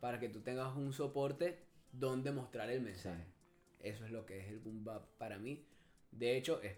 para 0.00 0.18
que 0.18 0.30
tú 0.30 0.40
tengas 0.40 0.74
un 0.76 0.94
soporte 0.94 1.58
donde 1.92 2.32
mostrar 2.32 2.70
el 2.70 2.80
mensaje. 2.80 3.26
Eso 3.80 4.04
es 4.04 4.10
lo 4.10 4.26
que 4.26 4.40
es 4.40 4.48
el 4.48 4.58
boom 4.58 4.86
para 5.18 5.38
mí. 5.38 5.64
De 6.12 6.36
hecho, 6.36 6.60
es 6.62 6.76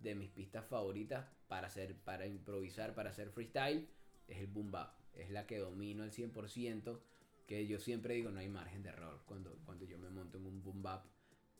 de 0.00 0.14
mis 0.14 0.30
pistas 0.30 0.66
favoritas 0.66 1.26
para 1.48 1.66
hacer, 1.66 1.94
para 1.94 2.26
improvisar, 2.26 2.94
para 2.94 3.10
hacer 3.10 3.30
freestyle, 3.30 3.86
es 4.28 4.38
el 4.38 4.46
boom. 4.46 4.72
Es 5.14 5.30
la 5.30 5.46
que 5.46 5.58
domino 5.58 6.02
al 6.02 6.10
100%, 6.10 6.98
que 7.46 7.66
yo 7.66 7.78
siempre 7.78 8.14
digo 8.14 8.30
no 8.30 8.40
hay 8.40 8.48
margen 8.48 8.82
de 8.82 8.88
error 8.88 9.20
cuando, 9.26 9.58
cuando 9.66 9.84
yo 9.84 9.98
me 9.98 10.08
monto 10.08 10.38
en 10.38 10.46
un 10.46 10.62
boom 10.62 10.82
bap. 10.82 11.04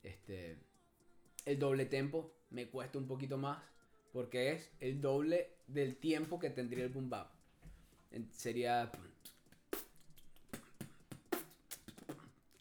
Este, 0.02 0.56
el 1.44 1.58
doble 1.58 1.86
tempo 1.86 2.34
me 2.50 2.68
cuesta 2.68 2.98
un 2.98 3.06
poquito 3.06 3.36
más 3.36 3.62
porque 4.12 4.52
es 4.52 4.70
el 4.80 5.00
doble 5.00 5.50
del 5.66 5.96
tiempo 5.96 6.38
que 6.38 6.50
tendría 6.50 6.84
el 6.84 6.90
boom 6.90 7.10
bap. 7.10 7.30
Sería 8.30 8.90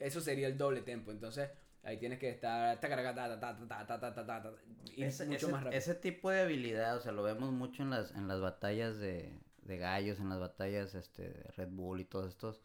eso 0.02 0.20
sería 0.20 0.48
el 0.48 0.58
doble 0.58 0.82
tempo. 0.82 1.12
Entonces, 1.12 1.50
Ahí 1.84 1.98
tienes 1.98 2.20
que 2.20 2.30
estar. 2.30 2.80
Y 4.96 5.04
ese, 5.04 5.26
mucho 5.26 5.38
ese, 5.38 5.52
más 5.52 5.64
rápido. 5.64 5.78
Ese 5.80 5.96
tipo 5.96 6.30
de 6.30 6.42
habilidad, 6.42 6.98
o 6.98 7.02
sea, 7.02 7.12
lo 7.12 7.24
vemos 7.24 7.52
mucho 7.52 7.84
en 7.84 7.90
las, 7.90 8.12
en 8.12 8.28
las 8.28 8.40
batallas 8.40 9.00
de, 9.00 9.40
de 9.64 9.78
gallos, 9.78 10.20
en 10.20 10.30
las 10.30 10.40
batallas 10.40 10.94
este, 10.96 11.30
de 11.30 11.44
Red 11.56 11.70
Bull 11.70 12.02
y 12.02 12.06
todos 12.06 12.30
estos. 12.30 12.62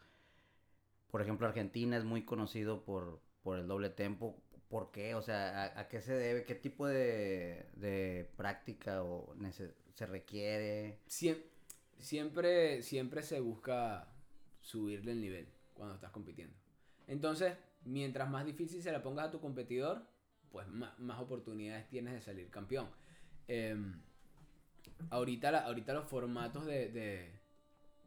Por 1.10 1.22
ejemplo, 1.22 1.46
Argentina 1.46 1.96
es 1.96 2.04
muy 2.04 2.24
conocido 2.24 2.84
por, 2.84 3.20
por 3.42 3.58
el 3.58 3.66
doble 3.66 3.90
tempo. 3.90 4.42
¿Por 4.68 4.90
qué? 4.90 5.14
O 5.14 5.22
sea, 5.22 5.62
¿a, 5.62 5.80
a 5.80 5.88
qué 5.88 6.00
se 6.00 6.12
debe? 6.12 6.44
¿Qué 6.44 6.54
tipo 6.54 6.86
de, 6.86 7.70
de 7.76 8.30
práctica 8.36 9.02
o 9.02 9.34
se 9.94 10.06
requiere? 10.06 11.00
Sie 11.06 11.56
siempre, 11.98 12.82
siempre 12.82 13.22
se 13.22 13.40
busca 13.40 14.08
subirle 14.60 15.12
el 15.12 15.20
nivel 15.20 15.48
cuando 15.74 15.94
estás 15.94 16.10
compitiendo. 16.10 16.54
Entonces, 17.06 17.54
mientras 17.86 18.28
más 18.28 18.44
difícil 18.44 18.82
se 18.82 18.92
la 18.92 19.02
pongas 19.02 19.28
a 19.28 19.30
tu 19.30 19.40
competidor, 19.40 20.02
pues 20.50 20.68
más, 20.68 20.98
más 20.98 21.20
oportunidades 21.20 21.88
tienes 21.88 22.14
de 22.14 22.20
salir 22.20 22.50
campeón. 22.50 22.88
Em, 23.48 24.00
ahorita, 25.10 25.50
la- 25.50 25.60
ahorita 25.66 25.92
los 25.94 26.06
formatos 26.06 26.66
de, 26.66 26.88
de, 26.90 27.30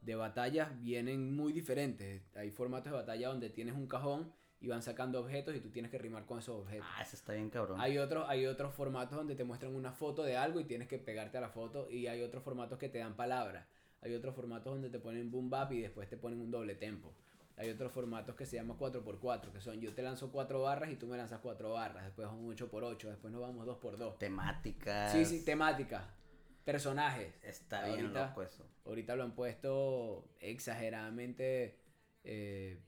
de 0.02 0.16
batallas 0.16 0.80
vienen 0.82 1.36
muy 1.36 1.54
diferentes. 1.54 2.22
Hay 2.36 2.52
formatos 2.52 2.92
de 2.92 2.98
batalla 2.98 3.30
donde 3.30 3.50
tienes 3.50 3.76
un 3.76 3.88
cajón 3.88 4.32
y 4.62 4.68
van 4.68 4.82
sacando 4.82 5.20
objetos 5.22 5.56
y 5.56 5.62
tú 5.62 5.70
tienes 5.70 5.90
que 5.92 5.98
rimar 5.98 6.26
con 6.26 6.40
esos 6.40 6.62
objetos. 6.62 6.86
Ah, 6.98 7.02
ese 7.02 7.16
está 7.16 7.34
bien 7.34 7.50
cabrón. 7.50 7.80
Hay 7.80 7.98
otros, 7.98 8.26
hay 8.28 8.46
otros 8.46 8.74
formatos 8.74 9.18
donde 9.18 9.36
te 9.36 9.44
muestran 9.44 9.74
una 9.76 9.92
foto 9.94 10.24
de 10.24 10.36
algo 10.36 10.60
y 10.60 10.66
tienes 10.66 10.88
que 10.88 10.98
pegarte 11.00 11.38
a 11.38 11.42
la 11.42 11.50
foto. 11.50 11.90
Y 11.90 12.08
hay 12.08 12.22
otros 12.22 12.44
formatos 12.44 12.78
que 12.78 12.90
te 12.90 13.00
dan 13.00 13.16
palabras. 13.16 13.66
Hay 14.02 14.14
otros 14.16 14.36
formatos 14.36 14.74
donde 14.74 14.90
te 14.90 15.00
ponen 15.00 15.30
boom 15.32 15.50
bap 15.50 15.72
y 15.74 15.82
después 15.82 16.10
te 16.10 16.18
ponen 16.18 16.40
un 16.42 16.52
doble 16.52 16.76
tempo. 16.76 17.14
Hay 17.60 17.70
otros 17.70 17.91
formatos 17.91 18.36
que 18.36 18.45
se 18.45 18.55
llaman 18.55 18.78
4x4, 18.78 19.51
que 19.51 19.60
son 19.60 19.82
yo 19.82 19.93
te 19.93 20.01
lanzo 20.01 20.32
4 20.32 20.62
barras 20.62 20.91
y 20.91 20.95
tú 20.95 21.07
me 21.07 21.18
lanzas 21.18 21.39
4 21.41 21.72
barras. 21.74 22.05
Después 22.05 22.28
un 22.30 22.47
8x8, 22.55 23.10
después 23.10 23.34
nos 23.34 23.41
vamos 23.41 23.68
2x2. 23.68 24.18
Temáticas. 24.18 25.12
Sí, 25.12 25.26
sí, 25.26 25.43
temática. 25.43 26.16
Personajes. 26.64 27.34
Está 27.43 27.86
bien 27.88 27.99
Ahorita- 27.99 28.28
loco 28.30 28.43
eso. 28.43 28.66
Ahorita 28.86 29.16
lo 29.18 29.24
han 29.24 29.36
puesto 29.36 30.30
exageradamente 30.39 31.78
eh, 32.24 32.80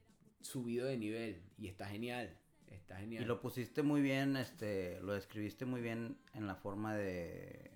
subido 0.41 0.85
de 0.87 0.97
nivel. 0.97 1.43
Y 1.57 1.67
está 1.67 1.85
genial. 1.87 2.37
Está 2.67 2.97
genial. 2.97 3.23
Y 3.23 3.25
lo 3.25 3.41
pusiste 3.41 3.81
muy 3.83 4.01
bien, 4.01 4.37
este, 4.37 5.01
lo 5.01 5.13
describiste 5.13 5.65
muy 5.65 5.81
bien 5.81 6.17
en 6.33 6.47
la 6.47 6.55
forma 6.55 6.95
de, 6.95 7.71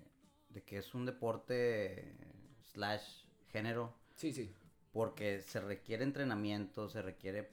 de 0.48 0.62
que 0.64 0.78
es 0.78 0.94
un 0.94 1.04
deporte 1.04 2.14
slash 2.72 3.24
género, 3.48 3.94
Sí, 4.16 4.32
sí. 4.32 4.50
Porque 4.96 5.40
se 5.42 5.60
requiere 5.60 6.04
entrenamiento, 6.04 6.88
se 6.90 7.02
requiere, 7.02 7.50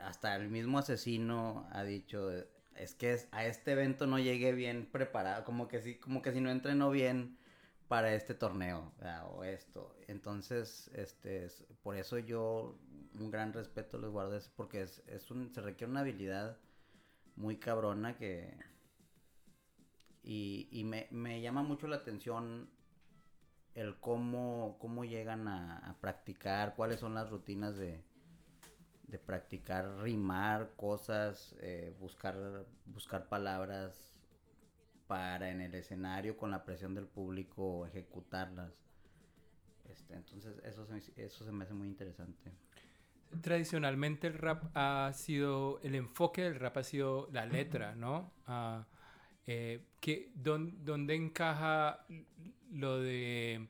hasta 0.00 0.36
el 0.36 0.48
mismo 0.48 0.78
asesino 0.78 1.66
ha 1.72 1.84
dicho, 1.84 2.30
es 2.76 2.94
que 2.94 3.18
a 3.32 3.46
este 3.46 3.72
evento 3.72 4.06
no 4.06 4.18
llegué 4.18 4.52
bien 4.52 4.86
preparado, 4.90 5.44
como 5.44 5.68
que 5.68 5.80
sí, 5.82 5.96
como 5.96 6.22
que 6.22 6.32
si 6.32 6.40
no 6.40 6.50
entrenó 6.50 6.90
bien 6.90 7.38
para 7.88 8.14
este 8.14 8.34
torneo 8.34 8.92
¿verdad? 8.98 9.26
o 9.32 9.44
esto. 9.44 9.96
Entonces, 10.08 10.90
este, 10.94 11.44
es- 11.46 11.64
por 11.82 11.96
eso 11.96 12.18
yo 12.18 12.78
un 13.20 13.30
gran 13.30 13.52
respeto 13.52 13.98
les 13.98 14.10
guardo 14.10 14.38
porque 14.56 14.82
es, 14.82 15.02
es 15.08 15.30
un, 15.30 15.52
se 15.54 15.60
requiere 15.60 15.90
una 15.90 16.00
habilidad 16.00 16.58
muy 17.36 17.58
cabrona 17.58 18.16
que... 18.18 18.54
Y, 20.24 20.68
y 20.70 20.84
me, 20.84 21.08
me 21.10 21.40
llama 21.40 21.62
mucho 21.62 21.88
la 21.88 21.96
atención 21.96 22.68
el 23.74 23.96
cómo, 24.00 24.76
cómo 24.80 25.04
llegan 25.04 25.48
a, 25.48 25.96
practicar, 26.00 26.74
cuáles 26.74 27.00
son 27.00 27.14
las 27.14 27.30
rutinas 27.30 27.76
de, 27.76 28.02
de 29.08 29.18
practicar, 29.18 29.98
rimar 30.02 30.72
cosas, 30.76 31.54
eh, 31.60 31.94
buscar, 32.00 32.66
buscar 32.86 33.28
palabras 33.28 34.18
para 35.06 35.50
en 35.50 35.60
el 35.60 35.74
escenario 35.74 36.36
con 36.36 36.50
la 36.50 36.64
presión 36.64 36.94
del 36.94 37.06
público 37.06 37.86
ejecutarlas. 37.86 38.72
Este, 39.90 40.14
entonces 40.14 40.54
eso 40.64 40.86
se, 40.86 40.96
eso 41.22 41.44
se 41.44 41.52
me 41.52 41.64
hace 41.64 41.74
muy 41.74 41.88
interesante. 41.88 42.52
Tradicionalmente 43.40 44.26
el 44.26 44.34
rap 44.34 44.64
ha 44.74 45.10
sido, 45.14 45.80
el 45.82 45.94
enfoque 45.94 46.42
del 46.42 46.56
rap 46.56 46.76
ha 46.76 46.82
sido 46.82 47.28
la 47.32 47.46
letra, 47.46 47.94
¿no? 47.94 48.30
Ah, 48.46 48.86
eh, 49.46 49.86
que, 50.00 50.30
¿dón- 50.34 50.84
¿Dónde 50.84 51.14
encaja 51.14 52.06
lo 52.72 52.98
de, 53.00 53.68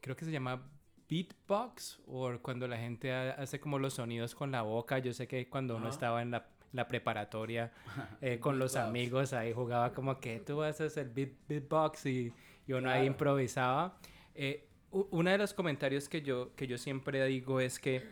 creo 0.00 0.16
que 0.16 0.24
se 0.24 0.30
llama 0.30 0.62
beatbox? 1.08 2.00
O 2.06 2.30
cuando 2.40 2.66
la 2.68 2.76
gente 2.78 3.12
ha- 3.12 3.32
hace 3.32 3.60
como 3.60 3.78
los 3.78 3.94
sonidos 3.94 4.34
con 4.34 4.50
la 4.50 4.62
boca. 4.62 4.98
Yo 4.98 5.12
sé 5.12 5.26
que 5.28 5.48
cuando 5.48 5.76
uno 5.76 5.86
Ajá. 5.86 5.94
estaba 5.94 6.22
en 6.22 6.30
la, 6.30 6.46
la 6.72 6.88
preparatoria 6.88 7.72
eh, 8.20 8.38
con 8.40 8.58
los 8.58 8.76
amigos 8.76 9.32
ahí 9.32 9.52
jugaba 9.52 9.92
como 9.92 10.18
que 10.20 10.40
tú 10.40 10.62
haces 10.62 10.96
el 10.96 11.08
beat, 11.10 11.30
beatbox 11.48 12.06
y, 12.06 12.32
y 12.66 12.72
uno 12.72 12.88
ahí 12.90 13.00
Claro. 13.00 13.06
improvisaba. 13.06 13.98
Eh, 14.34 14.68
uno 14.90 15.30
de 15.30 15.38
los 15.38 15.54
comentarios 15.54 16.08
que 16.08 16.22
yo, 16.22 16.54
que 16.54 16.66
yo 16.68 16.78
siempre 16.78 17.24
digo 17.26 17.60
es 17.60 17.78
que 17.80 18.04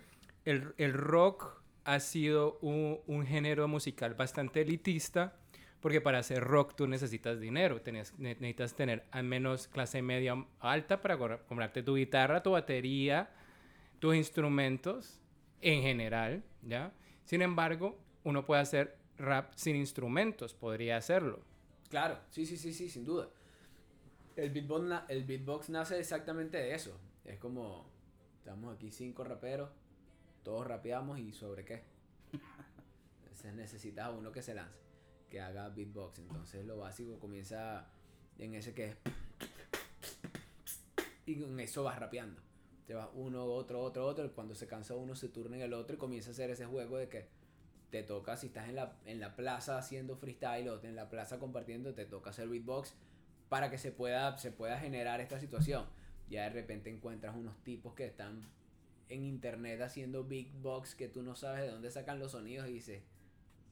el, 0.45 0.75
el 0.79 0.93
rock 0.93 1.63
ha 1.85 2.01
sido 2.01 2.59
un, 2.61 2.99
un 3.07 3.25
género 3.27 3.69
musical 3.69 4.15
bastante 4.15 4.63
elitista 4.63 5.37
porque 5.83 6.01
para 6.01 6.19
hacer 6.21 6.43
rock 6.43 6.75
tú 6.75 6.87
necesitas 6.87 7.39
dinero, 7.41 7.83
tenés- 7.83 8.15
ne- 8.17 8.37
necesitas 8.37 8.75
tener 8.75 9.05
al 9.11 9.25
menos 9.25 9.69
clase 9.69 10.01
media 10.01 10.35
alta 10.61 11.03
para 11.03 11.19
comprarte 11.19 11.83
tu 11.83 11.97
guitarra, 11.97 12.43
tu 12.43 12.53
batería, 12.53 13.29
tus 13.99 14.15
instrumentos 14.15 15.21
en 15.61 15.83
general, 15.83 16.43
¿ya? 16.63 16.93
Sin 17.25 17.43
embargo, 17.43 17.99
uno 18.25 18.47
puede 18.47 18.63
hacer 18.63 18.97
rap 19.19 19.53
sin 19.55 19.77
instrumentos, 19.77 20.55
podría 20.55 20.97
hacerlo. 20.97 21.41
Claro, 21.91 22.19
sí, 22.31 22.47
sí, 22.47 22.57
sí, 22.57 22.73
sí, 22.73 22.89
sin 22.89 23.05
duda. 23.05 23.29
El 24.37 24.51
beatbox, 24.51 24.85
na- 24.85 25.05
el 25.09 25.25
beatbox 25.25 25.69
nace 25.69 25.99
exactamente 25.99 26.57
de 26.57 26.75
eso. 26.75 26.99
Es 27.25 27.39
como, 27.39 27.87
estamos 28.39 28.75
aquí 28.75 28.91
cinco 28.91 29.25
raperos, 29.25 29.69
todos 30.43 30.67
rapeamos 30.67 31.19
y 31.19 31.33
sobre 31.33 31.65
qué. 31.65 31.83
Entonces 33.23 33.55
necesitas 33.55 34.11
uno 34.17 34.33
que 34.33 34.43
se 34.43 34.55
lance, 34.55 34.79
que 35.33 35.41
haga 35.41 35.71
beatbox. 35.71 36.19
Entonces 36.19 36.67
lo 36.67 36.77
básico 36.77 37.19
comienza 37.19 37.87
en 38.39 38.55
ese 38.55 38.75
que 38.75 38.89
es... 38.89 38.97
Y 41.25 41.41
con 41.41 41.59
eso 41.59 41.83
vas 41.85 41.99
rapeando. 41.99 42.39
Te 42.87 42.95
vas 42.95 43.09
uno, 43.15 43.45
otro, 43.45 43.81
otro, 43.81 44.05
otro. 44.05 44.31
Cuando 44.35 44.55
se 44.55 44.67
cansa 44.67 44.95
uno, 44.95 45.15
se 45.15 45.29
turna 45.29 45.57
en 45.57 45.63
el 45.63 45.73
otro 45.73 45.97
y 45.97 45.99
comienza 45.99 46.31
a 46.31 46.33
hacer 46.33 46.51
ese 46.51 46.67
juego 46.67 46.99
de 46.99 47.09
que 47.09 47.27
te 47.91 48.03
toca, 48.03 48.37
si 48.37 48.49
estás 48.49 48.69
en 48.69 48.75
la, 48.75 48.99
en 49.07 49.21
la 49.21 49.35
plaza 49.35 49.79
haciendo 49.79 50.17
freestyle 50.17 50.69
o 50.69 50.83
en 50.83 50.97
la 50.97 51.09
plaza 51.09 51.39
compartiendo, 51.39 51.95
te 51.95 52.05
toca 52.05 52.31
hacer 52.31 52.49
beatbox 52.49 52.95
para 53.49 53.71
que 53.71 53.79
se 53.79 53.93
pueda, 53.93 54.37
se 54.37 54.51
pueda 54.51 54.79
generar 54.79 55.21
esta 55.21 55.39
situación. 55.39 55.87
Ya 56.29 56.43
de 56.43 56.51
repente 56.51 56.91
encuentras 56.91 57.35
unos 57.37 57.57
tipos 57.65 57.95
que 57.95 58.05
están 58.05 58.43
en 59.09 59.25
internet 59.25 59.81
haciendo 59.81 60.25
beatbox 60.25 60.95
que 60.95 61.09
tú 61.09 61.23
no 61.23 61.37
sabes 61.37 61.63
de 61.63 61.71
dónde 61.71 61.91
sacan 61.91 62.19
los 62.19 62.33
sonidos 62.33 62.69
y 62.69 62.73
dices, 62.73 63.03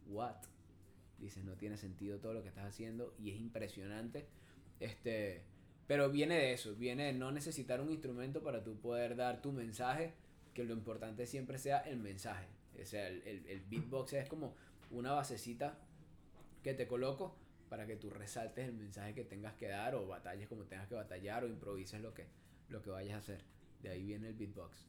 what? 0.06 0.36
Dices, 1.20 1.44
no 1.44 1.52
tiene 1.54 1.76
sentido 1.76 2.18
todo 2.18 2.32
lo 2.34 2.42
que 2.42 2.48
estás 2.48 2.64
haciendo 2.66 3.14
y 3.18 3.30
es 3.30 3.38
impresionante. 3.38 4.26
Este, 4.80 5.42
Pero 5.86 6.10
viene 6.10 6.36
de 6.36 6.52
eso, 6.52 6.74
viene 6.74 7.04
de 7.04 7.12
no 7.12 7.30
necesitar 7.30 7.80
un 7.80 7.90
instrumento 7.90 8.42
para 8.42 8.62
tú 8.64 8.78
poder 8.80 9.16
dar 9.16 9.42
tu 9.42 9.52
mensaje, 9.52 10.14
que 10.54 10.64
lo 10.64 10.72
importante 10.72 11.26
siempre 11.26 11.58
sea 11.58 11.78
el 11.80 11.98
mensaje. 11.98 12.46
O 12.80 12.84
sea, 12.86 13.06
el, 13.08 13.22
el, 13.26 13.46
el 13.46 13.60
beatbox 13.60 14.14
es 14.14 14.28
como 14.28 14.54
una 14.90 15.12
basecita 15.12 15.78
que 16.62 16.74
te 16.74 16.86
coloco 16.86 17.36
para 17.68 17.86
que 17.86 17.96
tú 17.96 18.10
resaltes 18.10 18.66
el 18.66 18.74
mensaje 18.74 19.14
que 19.14 19.24
tengas 19.24 19.54
que 19.54 19.68
dar 19.68 19.94
o 19.94 20.06
batalles 20.06 20.48
como 20.48 20.64
tengas 20.64 20.88
que 20.88 20.94
batallar 20.94 21.44
o 21.44 21.48
improvises 21.48 22.00
lo 22.00 22.12
que, 22.14 22.26
lo 22.68 22.82
que 22.82 22.90
vayas 22.90 23.14
a 23.14 23.18
hacer. 23.18 23.44
De 23.82 23.90
ahí 23.90 24.04
viene 24.04 24.28
el 24.28 24.34
beatbox. 24.34 24.86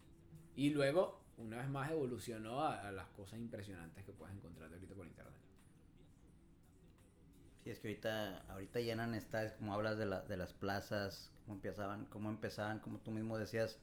Y 0.55 0.71
luego, 0.71 1.21
una 1.38 1.57
vez 1.57 1.69
más, 1.69 1.91
evolucionó 1.91 2.61
a, 2.61 2.88
a 2.88 2.91
las 2.91 3.07
cosas 3.09 3.39
impresionantes 3.39 4.03
que 4.03 4.11
puedes 4.11 4.36
encontrar 4.36 4.71
ahorita 4.73 4.95
por 4.95 5.05
internet. 5.05 5.34
Es 7.72 7.80
que 7.80 7.88
ahorita, 7.88 8.41
ahorita 8.49 8.80
llenan 8.82 9.15
estadios, 9.15 9.53
como 9.53 9.74
hablas 9.74 9.97
de, 9.97 10.05
la, 10.05 10.22
de 10.22 10.36
las 10.36 10.53
plazas, 10.53 11.32
cómo 11.45 11.55
empezaban, 11.55 12.05
cómo 12.05 12.30
empezaban, 12.30 12.80
como 12.80 12.99
tú 12.99 13.11
mismo 13.11 13.38
decías, 13.38 13.80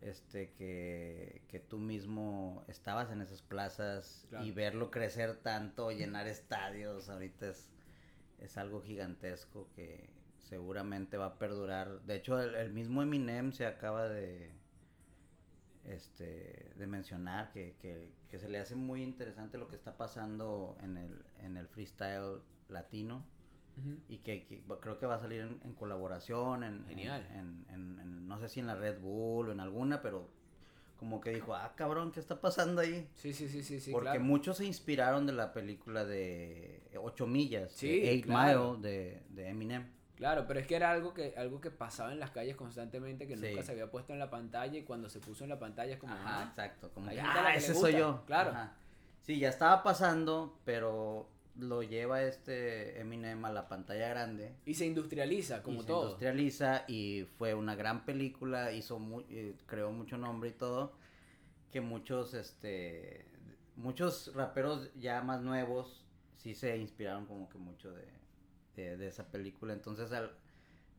este, 0.00 0.52
que, 0.52 1.42
que 1.48 1.60
tú 1.60 1.78
mismo 1.78 2.64
estabas 2.68 3.10
en 3.10 3.20
esas 3.20 3.42
plazas 3.42 4.26
Claro. 4.30 4.44
y 4.44 4.52
verlo 4.52 4.90
crecer 4.90 5.36
tanto, 5.36 5.90
llenar 5.90 6.28
estadios, 6.28 7.08
ahorita 7.10 7.50
es, 7.50 7.68
es 8.38 8.56
algo 8.56 8.80
gigantesco 8.80 9.68
que 9.74 10.08
seguramente 10.44 11.16
va 11.18 11.26
a 11.26 11.38
perdurar. 11.38 12.00
De 12.02 12.16
hecho, 12.16 12.40
el, 12.40 12.54
el 12.54 12.72
mismo 12.72 13.02
Eminem 13.02 13.52
se 13.52 13.66
acaba 13.66 14.08
de, 14.08 14.50
este, 15.84 16.72
de 16.76 16.86
mencionar 16.86 17.50
que, 17.52 17.76
que, 17.82 18.10
que 18.30 18.38
se 18.38 18.48
le 18.48 18.58
hace 18.58 18.76
muy 18.76 19.02
interesante 19.02 19.58
lo 19.58 19.68
que 19.68 19.76
está 19.76 19.96
pasando 19.96 20.76
en 20.82 20.96
el, 20.96 21.22
en 21.40 21.56
el 21.58 21.66
freestyle 21.68 22.40
latino 22.68 23.24
y 24.08 24.18
que, 24.18 24.44
creo 24.80 24.98
que 24.98 25.06
va 25.06 25.14
a 25.14 25.18
salir 25.20 25.40
en, 25.42 25.60
en 25.64 25.72
colaboración, 25.74 26.64
en, 26.64 26.74
en- 26.74 26.86
Genial. 26.88 27.26
En, 27.32 27.64
en- 27.70 28.26
no 28.26 28.38
sé 28.40 28.48
si 28.48 28.58
en 28.60 28.66
la 28.66 28.74
Red 28.74 29.00
Bull 29.00 29.48
o 29.48 29.52
en 29.52 29.60
alguna, 29.60 30.02
pero 30.02 30.28
como 30.98 31.20
que 31.20 31.30
dijo, 31.30 31.54
ah, 31.54 31.72
cabrón, 31.76 32.10
¿qué 32.10 32.18
está 32.18 32.40
pasando 32.40 32.80
ahí? 32.80 33.08
Sí, 33.14 33.32
sí, 33.32 33.48
sí, 33.48 33.62
sí, 33.62 33.78
sí. 33.78 33.92
Porque 33.92 34.08
claro. 34.10 34.24
muchos 34.24 34.56
se 34.56 34.64
inspiraron 34.64 35.26
de 35.26 35.32
la 35.32 35.52
película 35.52 36.04
de 36.04 36.82
8 37.00 37.26
millas, 37.28 37.70
Sí, 37.70 38.00
de 38.00 38.14
8 38.18 38.26
claro. 38.26 38.76
Mile 38.78 38.88
de, 38.88 39.22
de 39.30 39.48
Eminem. 39.48 39.86
Claro, 40.16 40.44
pero 40.48 40.58
es 40.58 40.66
que 40.66 40.74
era 40.74 40.90
algo 40.90 41.14
que, 41.14 41.34
algo 41.36 41.60
que 41.60 41.70
pasaba 41.70 42.10
en 42.12 42.18
las 42.18 42.30
calles 42.32 42.56
constantemente, 42.56 43.28
que 43.28 43.36
Sí. 43.36 43.46
nunca 43.50 43.62
se 43.62 43.70
había 43.70 43.88
puesto 43.88 44.12
en 44.12 44.18
la 44.18 44.28
pantalla 44.28 44.76
y 44.76 44.82
cuando 44.82 45.08
se 45.08 45.20
puso 45.20 45.44
en 45.44 45.50
la 45.50 45.60
pantalla 45.60 45.92
es 45.92 46.00
como, 46.00 46.12
Ajá, 46.14 46.40
ah, 46.40 46.46
exacto. 46.48 46.90
Como 46.92 47.08
ah, 47.10 47.54
ese 47.54 47.72
gusta", 47.74 47.88
soy 47.88 47.96
yo. 48.00 48.24
claro. 48.26 48.50
Ajá. 48.50 48.72
Sí, 49.22 49.38
ya 49.38 49.50
estaba 49.50 49.84
pasando, 49.84 50.58
pero 50.64 51.28
lo 51.58 51.82
lleva 51.82 52.22
este 52.22 53.00
Eminem 53.00 53.44
a 53.44 53.52
la 53.52 53.68
pantalla 53.68 54.08
grande. 54.08 54.54
y 54.64 54.74
se 54.74 54.86
industrializa 54.86 55.62
como 55.62 55.78
y 55.78 55.80
se 55.82 55.86
todo. 55.88 56.02
industrializa 56.04 56.84
y 56.88 57.26
fue 57.36 57.54
una 57.54 57.74
gran 57.74 58.04
película, 58.04 58.72
hizo 58.72 58.98
mu- 58.98 59.24
eh, 59.28 59.54
creó 59.66 59.90
mucho 59.90 60.16
nombre 60.18 60.50
y 60.50 60.52
todo, 60.52 60.92
que 61.72 61.80
muchos, 61.80 62.32
este, 62.34 63.26
muchos 63.76 64.32
raperos 64.34 64.90
ya 64.94 65.20
más 65.22 65.42
nuevos 65.42 66.04
sí 66.36 66.54
se 66.54 66.76
inspiraron 66.78 67.26
como 67.26 67.48
que 67.48 67.58
mucho 67.58 67.92
de, 67.92 68.06
de, 68.76 68.96
de 68.96 69.08
esa 69.08 69.26
película, 69.30 69.72
entonces 69.72 70.12
al- 70.12 70.36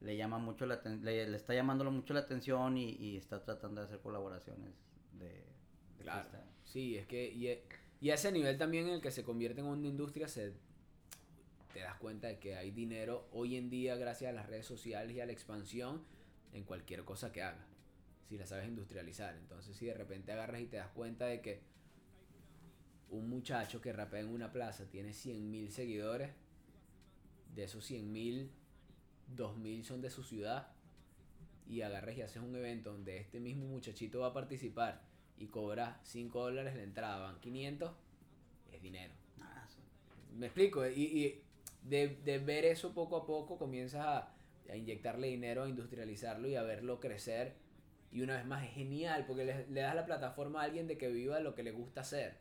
le 0.01 0.16
llama 0.16 0.38
mucho 0.39 0.66
la 0.66 0.82
le, 0.84 1.28
le 1.28 1.36
está 1.38 1.53
llamándolo 1.53 1.91
mucho 1.91 2.14
la 2.14 2.22
atención 2.22 2.78
y, 2.78 2.91
y 2.91 3.18
está 3.18 3.43
tratando 3.43 3.82
de 3.82 3.88
hacer 3.88 3.99
colaboraciones 3.99 4.74
de, 5.14 5.28
de 5.28 6.03
Claro. 6.03 6.30
Sí, 6.66 6.97
es 6.97 7.07
que 7.07 7.30
y, 7.32 7.47
e- 7.47 7.64
y 8.01 8.11
a 8.11 8.15
ese 8.15 8.31
nivel 8.31 8.57
también 8.57 8.87
en 8.87 8.93
el 8.93 9.01
que 9.01 9.11
se 9.11 9.23
convierte 9.23 9.61
en 9.61 9.67
una 9.67 9.87
industria 9.87 10.27
se 10.27 10.53
te 11.73 11.81
das 11.81 11.97
cuenta 11.97 12.27
de 12.27 12.39
que 12.39 12.55
hay 12.55 12.71
dinero 12.71 13.27
hoy 13.31 13.55
en 13.55 13.69
día 13.69 13.95
gracias 13.95 14.29
a 14.29 14.33
las 14.33 14.47
redes 14.47 14.65
sociales 14.65 15.15
y 15.15 15.19
a 15.19 15.25
la 15.25 15.31
expansión 15.31 16.03
en 16.53 16.63
cualquier 16.63 17.03
cosa 17.03 17.31
que 17.31 17.43
hagas. 17.43 17.65
Si 18.27 18.37
la 18.37 18.45
sabes 18.45 18.67
industrializar. 18.67 19.35
Entonces 19.35 19.75
si 19.75 19.85
de 19.85 19.93
repente 19.93 20.31
agarras 20.31 20.61
y 20.61 20.67
te 20.67 20.77
das 20.77 20.89
cuenta 20.89 21.25
de 21.25 21.41
que 21.41 21.61
un 23.09 23.29
muchacho 23.29 23.81
que 23.81 23.91
rapea 23.91 24.21
en 24.21 24.29
una 24.29 24.51
plaza 24.51 24.85
tiene 24.89 25.11
100.000 25.11 25.69
seguidores, 25.69 26.31
de 27.55 27.63
esos 27.63 27.89
100.000, 27.89 28.49
2.000 29.35 29.83
son 29.83 30.01
de 30.01 30.09
su 30.09 30.23
ciudad, 30.23 30.71
y 31.67 31.81
agarras 31.81 32.17
y 32.17 32.21
haces 32.21 32.41
un 32.41 32.55
evento 32.55 32.91
donde 32.91 33.17
este 33.17 33.39
mismo 33.39 33.65
muchachito 33.65 34.21
va 34.21 34.27
a 34.27 34.33
participar 34.33 35.09
y 35.39 35.47
cobra 35.47 35.99
5 36.03 36.41
dólares 36.43 36.75
la 36.75 36.83
entrada, 36.83 37.19
van 37.19 37.39
500, 37.39 37.91
es 38.71 38.81
dinero. 38.81 39.13
Ah, 39.41 39.65
sí. 39.69 39.79
Me 40.37 40.47
explico, 40.47 40.87
y, 40.87 40.91
y 41.03 41.41
de, 41.83 42.17
de 42.23 42.39
ver 42.39 42.65
eso 42.65 42.93
poco 42.93 43.17
a 43.17 43.25
poco 43.25 43.57
comienzas 43.57 44.05
a, 44.05 44.33
a 44.71 44.75
inyectarle 44.75 45.27
dinero, 45.27 45.63
a 45.63 45.69
industrializarlo 45.69 46.47
y 46.47 46.55
a 46.55 46.63
verlo 46.63 46.99
crecer. 46.99 47.55
Y 48.11 48.21
una 48.21 48.37
vez 48.37 48.45
más 48.45 48.63
es 48.65 48.71
genial 48.73 49.25
porque 49.27 49.45
le, 49.45 49.67
le 49.67 49.81
das 49.81 49.95
la 49.95 50.05
plataforma 50.05 50.61
a 50.61 50.65
alguien 50.65 50.87
de 50.87 50.97
que 50.97 51.09
viva 51.09 51.39
lo 51.39 51.55
que 51.55 51.63
le 51.63 51.71
gusta 51.71 52.01
hacer. 52.01 52.37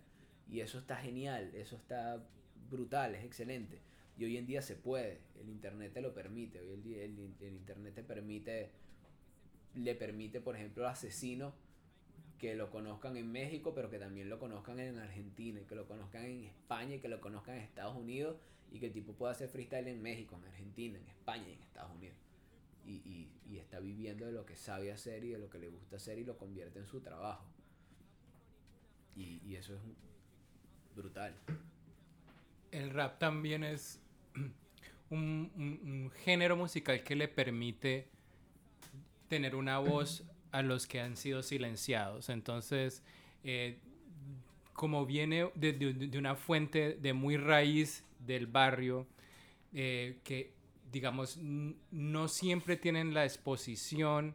Y 0.50 0.60
eso 0.60 0.78
está 0.78 0.96
genial, 0.96 1.50
eso 1.54 1.76
está 1.76 2.24
brutal, 2.70 3.14
es 3.14 3.24
excelente. 3.24 3.80
Y 4.16 4.24
hoy 4.24 4.36
en 4.36 4.46
día 4.46 4.62
se 4.62 4.74
puede, 4.76 5.20
el 5.40 5.48
internet 5.48 5.92
te 5.92 6.00
lo 6.00 6.14
permite. 6.14 6.60
Hoy 6.60 6.72
en 6.72 6.82
día 6.82 7.02
el, 7.04 7.18
in- 7.18 7.36
el 7.40 7.54
internet 7.54 7.94
te 7.94 8.02
permite, 8.02 8.70
le 9.74 9.94
permite, 9.94 10.40
por 10.40 10.56
ejemplo, 10.56 10.84
al 10.86 10.92
asesino 10.92 11.54
que 12.38 12.54
lo 12.54 12.70
conozcan 12.70 13.16
en 13.16 13.30
México, 13.30 13.72
pero 13.74 13.90
que 13.90 13.98
también 13.98 14.30
lo 14.30 14.38
conozcan 14.38 14.78
en 14.80 14.98
Argentina, 14.98 15.60
y 15.60 15.64
que 15.64 15.74
lo 15.74 15.86
conozcan 15.86 16.24
en 16.24 16.44
España, 16.44 16.94
y 16.94 16.98
que 17.00 17.08
lo 17.08 17.20
conozcan 17.20 17.56
en 17.56 17.62
Estados 17.62 17.96
Unidos, 17.96 18.36
y 18.70 18.78
que 18.78 18.86
el 18.86 18.92
tipo 18.92 19.12
pueda 19.12 19.32
hacer 19.32 19.48
freestyle 19.48 19.88
en 19.88 20.00
México, 20.00 20.36
en 20.36 20.44
Argentina, 20.44 20.98
en 20.98 21.08
España 21.08 21.48
y 21.48 21.52
en 21.52 21.62
Estados 21.62 21.90
Unidos. 21.94 22.16
Y, 22.86 23.28
y, 23.50 23.58
está 23.58 23.80
viviendo 23.80 24.24
de 24.24 24.32
lo 24.32 24.46
que 24.46 24.56
sabe 24.56 24.90
hacer 24.92 25.22
y 25.22 25.30
de 25.30 25.38
lo 25.38 25.50
que 25.50 25.58
le 25.58 25.68
gusta 25.68 25.96
hacer 25.96 26.18
y 26.18 26.24
lo 26.24 26.38
convierte 26.38 26.78
en 26.78 26.86
su 26.86 27.00
trabajo. 27.00 27.44
Y, 29.14 29.54
eso 29.56 29.74
es 29.74 29.80
brutal. 30.96 31.34
El 32.70 32.90
rap 32.90 33.18
también 33.18 33.64
es 33.64 34.00
un 35.10 36.10
género 36.24 36.56
musical 36.56 37.02
que 37.02 37.16
le 37.16 37.28
permite 37.28 38.08
tener 39.28 39.54
una 39.54 39.78
voz 39.78 40.24
a 40.52 40.62
los 40.62 40.86
que 40.86 41.00
han 41.00 41.16
sido 41.16 41.42
silenciados. 41.42 42.28
Entonces, 42.28 43.02
eh, 43.44 43.78
como 44.72 45.06
viene 45.06 45.50
de, 45.54 45.72
de- 45.72 45.92
de 45.94 46.18
una 46.18 46.36
fuente 46.36 46.98
de 47.00 47.12
muy 47.12 47.36
raíz 47.36 48.04
del 48.20 48.46
barrio, 48.46 49.06
eh, 49.74 50.18
que 50.24 50.52
digamos 50.92 51.38
no 51.90 52.28
siempre 52.28 52.76
tienen 52.76 53.14
la 53.14 53.24
exposición 53.24 54.34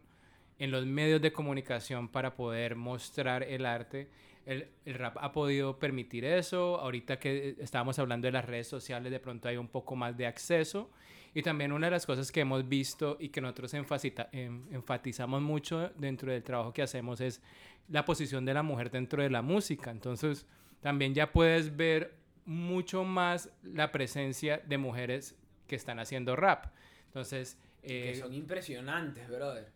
en 0.58 0.70
los 0.70 0.86
medios 0.86 1.20
de 1.20 1.32
comunicación 1.32 2.08
para 2.08 2.36
poder 2.36 2.76
mostrar 2.76 3.42
el 3.42 3.66
arte. 3.66 4.08
El, 4.46 4.68
el 4.84 4.94
rap 4.94 5.16
ha 5.20 5.32
podido 5.32 5.78
permitir 5.78 6.24
eso. 6.24 6.78
Ahorita 6.80 7.18
que 7.18 7.50
eh, 7.50 7.56
estábamos 7.60 7.98
hablando 7.98 8.26
de 8.28 8.32
las 8.32 8.44
redes 8.44 8.68
sociales, 8.68 9.10
de 9.10 9.20
pronto 9.20 9.48
hay 9.48 9.56
un 9.56 9.68
poco 9.68 9.96
más 9.96 10.16
de 10.16 10.26
acceso. 10.26 10.90
Y 11.34 11.42
también 11.42 11.72
una 11.72 11.88
de 11.88 11.90
las 11.90 12.06
cosas 12.06 12.30
que 12.30 12.40
hemos 12.40 12.68
visto 12.68 13.16
y 13.18 13.28
que 13.30 13.40
nosotros 13.40 13.74
em- 13.74 14.66
enfatizamos 14.70 15.42
mucho 15.42 15.90
dentro 15.96 16.30
del 16.30 16.42
trabajo 16.44 16.72
que 16.72 16.82
hacemos 16.82 17.20
es 17.20 17.42
la 17.88 18.04
posición 18.04 18.44
de 18.44 18.54
la 18.54 18.62
mujer 18.62 18.90
dentro 18.90 19.22
de 19.22 19.30
la 19.30 19.42
música. 19.42 19.90
Entonces, 19.90 20.46
también 20.80 21.12
ya 21.12 21.32
puedes 21.32 21.76
ver 21.76 22.14
mucho 22.46 23.02
más 23.04 23.50
la 23.62 23.90
presencia 23.90 24.58
de 24.58 24.78
mujeres 24.78 25.36
que 25.66 25.74
están 25.76 25.98
haciendo 25.98 26.36
rap. 26.36 26.66
Entonces, 27.06 27.58
que 27.82 28.10
eh, 28.12 28.14
son 28.14 28.32
impresionantes, 28.32 29.28
brother. 29.28 29.72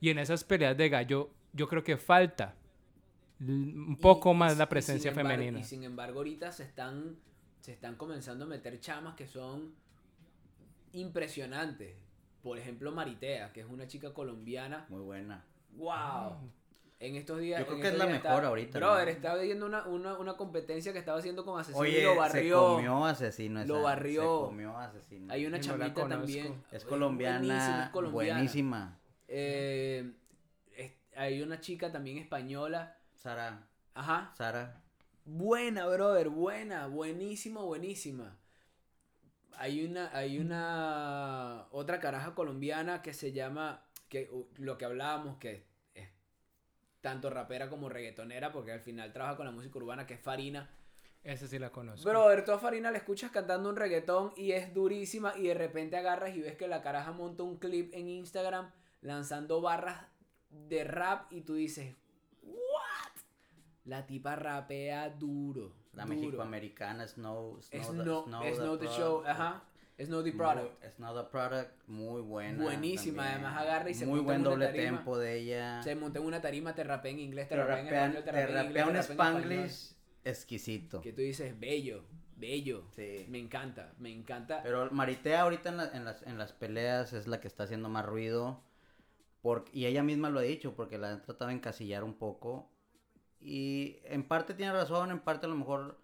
y 0.00 0.08
en 0.10 0.18
esas 0.18 0.44
peleas 0.44 0.76
de 0.76 0.88
gallo, 0.88 1.30
yo 1.52 1.68
creo 1.68 1.82
que 1.84 1.96
falta 1.96 2.54
un 3.40 3.92
Y- 3.92 3.96
poco 4.02 4.32
y 4.32 4.34
más 4.36 4.56
la 4.56 4.64
y 4.64 4.66
presencia 4.68 5.10
embargo- 5.10 5.30
femenina. 5.30 5.58
Y 5.60 5.64
sin 5.64 5.84
embargo, 5.84 6.20
ahorita 6.20 6.52
se 6.52 6.62
están, 6.64 7.16
se 7.60 7.72
están 7.72 7.96
comenzando 7.96 8.44
a 8.46 8.48
meter 8.48 8.80
chamas 8.80 9.14
que 9.14 9.26
son 9.26 9.74
impresionantes. 10.96 11.96
Por 12.42 12.58
ejemplo, 12.58 12.92
Maritea, 12.92 13.52
que 13.52 13.60
es 13.60 13.66
una 13.66 13.86
chica 13.86 14.12
colombiana. 14.14 14.86
Muy 14.88 15.00
buena. 15.02 15.44
¡Wow! 15.72 16.36
En 16.98 17.16
estos 17.16 17.38
días. 17.40 17.60
Yo 17.60 17.66
creo 17.66 17.80
que 17.80 17.88
es 17.88 17.98
la 17.98 18.06
mejor 18.06 18.16
está- 18.18 18.46
ahorita, 18.46 18.78
Brother, 18.78 19.04
¿no? 19.06 19.10
estaba 19.10 19.42
viendo 19.42 19.66
una, 19.66 19.84
una, 19.86 20.16
una 20.18 20.34
competencia 20.36 20.92
que 20.94 20.98
estaba 21.00 21.18
haciendo 21.18 21.44
con 21.44 21.60
Asesino 21.60 21.84
y 21.84 22.00
lo 22.02 22.12
se 22.12 22.18
barrió. 22.18 22.66
comió 22.76 23.04
asesino. 23.04 23.64
Lo 23.66 23.82
barrió. 23.82 24.22
Se 24.22 24.46
comió 24.48 24.78
asesino. 24.78 25.32
Hay 25.32 25.44
una 25.44 25.60
chamita 25.60 26.08
también. 26.08 26.62
Es 26.72 26.84
colombiana, 26.84 27.38
buenísima, 27.40 27.84
es 27.84 27.90
colombiana. 27.90 28.34
buenísima. 28.38 28.98
Eh, 29.28 30.12
es- 30.74 30.92
hay 31.16 31.42
una 31.42 31.60
chica 31.60 31.92
también 31.92 32.16
española. 32.18 32.96
Sara, 33.14 33.66
Ajá. 33.92 34.32
Sara. 34.36 34.80
Buena, 35.26 35.86
brother, 35.86 36.28
buena, 36.30 36.86
buenísima, 36.86 37.60
buenísima. 37.60 38.36
Hay 39.58 39.84
una, 39.84 40.10
hay 40.16 40.38
una 40.38 41.66
otra 41.70 42.00
caraja 42.00 42.34
colombiana 42.34 43.02
que 43.02 43.12
se 43.12 43.32
llama, 43.32 43.82
que 44.08 44.28
uh, 44.30 44.46
lo 44.56 44.76
que 44.78 44.84
hablábamos, 44.84 45.38
que 45.38 45.64
es 45.94 46.08
tanto 47.00 47.30
rapera 47.30 47.68
como 47.68 47.88
reggaetonera, 47.88 48.52
porque 48.52 48.72
al 48.72 48.80
final 48.80 49.12
trabaja 49.12 49.36
con 49.36 49.46
la 49.46 49.52
música 49.52 49.78
urbana, 49.78 50.06
que 50.06 50.14
es 50.14 50.20
Farina. 50.20 50.70
Esa 51.26 51.48
sí 51.48 51.58
la 51.58 51.70
conozco. 51.70 52.08
Brother, 52.08 52.44
tú 52.44 52.52
a 52.52 52.58
Farina 52.58 52.92
la 52.92 52.98
escuchas 52.98 53.32
cantando 53.32 53.68
un 53.68 53.76
reggaetón 53.76 54.32
y 54.36 54.52
es 54.52 54.72
durísima 54.72 55.34
y 55.36 55.48
de 55.48 55.54
repente 55.54 55.96
agarras 55.96 56.36
y 56.36 56.40
ves 56.40 56.56
que 56.56 56.68
la 56.68 56.82
caraja 56.82 57.10
monta 57.10 57.42
un 57.42 57.58
clip 57.58 57.92
en 57.94 58.08
Instagram 58.08 58.70
lanzando 59.00 59.60
barras 59.60 60.06
de 60.50 60.84
rap 60.84 61.32
y 61.32 61.40
tú 61.40 61.54
dices, 61.54 61.96
¿what? 62.42 63.12
La 63.84 64.06
tipa 64.06 64.36
rapea 64.36 65.10
duro. 65.10 65.72
La 65.96 66.04
duro. 66.04 66.16
mexicoamericana 66.16 67.08
Snow. 67.08 67.58
Es 67.58 67.70
the- 67.70 67.80
no, 68.04 68.42
es 68.44 68.58
no 68.58 68.78
the 68.78 68.86
show, 68.88 69.22
ajá. 69.26 69.62
Es 69.98 70.10
no 70.10 70.22
the 70.22 70.30
Muy- 70.30 70.38
product. 70.38 70.84
Snow 70.96 71.16
the 71.24 71.30
Product, 71.30 71.70
muy 71.88 72.20
buena. 72.20 72.62
Buenísima, 72.62 73.22
también. 73.24 73.44
además 73.46 73.62
agarra 73.62 73.90
y 73.90 73.94
se 73.94 74.04
Muy 74.04 74.20
monta 74.20 74.34
en 74.34 74.42
buen 74.42 74.52
una 74.58 74.66
doble 74.66 74.66
tarima. 74.78 74.96
tempo 74.98 75.18
de 75.18 75.36
ella. 75.38 75.82
Se 75.82 75.94
monta 75.96 76.18
en 76.18 76.24
una 76.26 76.40
tarima, 76.42 76.74
te 76.74 76.84
rapea 76.84 77.10
en 77.12 77.18
inglés, 77.20 77.48
te, 77.48 77.54
Te 77.54 77.64
rapea 77.64 77.78
en 77.80 77.86
español, 78.12 78.24
te 78.24 78.32
rapea 78.32 78.60
en 78.60 78.66
inglés, 78.66 78.88
un 78.90 78.96
spanglish 78.96 79.94
exquisito. 80.24 81.00
Que 81.00 81.12
tú 81.14 81.22
dices, 81.22 81.58
bello, 81.58 82.04
bello. 82.36 82.84
Sí. 82.94 83.24
Me 83.30 83.38
encanta, 83.38 83.94
me 83.98 84.12
encanta. 84.12 84.60
Pero 84.62 84.90
Maritea 84.90 85.40
ahorita 85.40 85.70
en, 85.70 85.76
la- 85.78 85.90
en 85.94 86.04
las, 86.04 86.22
en 86.24 86.36
las 86.36 86.52
peleas 86.52 87.14
es 87.14 87.26
la 87.26 87.40
que 87.40 87.48
está 87.48 87.62
haciendo 87.64 87.88
más 87.88 88.04
ruido. 88.04 88.60
Por, 89.40 89.64
y 89.72 89.86
ella 89.86 90.02
misma 90.02 90.28
lo 90.28 90.40
ha 90.40 90.42
dicho, 90.42 90.74
porque 90.74 90.98
la 90.98 91.10
han 91.12 91.22
tratado 91.22 91.48
de 91.48 91.54
encasillar 91.54 92.04
un 92.04 92.14
poco. 92.14 92.68
Y 93.48 93.98
en 94.02 94.24
parte 94.24 94.54
tiene 94.54 94.72
razón, 94.72 95.12
en 95.12 95.20
parte 95.20 95.46
a 95.46 95.48
lo 95.48 95.54
mejor, 95.54 96.00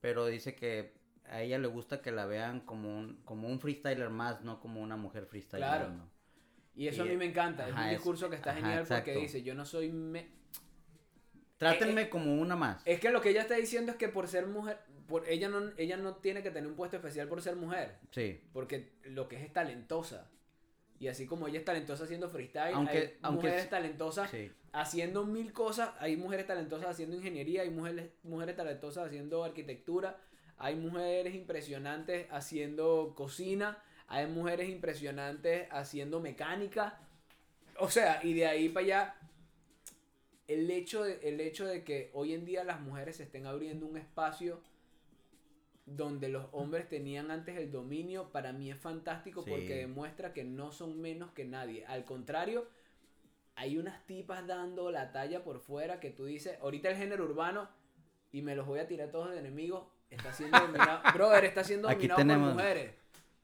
pero 0.00 0.24
dice 0.24 0.54
que 0.54 0.94
a 1.26 1.42
ella 1.42 1.58
le 1.58 1.68
gusta 1.68 2.00
que 2.00 2.10
la 2.10 2.24
vean 2.24 2.60
como 2.60 2.88
un, 2.98 3.20
como 3.26 3.46
un 3.46 3.60
freestyler 3.60 4.08
más, 4.08 4.40
no 4.40 4.58
como 4.58 4.80
una 4.80 4.96
mujer 4.96 5.26
freestyler. 5.26 5.68
Claro. 5.68 5.90
¿no? 5.90 6.10
y 6.74 6.86
eso 6.88 7.02
a 7.02 7.06
mí 7.06 7.16
me 7.16 7.26
encanta. 7.26 7.68
es 7.68 7.74
un 7.74 7.80
es- 7.80 7.90
discurso 7.90 8.30
que 8.30 8.36
está 8.36 8.52
ajá, 8.52 8.60
genial 8.60 8.84
porque 8.88 9.14
dice, 9.16 9.42
yo 9.42 9.54
no 9.54 9.66
soy... 9.66 9.90
me- 9.92 10.28
Trátenme 11.58 12.02
Eh, 12.02 12.08
como 12.08 12.36
una 12.40 12.56
más. 12.56 12.80
Es 12.86 13.00
que 13.00 13.10
lo 13.10 13.20
que 13.20 13.30
ella 13.30 13.42
está 13.42 13.56
diciendo 13.56 13.92
es 13.92 13.98
que 13.98 14.08
por 14.08 14.28
ser 14.28 14.46
mujer, 14.46 14.78
por 15.08 15.28
ella 15.28 15.48
no, 15.50 15.72
ella 15.76 15.96
no 15.98 16.14
tiene 16.14 16.42
que 16.42 16.50
tener 16.52 16.70
un 16.70 16.76
puesto 16.76 16.96
especial 16.96 17.28
por 17.28 17.42
ser 17.42 17.56
mujer, 17.56 17.98
Sí. 18.12 18.40
porque 18.52 18.92
lo 19.04 19.28
que 19.28 19.36
es 19.36 19.42
es 19.42 19.52
talentosa. 19.52 20.30
Y 21.00 21.08
así 21.08 21.26
como 21.26 21.46
ella 21.46 21.58
es 21.60 21.64
talentosa 21.64 22.04
haciendo 22.04 22.28
freestyle, 22.28 22.74
Aunque- 22.74 22.98
hay 22.98 23.18
aunque 23.22 23.46
mujeres 23.46 23.64
sí- 23.64 23.70
talentosas 23.70 24.30
Sí. 24.30 24.50
haciendo 24.72 25.24
mil 25.24 25.52
cosas, 25.52 25.90
hay 26.00 26.16
mujeres 26.16 26.46
talentosas 26.46 26.88
haciendo 26.90 27.16
ingeniería, 27.16 27.62
hay 27.62 27.70
mujeres, 27.70 28.10
mujeres 28.24 28.56
talentosas 28.56 29.06
haciendo 29.06 29.44
arquitectura, 29.44 30.18
hay 30.56 30.74
mujeres 30.74 31.34
impresionantes 31.34 32.26
haciendo 32.30 33.14
cocina, 33.16 33.82
hay 34.08 34.26
mujeres 34.26 34.68
impresionantes 34.68 35.68
haciendo 35.70 36.18
mecánica. 36.20 36.98
O 37.78 37.88
sea, 37.88 38.20
y 38.24 38.32
de 38.34 38.46
ahí 38.46 38.68
para 38.68 38.84
allá, 38.84 39.14
el 40.48 40.70
hecho 40.70 41.04
de, 41.04 41.20
el 41.28 41.40
hecho 41.40 41.66
de 41.66 41.84
que 41.84 42.10
hoy 42.14 42.32
en 42.32 42.44
día 42.44 42.64
las 42.64 42.80
mujeres 42.80 43.16
se 43.16 43.22
estén 43.24 43.46
abriendo 43.46 43.86
un 43.86 43.96
espacio 43.98 44.60
donde 45.96 46.28
los 46.28 46.46
hombres 46.52 46.88
tenían 46.88 47.30
antes 47.30 47.56
el 47.56 47.70
dominio, 47.70 48.30
para 48.30 48.52
mí 48.52 48.70
es 48.70 48.78
fantástico 48.78 49.42
Sí. 49.42 49.50
porque 49.50 49.76
demuestra 49.76 50.32
que 50.32 50.44
no 50.44 50.70
son 50.72 51.00
menos 51.00 51.30
que 51.32 51.44
nadie. 51.44 51.84
Al 51.86 52.04
contrario, 52.04 52.66
hay 53.54 53.76
unas 53.78 54.06
tipas 54.06 54.46
dando 54.46 54.90
la 54.90 55.12
talla 55.12 55.42
por 55.42 55.60
fuera 55.60 55.98
que 56.00 56.10
tú 56.10 56.26
dices, 56.26 56.58
ahorita 56.60 56.90
el 56.90 56.96
género 56.96 57.24
urbano, 57.24 57.68
y 58.32 58.42
me 58.42 58.54
los 58.54 58.66
voy 58.66 58.78
a 58.80 58.86
tirar 58.86 59.10
todos 59.10 59.30
de 59.30 59.38
enemigos, 59.38 59.84
está 60.10 60.32
siendo 60.32 60.58
dominado, 60.60 61.00
brother, 61.14 61.44
está 61.44 61.64
siendo 61.64 61.88
dominado 61.88 62.18
tenemos- 62.18 62.48
por 62.48 62.54
mujeres. 62.62 62.94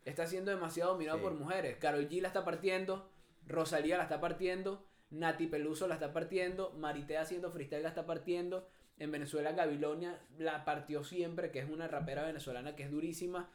Está 0.04 0.26
siendo 0.26 0.50
demasiado 0.50 0.92
dominado 0.92 1.16
Sí. 1.18 1.22
por 1.24 1.32
mujeres. 1.34 1.76
Carol 1.78 2.06
G 2.08 2.20
la 2.20 2.28
está 2.28 2.44
partiendo, 2.44 3.08
Rosalía 3.46 3.96
la 3.96 4.02
está 4.04 4.20
partiendo, 4.20 4.84
Nati 5.10 5.46
Peluso 5.46 5.86
la 5.88 5.94
está 5.94 6.12
partiendo, 6.12 6.72
Maritea 6.72 7.22
haciendo 7.22 7.50
freestyle 7.50 7.82
la 7.82 7.88
está 7.88 8.04
partiendo. 8.04 8.68
En 8.98 9.10
Venezuela 9.10 9.52
Gabilonia 9.52 10.20
la 10.38 10.64
partió 10.64 11.02
siempre, 11.04 11.50
que 11.50 11.58
es 11.60 11.68
una 11.68 11.88
rapera 11.88 12.22
venezolana 12.24 12.76
que 12.76 12.84
es 12.84 12.90
durísima. 12.90 13.50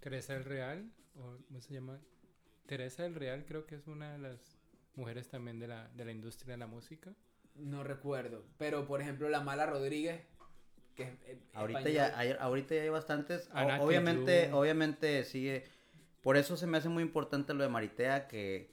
Teresa 0.00 0.34
del 0.34 0.44
Real, 0.44 0.90
o 1.16 1.36
¿cómo 1.48 1.60
se 1.60 1.74
llama? 1.74 2.00
Teresa 2.66 3.02
del 3.02 3.14
Real 3.16 3.44
creo 3.46 3.66
que 3.66 3.74
es 3.74 3.86
una 3.88 4.12
de 4.12 4.18
las 4.18 4.56
mujeres 4.94 5.28
también 5.28 5.58
de 5.58 5.66
la, 5.68 5.88
de 5.88 6.04
la 6.04 6.12
industria 6.12 6.52
de 6.54 6.58
la 6.58 6.66
música. 6.66 7.12
No 7.56 7.82
recuerdo. 7.82 8.44
Pero 8.58 8.86
por 8.86 9.00
ejemplo 9.00 9.28
la 9.28 9.40
Mala 9.40 9.66
Rodríguez, 9.66 10.22
que 10.94 11.02
es 11.02 11.08
eh, 11.26 11.40
Ahorita 11.52 11.88
ya, 11.88 12.16
hay, 12.18 12.36
ahorita 12.38 12.74
ya 12.76 12.82
hay 12.82 12.88
bastantes. 12.90 13.50
O- 13.52 13.84
obviamente, 13.84 14.52
obviamente 14.52 15.24
sigue. 15.24 15.64
Por 16.22 16.36
eso 16.36 16.56
se 16.56 16.66
me 16.66 16.78
hace 16.78 16.88
muy 16.88 17.02
importante 17.02 17.54
lo 17.54 17.62
de 17.64 17.68
Maritea, 17.70 18.28
que 18.28 18.72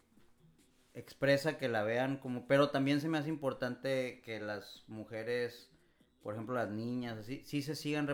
expresa 0.94 1.58
que 1.58 1.70
la 1.70 1.84
vean 1.84 2.18
como. 2.18 2.46
Pero 2.48 2.70
también 2.70 3.02
se 3.02 3.10
me 3.10 3.18
hace 3.18 3.30
importante 3.30 4.22
que 4.24 4.40
las 4.40 4.84
mujeres, 4.88 5.72
por 6.24 6.34
ejemplo 6.34 6.56
las 6.56 6.70
niñas, 6.70 7.18
así, 7.18 7.44
sí 7.46 7.62
se 7.62 7.76
sigan 7.76 8.08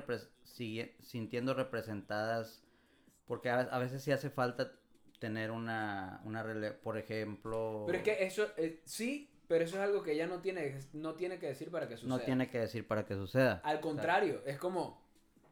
sigue- 0.44 0.96
sintiendo 1.02 1.54
representadas. 1.54 2.64
Porque 3.26 3.50
a, 3.50 3.60
a 3.60 3.80
veces 3.80 4.04
sí 4.04 4.12
hace 4.12 4.30
falta 4.30 4.74
tener 5.20 5.52
una, 5.52 6.22
una 6.26 6.44
por 6.82 6.98
ejemplo. 6.98 7.84
Pero 7.88 7.98
es 7.98 8.04
que 8.04 8.24
eso, 8.26 8.46
eh, 8.58 8.82
sí, 8.86 9.30
pero 9.48 9.64
eso 9.64 9.78
es 9.78 9.82
algo 9.82 10.04
que 10.04 10.12
ella 10.12 10.28
no 10.28 10.42
tiene, 10.42 10.80
no 10.94 11.16
tiene 11.16 11.40
que 11.40 11.48
decir 11.48 11.72
para 11.72 11.88
que 11.88 11.96
suceda. 11.96 12.18
no 12.18 12.24
tiene 12.24 12.50
que 12.50 12.60
decir 12.60 12.86
para 12.88 13.06
que 13.06 13.16
suceda. 13.16 13.62
Al 13.64 13.80
contrario, 13.80 14.44
es 14.46 14.58
como, 14.58 15.02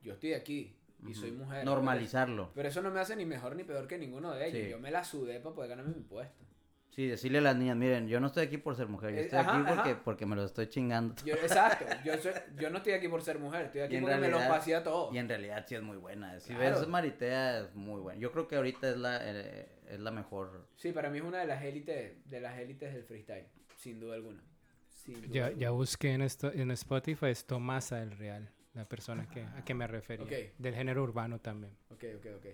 yo 0.04 0.14
estoy 0.14 0.34
aquí 0.34 0.76
y 1.08 1.14
soy 1.14 1.32
mujer. 1.32 1.64
Normalizarlo. 1.66 2.52
Pero 2.54 2.68
eso 2.68 2.82
no 2.82 2.92
me 2.92 3.00
hace 3.00 3.16
ni 3.16 3.26
mejor 3.26 3.56
ni 3.56 3.64
peor 3.64 3.88
que 3.88 3.98
ninguno 3.98 4.34
de 4.34 4.48
ellos. 4.48 4.64
Sí. 4.66 4.70
Yo 4.70 4.80
me 4.80 4.92
la 4.92 5.04
sudé 5.04 5.40
para 5.40 5.56
poder 5.56 5.70
ganarme 5.70 5.96
mi 5.96 6.04
puesto. 6.04 6.44
Sí, 6.94 7.08
decirle 7.08 7.38
a 7.38 7.42
las 7.42 7.56
niñas, 7.56 7.78
miren, 7.78 8.08
yo 8.10 8.20
no 8.20 8.28
estoy 8.28 8.44
aquí 8.46 8.58
por 8.58 8.76
ser 8.76 8.88
mujer, 8.90 9.12
yo 9.12 9.18
Eh, 9.20 9.24
estoy 9.24 9.40
ajá, 9.40 9.56
aquí 9.58 9.64
porque, 9.74 9.90
ajá. 9.92 10.02
porque 10.04 10.26
me 10.26 10.36
lo 10.36 10.44
estoy 10.44 10.68
chingando. 10.68 11.16
Yo, 11.24 11.36
exacto, 11.36 11.86
yo, 12.06 12.18
soy- 12.18 12.34
yo 12.58 12.70
no 12.70 12.78
estoy 12.80 12.92
aquí 12.94 13.08
por 13.08 13.22
ser 13.22 13.40
mujer, 13.40 13.68
estoy 13.68 13.82
aquí 13.82 13.98
porque 14.00 14.18
me 14.18 14.28
lo 14.28 14.38
pasé 14.40 14.76
a 14.76 14.84
todo. 14.84 15.10
Y 15.14 15.18
en 15.18 15.30
realidad 15.30 15.66
sí 15.68 15.76
es 15.76 15.82
muy 15.82 15.96
buena. 15.96 16.38
Si 16.42 16.54
Claro. 16.54 16.80
ves 16.80 16.88
Maritea 16.90 17.60
es 17.62 17.76
muy 17.76 18.02
buena. 18.02 18.20
Yo 18.20 18.32
creo 18.34 18.48
que 18.50 18.58
ahorita 18.58 18.90
es 18.90 18.98
la, 18.98 19.20
eh, 19.22 19.70
es 19.90 20.00
la 20.02 20.12
mejor. 20.12 20.68
Sí, 20.76 20.92
para 20.92 21.10
mí 21.10 21.20
es 21.20 21.24
una 21.24 21.40
de 21.40 21.48
las 21.48 21.64
élites, 21.64 22.30
de 22.30 22.42
las 22.42 22.60
élites 22.60 22.94
del 22.94 23.04
freestyle, 23.06 23.48
sin 23.78 23.98
duda 24.02 24.16
alguna. 24.16 24.44
Sin 24.90 25.16
duda 25.16 25.28
Ya, 25.32 25.46
alguna. 25.46 25.62
ya 25.62 25.70
busqué 25.70 26.12
en, 26.12 26.22
esto, 26.24 26.52
en 26.54 26.72
Spotify, 26.72 27.28
es 27.28 27.46
Tomasa 27.46 28.02
del 28.02 28.12
Real, 28.18 28.50
la 28.74 28.84
persona 28.84 29.30
que, 29.30 29.44
a 29.44 29.64
que 29.64 29.74
me 29.74 29.88
refería. 29.88 30.52
Del 30.58 30.76
género 30.76 31.04
urbano 31.04 31.40
también. 31.40 31.72
Ok, 31.90 32.04
ok, 32.18 32.26
ok. 32.36 32.46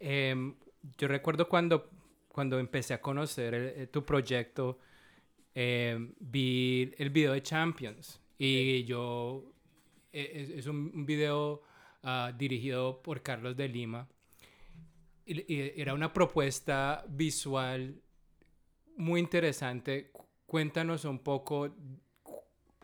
Em, 0.00 0.56
yo 0.98 1.06
recuerdo 1.08 1.48
cuando, 1.48 1.88
cuando 2.32 2.58
empecé 2.58 2.94
a 2.94 3.00
conocer 3.00 3.54
el- 3.54 3.82
eh, 3.82 3.86
tu 3.88 4.04
proyecto, 4.04 4.78
em, 5.54 6.14
vi 6.20 6.92
el 6.98 7.10
video 7.10 7.32
de 7.32 7.42
Champions 7.42 8.20
y 8.38 8.84
yo, 8.84 9.44
es, 10.12 10.50
es 10.50 10.66
un, 10.66 11.04
video 11.06 11.62
ah, 12.02 12.32
dirigido 12.36 13.02
por 13.02 13.22
Carlos 13.22 13.56
de 13.56 13.68
Lima 13.68 14.08
y, 15.26 15.52
y 15.54 15.72
era 15.76 15.94
una 15.94 16.12
propuesta 16.12 17.04
visual 17.08 18.00
muy 18.96 19.20
interesante. 19.20 20.10
Cu- 20.12 20.26
Cuéntanos 20.46 21.04
un 21.04 21.20
poco 21.20 21.70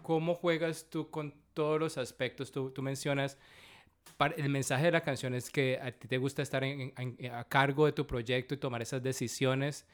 cómo 0.03 0.35
juegas 0.37 0.89
tú 0.89 1.11
con 1.11 1.35
todos 1.53 1.81
los 1.81 1.99
aspectos. 1.99 2.53
Tú, 2.53 2.71
tú 2.71 2.81
mencionas 2.83 3.39
el 4.37 4.49
mensaje 4.49 4.87
de 4.87 4.93
la 4.93 5.03
canción 5.03 5.35
es 5.35 5.51
que 5.51 5.79
a 5.81 5.93
ti 5.93 6.09
te 6.09 6.19
gusta 6.19 6.43
estar 6.43 6.65
en- 6.65 6.93
en- 6.97 7.31
a 7.33 7.45
cargo 7.45 7.87
de 7.87 7.93
tu 7.93 8.07
proyecto 8.07 8.55
y 8.55 8.59
tomar 8.59 8.83
esas 8.83 9.03
decisiones. 9.03 9.87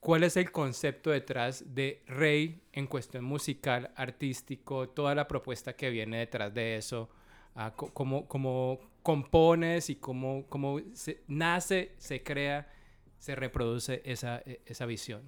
¿Cuál 0.00 0.24
es 0.24 0.36
el 0.38 0.50
concepto 0.50 1.10
detrás 1.10 1.74
de 1.74 2.02
Rey 2.06 2.62
en 2.72 2.86
cuestión 2.86 3.24
musical, 3.24 3.90
artístico, 3.96 4.88
toda 4.88 5.14
la 5.14 5.28
propuesta 5.28 5.74
que 5.74 5.90
viene 5.90 6.18
detrás 6.18 6.54
de 6.54 6.76
eso? 6.76 7.10
Ah, 7.54 7.74
¿Cómo, 7.76 8.26
cómo 8.26 8.80
compones 9.02 9.90
y 9.90 9.96
cómo, 9.96 10.46
cómo 10.48 10.80
se- 10.94 11.20
nace, 11.28 11.92
se 11.98 12.22
crea, 12.22 12.72
se 13.18 13.34
reproduce 13.34 14.00
esa, 14.04 14.38
e- 14.46 14.60
esa 14.64 14.86
visión? 14.86 15.22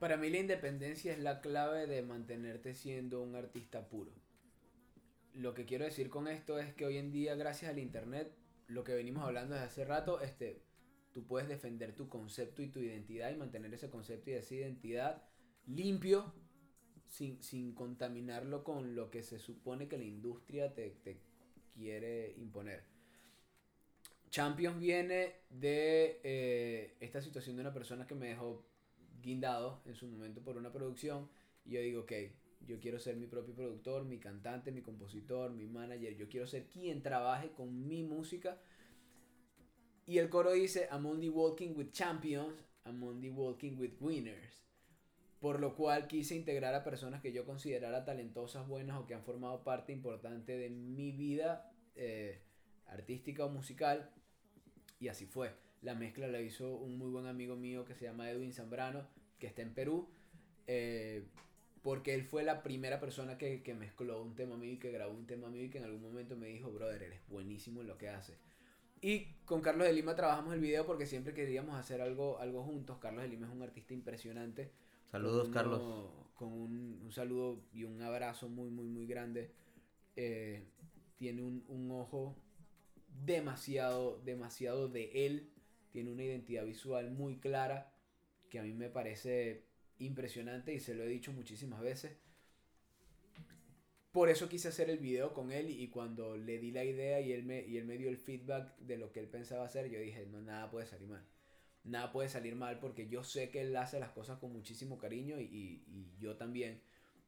Para 0.00 0.16
mí 0.16 0.28
la 0.30 0.38
independencia 0.38 1.12
es 1.12 1.18
la 1.20 1.40
clave 1.40 1.86
de 1.86 2.02
mantenerte 2.02 2.74
siendo 2.74 3.22
un 3.22 3.36
artista 3.36 3.86
puro. 3.88 4.10
Lo 5.34 5.54
que 5.54 5.64
quiero 5.64 5.84
decir 5.84 6.10
con 6.10 6.28
esto 6.28 6.58
es 6.58 6.74
que 6.74 6.84
hoy 6.84 6.98
en 6.98 7.12
día, 7.12 7.34
gracias 7.36 7.70
al 7.70 7.78
internet, 7.78 8.34
lo 8.66 8.84
que 8.84 8.94
venimos 8.94 9.24
hablando 9.24 9.54
desde 9.54 9.66
hace 9.66 9.84
rato, 9.84 10.20
este, 10.20 10.62
tú 11.12 11.26
puedes 11.26 11.48
defender 11.48 11.94
tu 11.94 12.08
concepto 12.08 12.62
y 12.62 12.68
tu 12.68 12.80
identidad 12.80 13.30
y 13.30 13.36
mantener 13.36 13.72
ese 13.74 13.90
concepto 13.90 14.30
y 14.30 14.34
esa 14.34 14.54
identidad 14.54 15.22
limpio, 15.66 16.32
sin, 17.08 17.42
sin 17.42 17.74
contaminarlo 17.74 18.64
con 18.64 18.94
lo 18.94 19.10
que 19.10 19.22
se 19.22 19.38
supone 19.38 19.88
que 19.88 19.98
la 19.98 20.04
industria 20.04 20.74
te, 20.74 20.90
te 21.02 21.20
quiere 21.74 22.34
imponer. 22.36 22.84
Champions 24.30 24.78
viene 24.78 25.34
de 25.50 26.20
eh, 26.22 26.96
esta 27.00 27.20
situación 27.20 27.56
de 27.56 27.62
una 27.62 27.72
persona 27.72 28.06
que 28.06 28.14
me 28.14 28.28
dejó 28.28 28.64
guindado 29.20 29.82
en 29.84 29.96
su 29.96 30.06
momento 30.06 30.40
por 30.40 30.56
una 30.56 30.72
producción 30.72 31.28
y 31.64 31.72
yo 31.72 31.80
digo, 31.80 32.02
ok, 32.02 32.12
yo 32.66 32.78
quiero 32.78 32.98
ser 32.98 33.16
mi 33.16 33.26
propio 33.26 33.54
productor, 33.54 34.04
mi 34.04 34.18
cantante, 34.18 34.72
mi 34.72 34.82
compositor, 34.82 35.50
mi 35.52 35.66
manager, 35.66 36.16
yo 36.16 36.28
quiero 36.28 36.46
ser 36.46 36.66
quien 36.68 37.02
trabaje 37.02 37.50
con 37.52 37.86
mi 37.86 38.02
música. 38.02 38.58
Y 40.06 40.18
el 40.18 40.28
coro 40.28 40.52
dice, 40.52 40.88
I'm 40.92 41.06
only 41.06 41.28
walking 41.28 41.74
with 41.76 41.92
champions, 41.92 42.64
I'm 42.84 43.02
only 43.02 43.30
walking 43.30 43.78
with 43.78 43.92
winners. 44.00 44.64
Por 45.40 45.60
lo 45.60 45.74
cual 45.74 46.06
quise 46.06 46.34
integrar 46.34 46.74
a 46.74 46.84
personas 46.84 47.22
que 47.22 47.32
yo 47.32 47.46
considerara 47.46 48.04
talentosas, 48.04 48.66
buenas 48.68 48.98
o 48.98 49.06
que 49.06 49.14
han 49.14 49.24
formado 49.24 49.64
parte 49.64 49.92
importante 49.92 50.56
de 50.58 50.68
mi 50.68 51.12
vida 51.12 51.72
eh, 51.94 52.42
artística 52.86 53.44
o 53.46 53.48
musical. 53.48 54.10
Y 54.98 55.08
así 55.08 55.26
fue. 55.26 55.54
La 55.80 55.94
mezcla 55.94 56.26
la 56.26 56.40
hizo 56.42 56.74
un 56.76 56.98
muy 56.98 57.08
buen 57.10 57.26
amigo 57.26 57.56
mío 57.56 57.86
que 57.86 57.94
se 57.94 58.04
llama 58.04 58.30
Edwin 58.30 58.52
Zambrano, 58.52 59.06
que 59.38 59.46
está 59.46 59.62
en 59.62 59.72
Perú. 59.72 60.08
eh, 60.66 61.24
porque 61.82 62.14
él 62.14 62.24
fue 62.24 62.42
la 62.42 62.62
primera 62.62 63.00
persona 63.00 63.38
que, 63.38 63.62
que 63.62 63.74
mezcló 63.74 64.22
un 64.22 64.34
tema 64.34 64.56
mío 64.56 64.72
y 64.72 64.78
que 64.78 64.90
grabó 64.90 65.12
un 65.12 65.26
tema 65.26 65.48
mío 65.48 65.64
y 65.64 65.70
que 65.70 65.78
en 65.78 65.84
algún 65.84 66.02
momento 66.02 66.36
me 66.36 66.48
dijo, 66.48 66.70
brother, 66.70 67.02
eres 67.02 67.20
buenísimo 67.28 67.80
en 67.80 67.86
lo 67.86 67.96
que 67.96 68.08
haces. 68.08 68.38
Y 69.02 69.32
con 69.46 69.62
Carlos 69.62 69.86
de 69.86 69.94
Lima 69.94 70.14
trabajamos 70.14 70.52
el 70.52 70.60
video 70.60 70.84
porque 70.84 71.06
siempre 71.06 71.32
queríamos 71.32 71.74
hacer 71.76 72.02
algo, 72.02 72.38
algo 72.38 72.62
juntos. 72.62 72.98
Carlos 72.98 73.22
de 73.22 73.28
Lima 73.28 73.46
es 73.46 73.52
un 73.52 73.62
artista 73.62 73.94
impresionante. 73.94 74.70
Saludos, 75.10 75.48
Carlos. 75.48 76.10
Con 76.34 76.52
un, 76.52 77.00
un 77.02 77.12
saludo 77.12 77.62
y 77.72 77.84
un 77.84 78.02
abrazo 78.02 78.48
muy, 78.48 78.68
muy, 78.68 78.86
muy 78.86 79.06
grande. 79.06 79.50
Eh, 80.16 80.64
tiene 81.16 81.42
un, 81.42 81.64
un 81.68 81.90
ojo 81.90 82.36
demasiado, 83.24 84.20
demasiado 84.22 84.88
de 84.88 85.26
él. 85.26 85.50
Tiene 85.92 86.10
una 86.10 86.22
identidad 86.22 86.64
visual 86.66 87.10
muy 87.10 87.38
clara 87.38 87.92
que 88.50 88.58
a 88.58 88.62
mí 88.62 88.74
me 88.74 88.90
parece 88.90 89.64
impresionante 90.00 90.74
y 90.74 90.80
se 90.80 90.94
lo 90.94 91.04
he 91.04 91.08
dicho 91.08 91.32
muchísimas 91.32 91.80
veces. 91.82 92.12
Por 94.12 94.28
eso 94.28 94.48
quise 94.48 94.68
hacer 94.68 94.90
el 94.90 94.98
video 94.98 95.32
con 95.34 95.52
él 95.52 95.70
y 95.70 95.88
cuando 95.88 96.36
le 96.36 96.58
di 96.58 96.72
la 96.72 96.84
idea 96.84 97.20
y 97.20 97.32
él 97.32 97.44
me, 97.44 97.62
y 97.64 97.76
él 97.78 97.84
me 97.84 97.96
dio 97.96 98.08
el 98.10 98.16
feedback 98.18 98.76
de 98.78 98.96
lo 98.98 99.12
que 99.12 99.20
él 99.20 99.28
pensaba 99.28 99.64
hacer, 99.64 99.88
yo 99.88 100.00
dije, 100.00 100.26
no, 100.26 100.40
nada 100.42 100.68
puede 100.70 100.86
salir 100.86 101.08
mal. 101.08 101.24
Nada 101.84 102.12
puede 102.12 102.28
salir 102.28 102.56
mal 102.56 102.80
porque 102.80 103.08
yo 103.08 103.24
sé 103.24 103.50
que 103.50 103.62
él 103.62 103.76
hace 103.76 104.00
las 104.00 104.10
cosas 104.12 104.38
con 104.38 104.52
muchísimo 104.52 104.98
cariño 104.98 105.40
y, 105.40 105.44
y- 105.44 106.12
yo 106.20 106.36
también. 106.36 106.80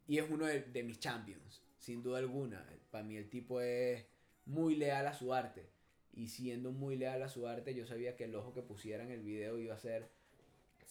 Y 0.09 0.19
es 0.19 0.31
uno 0.31 0.47
de, 0.47 0.63
de 0.63 0.83
mis 0.85 1.01
champions, 1.01 1.63
sin 1.79 2.03
duda 2.03 2.19
alguna. 2.19 2.67
Para 2.91 3.05
mí 3.05 3.17
el 3.17 3.31
tipo 3.31 3.61
es 3.61 4.05
muy 4.47 4.77
leal 4.77 5.07
a 5.07 5.15
su 5.15 5.35
arte. 5.35 5.71
Y 6.15 6.29
siendo 6.29 6.73
muy 6.73 6.97
leal 6.97 7.23
a 7.23 7.29
su 7.29 7.47
arte, 7.49 7.75
yo 7.75 7.87
sabía 7.87 8.17
que 8.17 8.25
el 8.25 8.35
ojo 8.35 8.55
que 8.55 8.63
pusiera 8.63 9.05
en 9.05 9.11
el 9.13 9.23
video 9.23 9.59
iba 9.59 9.75
a 9.75 9.79
ser, 9.79 10.11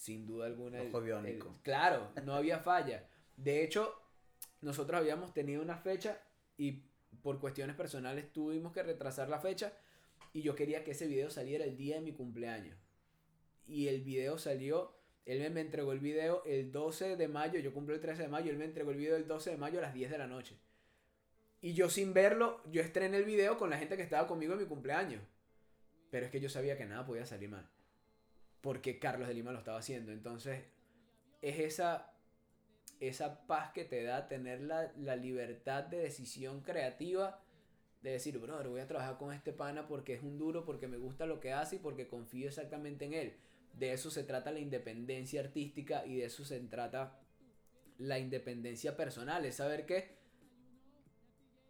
sin 0.02 0.26
duda 0.26 0.48
alguna, 0.48 0.82
Ojo 0.82 1.00
biónico. 1.00 1.50
el- 1.50 1.62
claro, 1.62 2.12
no 2.26 2.34
había 2.34 2.58
falla. 2.60 3.08
De 3.38 3.64
hecho, 3.64 3.94
nosotros 4.62 5.00
habíamos 5.00 5.32
tenido 5.34 5.62
una 5.62 5.78
fecha 5.78 6.20
y 6.58 6.84
por 7.22 7.40
cuestiones 7.40 7.76
personales 7.76 8.34
tuvimos 8.34 8.74
que 8.74 8.82
retrasar 8.82 9.30
la 9.30 9.40
fecha 9.40 9.72
y 10.34 10.42
yo 10.42 10.56
quería 10.56 10.84
que 10.84 10.92
ese 10.92 11.06
video 11.08 11.30
saliera 11.30 11.66
el 11.66 11.78
día 11.78 11.96
de 11.98 12.02
mi 12.02 12.14
cumpleaños. 12.14 12.76
Y 13.68 13.90
el 13.90 14.02
video 14.02 14.40
salió, 14.40 14.92
él 15.26 15.40
me- 15.40 15.50
me 15.52 15.62
entregó 15.62 15.92
el 15.92 16.00
video 16.00 16.44
el 16.46 16.72
12 16.72 17.16
de 17.16 17.28
mayo, 17.28 17.60
yo 17.60 17.72
cumplo 17.72 17.94
el 17.94 18.02
13 18.02 18.24
de 18.24 18.28
mayo, 18.28 18.50
él 18.50 18.58
me 18.58 18.66
entregó 18.66 18.90
el 18.90 18.98
video 18.98 19.16
el 19.18 19.28
12 19.28 19.52
de 19.52 19.58
mayo 19.58 19.78
a 19.78 19.84
las 19.84 19.94
10 19.94 20.10
de 20.10 20.18
la 20.18 20.26
noche. 20.26 20.58
Y 21.62 21.74
yo 21.74 21.90
sin 21.92 22.12
verlo, 22.14 22.60
yo 22.72 22.82
estrené 22.82 23.18
el 23.18 23.26
video 23.26 23.60
con 23.60 23.70
la 23.70 23.78
gente 23.78 23.96
que 23.98 24.02
estaba 24.02 24.28
conmigo 24.28 24.54
en 24.54 24.60
mi 24.62 24.66
cumpleaños. 24.66 25.22
Pero 26.10 26.26
es 26.26 26.32
que 26.32 26.40
yo 26.40 26.50
sabía 26.50 26.76
que 26.76 26.86
nada 26.86 27.06
podía 27.06 27.26
salir 27.28 27.50
mal. 27.50 27.70
Porque 28.62 29.00
Carlos 29.00 29.28
de 29.28 29.34
Lima 29.34 29.52
lo 29.52 29.60
estaba 29.60 29.80
haciendo. 29.80 30.12
Entonces, 30.12 30.64
es 31.42 31.60
esa, 31.60 32.14
esa 33.00 33.46
paz 33.48 33.72
que 33.72 33.84
te 33.84 34.04
da 34.04 34.28
tener 34.28 34.62
la, 34.62 34.92
la 34.98 35.16
libertad 35.16 35.84
de 35.84 35.98
decisión 35.98 36.62
creativa. 36.62 37.44
De 38.02 38.12
decir, 38.12 38.40
brother, 38.40 38.68
voy 38.68 38.82
a 38.82 38.88
trabajar 38.88 39.18
con 39.18 39.34
este 39.34 39.54
pana 39.54 39.88
porque 39.88 40.14
es 40.14 40.24
un 40.24 40.38
duro, 40.38 40.66
porque 40.66 40.88
me 40.88 40.98
gusta 40.98 41.26
lo 41.26 41.40
que 41.40 41.54
hace 41.54 41.76
y 41.76 41.80
porque 41.80 42.08
confío 42.08 42.48
exactamente 42.48 43.06
en 43.06 43.14
él. 43.14 43.34
De 43.74 43.94
eso 43.94 44.10
se 44.10 44.24
trata 44.24 44.52
la 44.52 44.60
independencia 44.60 45.42
artística 45.42 46.06
y 46.06 46.18
de 46.18 46.26
eso 46.26 46.44
se 46.44 46.60
trata 46.62 47.20
la 47.98 48.20
independencia 48.20 48.98
personal. 48.98 49.46
Es 49.46 49.56
saber 49.56 49.86
que 49.86 50.18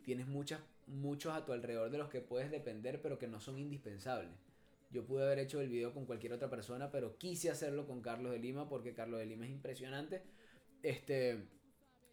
tienes 0.03 0.27
muchas, 0.27 0.61
muchos 0.87 1.35
a 1.35 1.45
tu 1.45 1.51
alrededor 1.51 1.89
de 1.91 1.97
los 1.97 2.09
que 2.09 2.21
puedes 2.21 2.51
depender, 2.51 3.01
pero 3.01 3.19
que 3.19 3.27
no 3.27 3.39
son 3.39 3.59
indispensables. 3.59 4.31
Yo 4.91 5.05
pude 5.05 5.23
haber 5.23 5.39
hecho 5.39 5.61
el 5.61 5.69
video 5.69 5.93
con 5.93 6.05
cualquier 6.05 6.33
otra 6.33 6.49
persona, 6.49 6.91
pero 6.91 7.17
quise 7.17 7.49
hacerlo 7.49 7.87
con 7.87 8.01
Carlos 8.01 8.33
de 8.33 8.39
Lima 8.39 8.67
porque 8.67 8.93
Carlos 8.93 9.19
de 9.19 9.25
Lima 9.25 9.45
es 9.45 9.51
impresionante. 9.51 10.21
Este, 10.83 11.47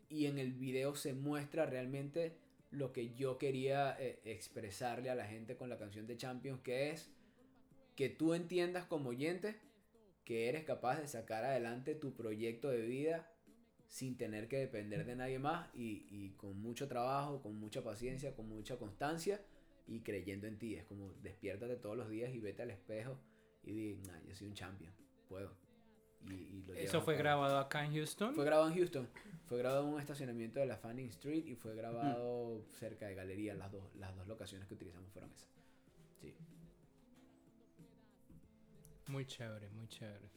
y 0.09 0.27
en 0.27 0.39
el 0.39 0.53
video 0.53 0.95
se 0.95 1.13
muestra 1.13 1.67
realmente 1.67 2.37
lo 2.71 2.93
que 2.93 3.15
yo 3.15 3.37
quería 3.37 3.97
eh, 3.99 4.21
expresarle 4.25 5.11
a 5.11 5.17
la 5.17 5.27
gente 5.27 5.57
con 5.57 5.69
la 5.69 5.79
canción 5.79 6.07
de 6.07 6.17
Champions, 6.17 6.61
que 6.61 6.91
es 6.91 7.11
que 7.97 8.09
tú 8.09 8.35
entiendas 8.35 8.85
como 8.85 9.11
oyente 9.11 9.57
que 10.25 10.49
eres 10.49 10.65
capaz 10.65 11.01
de 11.01 11.09
sacar 11.09 11.45
adelante 11.45 11.95
tu 11.97 12.15
proyecto 12.15 12.69
de 12.69 12.83
vida 12.83 13.33
sin 13.89 14.17
tener 14.17 14.47
que 14.47 14.59
depender 14.59 15.05
de 15.05 15.17
nadie 15.17 15.39
más 15.39 15.69
y, 15.75 16.07
y 16.11 16.35
con 16.37 16.61
mucho 16.61 16.87
trabajo, 16.87 17.43
con 17.43 17.59
mucha 17.59 17.83
paciencia, 17.83 18.37
con 18.37 18.49
mucha 18.49 18.77
constancia 18.77 19.41
y 19.89 20.01
creyendo 20.01 20.47
en 20.47 20.59
ti. 20.59 20.75
Es 20.75 20.85
como 20.85 21.13
despiértate 21.23 21.77
todos 21.77 21.97
los 21.97 22.09
días 22.09 22.33
y 22.33 22.39
vete 22.39 22.63
al 22.63 22.71
espejo 22.71 23.19
y 23.63 23.73
di, 23.73 23.97
nah, 24.07 24.21
yo 24.27 24.35
soy 24.35 24.49
un 24.49 24.55
champion, 24.55 24.93
puedo. 25.29 25.51
Y, 26.27 26.33
y 26.33 26.63
lo 26.63 26.75
llevas 26.75 26.89
¿Eso 26.89 27.01
fue 27.01 27.17
grabado 27.17 27.59
acá 27.59 27.85
en 27.85 27.93
Houston? 27.95 28.35
Fue 28.35 28.45
grabado 28.45 28.69
en 28.69 28.77
Houston. 28.77 29.09
Fue 29.47 29.59
grabado 29.59 29.87
en 29.87 29.95
un 29.95 30.01
estacionamiento 30.01 30.61
de 30.61 30.67
la 30.67 30.77
Fanning 30.77 31.09
Street 31.09 31.47
y 31.47 31.55
fue 31.55 31.75
grabado 31.75 32.65
cerca 32.79 33.07
de 33.07 33.15
Galería. 33.15 33.55
Las 33.55 33.73
dos, 33.73 33.85
las 33.97 34.15
dos 34.17 34.27
locaciones 34.27 34.69
que 34.69 34.75
utilizamos 34.75 35.11
fueron 35.13 35.33
esas. 35.33 35.49
Sí. 36.21 36.35
Muy 39.07 39.25
chévere, 39.25 39.71
muy 39.71 39.89
chévere. 39.89 40.29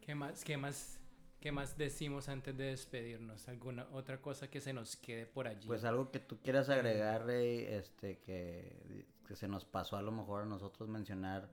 ¿Qué 0.00 0.14
más, 0.14 0.44
qué 0.44 0.56
más, 0.58 1.00
qué 1.44 1.52
más 1.52 1.76
decimos 1.76 2.30
antes 2.30 2.56
de 2.56 2.64
despedirnos? 2.64 3.50
¿Alguna 3.50 3.86
otra 3.92 4.18
cosa 4.22 4.48
que 4.48 4.62
se 4.62 4.72
nos 4.72 4.96
quede 4.96 5.26
por 5.26 5.46
allí? 5.46 5.66
Pues 5.66 5.84
algo 5.84 6.10
que 6.10 6.18
tú 6.18 6.38
quieras 6.40 6.70
agregar, 6.70 7.26
Rey, 7.26 7.66
este, 7.68 8.16
que, 8.20 9.04
que 9.28 9.36
se 9.36 9.46
nos 9.46 9.66
pasó 9.66 9.98
a 9.98 10.02
lo 10.02 10.10
mejor 10.10 10.44
a 10.44 10.46
nosotros 10.46 10.88
mencionar 10.88 11.50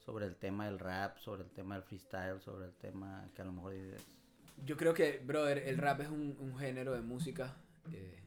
sobre 0.00 0.26
el 0.26 0.34
tema 0.34 0.66
del 0.66 0.80
rap, 0.80 1.18
sobre 1.18 1.44
el 1.44 1.50
tema 1.52 1.76
del 1.76 1.84
freestyle, 1.84 2.40
sobre 2.40 2.66
el 2.66 2.74
tema 2.74 3.28
que 3.32 3.42
a 3.42 3.44
lo 3.44 3.52
mejor 3.52 3.74
dices, 3.74 4.04
Yo 4.64 4.76
creo 4.76 4.92
que, 4.92 5.18
brother, 5.24 5.58
el 5.58 5.78
rap 5.78 6.00
es 6.00 6.08
un, 6.08 6.36
un 6.40 6.58
género 6.58 6.94
de 6.94 7.02
música 7.02 7.54
eh, 7.92 8.24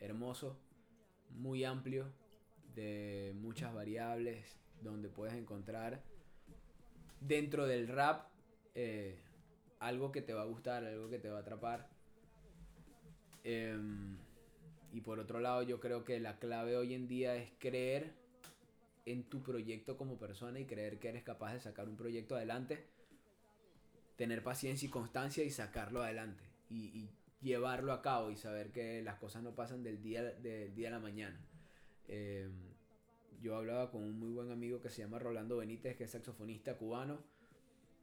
hermoso, 0.00 0.58
muy 1.30 1.62
amplio, 1.62 2.12
de 2.74 3.32
muchas 3.36 3.72
variables, 3.72 4.58
donde 4.82 5.08
puedes 5.08 5.34
encontrar 5.34 6.02
dentro 7.20 7.64
del 7.64 7.86
rap 7.86 8.26
eh, 8.74 9.22
algo 9.78 10.12
que 10.12 10.22
te 10.22 10.32
va 10.34 10.42
a 10.42 10.46
gustar, 10.46 10.84
algo 10.84 11.08
que 11.10 11.18
te 11.18 11.28
va 11.28 11.38
a 11.38 11.40
atrapar. 11.40 11.88
Em, 13.44 14.16
y 14.92 15.00
por 15.00 15.18
otro 15.18 15.40
lado, 15.40 15.62
yo 15.62 15.80
creo 15.80 16.04
que 16.04 16.18
la 16.20 16.38
clave 16.38 16.76
hoy 16.76 16.94
en 16.94 17.08
día 17.08 17.36
es 17.36 17.50
creer 17.58 18.12
en 19.04 19.24
tu 19.24 19.42
proyecto 19.42 19.96
como 19.96 20.18
persona 20.18 20.58
y 20.58 20.66
creer 20.66 20.98
que 20.98 21.08
eres 21.08 21.22
capaz 21.22 21.52
de 21.52 21.60
sacar 21.60 21.88
un 21.88 21.96
proyecto 21.96 22.34
adelante 22.34 22.86
tener 24.16 24.42
paciencia 24.42 24.86
y 24.86 24.90
constancia 24.90 25.44
y 25.44 25.50
sacarlo 25.50 26.02
adelante 26.02 26.42
y, 26.70 27.08
llevarlo 27.42 27.92
a 27.92 28.02
cabo 28.02 28.30
y 28.30 28.36
saber 28.36 28.72
que 28.72 29.02
las 29.02 29.16
cosas 29.16 29.42
no 29.42 29.54
pasan 29.54 29.84
del 29.84 30.02
día, 30.02 30.22
del 30.24 30.74
día 30.74 30.88
a 30.88 30.92
la 30.92 30.98
mañana. 30.98 31.38
Eh, 32.08 32.48
yo 33.40 33.54
hablaba 33.54 33.90
con 33.90 34.02
un 34.02 34.18
muy 34.18 34.30
buen 34.30 34.50
amigo 34.50 34.80
que 34.80 34.88
se 34.88 35.02
llama 35.02 35.20
Rolando 35.20 35.58
Benítez, 35.58 35.96
que 35.96 36.04
es 36.04 36.10
saxofonista 36.10 36.76
cubano, 36.76 37.22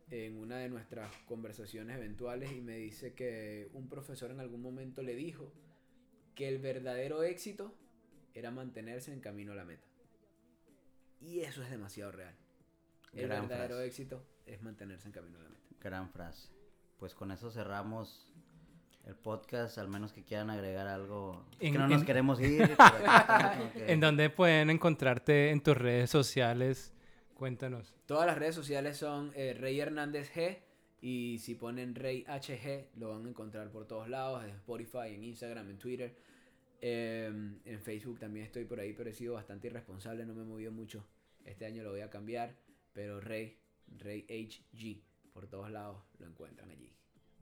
en 0.09 0.38
una 0.38 0.57
de 0.57 0.69
nuestras 0.69 1.11
conversaciones 1.25 1.97
eventuales 1.97 2.51
y 2.51 2.61
me 2.61 2.77
dice 2.77 3.13
que 3.13 3.69
un 3.73 3.88
profesor 3.89 4.31
en 4.31 4.39
algún 4.39 4.61
momento 4.61 5.01
le 5.01 5.15
dijo 5.15 5.51
que 6.35 6.47
el 6.47 6.59
verdadero 6.59 7.23
éxito 7.23 7.73
era 8.34 8.51
mantenerse 8.51 9.11
en 9.13 9.19
camino 9.21 9.51
a 9.53 9.55
la 9.55 9.65
meta. 9.65 9.88
Y 11.19 11.39
eso 11.41 11.63
es 11.63 11.69
demasiado 11.69 12.11
real. 12.11 12.35
El 13.13 13.27
Gran 13.27 13.47
verdadero 13.47 13.75
frase. 13.75 13.88
éxito 13.88 14.25
es 14.45 14.61
mantenerse 14.61 15.07
en 15.07 15.11
camino 15.13 15.39
a 15.39 15.43
la 15.43 15.49
meta. 15.49 15.63
gran 15.80 16.09
frase. 16.09 16.49
Pues 16.97 17.13
con 17.13 17.31
eso 17.31 17.51
cerramos 17.51 18.27
el 19.05 19.15
podcast, 19.15 19.77
al 19.77 19.89
menos 19.89 20.13
que 20.13 20.23
quieran 20.23 20.49
agregar 20.49 20.88
algo. 20.88 21.45
Es 21.59 21.67
En- 21.67 21.73
que 21.73 21.77
no 21.80 21.88
nos 21.88 22.01
en- 22.01 22.05
queremos 22.07 22.39
ir. 22.39 22.61
¿En 23.75 23.99
dónde 23.99 24.30
pueden 24.30 24.69
encontrarte 24.69 25.49
en 25.51 25.61
tus 25.61 25.75
redes 25.77 26.09
sociales? 26.09 26.93
Cuéntanos. 27.35 27.93
Todas 28.05 28.27
las 28.27 28.38
redes 28.38 28.55
sociales 28.55 28.97
son 28.97 29.31
eh, 29.35 29.53
Rey 29.53 29.80
Hernández 29.80 30.31
G. 30.34 30.60
Y 31.01 31.39
si 31.39 31.55
ponen 31.55 31.95
Rey 31.95 32.23
HG, 32.23 32.97
lo 32.97 33.10
van 33.10 33.26
a 33.26 33.30
encontrar 33.30 33.69
por 33.72 33.85
todos 33.85 34.07
lados: 34.07 34.43
en 34.43 34.51
Spotify, 34.51 35.10
en 35.14 35.23
Instagram, 35.23 35.69
en 35.69 35.77
Twitter. 35.77 36.15
Eh, 36.80 37.27
en 37.65 37.81
Facebook 37.81 38.19
también 38.19 38.45
estoy 38.45 38.65
por 38.65 38.80
ahí, 38.80 38.93
pero 38.93 39.10
he 39.10 39.14
sido 39.14 39.34
bastante 39.34 39.68
irresponsable, 39.68 40.26
no 40.26 40.34
me 40.34 40.43
he 40.43 40.45
movido 40.45 40.72
mucho. 40.72 41.05
Este 41.45 41.65
año 41.65 41.84
lo 41.84 41.91
voy 41.91 42.01
a 42.01 42.10
cambiar. 42.10 42.55
Pero 42.93 43.19
Rey, 43.19 43.57
Rey 43.88 44.26
HG, 44.30 45.01
por 45.34 45.47
todos 45.47 45.72
lados 45.72 46.03
lo 46.19 46.27
encuentran 46.27 46.69
allí. 46.69 46.93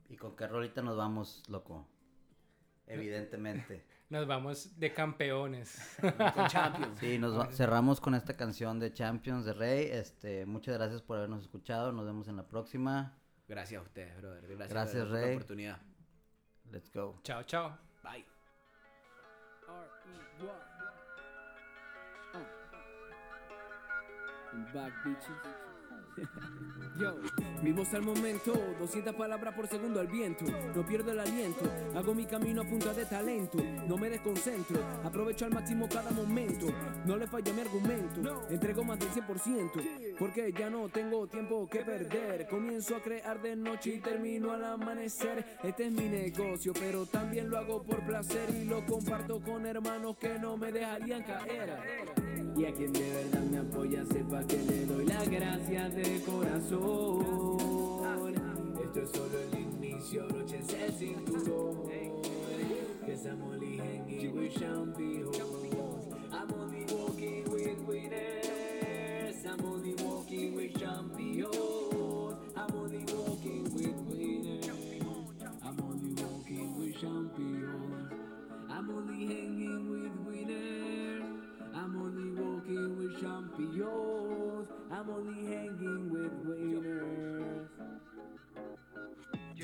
¿Y 0.08 0.16
con 0.16 0.34
qué 0.34 0.46
rolita 0.46 0.82
nos 0.82 0.96
vamos, 0.96 1.42
loco? 1.48 1.86
Evidentemente. 2.86 3.84
Nos 4.12 4.26
vamos 4.26 4.78
de 4.78 4.92
campeones. 4.92 5.96
Con 6.34 6.46
Champions. 6.48 6.98
Sí, 7.00 7.18
nos 7.18 7.38
va- 7.38 7.50
cerramos 7.50 7.98
con 7.98 8.14
esta 8.14 8.36
canción 8.36 8.78
de 8.78 8.92
Champions 8.92 9.46
de 9.46 9.54
Rey. 9.54 9.88
Este, 9.90 10.44
muchas 10.44 10.74
gracias 10.74 11.00
por 11.00 11.16
habernos 11.16 11.40
escuchado. 11.44 11.92
Nos 11.92 12.04
vemos 12.04 12.28
en 12.28 12.36
la 12.36 12.46
próxima. 12.46 13.16
Gracias 13.48 13.80
a 13.80 13.82
ustedes, 13.82 14.14
brother. 14.20 14.42
Gracias, 14.48 14.68
Gracias, 14.68 14.94
brother, 15.04 15.08
por 15.08 15.18
la 15.18 15.26
Rey. 15.26 15.34
oportunidad. 15.36 15.78
Let's 16.70 16.92
go. 16.92 17.18
chao, 17.22 17.42
chao. 17.44 17.78
Bye. 18.02 18.26
Bitches. 25.04 25.71
Yo, 26.98 27.16
vivo 27.62 27.84
al 27.90 28.02
momento, 28.02 28.52
200 28.78 29.14
palabras 29.14 29.54
por 29.54 29.66
segundo 29.66 29.98
al 30.00 30.08
viento. 30.08 30.44
No 30.74 30.84
pierdo 30.84 31.12
el 31.12 31.20
aliento, 31.20 31.64
hago 31.94 32.14
mi 32.14 32.26
camino 32.26 32.62
a 32.62 32.64
punta 32.64 32.92
de 32.92 33.06
talento. 33.06 33.58
No 33.88 33.96
me 33.96 34.10
desconcentro, 34.10 34.78
aprovecho 35.02 35.46
al 35.46 35.52
máximo 35.52 35.88
cada 35.88 36.10
momento. 36.10 36.66
No 37.06 37.16
le 37.16 37.26
falla 37.26 37.52
mi 37.52 37.60
argumento, 37.62 38.46
entrego 38.50 38.84
más 38.84 38.98
del 38.98 39.08
100%. 39.08 40.16
Porque 40.18 40.52
ya 40.52 40.68
no 40.68 40.88
tengo 40.88 41.26
tiempo 41.26 41.66
que 41.68 41.80
perder. 41.80 42.46
Comienzo 42.48 42.96
a 42.96 43.00
crear 43.00 43.40
de 43.40 43.56
noche 43.56 43.94
y 43.94 43.98
termino 43.98 44.52
al 44.52 44.64
amanecer. 44.64 45.44
Este 45.62 45.86
es 45.86 45.92
mi 45.92 46.08
negocio, 46.08 46.72
pero 46.74 47.06
también 47.06 47.48
lo 47.48 47.58
hago 47.58 47.82
por 47.82 48.04
placer 48.04 48.50
y 48.50 48.64
lo 48.64 48.84
comparto 48.84 49.40
con 49.40 49.64
hermanos 49.66 50.16
que 50.18 50.38
no 50.38 50.56
me 50.56 50.70
dejarían 50.70 51.22
caer. 51.22 52.31
Y 52.56 52.64
a 52.66 52.72
quien 52.72 52.92
de 52.92 53.10
verdad 53.10 53.42
me 53.50 53.58
apoya 53.58 54.04
sepa 54.04 54.44
que 54.44 54.58
le 54.58 54.86
doy 54.86 55.06
las 55.06 55.28
gracias 55.28 55.94
de 55.94 56.20
corazón. 56.20 57.56
Esto 58.82 59.00
es 59.00 59.10
solo 59.10 59.38
el 59.38 59.58
inicio, 59.58 60.26
brochense 60.28 60.84
el 60.84 60.92
cinturón. 60.92 61.82
Que 63.04 63.12
estamos 63.14 63.56
hanging 63.58 64.34
with 64.34 64.54
champions. 64.58 65.38
I'm 66.30 66.52
only 66.52 66.84
walking 66.92 67.44
with 67.50 67.78
winners. 67.88 69.44
I'm 69.46 69.64
only 69.64 69.94
walking 70.04 70.54
with 70.54 70.78
champions. 70.78 71.50
I'm 72.54 72.74
only 72.76 73.04
walking 73.14 73.64
with 73.74 73.96
winners. 74.08 74.68
I'm 75.62 75.80
only 75.82 76.14
walking 76.22 76.78
with 76.78 77.00
champions. 77.00 78.12
I'm 78.70 78.90
only 78.90 79.26
hanging 79.26 79.90
with 79.90 79.91
champions. 83.22 84.68
I'm 84.90 85.08
only 85.10 85.46
hanging 85.46 86.10
with 86.10 86.32
winners. 86.44 86.91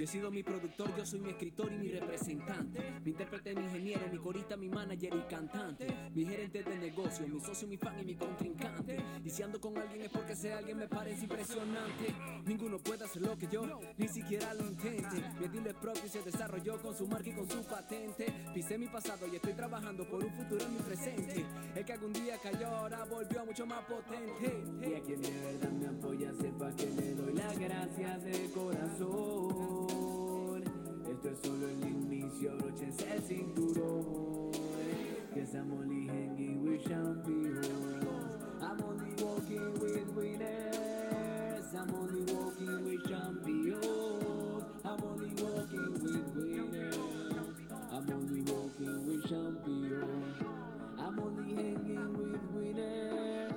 Sido 0.08 0.30
mi 0.30 0.42
productor, 0.42 0.96
yo 0.96 1.04
soy 1.04 1.20
mi 1.20 1.28
escritor 1.28 1.70
y 1.70 1.76
mi 1.76 1.90
representante. 1.90 2.94
Mi 3.04 3.10
intérprete, 3.10 3.54
mi 3.54 3.64
ingeniero, 3.64 4.08
mi 4.10 4.16
corista, 4.16 4.56
mi 4.56 4.66
manager 4.66 5.14
y 5.14 5.20
cantante. 5.28 5.86
Mi 6.14 6.24
gerente 6.24 6.62
de 6.62 6.78
negocio, 6.78 7.28
mi 7.28 7.38
socio, 7.38 7.68
mi 7.68 7.76
fan 7.76 8.00
y 8.00 8.06
mi 8.06 8.14
contrincante. 8.14 8.96
Y 9.22 9.28
si 9.28 9.42
ando 9.42 9.60
con 9.60 9.76
alguien 9.76 10.00
es 10.00 10.08
porque 10.08 10.32
ese 10.32 10.54
alguien 10.54 10.78
me 10.78 10.88
parece 10.88 11.24
impresionante. 11.24 12.14
Ninguno 12.46 12.78
puede 12.78 13.04
hacer 13.04 13.20
lo 13.20 13.36
que 13.36 13.48
yo, 13.48 13.66
ni 13.98 14.08
siquiera 14.08 14.54
lo 14.54 14.64
intente. 14.64 15.22
Mi 15.38 15.44
estilo 15.44 15.68
es 15.68 15.76
propio 15.76 16.06
y 16.06 16.08
se 16.08 16.22
desarrolló 16.22 16.80
con 16.80 16.96
su 16.96 17.06
marca 17.06 17.28
y 17.28 17.34
con 17.34 17.50
su 17.50 17.62
patente. 17.64 18.32
Pisé 18.54 18.78
mi 18.78 18.86
pasado 18.86 19.26
y 19.30 19.36
estoy 19.36 19.52
trabajando 19.52 20.08
por 20.08 20.24
un 20.24 20.32
futuro 20.32 20.64
en 20.64 20.72
mi 20.72 20.80
presente. 20.80 21.44
El 21.74 21.84
que 21.84 21.92
algún 21.92 22.14
día 22.14 22.38
cayó 22.42 22.66
ahora 22.68 23.04
volvió 23.04 23.44
mucho 23.44 23.66
más 23.66 23.84
potente. 23.84 24.88
Y 24.88 24.94
a 24.94 25.02
quien 25.02 25.20
de 25.20 25.30
verdad 25.30 25.70
me 25.70 25.86
apoya 25.86 26.32
sepa 26.32 26.74
que 26.74 26.86
le 26.86 27.14
doy 27.14 27.34
las 27.34 27.58
gracias 27.58 28.24
de 28.24 28.50
corazón. 28.54 29.97
Esto 31.28 31.48
es 31.48 31.52
solo 31.52 31.68
el 31.68 31.86
inicio, 31.86 32.56
broches 32.56 32.96
el 33.06 33.22
cinturón. 33.22 34.50
Yes, 35.34 35.54
I'm 35.54 35.70
hanging 36.08 36.62
with 36.62 36.88
champions. 36.88 37.68
I'm 38.62 38.82
only 38.82 39.12
walking 39.22 39.74
with 39.74 40.08
winners. 40.16 41.74
I'm 41.74 41.94
only 41.94 42.32
walking 42.32 42.82
with 42.82 43.06
champions. 43.06 44.64
I'm 44.84 45.04
only 45.04 45.28
walking 45.42 45.92
with 45.92 46.34
winners. 46.34 46.96
I'm 47.92 48.10
only 48.10 48.40
walking 48.50 49.06
with 49.06 49.28
champions. 49.28 50.42
I'm 50.98 51.18
only 51.18 51.54
hanging 51.54 52.12
with 52.16 52.42
winners. 52.54 53.52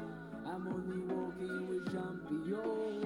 I'm 0.45 0.68
only 0.68 1.02
walking 1.14 1.69
with 1.69 1.91
champions. 1.91 3.01